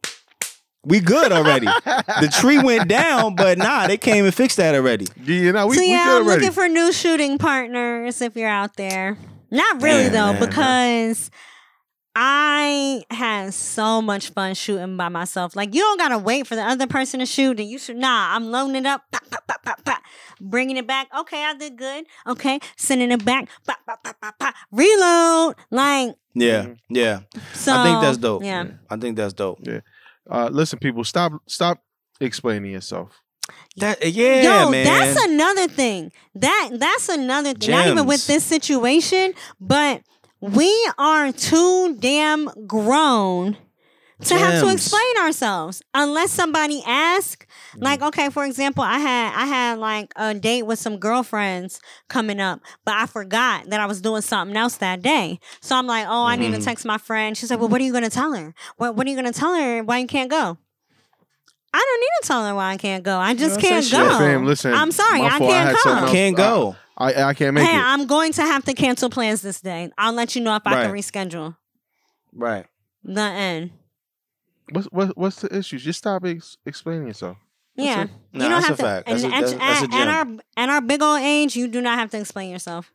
We 0.86 1.00
good 1.00 1.32
already. 1.32 1.66
the 1.66 2.32
tree 2.40 2.60
went 2.60 2.88
down, 2.88 3.36
but 3.36 3.58
nah, 3.58 3.88
they 3.88 3.98
came 3.98 4.26
and 4.26 4.34
fixed 4.34 4.58
that 4.58 4.76
already. 4.76 5.08
Yeah, 5.24 5.36
you 5.36 5.52
know, 5.52 5.68
we, 5.68 5.76
so 5.76 5.82
we 5.82 5.90
yeah, 5.90 6.06
good 6.06 6.22
I'm 6.22 6.24
already. 6.28 6.42
looking 6.42 6.54
for 6.54 6.68
new 6.70 6.92
shooting 6.94 7.38
partners 7.38 8.22
if 8.22 8.36
you're 8.36 8.50
out 8.50 8.76
there. 8.76 9.18
Not 9.52 9.82
really 9.82 10.04
Yeah, 10.04 10.10
though, 10.10 10.34
man. 10.34 10.40
because 10.48 11.32
I 12.16 13.04
had 13.12 13.54
so 13.54 14.02
much 14.02 14.30
fun 14.30 14.54
shooting 14.54 14.96
by 14.96 15.10
myself. 15.10 15.56
Like 15.56 15.74
you 15.74 15.82
don't 15.82 15.98
gotta 15.98 16.18
wait 16.18 16.48
for 16.48 16.56
the 16.56 16.62
other 16.64 16.88
person 16.88 17.20
to 17.20 17.26
shoot, 17.26 17.60
and 17.60 17.70
you 17.70 17.78
should. 17.78 17.98
Nah, 17.98 18.36
I'm 18.36 18.52
loading 18.52 18.76
it 18.78 18.86
up, 18.86 19.04
pop, 19.12 19.30
pop, 19.30 19.46
pop, 19.48 19.64
pop, 19.64 19.84
pop, 19.84 20.02
bringing 20.40 20.78
it 20.78 20.88
back. 20.88 21.08
Okay, 21.18 21.44
I 21.44 21.54
did 21.56 21.78
good. 21.78 22.06
Okay, 22.28 22.60
sending 22.78 23.12
it 23.12 23.26
back, 23.26 23.50
pop, 23.68 23.80
pop, 23.86 24.04
pop, 24.04 24.22
pop, 24.22 24.40
pop. 24.40 24.56
reload. 24.72 25.56
Like 25.72 26.16
Yeah, 26.34 26.64
mm-hmm. 26.64 26.74
yeah. 26.96 27.20
so. 27.54 27.74
I 27.76 27.84
think 27.84 28.02
that's 28.02 28.18
dope. 28.18 28.44
Yeah. 28.44 28.66
I 28.90 28.96
think 28.98 29.18
that's 29.18 29.34
dope. 29.34 29.60
Uh, 30.30 30.50
listen, 30.52 30.80
people, 30.80 31.04
stop, 31.04 31.34
stop 31.48 31.84
explaining 32.20 32.72
yourself. 32.72 33.22
That 33.78 34.04
yeah, 34.12 34.64
Yo, 34.64 34.72
man. 34.72 34.86
that's 34.86 35.24
another 35.26 35.68
thing. 35.68 36.12
That 36.34 36.72
that's 36.74 37.10
another 37.10 37.54
thing. 37.54 37.72
Not 37.72 37.88
even 37.88 38.08
with 38.08 38.26
this 38.26 38.44
situation, 38.44 39.34
but 39.60 40.02
we 40.40 40.74
are 40.98 41.32
too 41.32 41.96
damn 42.00 42.50
grown 42.66 43.56
to 44.24 44.34
have 44.36 44.62
to 44.64 44.72
explain 44.72 45.18
ourselves 45.20 45.82
unless 45.94 46.32
somebody 46.32 46.82
asks. 46.86 47.46
Like, 47.78 48.02
okay, 48.02 48.30
for 48.30 48.46
example, 48.46 48.84
I 48.84 48.98
had 48.98 49.34
I 49.36 49.46
had 49.46 49.80
like 49.80 50.14
a 50.16 50.34
date 50.34 50.64
with 50.64 50.80
some 50.80 50.98
girlfriends 50.98 51.80
coming 52.08 52.40
up, 52.40 52.62
but 52.86 52.96
I 52.96 53.06
forgot 53.06 53.70
that 53.70 53.80
I 53.82 53.86
was 53.86 54.00
doing 54.02 54.22
something 54.22 54.56
else 54.56 54.78
that 54.78 55.02
day. 55.02 55.40
So 55.62 55.76
I'm 55.76 55.86
like, 55.88 56.06
oh, 56.08 56.26
I 56.26 56.38
need 56.38 56.52
to 56.54 56.58
Mhm. 56.60 56.64
text 56.64 56.86
my 56.86 56.98
friend. 56.98 57.38
She's 57.38 57.50
like, 57.52 57.60
well, 57.60 57.68
what 57.70 57.82
are 57.82 57.84
you 57.84 57.92
gonna 57.94 58.10
tell 58.10 58.34
her? 58.34 58.54
What 58.78 58.96
What 58.96 59.06
are 59.06 59.10
you 59.10 59.16
gonna 59.18 59.34
tell 59.34 59.54
her 59.54 59.84
why 59.84 59.98
you 60.00 60.08
can't 60.08 60.30
go? 60.30 60.58
I 61.74 61.78
don't 61.78 62.00
need 62.00 62.22
to 62.22 62.28
tell 62.28 62.46
her 62.48 62.56
why 62.56 62.72
I 62.72 62.78
can't 62.78 63.04
go. 63.04 63.18
I 63.18 63.34
just 63.34 63.56
Yeah, 63.62 63.70
can't 63.70 63.84
say 63.86 63.98
go. 63.98 64.10
shit. 64.10 64.18
Fam, 64.18 64.46
listen, 64.46 64.74
I'm 64.74 64.92
sorry, 64.92 65.20
my 65.20 65.28
I 65.28 65.38
fault. 65.40 65.52
I 65.52 65.54
can't 65.54 65.68
had 65.68 65.78
something 65.80 65.98
come. 65.98 66.04
else. 66.04 66.12
Can't 66.14 66.38
go. 66.38 66.76
I 66.98 67.24
I 67.24 67.34
can't 67.34 67.54
make 67.54 67.68
Hey, 67.68 67.76
it. 67.76 67.82
I'm 67.84 68.08
going 68.08 68.32
to 68.34 68.42
have 68.44 68.64
to 68.66 68.74
cancel 68.74 69.10
plans 69.10 69.42
this 69.42 69.60
day. 69.60 69.92
I'll 69.98 70.14
let 70.14 70.36
you 70.36 70.42
know 70.42 70.56
if 70.56 70.62
I 70.66 70.84
can 70.84 70.92
Right. 70.94 71.02
reschedule. 71.04 71.58
Right. 72.34 72.66
The 73.04 73.22
end. 73.22 73.72
What's 74.72 74.88
what, 74.88 75.18
what's 75.18 75.42
the 75.42 75.56
issue? 75.56 75.78
Just 75.78 76.00
stop 76.00 76.26
ex- 76.26 76.58
explaining 76.66 77.08
yourself. 77.08 77.38
Yeah. 77.76 78.04
it. 78.04 78.10
you 78.32 78.40
Nah, 78.40 78.50
don't 78.50 78.52
that's 78.52 78.68
have 78.68 78.74
a 78.74 78.78
to. 78.78 78.84
fact. 78.84 79.10
And, 79.10 79.20
That's 79.20 79.24
a- 79.24 79.36
and, 79.36 79.44
that's- 79.46 79.60
that's 79.60 79.82
a 79.82 79.84
and, 79.84 79.92
gem. 79.94 80.08
our 80.08 80.44
and 80.58 80.72
our 80.72 80.82
big 80.82 81.02
old 81.02 81.20
age, 81.22 81.56
you 81.56 81.68
do 81.68 81.82
not 81.82 82.00
have 82.00 82.10
to 82.12 82.20
explain 82.20 82.50
yourself 82.50 82.92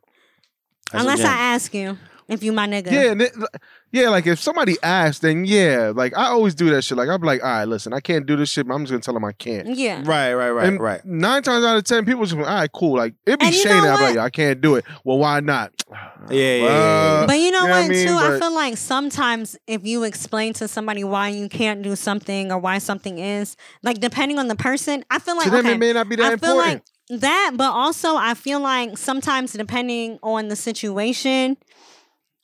That's 0.91 1.03
a 1.03 1.07
unless 1.07 1.19
gem. 1.19 1.27
I 1.29 1.33
ask 1.53 1.73
you. 1.73 1.97
If 2.31 2.43
you 2.43 2.51
my 2.51 2.67
nigga. 2.67 2.91
Yeah, 2.91 3.11
and 3.11 3.47
yeah. 3.91 4.09
Like 4.09 4.25
if 4.25 4.39
somebody 4.39 4.77
asks, 4.81 5.19
then 5.19 5.45
yeah. 5.45 5.91
Like 5.93 6.17
I 6.17 6.27
always 6.27 6.55
do 6.55 6.69
that 6.71 6.83
shit. 6.83 6.97
Like 6.97 7.09
I'm 7.09 7.21
like, 7.21 7.43
all 7.43 7.49
right, 7.49 7.65
listen, 7.65 7.93
I 7.93 7.99
can't 7.99 8.25
do 8.25 8.35
this 8.35 8.49
shit, 8.49 8.67
but 8.67 8.73
I'm 8.73 8.83
just 8.83 8.91
gonna 8.91 9.01
tell 9.01 9.13
them 9.13 9.25
I 9.25 9.33
can't. 9.33 9.75
Yeah. 9.75 10.01
Right, 10.05 10.33
right, 10.33 10.49
right, 10.51 10.67
and 10.67 10.79
right. 10.79 11.03
Nine 11.05 11.43
times 11.43 11.65
out 11.65 11.77
of 11.77 11.83
ten, 11.83 12.05
people 12.05 12.23
just 12.23 12.35
like, 12.35 12.47
all 12.47 12.53
right, 12.55 12.71
cool. 12.71 12.95
Like 12.95 13.13
it'd 13.25 13.39
be 13.39 13.45
And 13.47 13.55
you 13.55 13.61
shady. 13.61 13.81
know 13.81 13.89
I'm 13.89 14.01
like. 14.01 14.17
I 14.17 14.29
can't 14.29 14.61
do 14.61 14.75
it. 14.75 14.85
Well, 15.03 15.17
why 15.17 15.39
not? 15.39 15.71
Yeah, 16.29 16.37
yeah, 16.37 16.55
yeah, 16.55 17.19
yeah. 17.21 17.25
But 17.25 17.39
you 17.39 17.49
know 17.49 17.61
you 17.61 17.67
know 17.67 17.73
what, 17.73 17.81
what 17.81 17.85
I 17.85 17.87
mean? 17.87 18.07
too? 18.07 18.13
I 18.13 18.39
feel 18.39 18.53
like 18.53 18.77
sometimes 18.77 19.57
if 19.65 19.85
you 19.85 20.03
explain 20.03 20.53
to 20.53 20.67
somebody 20.67 21.03
why 21.03 21.29
you 21.29 21.49
can't 21.49 21.81
do 21.81 21.95
something 21.95 22.51
or 22.51 22.59
why 22.59 22.77
something 22.77 23.17
is, 23.17 23.57
like 23.81 23.99
depending 23.99 24.37
on 24.37 24.47
the 24.47 24.55
person, 24.55 25.03
I 25.09 25.17
feel 25.19 25.35
like 25.35 25.45
to 25.45 25.49
them, 25.49 25.65
it 25.65 25.79
may 25.79 25.93
not 25.93 26.07
be 26.07 26.15
that 26.17 26.33
I 26.33 26.37
feel 26.37 26.51
important. 26.51 26.83
like 27.09 27.21
that, 27.21 27.53
but 27.55 27.71
also 27.71 28.15
I 28.15 28.35
feel 28.35 28.59
like 28.59 28.97
sometimes 28.97 29.53
depending 29.53 30.19
on 30.23 30.47
the 30.47 30.55
situation, 30.55 31.57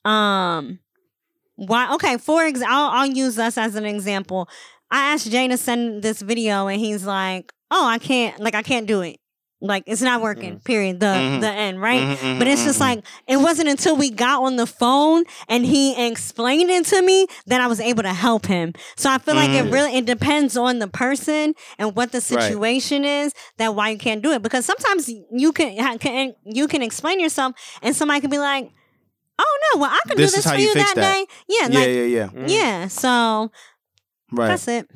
um, 0.04 0.78
why? 1.56 1.92
Okay, 1.94 2.16
for 2.18 2.44
example, 2.46 2.74
I'll, 2.76 2.90
I'll 3.00 3.06
use 3.06 3.38
us 3.38 3.58
as 3.58 3.74
an 3.74 3.84
example. 3.84 4.48
I 4.90 5.12
asked 5.12 5.30
Jay 5.30 5.48
to 5.48 5.56
send 5.56 6.02
this 6.02 6.20
video, 6.22 6.66
and 6.68 6.80
he's 6.80 7.04
like, 7.04 7.52
"Oh, 7.70 7.86
I 7.86 7.98
can't. 7.98 8.38
Like, 8.40 8.54
I 8.54 8.62
can't 8.62 8.86
do 8.86 9.00
it. 9.02 9.18
Like, 9.60 9.82
it's 9.86 10.00
not 10.02 10.22
working. 10.22 10.60
Period. 10.60 11.00
The 11.00 11.06
Mhm. 11.06 11.40
the 11.40 11.50
end. 11.50 11.80
Right." 11.82 12.08
Mhm, 12.08 12.16
mhm, 12.16 12.38
But 12.38 12.46
it's 12.48 12.64
just 12.64 12.78
mhm. 12.78 12.82
like 12.82 13.04
it 13.26 13.36
wasn't 13.38 13.68
until 13.68 13.96
we 13.96 14.10
got 14.10 14.42
on 14.42 14.56
the 14.56 14.66
phone 14.66 15.24
and 15.48 15.66
he 15.66 16.06
explained 16.06 16.70
it 16.70 16.86
to 16.86 17.02
me 17.02 17.26
that 17.46 17.60
I 17.60 17.66
was 17.66 17.80
able 17.80 18.02
to 18.04 18.12
help 18.14 18.46
him. 18.46 18.72
So 18.96 19.10
I 19.10 19.18
feel 19.18 19.34
like 19.34 19.52
it 19.52 19.64
Mhm. 19.64 19.72
really 19.72 19.96
it 19.96 20.06
depends 20.06 20.56
on 20.56 20.78
the 20.78 20.88
person 20.88 21.54
and 21.78 21.94
what 21.96 22.12
the 22.12 22.18
Right. 22.18 22.40
situation 22.40 23.04
is 23.04 23.32
that 23.58 23.74
why 23.74 23.90
you 23.90 23.98
can't 23.98 24.22
do 24.22 24.30
it. 24.32 24.42
Because 24.42 24.64
sometimes 24.64 25.08
you 25.32 25.52
can, 25.52 25.98
can 25.98 26.34
you 26.44 26.68
can 26.68 26.82
explain 26.82 27.18
yourself 27.20 27.54
and 27.82 27.94
somebody 27.96 28.20
can 28.20 28.30
be 28.30 28.38
like, 28.38 28.70
"Oh 29.38 29.58
no, 29.74 29.80
well 29.80 29.90
I 29.90 30.00
can 30.06 30.16
This 30.16 30.32
do 30.32 30.38
is 30.38 30.44
this 30.44 30.44
how 30.44 30.52
for 30.52 30.58
you 30.58 30.68
you 30.68 30.74
fix 30.74 30.92
that, 30.94 30.96
that. 31.00 31.14
day." 31.14 31.26
Yeah, 31.48 31.68
yeah, 31.68 31.78
like 31.78 31.88
yeah, 31.88 32.02
yeah. 32.02 32.28
Mm. 32.28 32.48
yeah. 32.48 32.88
So 32.88 33.50
Right. 34.32 34.48
that's 34.48 34.68
it. 34.68 34.90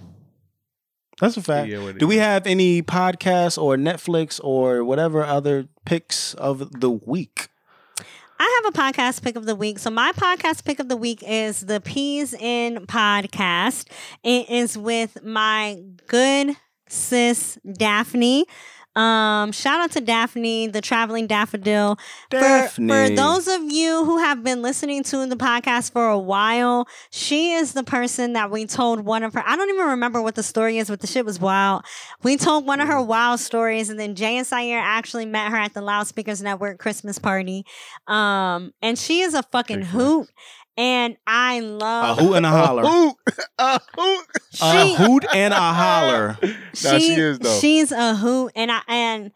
That's 1.20 1.36
a 1.36 1.43
fact. 1.43 1.69
Yeah, 1.69 1.93
Do 1.93 2.06
we 2.06 2.16
have 2.16 2.47
any 2.47 2.82
podcasts 2.82 3.60
or 3.60 3.77
Netflix 3.77 4.40
or 4.43 4.85
whatever 4.85 5.24
other 5.24 5.69
picks 5.85 6.35
of 6.35 6.81
the 6.81 6.90
week? 6.90 7.48
I 8.40 8.60
have 8.64 8.74
a 8.74 8.77
podcast 8.77 9.23
pick 9.23 9.36
of 9.36 9.47
the 9.47 9.55
week. 9.55 9.78
So 9.78 9.89
my 9.89 10.10
podcast 10.12 10.64
pick 10.64 10.81
of 10.81 10.89
the 10.89 10.97
week 10.97 11.23
is 11.24 11.60
the 11.60 11.81
Peas 11.81 12.35
in 12.35 12.86
podcast. 12.86 13.89
It 14.24 14.51
is 14.51 14.77
with 14.77 15.23
my 15.23 15.81
good 16.09 16.56
sis 16.89 17.56
Daphne. 17.73 18.47
Um, 18.94 19.52
shout 19.52 19.81
out 19.81 19.90
to 19.93 20.01
Daphne, 20.01 20.66
the 20.66 20.82
traveling 20.82 21.27
daffodil. 21.27 21.98
For, 22.31 22.69
for 22.69 23.09
those 23.09 23.48
of 23.48 23.62
you 23.70 24.05
who 24.05 24.19
have 24.19 24.44
been 24.44 24.60
listening 24.60 25.02
to 25.05 25.27
the 25.27 25.36
podcast 25.36 25.93
for 25.93 26.09
a 26.09 26.19
while, 26.19 26.86
she 27.10 27.52
is 27.52 27.73
the 27.73 27.85
person 27.85 28.35
that 28.35 28.51
we 28.51 28.66
told 28.66 29.01
one 29.01 29.23
of 29.23 29.32
her. 29.32 29.43
I 29.47 29.56
don't 29.56 29.70
even 29.70 29.86
remember 29.86 30.20
what 30.20 30.35
the 30.35 30.43
story 30.43 30.77
is, 30.77 30.89
but 30.90 31.01
the 31.01 31.06
shit 31.06 31.24
was 31.24 31.40
wild. 31.40 31.85
We 32.23 32.36
told 32.36 32.66
one 32.66 32.81
of 32.81 32.89
her 32.89 33.01
wild 33.01 33.40
stories, 33.40 33.89
and 33.89 33.98
then 33.98 34.14
Jay 34.14 34.36
and 34.36 34.47
Syer 34.47 34.78
actually 34.78 35.24
met 35.27 35.51
her 35.51 35.56
at 35.56 35.73
the 35.73 35.81
Loudspeakers 35.81 36.43
Network 36.43 36.78
Christmas 36.78 37.19
party. 37.19 37.64
Um, 38.06 38.74
and 38.82 38.98
she 38.98 39.20
is 39.20 39.32
a 39.32 39.43
fucking 39.44 39.82
hoot, 39.82 40.28
and 40.77 41.16
I 41.27 41.61
love 41.61 42.19
a 42.19 42.23
hoot 42.23 42.36
and 42.36 42.47
a 42.47 42.51
holler. 42.51 42.82
A 42.82 42.89
hoot, 42.89 43.16
a 43.59 43.81
hoot. 43.97 44.27
A 44.61 44.94
hoot 44.94 45.27
and 45.35 45.55
a 45.55 45.57
holler. 45.57 46.39
Nah, 46.43 46.53
she 46.73 47.15
is 47.15 47.39
though. 47.39 47.59
She's 47.61 47.93
a 47.93 48.15
hoot, 48.15 48.53
and 48.55 48.70
I 48.73 48.81
and 48.89 49.32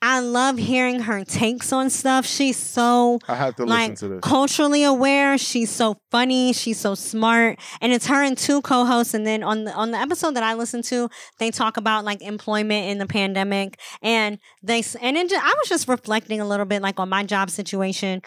I 0.00 0.20
love 0.20 0.58
hearing 0.58 1.00
her 1.00 1.24
takes 1.24 1.72
on 1.72 1.90
stuff. 1.90 2.24
She's 2.24 2.56
so 2.56 3.18
I 3.26 3.34
have 3.34 3.56
to 3.56 3.64
like 3.64 3.90
listen 3.90 4.08
to 4.08 4.14
this. 4.14 4.20
culturally 4.22 4.84
aware. 4.84 5.36
She's 5.38 5.70
so 5.70 6.00
funny. 6.12 6.52
She's 6.52 6.78
so 6.78 6.94
smart, 6.94 7.58
and 7.80 7.92
it's 7.92 8.06
her 8.06 8.22
and 8.22 8.38
two 8.38 8.62
co-hosts. 8.62 9.14
And 9.14 9.26
then 9.26 9.42
on 9.42 9.64
the 9.64 9.72
on 9.72 9.90
the 9.90 9.98
episode 9.98 10.34
that 10.34 10.44
I 10.44 10.54
listened 10.54 10.84
to, 10.84 11.08
they 11.40 11.50
talk 11.50 11.76
about 11.76 12.04
like 12.04 12.22
employment 12.22 12.88
in 12.90 12.98
the 12.98 13.06
pandemic, 13.06 13.80
and 14.00 14.38
they 14.62 14.84
and 15.00 15.16
it, 15.16 15.28
ju- 15.30 15.36
I 15.36 15.54
was 15.58 15.68
just 15.68 15.88
reflecting 15.88 16.40
a 16.40 16.46
little 16.46 16.66
bit 16.66 16.80
like 16.82 17.00
on 17.00 17.08
my 17.08 17.24
job 17.24 17.50
situation, 17.50 18.22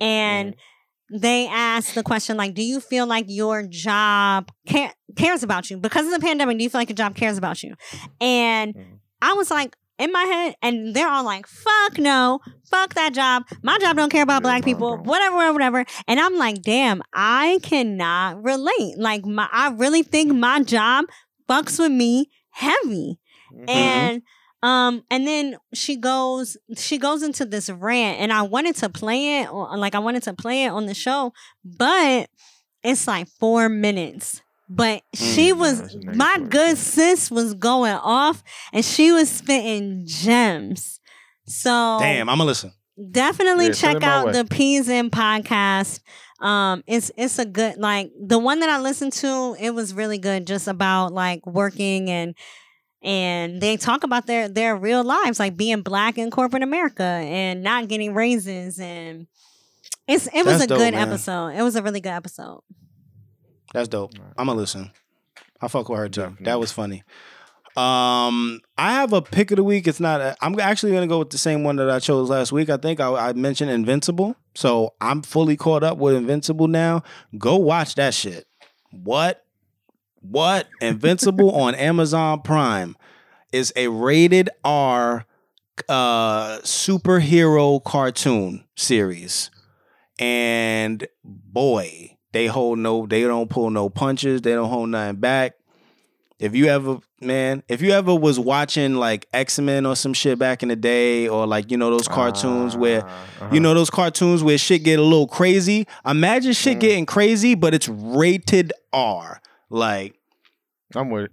and. 0.00 0.52
Mm-hmm. 0.52 0.60
They 1.10 1.46
asked 1.46 1.94
the 1.94 2.02
question 2.02 2.36
like, 2.36 2.54
"Do 2.54 2.62
you 2.62 2.80
feel 2.80 3.06
like 3.06 3.26
your 3.28 3.66
job 3.66 4.50
ca- 4.68 4.92
cares 5.16 5.42
about 5.42 5.70
you 5.70 5.76
because 5.78 6.06
of 6.06 6.12
the 6.12 6.18
pandemic? 6.20 6.58
Do 6.58 6.64
you 6.64 6.70
feel 6.70 6.80
like 6.80 6.88
your 6.88 6.96
job 6.96 7.14
cares 7.14 7.38
about 7.38 7.62
you?" 7.62 7.74
And 8.20 8.74
Mhm. 8.74 8.98
I 9.22 9.32
was 9.34 9.50
like, 9.50 9.76
in 9.98 10.12
my 10.12 10.24
head, 10.24 10.54
and 10.60 10.94
they're 10.94 11.08
all 11.08 11.24
like, 11.24 11.46
"Fuck 11.46 11.98
no, 11.98 12.40
fuck 12.70 12.92
that 12.94 13.14
job. 13.14 13.44
My 13.62 13.78
job 13.78 13.96
don't 13.96 14.10
care 14.10 14.22
about 14.22 14.42
black 14.42 14.62
people. 14.62 14.98
Whatever, 14.98 15.36
whatever, 15.36 15.52
whatever." 15.54 15.84
And 16.06 16.20
I'm 16.20 16.36
like, 16.36 16.60
"Damn, 16.62 17.02
I 17.14 17.60
cannot 17.62 18.42
relate. 18.42 18.98
Like, 18.98 19.24
my 19.24 19.48
I 19.50 19.70
really 19.70 20.02
think 20.02 20.34
my 20.34 20.62
job 20.62 21.06
fucks 21.48 21.78
with 21.78 21.92
me 21.92 22.28
heavy." 22.50 23.18
Mhm. 23.54 23.70
And 23.70 24.22
um 24.62 25.02
and 25.10 25.26
then 25.26 25.56
she 25.74 25.96
goes 25.96 26.56
she 26.76 26.98
goes 26.98 27.22
into 27.22 27.44
this 27.44 27.68
rant 27.68 28.20
and 28.20 28.32
I 28.32 28.42
wanted 28.42 28.76
to 28.76 28.88
play 28.88 29.40
it 29.40 29.48
on 29.48 29.78
like 29.80 29.94
I 29.94 29.98
wanted 29.98 30.22
to 30.24 30.34
play 30.34 30.64
it 30.64 30.68
on 30.70 30.86
the 30.86 30.94
show, 30.94 31.32
but 31.64 32.28
it's 32.82 33.06
like 33.06 33.28
4 33.40 33.68
minutes. 33.68 34.42
But 34.68 35.02
she 35.14 35.52
Mm, 35.52 35.58
was 35.58 35.80
that's 35.82 35.94
my 36.16 36.38
one. 36.38 36.48
good 36.48 36.76
sis 36.78 37.30
was 37.30 37.54
going 37.54 37.94
off 37.94 38.42
and 38.72 38.84
she 38.84 39.12
was 39.12 39.30
spitting 39.30 40.02
gems. 40.06 40.98
So 41.46 41.70
Damn, 42.00 42.28
I'm 42.28 42.38
gonna 42.38 42.48
listen. 42.48 42.72
definitely 43.12 43.66
Yeah, 43.66 43.72
check 43.72 44.02
out 44.02 44.26
way. 44.26 44.32
the 44.32 44.44
Peas 44.44 44.88
in 44.88 45.10
podcast. 45.10 46.00
Um, 46.40 46.82
it's 46.86 47.10
it's 47.16 47.38
a 47.38 47.44
good 47.46 47.76
like 47.78 48.10
the 48.20 48.38
one 48.38 48.60
that 48.60 48.68
I 48.68 48.78
listened 48.80 49.12
to. 49.14 49.56
It 49.58 49.70
was 49.70 49.94
really 49.94 50.18
good, 50.18 50.46
just 50.46 50.66
about 50.68 51.12
like 51.12 51.46
working 51.46 52.10
and 52.10 52.34
and 53.02 53.60
they 53.60 53.76
talk 53.76 54.04
about 54.04 54.26
their 54.26 54.48
their 54.48 54.76
real 54.76 55.04
lives, 55.04 55.38
like 55.38 55.56
being 55.56 55.82
black 55.82 56.18
in 56.18 56.30
corporate 56.30 56.62
America 56.62 57.02
and 57.02 57.62
not 57.62 57.88
getting 57.88 58.14
raises 58.14 58.78
and. 58.78 59.26
It's 60.08 60.28
it 60.28 60.44
was 60.44 60.58
That's 60.58 60.64
a 60.64 60.66
dope, 60.68 60.78
good 60.78 60.94
man. 60.94 61.08
episode. 61.08 61.48
It 61.48 61.62
was 61.62 61.74
a 61.74 61.82
really 61.82 62.00
good 62.00 62.10
episode. 62.12 62.60
That's 63.74 63.88
dope. 63.88 64.12
I'm 64.38 64.46
gonna 64.46 64.58
listen. 64.58 64.92
I 65.60 65.66
fuck 65.66 65.88
with 65.88 65.98
her 65.98 66.08
too. 66.08 66.20
Definitely. 66.20 66.44
That 66.44 66.60
was 66.60 66.70
funny. 66.70 67.02
Um, 67.76 68.60
I 68.78 68.92
have 68.92 69.12
a 69.12 69.20
pick 69.20 69.50
of 69.50 69.56
the 69.56 69.64
week. 69.64 69.88
It's 69.88 69.98
not. 69.98 70.20
A, 70.20 70.36
I'm 70.40 70.58
actually 70.60 70.92
gonna 70.92 71.08
go 71.08 71.18
with 71.18 71.30
the 71.30 71.38
same 71.38 71.64
one 71.64 71.74
that 71.76 71.90
I 71.90 71.98
chose 71.98 72.30
last 72.30 72.52
week. 72.52 72.70
I 72.70 72.76
think 72.76 73.00
I, 73.00 73.30
I 73.30 73.32
mentioned 73.32 73.70
Invincible, 73.70 74.36
so 74.54 74.94
I'm 75.00 75.22
fully 75.22 75.56
caught 75.56 75.82
up 75.82 75.98
with 75.98 76.14
Invincible 76.14 76.68
now. 76.68 77.02
Go 77.36 77.56
watch 77.56 77.96
that 77.96 78.14
shit. 78.14 78.46
What? 78.92 79.44
What? 80.20 80.68
Invincible 80.80 81.52
on 81.52 81.74
Amazon 81.74 82.42
Prime 82.42 82.96
is 83.52 83.72
a 83.76 83.88
rated 83.88 84.50
R 84.64 85.24
uh 85.88 86.58
superhero 86.60 87.82
cartoon 87.84 88.64
series. 88.76 89.50
And 90.18 91.06
boy, 91.24 92.16
they 92.32 92.46
hold 92.46 92.78
no 92.78 93.06
they 93.06 93.22
don't 93.22 93.50
pull 93.50 93.70
no 93.70 93.88
punches, 93.88 94.42
they 94.42 94.52
don't 94.52 94.70
hold 94.70 94.88
nothing 94.88 95.16
back. 95.16 95.54
If 96.38 96.54
you 96.54 96.66
ever 96.66 96.98
man, 97.20 97.62
if 97.68 97.80
you 97.80 97.90
ever 97.92 98.14
was 98.14 98.38
watching 98.38 98.94
like 98.96 99.26
X-Men 99.32 99.86
or 99.86 99.96
some 99.96 100.12
shit 100.12 100.38
back 100.38 100.62
in 100.62 100.68
the 100.68 100.76
day, 100.76 101.28
or 101.28 101.46
like, 101.46 101.70
you 101.70 101.76
know, 101.78 101.90
those 101.90 102.08
cartoons 102.08 102.76
where 102.76 103.04
Ah, 103.06 103.24
uh-huh. 103.40 103.54
you 103.54 103.60
know 103.60 103.72
those 103.74 103.90
cartoons 103.90 104.42
where 104.42 104.58
shit 104.58 104.82
get 104.82 104.98
a 104.98 105.02
little 105.02 105.26
crazy. 105.28 105.86
Imagine 106.06 106.52
shit 106.52 106.78
Mm. 106.78 106.80
getting 106.80 107.06
crazy, 107.06 107.54
but 107.54 107.74
it's 107.74 107.88
rated 107.88 108.72
R. 108.92 109.40
Like 109.70 110.14
I'm 110.94 111.10
with 111.10 111.24
it. 111.24 111.30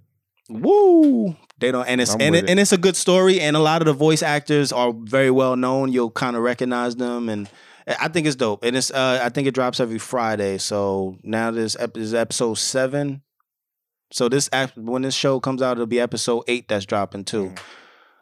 woo! 0.48 1.36
They 1.58 1.70
don't 1.70 1.86
and 1.86 2.00
it's 2.00 2.14
and, 2.14 2.34
it, 2.34 2.44
it. 2.44 2.50
and 2.50 2.58
it's 2.60 2.72
a 2.72 2.78
good 2.78 2.96
story 2.96 3.40
and 3.40 3.56
a 3.56 3.60
lot 3.60 3.80
of 3.80 3.86
the 3.86 3.92
voice 3.92 4.22
actors 4.22 4.72
are 4.72 4.92
very 4.92 5.30
well 5.30 5.56
known. 5.56 5.92
You'll 5.92 6.10
kind 6.10 6.36
of 6.36 6.42
recognize 6.42 6.96
them 6.96 7.28
and 7.28 7.48
i 7.86 8.08
think 8.08 8.26
it's 8.26 8.36
dope. 8.36 8.64
And 8.64 8.76
it's 8.76 8.90
uh 8.90 9.20
i 9.22 9.28
think 9.28 9.46
it 9.46 9.54
drops 9.54 9.78
every 9.80 9.98
friday. 9.98 10.58
So 10.58 11.16
now 11.22 11.50
this 11.50 11.76
ep- 11.78 11.96
is 11.96 12.14
episode 12.14 12.54
seven. 12.54 13.22
So 14.12 14.28
this 14.28 14.48
ep- 14.52 14.76
when 14.76 15.02
this 15.02 15.14
show 15.14 15.38
comes 15.40 15.62
out 15.62 15.72
it'll 15.72 15.86
be 15.86 16.00
episode 16.00 16.44
eight 16.48 16.68
that's 16.68 16.86
dropping 16.86 17.24
too. 17.24 17.54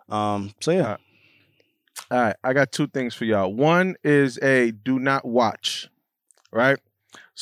Um 0.09 0.53
so 0.61 0.73
yeah. 0.73 0.97
All 2.11 2.21
right, 2.21 2.37
I 2.45 2.53
got 2.53 2.73
two 2.73 2.87
things 2.89 3.15
for 3.15 3.25
y'all. 3.25 3.53
One 3.53 3.97
is 4.05 4.39
a 4.43 4.71
do 4.71 4.99
not 4.99 5.25
watch, 5.25 5.89
right? 6.51 6.79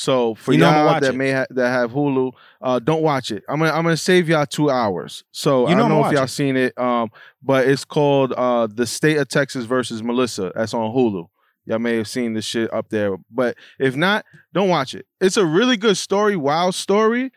So 0.01 0.35
for 0.35 0.53
you 0.55 0.59
know 0.61 0.71
y'all 0.71 0.99
that 0.99 1.05
it. 1.05 1.15
may 1.15 1.31
ha- 1.33 1.45
that 1.51 1.69
have 1.69 1.91
Hulu, 1.93 2.33
uh, 2.63 2.79
don't 2.79 3.03
watch 3.03 3.31
it. 3.31 3.43
I'm 3.51 3.59
gonna 3.59 3.71
I'm 3.73 3.83
gonna 3.85 3.99
save 3.99 4.31
y'all 4.31 4.47
two 4.47 4.71
hours. 4.71 5.25
So 5.31 5.69
You 5.69 5.75
I 5.75 5.79
don't 5.79 5.91
know 5.91 6.07
if 6.07 6.13
y'all 6.13 6.25
it. 6.25 6.29
seen 6.29 6.57
it, 6.57 6.73
um, 6.79 7.11
but 7.43 7.69
it's 7.69 7.85
called 7.85 8.33
uh, 8.33 8.67
the 8.67 8.87
State 8.87 9.19
of 9.19 9.29
Texas 9.29 9.67
versus 9.67 10.03
Melissa. 10.03 10.53
That's 10.55 10.73
on 10.73 10.91
Hulu. 10.95 11.27
Y'all 11.67 11.79
may 11.79 11.99
have 11.99 12.09
seen 12.09 12.33
this 12.33 12.47
shit 12.47 12.73
up 12.73 12.89
there, 12.89 13.15
but 13.31 13.59
if 13.79 13.95
not, 13.95 14.25
don't 14.55 14.71
watch 14.71 14.95
it. 14.95 15.05
It's 15.21 15.37
a 15.37 15.45
really 15.45 15.77
good 15.77 15.99
story, 15.99 16.35
wild 16.35 16.75
story, 16.75 17.31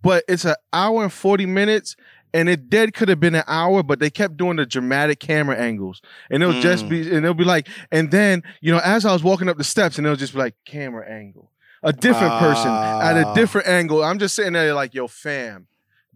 but 0.00 0.24
it's 0.28 0.46
an 0.46 0.54
hour 0.72 1.02
and 1.02 1.12
forty 1.12 1.44
minutes, 1.44 1.94
and 2.32 2.48
it 2.48 2.70
dead 2.70 2.94
could 2.94 3.10
have 3.10 3.20
been 3.20 3.34
an 3.34 3.44
hour, 3.46 3.82
but 3.82 3.98
they 4.00 4.08
kept 4.08 4.38
doing 4.38 4.56
the 4.56 4.64
dramatic 4.64 5.20
camera 5.20 5.58
angles, 5.58 6.00
and 6.30 6.42
it'll 6.42 6.58
just 6.62 6.86
Mm. 6.86 6.88
be, 6.88 7.00
and 7.02 7.18
it'll 7.18 7.34
be 7.34 7.44
like, 7.44 7.68
and 7.90 8.10
then 8.10 8.42
you 8.62 8.72
know, 8.72 8.80
as 8.82 9.04
I 9.04 9.12
was 9.12 9.22
walking 9.22 9.50
up 9.50 9.58
the 9.58 9.64
steps, 9.64 9.98
and 9.98 10.06
it'll 10.06 10.16
just 10.16 10.32
be 10.32 10.38
like 10.38 10.54
camera 10.64 11.06
angle, 11.06 11.50
a 11.82 11.92
different 11.92 12.38
person 12.38 12.70
at 12.70 13.16
a 13.16 13.26
Ah. 13.26 13.34
different 13.34 13.66
angle. 13.68 14.02
I'm 14.04 14.18
just 14.18 14.34
sitting 14.34 14.52
there 14.52 14.72
like, 14.74 14.94
yo, 14.94 15.06
fam, 15.08 15.66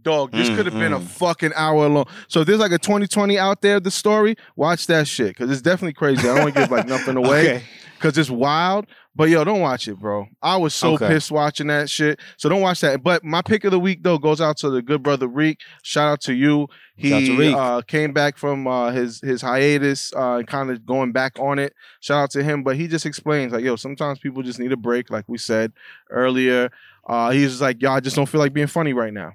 dog, 0.00 0.30
this 0.32 0.48
Mm, 0.48 0.56
could 0.56 0.66
have 0.66 0.74
been 0.74 0.92
a 0.92 1.00
mm. 1.00 1.06
fucking 1.06 1.52
hour 1.56 1.88
long. 1.88 2.06
So 2.28 2.40
if 2.40 2.46
there's 2.46 2.60
like 2.60 2.72
a 2.72 2.78
2020 2.78 3.38
out 3.38 3.62
there, 3.62 3.80
the 3.80 3.90
story, 3.90 4.36
watch 4.54 4.86
that 4.86 5.08
shit 5.08 5.28
because 5.28 5.50
it's 5.50 5.62
definitely 5.62 5.94
crazy. 5.94 6.20
I 6.28 6.34
don't 6.34 6.44
want 6.44 6.54
to 6.54 6.60
give 6.60 6.70
like 6.70 6.86
nothing 6.86 7.16
away 7.22 7.40
Okay. 7.56 7.62
because 7.98 8.16
it's 8.16 8.30
wild. 8.30 8.86
But 9.16 9.30
yo, 9.30 9.44
don't 9.44 9.62
watch 9.62 9.88
it, 9.88 9.98
bro. 9.98 10.26
I 10.42 10.58
was 10.58 10.74
so 10.74 10.92
Okay. 10.92 11.08
pissed 11.08 11.30
watching 11.32 11.68
that 11.68 11.88
shit. 11.88 12.20
So 12.36 12.50
don't 12.50 12.60
watch 12.60 12.82
that. 12.82 13.02
But 13.02 13.24
my 13.24 13.40
pick 13.40 13.64
of 13.64 13.70
the 13.70 13.80
week 13.80 14.02
though 14.02 14.18
goes 14.18 14.42
out 14.42 14.58
to 14.58 14.68
the 14.68 14.82
good 14.82 15.02
brother 15.02 15.26
Reek. 15.26 15.60
Shout 15.82 16.08
out 16.08 16.20
to 16.22 16.34
you. 16.34 16.68
He 16.96 17.08
to 17.08 17.54
uh, 17.54 17.80
came 17.80 18.12
back 18.12 18.36
from 18.36 18.66
uh, 18.66 18.90
his 18.90 19.20
his 19.22 19.40
hiatus, 19.40 20.12
uh, 20.14 20.42
kind 20.46 20.70
of 20.70 20.84
going 20.84 21.12
back 21.12 21.38
on 21.38 21.58
it. 21.58 21.72
Shout 22.00 22.24
out 22.24 22.30
to 22.32 22.42
him. 22.42 22.62
But 22.62 22.76
he 22.76 22.88
just 22.88 23.06
explains 23.06 23.52
like, 23.54 23.64
yo, 23.64 23.76
sometimes 23.76 24.18
people 24.18 24.42
just 24.42 24.58
need 24.58 24.72
a 24.72 24.76
break, 24.76 25.10
like 25.10 25.24
we 25.28 25.38
said 25.38 25.72
earlier. 26.10 26.70
Uh, 27.08 27.30
he's 27.30 27.50
just 27.50 27.62
like, 27.62 27.80
yo, 27.80 27.92
I 27.92 28.00
just 28.00 28.16
don't 28.16 28.26
feel 28.28 28.40
like 28.40 28.52
being 28.52 28.66
funny 28.66 28.92
right 28.92 29.14
now. 29.14 29.32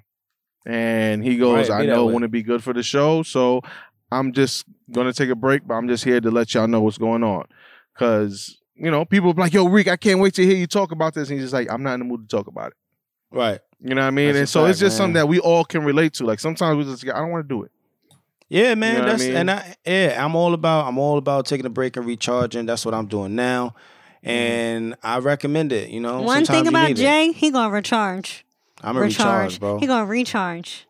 And 0.64 1.24
he 1.24 1.38
goes, 1.38 1.68
Right, 1.70 1.82
I 1.82 1.86
know 1.86 2.08
it 2.08 2.12
wouldn't 2.14 2.30
be 2.32 2.42
good 2.44 2.62
for 2.62 2.72
the 2.72 2.82
show, 2.84 3.24
so 3.24 3.62
I'm 4.12 4.32
just 4.32 4.64
gonna 4.92 5.12
take 5.12 5.30
a 5.30 5.34
break. 5.34 5.66
But 5.66 5.74
I'm 5.74 5.88
just 5.88 6.04
here 6.04 6.20
to 6.20 6.30
let 6.30 6.54
y'all 6.54 6.68
know 6.68 6.80
what's 6.82 6.98
going 6.98 7.24
on, 7.24 7.46
because 7.94 8.58
you 8.76 8.90
know 8.90 9.04
people 9.04 9.32
be 9.34 9.42
like, 9.42 9.52
yo, 9.52 9.66
Rick, 9.66 9.88
I 9.88 9.96
can't 9.96 10.20
wait 10.20 10.34
to 10.34 10.44
hear 10.44 10.56
you 10.56 10.66
talk 10.66 10.92
about 10.92 11.14
this. 11.14 11.28
And 11.28 11.38
he's 11.38 11.50
just 11.50 11.54
like, 11.54 11.70
I'm 11.70 11.82
not 11.82 11.94
in 11.94 12.00
the 12.00 12.06
mood 12.06 12.28
to 12.28 12.36
talk 12.36 12.46
about 12.46 12.68
it. 12.68 12.76
Right. 13.30 13.60
You 13.80 13.94
know 13.94 14.02
what 14.02 14.08
I 14.08 14.10
mean? 14.10 14.28
That's 14.28 14.38
and 14.38 14.48
so 14.48 14.64
it's 14.66 14.78
fact, 14.78 14.86
just 14.86 14.96
something 14.96 15.14
that 15.14 15.28
we 15.28 15.38
all 15.40 15.64
can 15.64 15.84
relate 15.84 16.14
to. 16.14 16.24
Like 16.24 16.40
sometimes 16.40 16.76
we 16.76 16.90
just, 16.90 17.04
I 17.04 17.18
don't 17.18 17.30
want 17.30 17.48
to 17.48 17.48
do 17.48 17.62
it. 17.64 17.72
Yeah, 18.48 18.74
man. 18.74 18.94
know 18.94 19.00
what 19.00 19.08
I 19.08 19.12
that's 19.12 19.24
mean? 19.24 19.36
and 19.36 19.50
I 19.50 19.76
yeah, 19.86 20.22
I'm 20.22 20.36
all 20.36 20.52
about 20.52 20.86
I'm 20.86 20.98
all 20.98 21.16
about 21.16 21.46
taking 21.46 21.64
a 21.64 21.70
break 21.70 21.96
and 21.96 22.04
recharging. 22.04 22.66
That's 22.66 22.84
what 22.84 22.92
I'm 22.94 23.06
doing 23.06 23.34
now. 23.34 23.74
And 24.22 24.94
I 25.02 25.18
recommend 25.18 25.72
it, 25.72 25.88
you 25.88 26.00
know. 26.00 26.20
One 26.20 26.44
Sometimes 26.44 26.58
thing 26.58 26.68
about 26.68 26.88
need 26.88 26.98
it. 26.98 27.02
Jay, 27.02 27.32
he 27.32 27.50
gonna 27.50 27.72
recharge. 27.72 28.44
I'm 28.82 28.96
a 28.96 29.00
recharge, 29.00 29.58
bro. 29.58 29.78
He 29.78 29.86
gonna 29.86 30.04
recharge. 30.04 30.86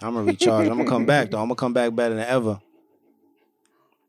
I'm 0.00 0.14
gonna 0.14 0.24
recharge. 0.24 0.68
I'm 0.68 0.78
gonna 0.78 0.88
come 0.88 1.04
back 1.04 1.30
though. 1.30 1.38
I'm 1.38 1.48
gonna 1.48 1.54
come 1.56 1.74
back 1.74 1.94
better 1.94 2.14
than 2.14 2.24
ever. 2.24 2.60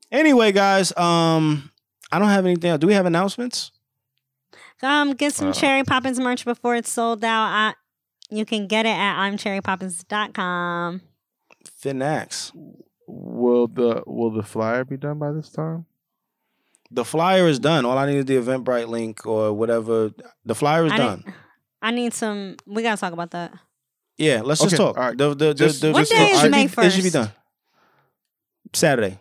Anyway, 0.10 0.54
guys, 0.54 0.96
um, 0.96 1.72
I 2.16 2.20
don't 2.20 2.30
have 2.30 2.46
anything 2.46 2.70
else. 2.70 2.80
Do 2.80 2.88
we 2.88 2.94
have 2.94 3.06
announcements? 3.06 3.72
Um, 4.82 5.14
get 5.14 5.34
some 5.34 5.50
Uh. 5.50 5.54
Cherry 5.54 5.84
Poppins 5.84 6.20
merch 6.20 6.46
before 6.46 6.76
it's 6.76 6.92
sold 6.92 7.24
out. 7.24 7.46
I, 7.46 7.74
you 8.30 8.46
can 8.46 8.68
get 8.68 8.86
it 8.86 8.90
at 8.90 9.30
imcherrypoppins.com. 9.32 11.02
Finax. 11.82 12.52
Will 13.08 13.68
the 13.68 14.04
will 14.06 14.32
the 14.32 14.44
flyer 14.44 14.84
be 14.86 14.98
done 14.98 15.20
by 15.20 15.32
this 15.32 15.50
time? 15.50 15.86
The 16.92 17.04
flyer 17.06 17.48
is 17.48 17.60
done. 17.60 17.86
All 17.86 17.98
I 17.98 18.06
need 18.06 18.18
is 18.18 18.26
the 18.26 18.36
Eventbrite 18.36 18.88
link 18.88 19.26
or 19.26 19.52
whatever. 19.54 20.12
The 20.46 20.56
flyer 20.56 20.86
is 20.86 20.92
I 20.92 20.98
done. 20.98 21.24
need- 21.26 21.34
I 21.82 21.92
need 21.92 22.14
some. 22.14 22.56
We 22.66 22.82
gotta 22.84 23.00
talk 23.00 23.12
about 23.14 23.32
that. 23.32 23.54
Yeah, 24.18 24.42
let's 24.44 24.62
just 24.62 24.78
talk. 24.78 24.96
all 24.98 25.04
right. 25.08 25.18
The, 25.18 25.30
the, 25.30 25.36
the, 25.36 25.54
Just- 25.54 25.82
the, 25.82 25.92
What 25.92 26.00
just- 26.02 26.12
day 26.12 26.30
is 26.32 26.44
it 26.44 26.52
May 26.52 26.68
be, 26.68 26.74
It 26.82 26.92
should 26.92 27.04
be 27.04 27.10
done. 27.10 27.32
Saturday. 28.74 29.20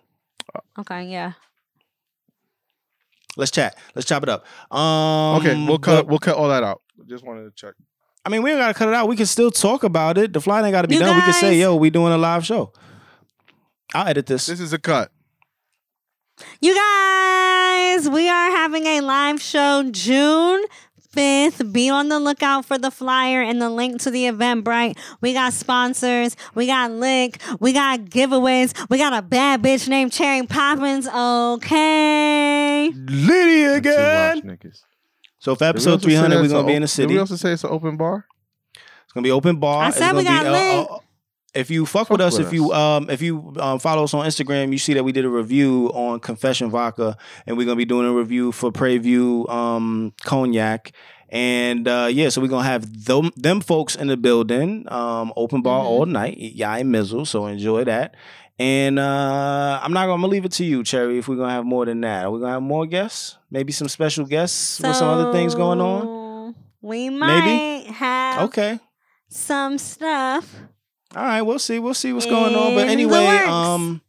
Okay, 0.78 1.04
yeah. 1.06 1.32
Let's 3.36 3.50
chat. 3.50 3.76
Let's 3.94 4.06
chop 4.06 4.22
it 4.22 4.28
up. 4.28 4.44
Um, 4.74 5.36
okay, 5.40 5.66
we'll 5.66 5.78
cut 5.78 6.04
but- 6.04 6.06
we'll 6.08 6.18
cut 6.18 6.36
all 6.36 6.48
that 6.48 6.62
out. 6.62 6.82
Just 7.06 7.24
wanted 7.24 7.44
to 7.44 7.50
check. 7.54 7.74
I 8.24 8.28
mean, 8.28 8.42
we 8.42 8.50
don't 8.50 8.58
gotta 8.60 8.74
cut 8.74 8.88
it 8.88 8.94
out. 8.94 9.08
We 9.08 9.16
can 9.16 9.26
still 9.26 9.50
talk 9.50 9.82
about 9.82 10.16
it. 10.16 10.32
The 10.32 10.40
fly 10.40 10.62
ain't 10.62 10.70
gotta 10.72 10.86
be 10.86 10.94
You 10.94 11.00
done. 11.00 11.16
We 11.16 11.22
can 11.22 11.32
say, 11.32 11.58
"Yo, 11.58 11.74
we 11.74 11.90
doing 11.90 12.12
a 12.12 12.18
live 12.18 12.44
show." 12.46 12.72
I'll 13.94 14.06
edit 14.06 14.26
this. 14.26 14.46
This 14.46 14.60
is 14.60 14.72
a 14.72 14.78
cut. 14.78 15.10
You 16.60 16.74
guys, 16.74 18.08
we 18.08 18.28
are 18.28 18.50
having 18.52 18.86
a 18.86 19.00
live 19.00 19.40
show 19.42 19.82
June 19.90 20.64
5th. 21.12 21.72
Be 21.72 21.88
on 21.90 22.08
the 22.08 22.18
lookout 22.18 22.64
for 22.64 22.78
the 22.78 22.90
flyer 22.90 23.42
and 23.42 23.60
the 23.60 23.70
link 23.70 24.00
to 24.02 24.10
the 24.10 24.24
Eventbrite. 24.24 24.98
We 25.20 25.32
got 25.32 25.52
sponsors, 25.52 26.36
we 26.54 26.66
got 26.66 26.90
lick, 26.90 27.40
we 27.60 27.72
got 27.72 28.00
giveaways, 28.00 28.74
we 28.90 28.98
got 28.98 29.12
a 29.12 29.22
bad 29.22 29.62
bitch 29.62 29.88
named 29.88 30.12
Cherry 30.12 30.46
Poppins. 30.46 31.06
Okay. 31.06 32.90
Lydia 32.90 33.74
again. 33.74 34.58
So 35.38 35.54
for 35.54 35.58
Did 35.58 35.64
we 35.64 35.68
episode 35.68 36.02
300, 36.02 36.40
we're 36.40 36.48
gonna 36.48 36.66
be 36.66 36.74
in 36.74 36.82
the 36.82 36.88
city. 36.88 37.08
Did 37.08 37.14
we 37.14 37.20
also 37.20 37.36
say 37.36 37.52
it's 37.52 37.64
an 37.64 37.70
open 37.70 37.96
bar? 37.96 38.26
It's 39.04 39.12
gonna 39.12 39.24
be 39.24 39.30
open 39.30 39.56
bar. 39.60 39.84
I 39.84 39.88
It's 39.88 39.98
said 39.98 40.14
we 40.14 40.24
gonna 40.24 40.40
be, 40.40 40.44
got 40.50 40.90
lit. 40.90 41.00
If 41.54 41.70
you 41.70 41.84
fuck, 41.86 42.08
Fuck 42.08 42.10
with 42.10 42.20
us, 42.20 42.38
with 42.38 42.46
if 42.48 42.52
you 42.52 42.72
um 42.72 43.10
if 43.10 43.20
you 43.22 43.52
um, 43.58 43.78
follow 43.78 44.04
us 44.04 44.14
on 44.14 44.26
Instagram, 44.26 44.72
you 44.72 44.78
see 44.78 44.94
that 44.94 45.04
we 45.04 45.12
did 45.12 45.24
a 45.24 45.28
review 45.28 45.90
on 45.94 46.20
Confession 46.20 46.70
Vodka, 46.70 47.16
and 47.46 47.56
we're 47.56 47.64
gonna 47.66 47.76
be 47.76 47.84
doing 47.84 48.06
a 48.06 48.12
review 48.12 48.52
for 48.52 48.70
Preview 48.72 49.48
um 49.50 50.12
cognac. 50.24 50.92
And 51.28 51.88
uh, 51.88 52.08
yeah, 52.10 52.28
so 52.28 52.40
we're 52.42 52.48
gonna 52.48 52.64
have 52.68 53.04
them 53.06 53.30
them 53.36 53.60
folks 53.60 53.94
in 53.96 54.08
the 54.08 54.16
building, 54.18 54.84
um, 54.92 55.32
open 55.36 55.62
bar 55.62 55.82
Mhm. 55.82 55.86
all 55.86 56.06
night, 56.06 56.36
and 56.60 56.90
mizzle. 56.92 57.24
So 57.24 57.46
enjoy 57.46 57.84
that. 57.84 58.14
And 58.58 58.98
uh, 58.98 59.80
I'm 59.82 59.92
not 59.94 60.06
gonna, 60.06 60.26
leave 60.26 60.44
it 60.44 60.52
to 60.52 60.64
you, 60.64 60.84
Cherry. 60.84 61.18
If 61.18 61.26
we're 61.28 61.36
gonna 61.36 61.50
have 61.52 61.64
more 61.64 61.86
than 61.86 62.02
that, 62.02 62.26
are 62.26 62.30
we 62.30 62.38
gonna 62.38 62.52
have 62.52 62.62
more 62.62 62.84
guests? 62.86 63.38
Maybe 63.50 63.72
some 63.72 63.88
special 63.88 64.26
guests 64.26 64.78
with 64.78 64.94
some 64.94 65.08
other 65.08 65.32
things 65.32 65.54
going 65.54 65.80
on. 65.80 66.02
So, 66.02 66.54
We 66.82 67.08
might 67.08 67.86
have 67.94 68.42
Okay. 68.50 68.78
some 69.28 69.78
stuff. 69.78 70.54
All 71.14 71.22
right, 71.22 71.42
we'll 71.42 71.58
see. 71.58 71.78
We'll 71.78 71.94
see 71.94 72.12
what's 72.12 72.26
going 72.26 72.54
on. 72.54 72.74
But 72.74 72.88
anyway, 72.88 73.26
um, 73.46 74.00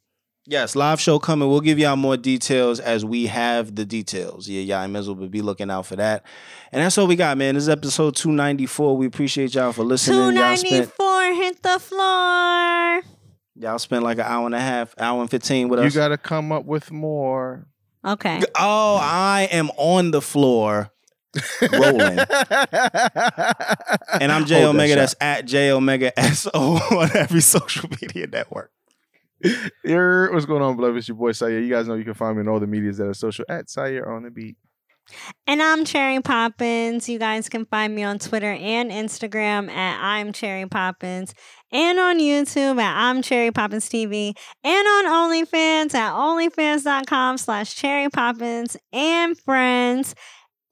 yes, 0.46 0.74
live 0.74 1.02
show 1.02 1.20
coming. 1.20 1.50
We'll 1.50 1.60
give 1.60 1.78
y'all 1.78 1.98
more 1.98 2.16
details 2.16 2.80
as 2.80 3.04
we 3.04 3.26
have 3.26 3.76
the 3.76 3.86
details. 3.86 4.48
Yeah, 4.48 4.62
y'all 4.62 4.88
might 4.88 5.00
as 5.00 5.10
well 5.10 5.28
be 5.28 5.42
looking 5.42 5.70
out 5.70 5.86
for 5.86 5.98
that. 5.98 6.24
And 6.72 6.82
that's 6.82 6.98
all 6.98 7.08
we 7.08 7.18
got, 7.18 7.38
man. 7.38 7.56
This 7.56 7.64
is 7.64 7.70
episode 7.70 8.16
two 8.16 8.32
ninety 8.32 8.66
four. 8.66 8.96
We 8.96 9.06
appreciate 9.06 9.54
y'all 9.54 9.74
for 9.74 9.84
listening. 9.84 10.38
Y'all 10.38 10.56
spent 10.56 10.92
294 10.98 11.34
hit 11.34 11.62
the 11.62 11.80
floor. 11.80 13.02
y'all 13.56 13.80
spent 13.80 14.04
like 14.04 14.20
an 14.20 14.26
hour 14.26 14.46
and 14.46 14.56
a 14.56 14.62
half, 14.62 14.96
hour 14.98 15.20
and 15.20 15.30
fifteen 15.30 15.68
with 15.68 15.80
us. 15.80 15.84
You 15.84 15.88
us. 15.88 15.96
got 15.96 16.08
to 16.10 16.18
come 16.18 16.54
up 16.54 16.64
with 16.64 16.90
more. 16.90 17.68
Okay. 18.06 18.42
oh, 18.58 18.98
I 19.02 19.48
am 19.52 19.70
on 19.78 20.12
the 20.12 20.22
floor 20.22 20.93
rolling. 21.72 22.20
And 24.20 24.32
I'm 24.32 24.46
J 24.46 24.62
Hold 24.62 24.76
Omega. 24.76 24.94
shot. 24.94 25.00
That's 25.00 25.16
at 25.22 25.46
J 25.46 25.72
Omega 25.72 26.18
S 26.20 26.48
O 26.54 26.76
on 27.00 27.16
every 27.16 27.42
social 27.42 27.90
media 28.02 28.28
network. 28.28 28.72
Here, 29.84 30.32
what's 30.32 30.46
going 30.46 30.62
on, 30.62 30.76
beloved? 30.78 30.98
It's 30.98 31.08
your 31.08 31.18
boy 31.18 31.32
Syer. 31.32 31.60
You 31.62 31.70
guys 31.70 31.88
know 31.88 31.96
you 31.96 32.06
can 32.06 32.14
find 32.14 32.38
me 32.38 32.42
in 32.42 32.48
all 32.48 32.60
the 32.60 32.68
medias 32.68 32.98
that 32.98 33.08
are 33.08 33.14
social 33.14 33.46
at 33.50 33.66
Syer 33.70 34.08
on 34.08 34.24
the 34.24 34.32
beat. 34.32 34.56
And 35.48 35.62
I'm 35.62 35.84
Cherry 35.84 36.22
Poppins. 36.22 37.10
You 37.10 37.20
guys 37.20 37.50
can 37.50 37.66
find 37.66 37.94
me 37.94 38.04
on 38.04 38.20
Twitter 38.20 38.54
and 38.54 38.90
Instagram 38.90 39.70
at 39.70 40.02
I'm 40.02 40.32
Cherry 40.32 40.66
Poppins. 40.66 41.34
And 41.74 42.00
on 42.00 42.20
YouTube 42.20 42.80
at 42.82 42.96
I'm 42.96 43.22
Cherry 43.22 43.52
Poppins 43.52 43.90
TV. 43.90 44.34
And 44.64 44.88
on 44.88 45.06
OnlyFans 45.06 45.94
at 45.94 46.14
OnlyFans.com 46.14 47.38
slash 47.38 47.76
Cherry 47.76 48.10
Poppins 48.10 48.78
and 48.94 49.38
friends. 49.38 50.16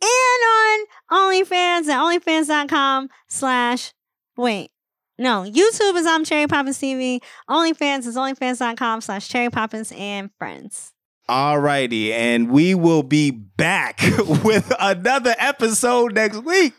And 0.01 0.07
on 0.09 0.85
OnlyFans 1.11 1.87
at 1.87 1.99
OnlyFans.com 1.99 3.09
slash 3.27 3.93
wait. 4.37 4.71
No, 5.17 5.43
YouTube 5.43 5.95
is 5.95 6.07
I'm 6.07 6.23
Cherry 6.25 6.47
Poppins 6.47 6.79
TV. 6.79 7.19
OnlyFans 7.49 8.07
is 8.07 8.15
OnlyFans.com 8.15 9.01
slash 9.01 9.29
Cherry 9.29 9.49
Poppins 9.49 9.91
and 9.95 10.31
friends. 10.39 10.93
Alrighty, 11.29 12.09
and 12.09 12.49
we 12.49 12.73
will 12.73 13.03
be 13.03 13.29
back 13.31 14.01
with 14.43 14.71
another 14.79 15.35
episode 15.37 16.13
next 16.15 16.43
week. 16.43 16.73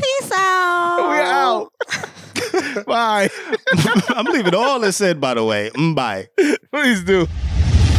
Peace 0.00 0.32
out. 0.34 1.08
We 1.10 1.16
out. 1.20 2.84
Bye. 2.86 3.28
I'm 4.08 4.24
leaving 4.26 4.54
all 4.54 4.80
this 4.80 5.00
in, 5.00 5.20
by 5.20 5.34
the 5.34 5.44
way. 5.44 5.70
Mm, 5.70 5.94
Bye. 5.94 6.28
Please 6.72 7.04
do. 7.04 7.26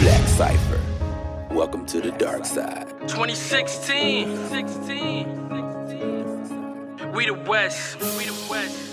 Black 0.02 0.28
Cipher. 0.30 0.82
Welcome 1.56 1.86
to 1.86 2.02
the 2.02 2.12
dark 2.12 2.44
side. 2.44 2.90
2016. 3.08 4.50
16. 4.50 7.14
We 7.14 7.28
the 7.28 7.34
West. 7.34 7.98
We 8.02 8.26
the 8.26 8.48
West. 8.50 8.85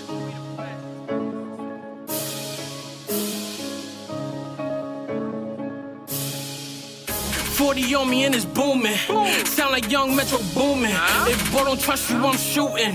40 7.63 7.95
on 7.95 8.09
me 8.09 8.25
and 8.25 8.35
it's 8.35 8.43
booming. 8.43 8.97
Sound 9.45 9.71
like 9.71 9.89
young 9.89 10.13
Metro 10.17 10.37
booming. 10.53 10.91
If 11.31 11.39
bro 11.49 11.63
don't 11.63 11.79
trust 11.79 12.09
you, 12.09 12.17
I'm 12.17 12.35
shooting. 12.35 12.93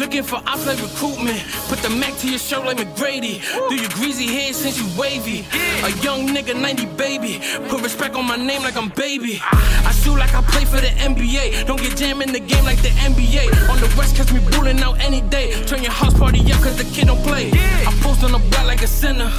Looking 0.00 0.22
for 0.22 0.36
ops 0.46 0.66
like 0.66 0.80
recruitment. 0.80 1.44
Put 1.68 1.80
the 1.80 1.90
Mac 1.90 2.16
to 2.20 2.30
your 2.30 2.38
shirt 2.38 2.64
like 2.64 2.78
McGrady. 2.78 3.34
Do 3.68 3.74
your 3.74 3.90
greasy 3.90 4.26
hair 4.26 4.54
since 4.54 4.80
you 4.80 4.88
wavy. 4.98 5.40
A 5.84 5.90
young 6.00 6.26
nigga, 6.26 6.58
90 6.58 6.86
baby. 6.96 7.38
Put 7.68 7.82
respect 7.82 8.14
on 8.14 8.26
my 8.26 8.36
name 8.36 8.62
like 8.62 8.78
I'm 8.78 8.88
baby. 8.88 9.42
I 9.42 9.92
shoot 10.00 10.16
like 10.16 10.34
I 10.34 10.40
play 10.40 10.64
for 10.64 10.80
the 10.80 10.92
NBA. 11.10 11.66
Don't 11.66 11.78
get 11.78 11.94
jammed 11.98 12.22
in 12.22 12.32
the 12.32 12.40
game 12.40 12.64
like 12.64 12.80
the 12.80 12.92
NBA. 13.10 13.44
On 13.68 13.78
the 13.78 13.94
West, 13.98 14.16
catch 14.16 14.32
me 14.32 14.40
bulling 14.50 14.80
out 14.80 14.98
any 15.00 15.20
day. 15.20 15.52
Turn 15.66 15.82
your 15.82 15.92
house 15.92 16.18
party 16.18 16.40
up 16.50 16.62
cause 16.62 16.78
the 16.78 16.88
kid 16.94 17.08
don't 17.08 17.22
play. 17.24 17.50
I 17.52 17.92
post 18.00 18.24
on 18.24 18.32
the 18.32 18.38
block 18.38 18.66
like 18.66 18.80
a 18.80 18.86
sinner. 18.86 19.30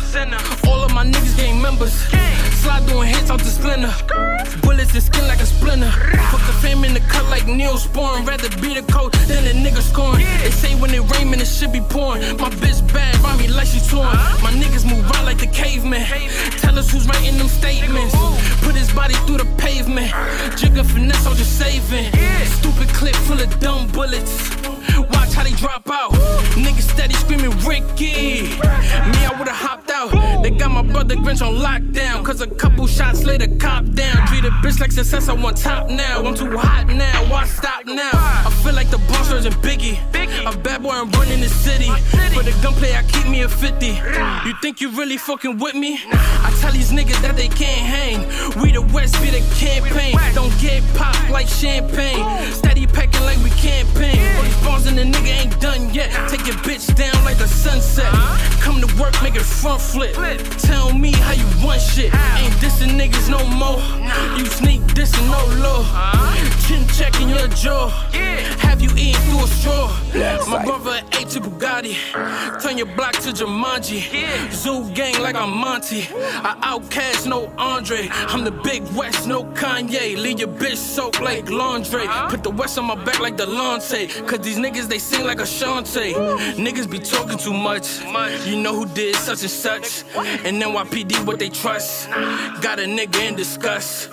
All 0.67 0.78
of 0.78 0.78
my 0.99 1.05
niggas 1.05 1.38
gang 1.38 1.61
members. 1.61 1.93
Slide 2.59 2.85
doing 2.85 3.07
hits 3.07 3.31
out 3.31 3.39
the 3.39 3.45
splinter. 3.45 3.93
Bullets 4.59 4.93
and 4.93 5.03
skin 5.03 5.26
like 5.30 5.39
a 5.39 5.45
splinter. 5.45 5.91
Put 6.27 6.41
the 6.43 6.55
fame 6.61 6.84
in 6.84 6.93
the 6.93 6.99
cut 6.99 7.23
like 7.30 7.47
Neil 7.47 7.77
Sporn. 7.77 8.27
Rather 8.27 8.49
be 8.59 8.73
the 8.73 8.84
coach 8.91 9.13
than 9.30 9.45
the 9.45 9.53
nigga 9.63 9.81
scoring. 9.81 10.26
They 10.43 10.51
say 10.51 10.76
when 10.76 10.93
it 10.93 11.03
rain, 11.11 11.30
man, 11.31 11.39
it 11.39 11.47
should 11.47 11.71
be 11.71 11.80
pouring. 11.80 12.35
My 12.35 12.49
bitch 12.49 12.81
bad, 12.93 13.15
rhyme 13.23 13.38
me 13.38 13.47
like 13.47 13.67
she 13.67 13.80
torn. 13.80 14.11
My 14.43 14.51
niggas 14.51 14.84
move 14.84 15.05
out 15.15 15.23
like 15.23 15.38
the 15.38 15.47
caveman. 15.47 16.03
Tell 16.59 16.77
us 16.77 16.91
who's 16.91 17.07
writing 17.07 17.38
them 17.38 17.47
statements. 17.47 18.13
Put 18.65 18.76
his 18.76 18.91
body 18.91 19.15
through 19.23 19.38
the 19.38 19.47
pavement. 19.55 20.11
Jigger 20.59 20.84
finesse, 20.84 21.26
I'm 21.26 21.35
just 21.38 21.57
saving. 21.57 22.11
Stupid 22.59 22.89
clip 22.89 23.15
full 23.15 23.39
of 23.39 23.49
dumb 23.61 23.88
bullets. 23.93 24.59
How 25.40 25.45
they 25.45 25.53
drop 25.53 25.90
out. 25.90 26.11
Niggas 26.60 26.91
steady 26.91 27.14
screaming 27.14 27.52
Ricky. 27.66 28.44
Me, 28.44 28.60
I 28.60 29.34
would've 29.40 29.56
hopped 29.56 29.90
out. 29.90 30.11
They 30.44 30.49
got 30.49 30.70
my 30.70 30.82
brother 30.82 31.16
Grinch 31.16 31.41
on 31.41 31.56
lockdown. 31.56 32.26
Cause 32.26 32.41
a 32.41 32.48
couple 32.48 32.86
shots 32.88 33.24
later, 33.24 33.48
cop 33.56 33.86
down. 33.94 34.28
Treat 34.28 34.44
a 34.44 34.49
bitch 34.60 34.82
like 34.82 34.91
success, 34.91 35.30
I 35.30 35.34
want 35.34 35.56
top 35.56 35.90
now. 35.90 36.22
I'm 36.26 36.36
too 36.36 36.57
hot 36.57 36.88
now, 36.88 37.32
why 37.32 37.45
stop 37.45 37.86
now? 37.86 38.10
I 38.11 38.52
feel 38.61 38.74
like 38.74 38.90
the 38.90 38.98
boss 38.98 39.32
and 39.32 39.56
Biggie. 39.64 39.98
A 40.45 40.57
bad 40.57 40.84
boy, 40.84 40.91
I'm 40.91 41.10
running 41.11 41.40
the 41.40 41.48
city. 41.48 41.88
For 42.34 42.44
the 42.44 42.53
gunplay, 42.61 42.94
I 42.94 43.03
keep 43.03 43.26
me 43.28 43.44
a 43.44 43.48
50. 43.48 43.88
You 43.88 44.53
think 44.61 44.82
you 44.82 44.90
really 44.90 45.18
fucking 45.18 45.57
with 45.57 45.76
me? 45.76 46.02
I 46.11 46.53
tell 46.60 46.74
these 46.74 46.91
niggas 46.91 47.22
that 47.22 47.38
they 47.38 47.48
can't 47.48 47.86
hang. 47.86 48.61
We 48.61 48.74
the 48.74 48.82
West, 48.82 49.16
be 49.22 49.30
the 49.30 49.44
campaign. 49.56 50.18
Don't 50.36 50.53
get 50.60 50.84
popped 50.95 51.30
like 51.30 51.48
champagne. 51.48 52.52
Steady 52.52 52.88
packing 52.88 53.22
like 53.22 53.38
we 53.38 53.52
campaign. 53.52 54.20
All 54.38 54.44
these 54.44 54.64
bombs 54.64 54.88
in 54.88 54.95
the 54.95 55.03
ain't 55.30 55.60
done 55.60 55.93
yet. 55.93 56.10
Take 56.30 56.45
your 56.45 56.56
bitch 56.57 56.93
down 56.95 57.23
like 57.23 57.38
the 57.38 57.47
sunset. 57.47 58.11
Come 58.61 58.81
to 58.81 59.01
work, 59.01 59.14
make 59.23 59.35
it 59.35 59.41
front 59.41 59.81
flip. 59.81 60.15
Tell 60.60 60.93
me 60.93 61.11
how 61.11 61.34
you 61.34 61.45
want 61.64 61.81
shit. 61.81 62.14
Ain't 62.14 62.53
dissing 62.61 62.99
niggas 62.99 63.30
no 63.30 63.45
more. 63.45 63.80
You 64.38 64.45
sneak 64.45 64.81
dissing 64.97 65.27
no 65.27 65.43
law. 65.64 65.84
Chin 66.68 66.88
checking 66.89 67.30
your 67.30 67.47
jaw. 67.49 67.89
Have 68.60 68.81
you 68.81 68.89
eaten 68.95 69.22
through 69.23 69.43
a 69.43 69.47
straw? 69.47 69.88
My 70.47 70.64
brother 70.64 71.01
ate 71.18 71.30
to 71.30 71.39
Bugatti. 71.39 71.95
Turn 72.61 72.77
your 72.77 72.88
block 72.95 73.14
to 73.14 73.31
Jumanji. 73.31 74.51
Zoo 74.51 74.89
gang 74.93 75.22
like 75.22 75.35
I'm 75.35 75.51
Monty. 75.51 76.07
I 76.11 76.57
outcast 76.64 77.27
no 77.27 77.51
Andre. 77.57 78.07
I'm 78.11 78.43
the 78.43 78.51
big 78.51 78.84
West, 78.93 79.27
no 79.27 79.43
Kanye. 79.43 80.18
Leave 80.18 80.39
your 80.39 80.49
bitch 80.49 80.77
soaked 80.77 81.22
like 81.22 81.49
laundry. 81.49 82.07
Put 82.30 82.43
the 82.43 82.51
West 82.51 82.77
on 82.77 82.85
my 82.85 82.95
back 83.03 83.19
like 83.19 83.38
the 83.38 83.45
Lante. 83.45 84.07
Cause 84.27 84.39
these 84.39 84.57
niggas 84.57 84.88
they 84.88 84.99
sing 85.10 85.26
like 85.26 85.40
a 85.40 85.44
Ashanti. 85.49 86.14
Niggas 86.65 86.90
be 86.90 86.99
talking 86.99 87.38
too 87.38 87.53
much. 87.53 87.88
You 88.45 88.56
know 88.61 88.73
who 88.73 88.86
did 88.86 89.15
such 89.15 89.41
and 89.41 89.52
such. 89.52 90.03
And 90.45 90.61
NYPD 90.61 91.26
what 91.26 91.40
they 91.40 91.49
trust. 91.49 92.10
Got 92.61 92.80
a 92.80 92.84
nigga 92.84 93.27
in 93.27 93.36
disgust. 93.36 94.10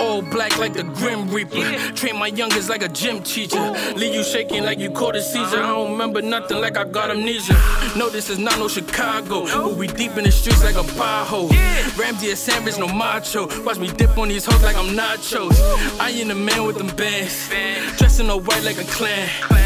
All 0.00 0.22
black 0.22 0.56
like 0.58 0.74
the 0.74 0.84
Grim 0.84 1.28
Reaper. 1.28 1.64
Train 1.94 2.16
my 2.18 2.28
youngest 2.28 2.68
like 2.68 2.82
a 2.82 2.88
gym 2.88 3.22
teacher. 3.22 3.72
Leave 3.96 4.14
you 4.14 4.22
shaking 4.22 4.64
like 4.64 4.78
you 4.78 4.90
caught 4.90 5.16
a 5.16 5.22
seizure. 5.22 5.62
I 5.62 5.74
don't 5.74 5.92
remember 5.92 6.22
nothing 6.22 6.60
like 6.60 6.76
I 6.76 6.84
got 6.84 7.10
amnesia. 7.10 7.54
No, 7.96 8.08
this 8.08 8.30
is 8.30 8.38
not 8.38 8.58
no 8.58 8.68
Chicago. 8.68 9.44
But 9.46 9.76
we 9.76 9.88
deep 9.88 10.16
in 10.16 10.24
the 10.24 10.30
streets 10.32 10.62
like 10.62 10.76
a 10.76 10.86
pothole. 10.98 11.50
Ramsey 11.98 12.30
a 12.30 12.36
sandwich, 12.36 12.78
no 12.78 12.86
macho. 12.88 13.48
Watch 13.64 13.78
me 13.78 13.88
dip 13.88 14.16
on 14.16 14.28
these 14.28 14.46
hoes 14.46 14.62
like 14.62 14.76
I'm 14.76 14.96
nachos. 14.96 15.56
I 15.98 16.10
ain't 16.10 16.28
the 16.28 16.34
man 16.34 16.64
with 16.64 16.78
them 16.78 16.94
bands. 16.94 17.48
Dressing 17.98 18.30
all 18.30 18.40
white 18.40 18.64
like 18.64 18.78
a 18.78 18.84
clan. 18.84 19.65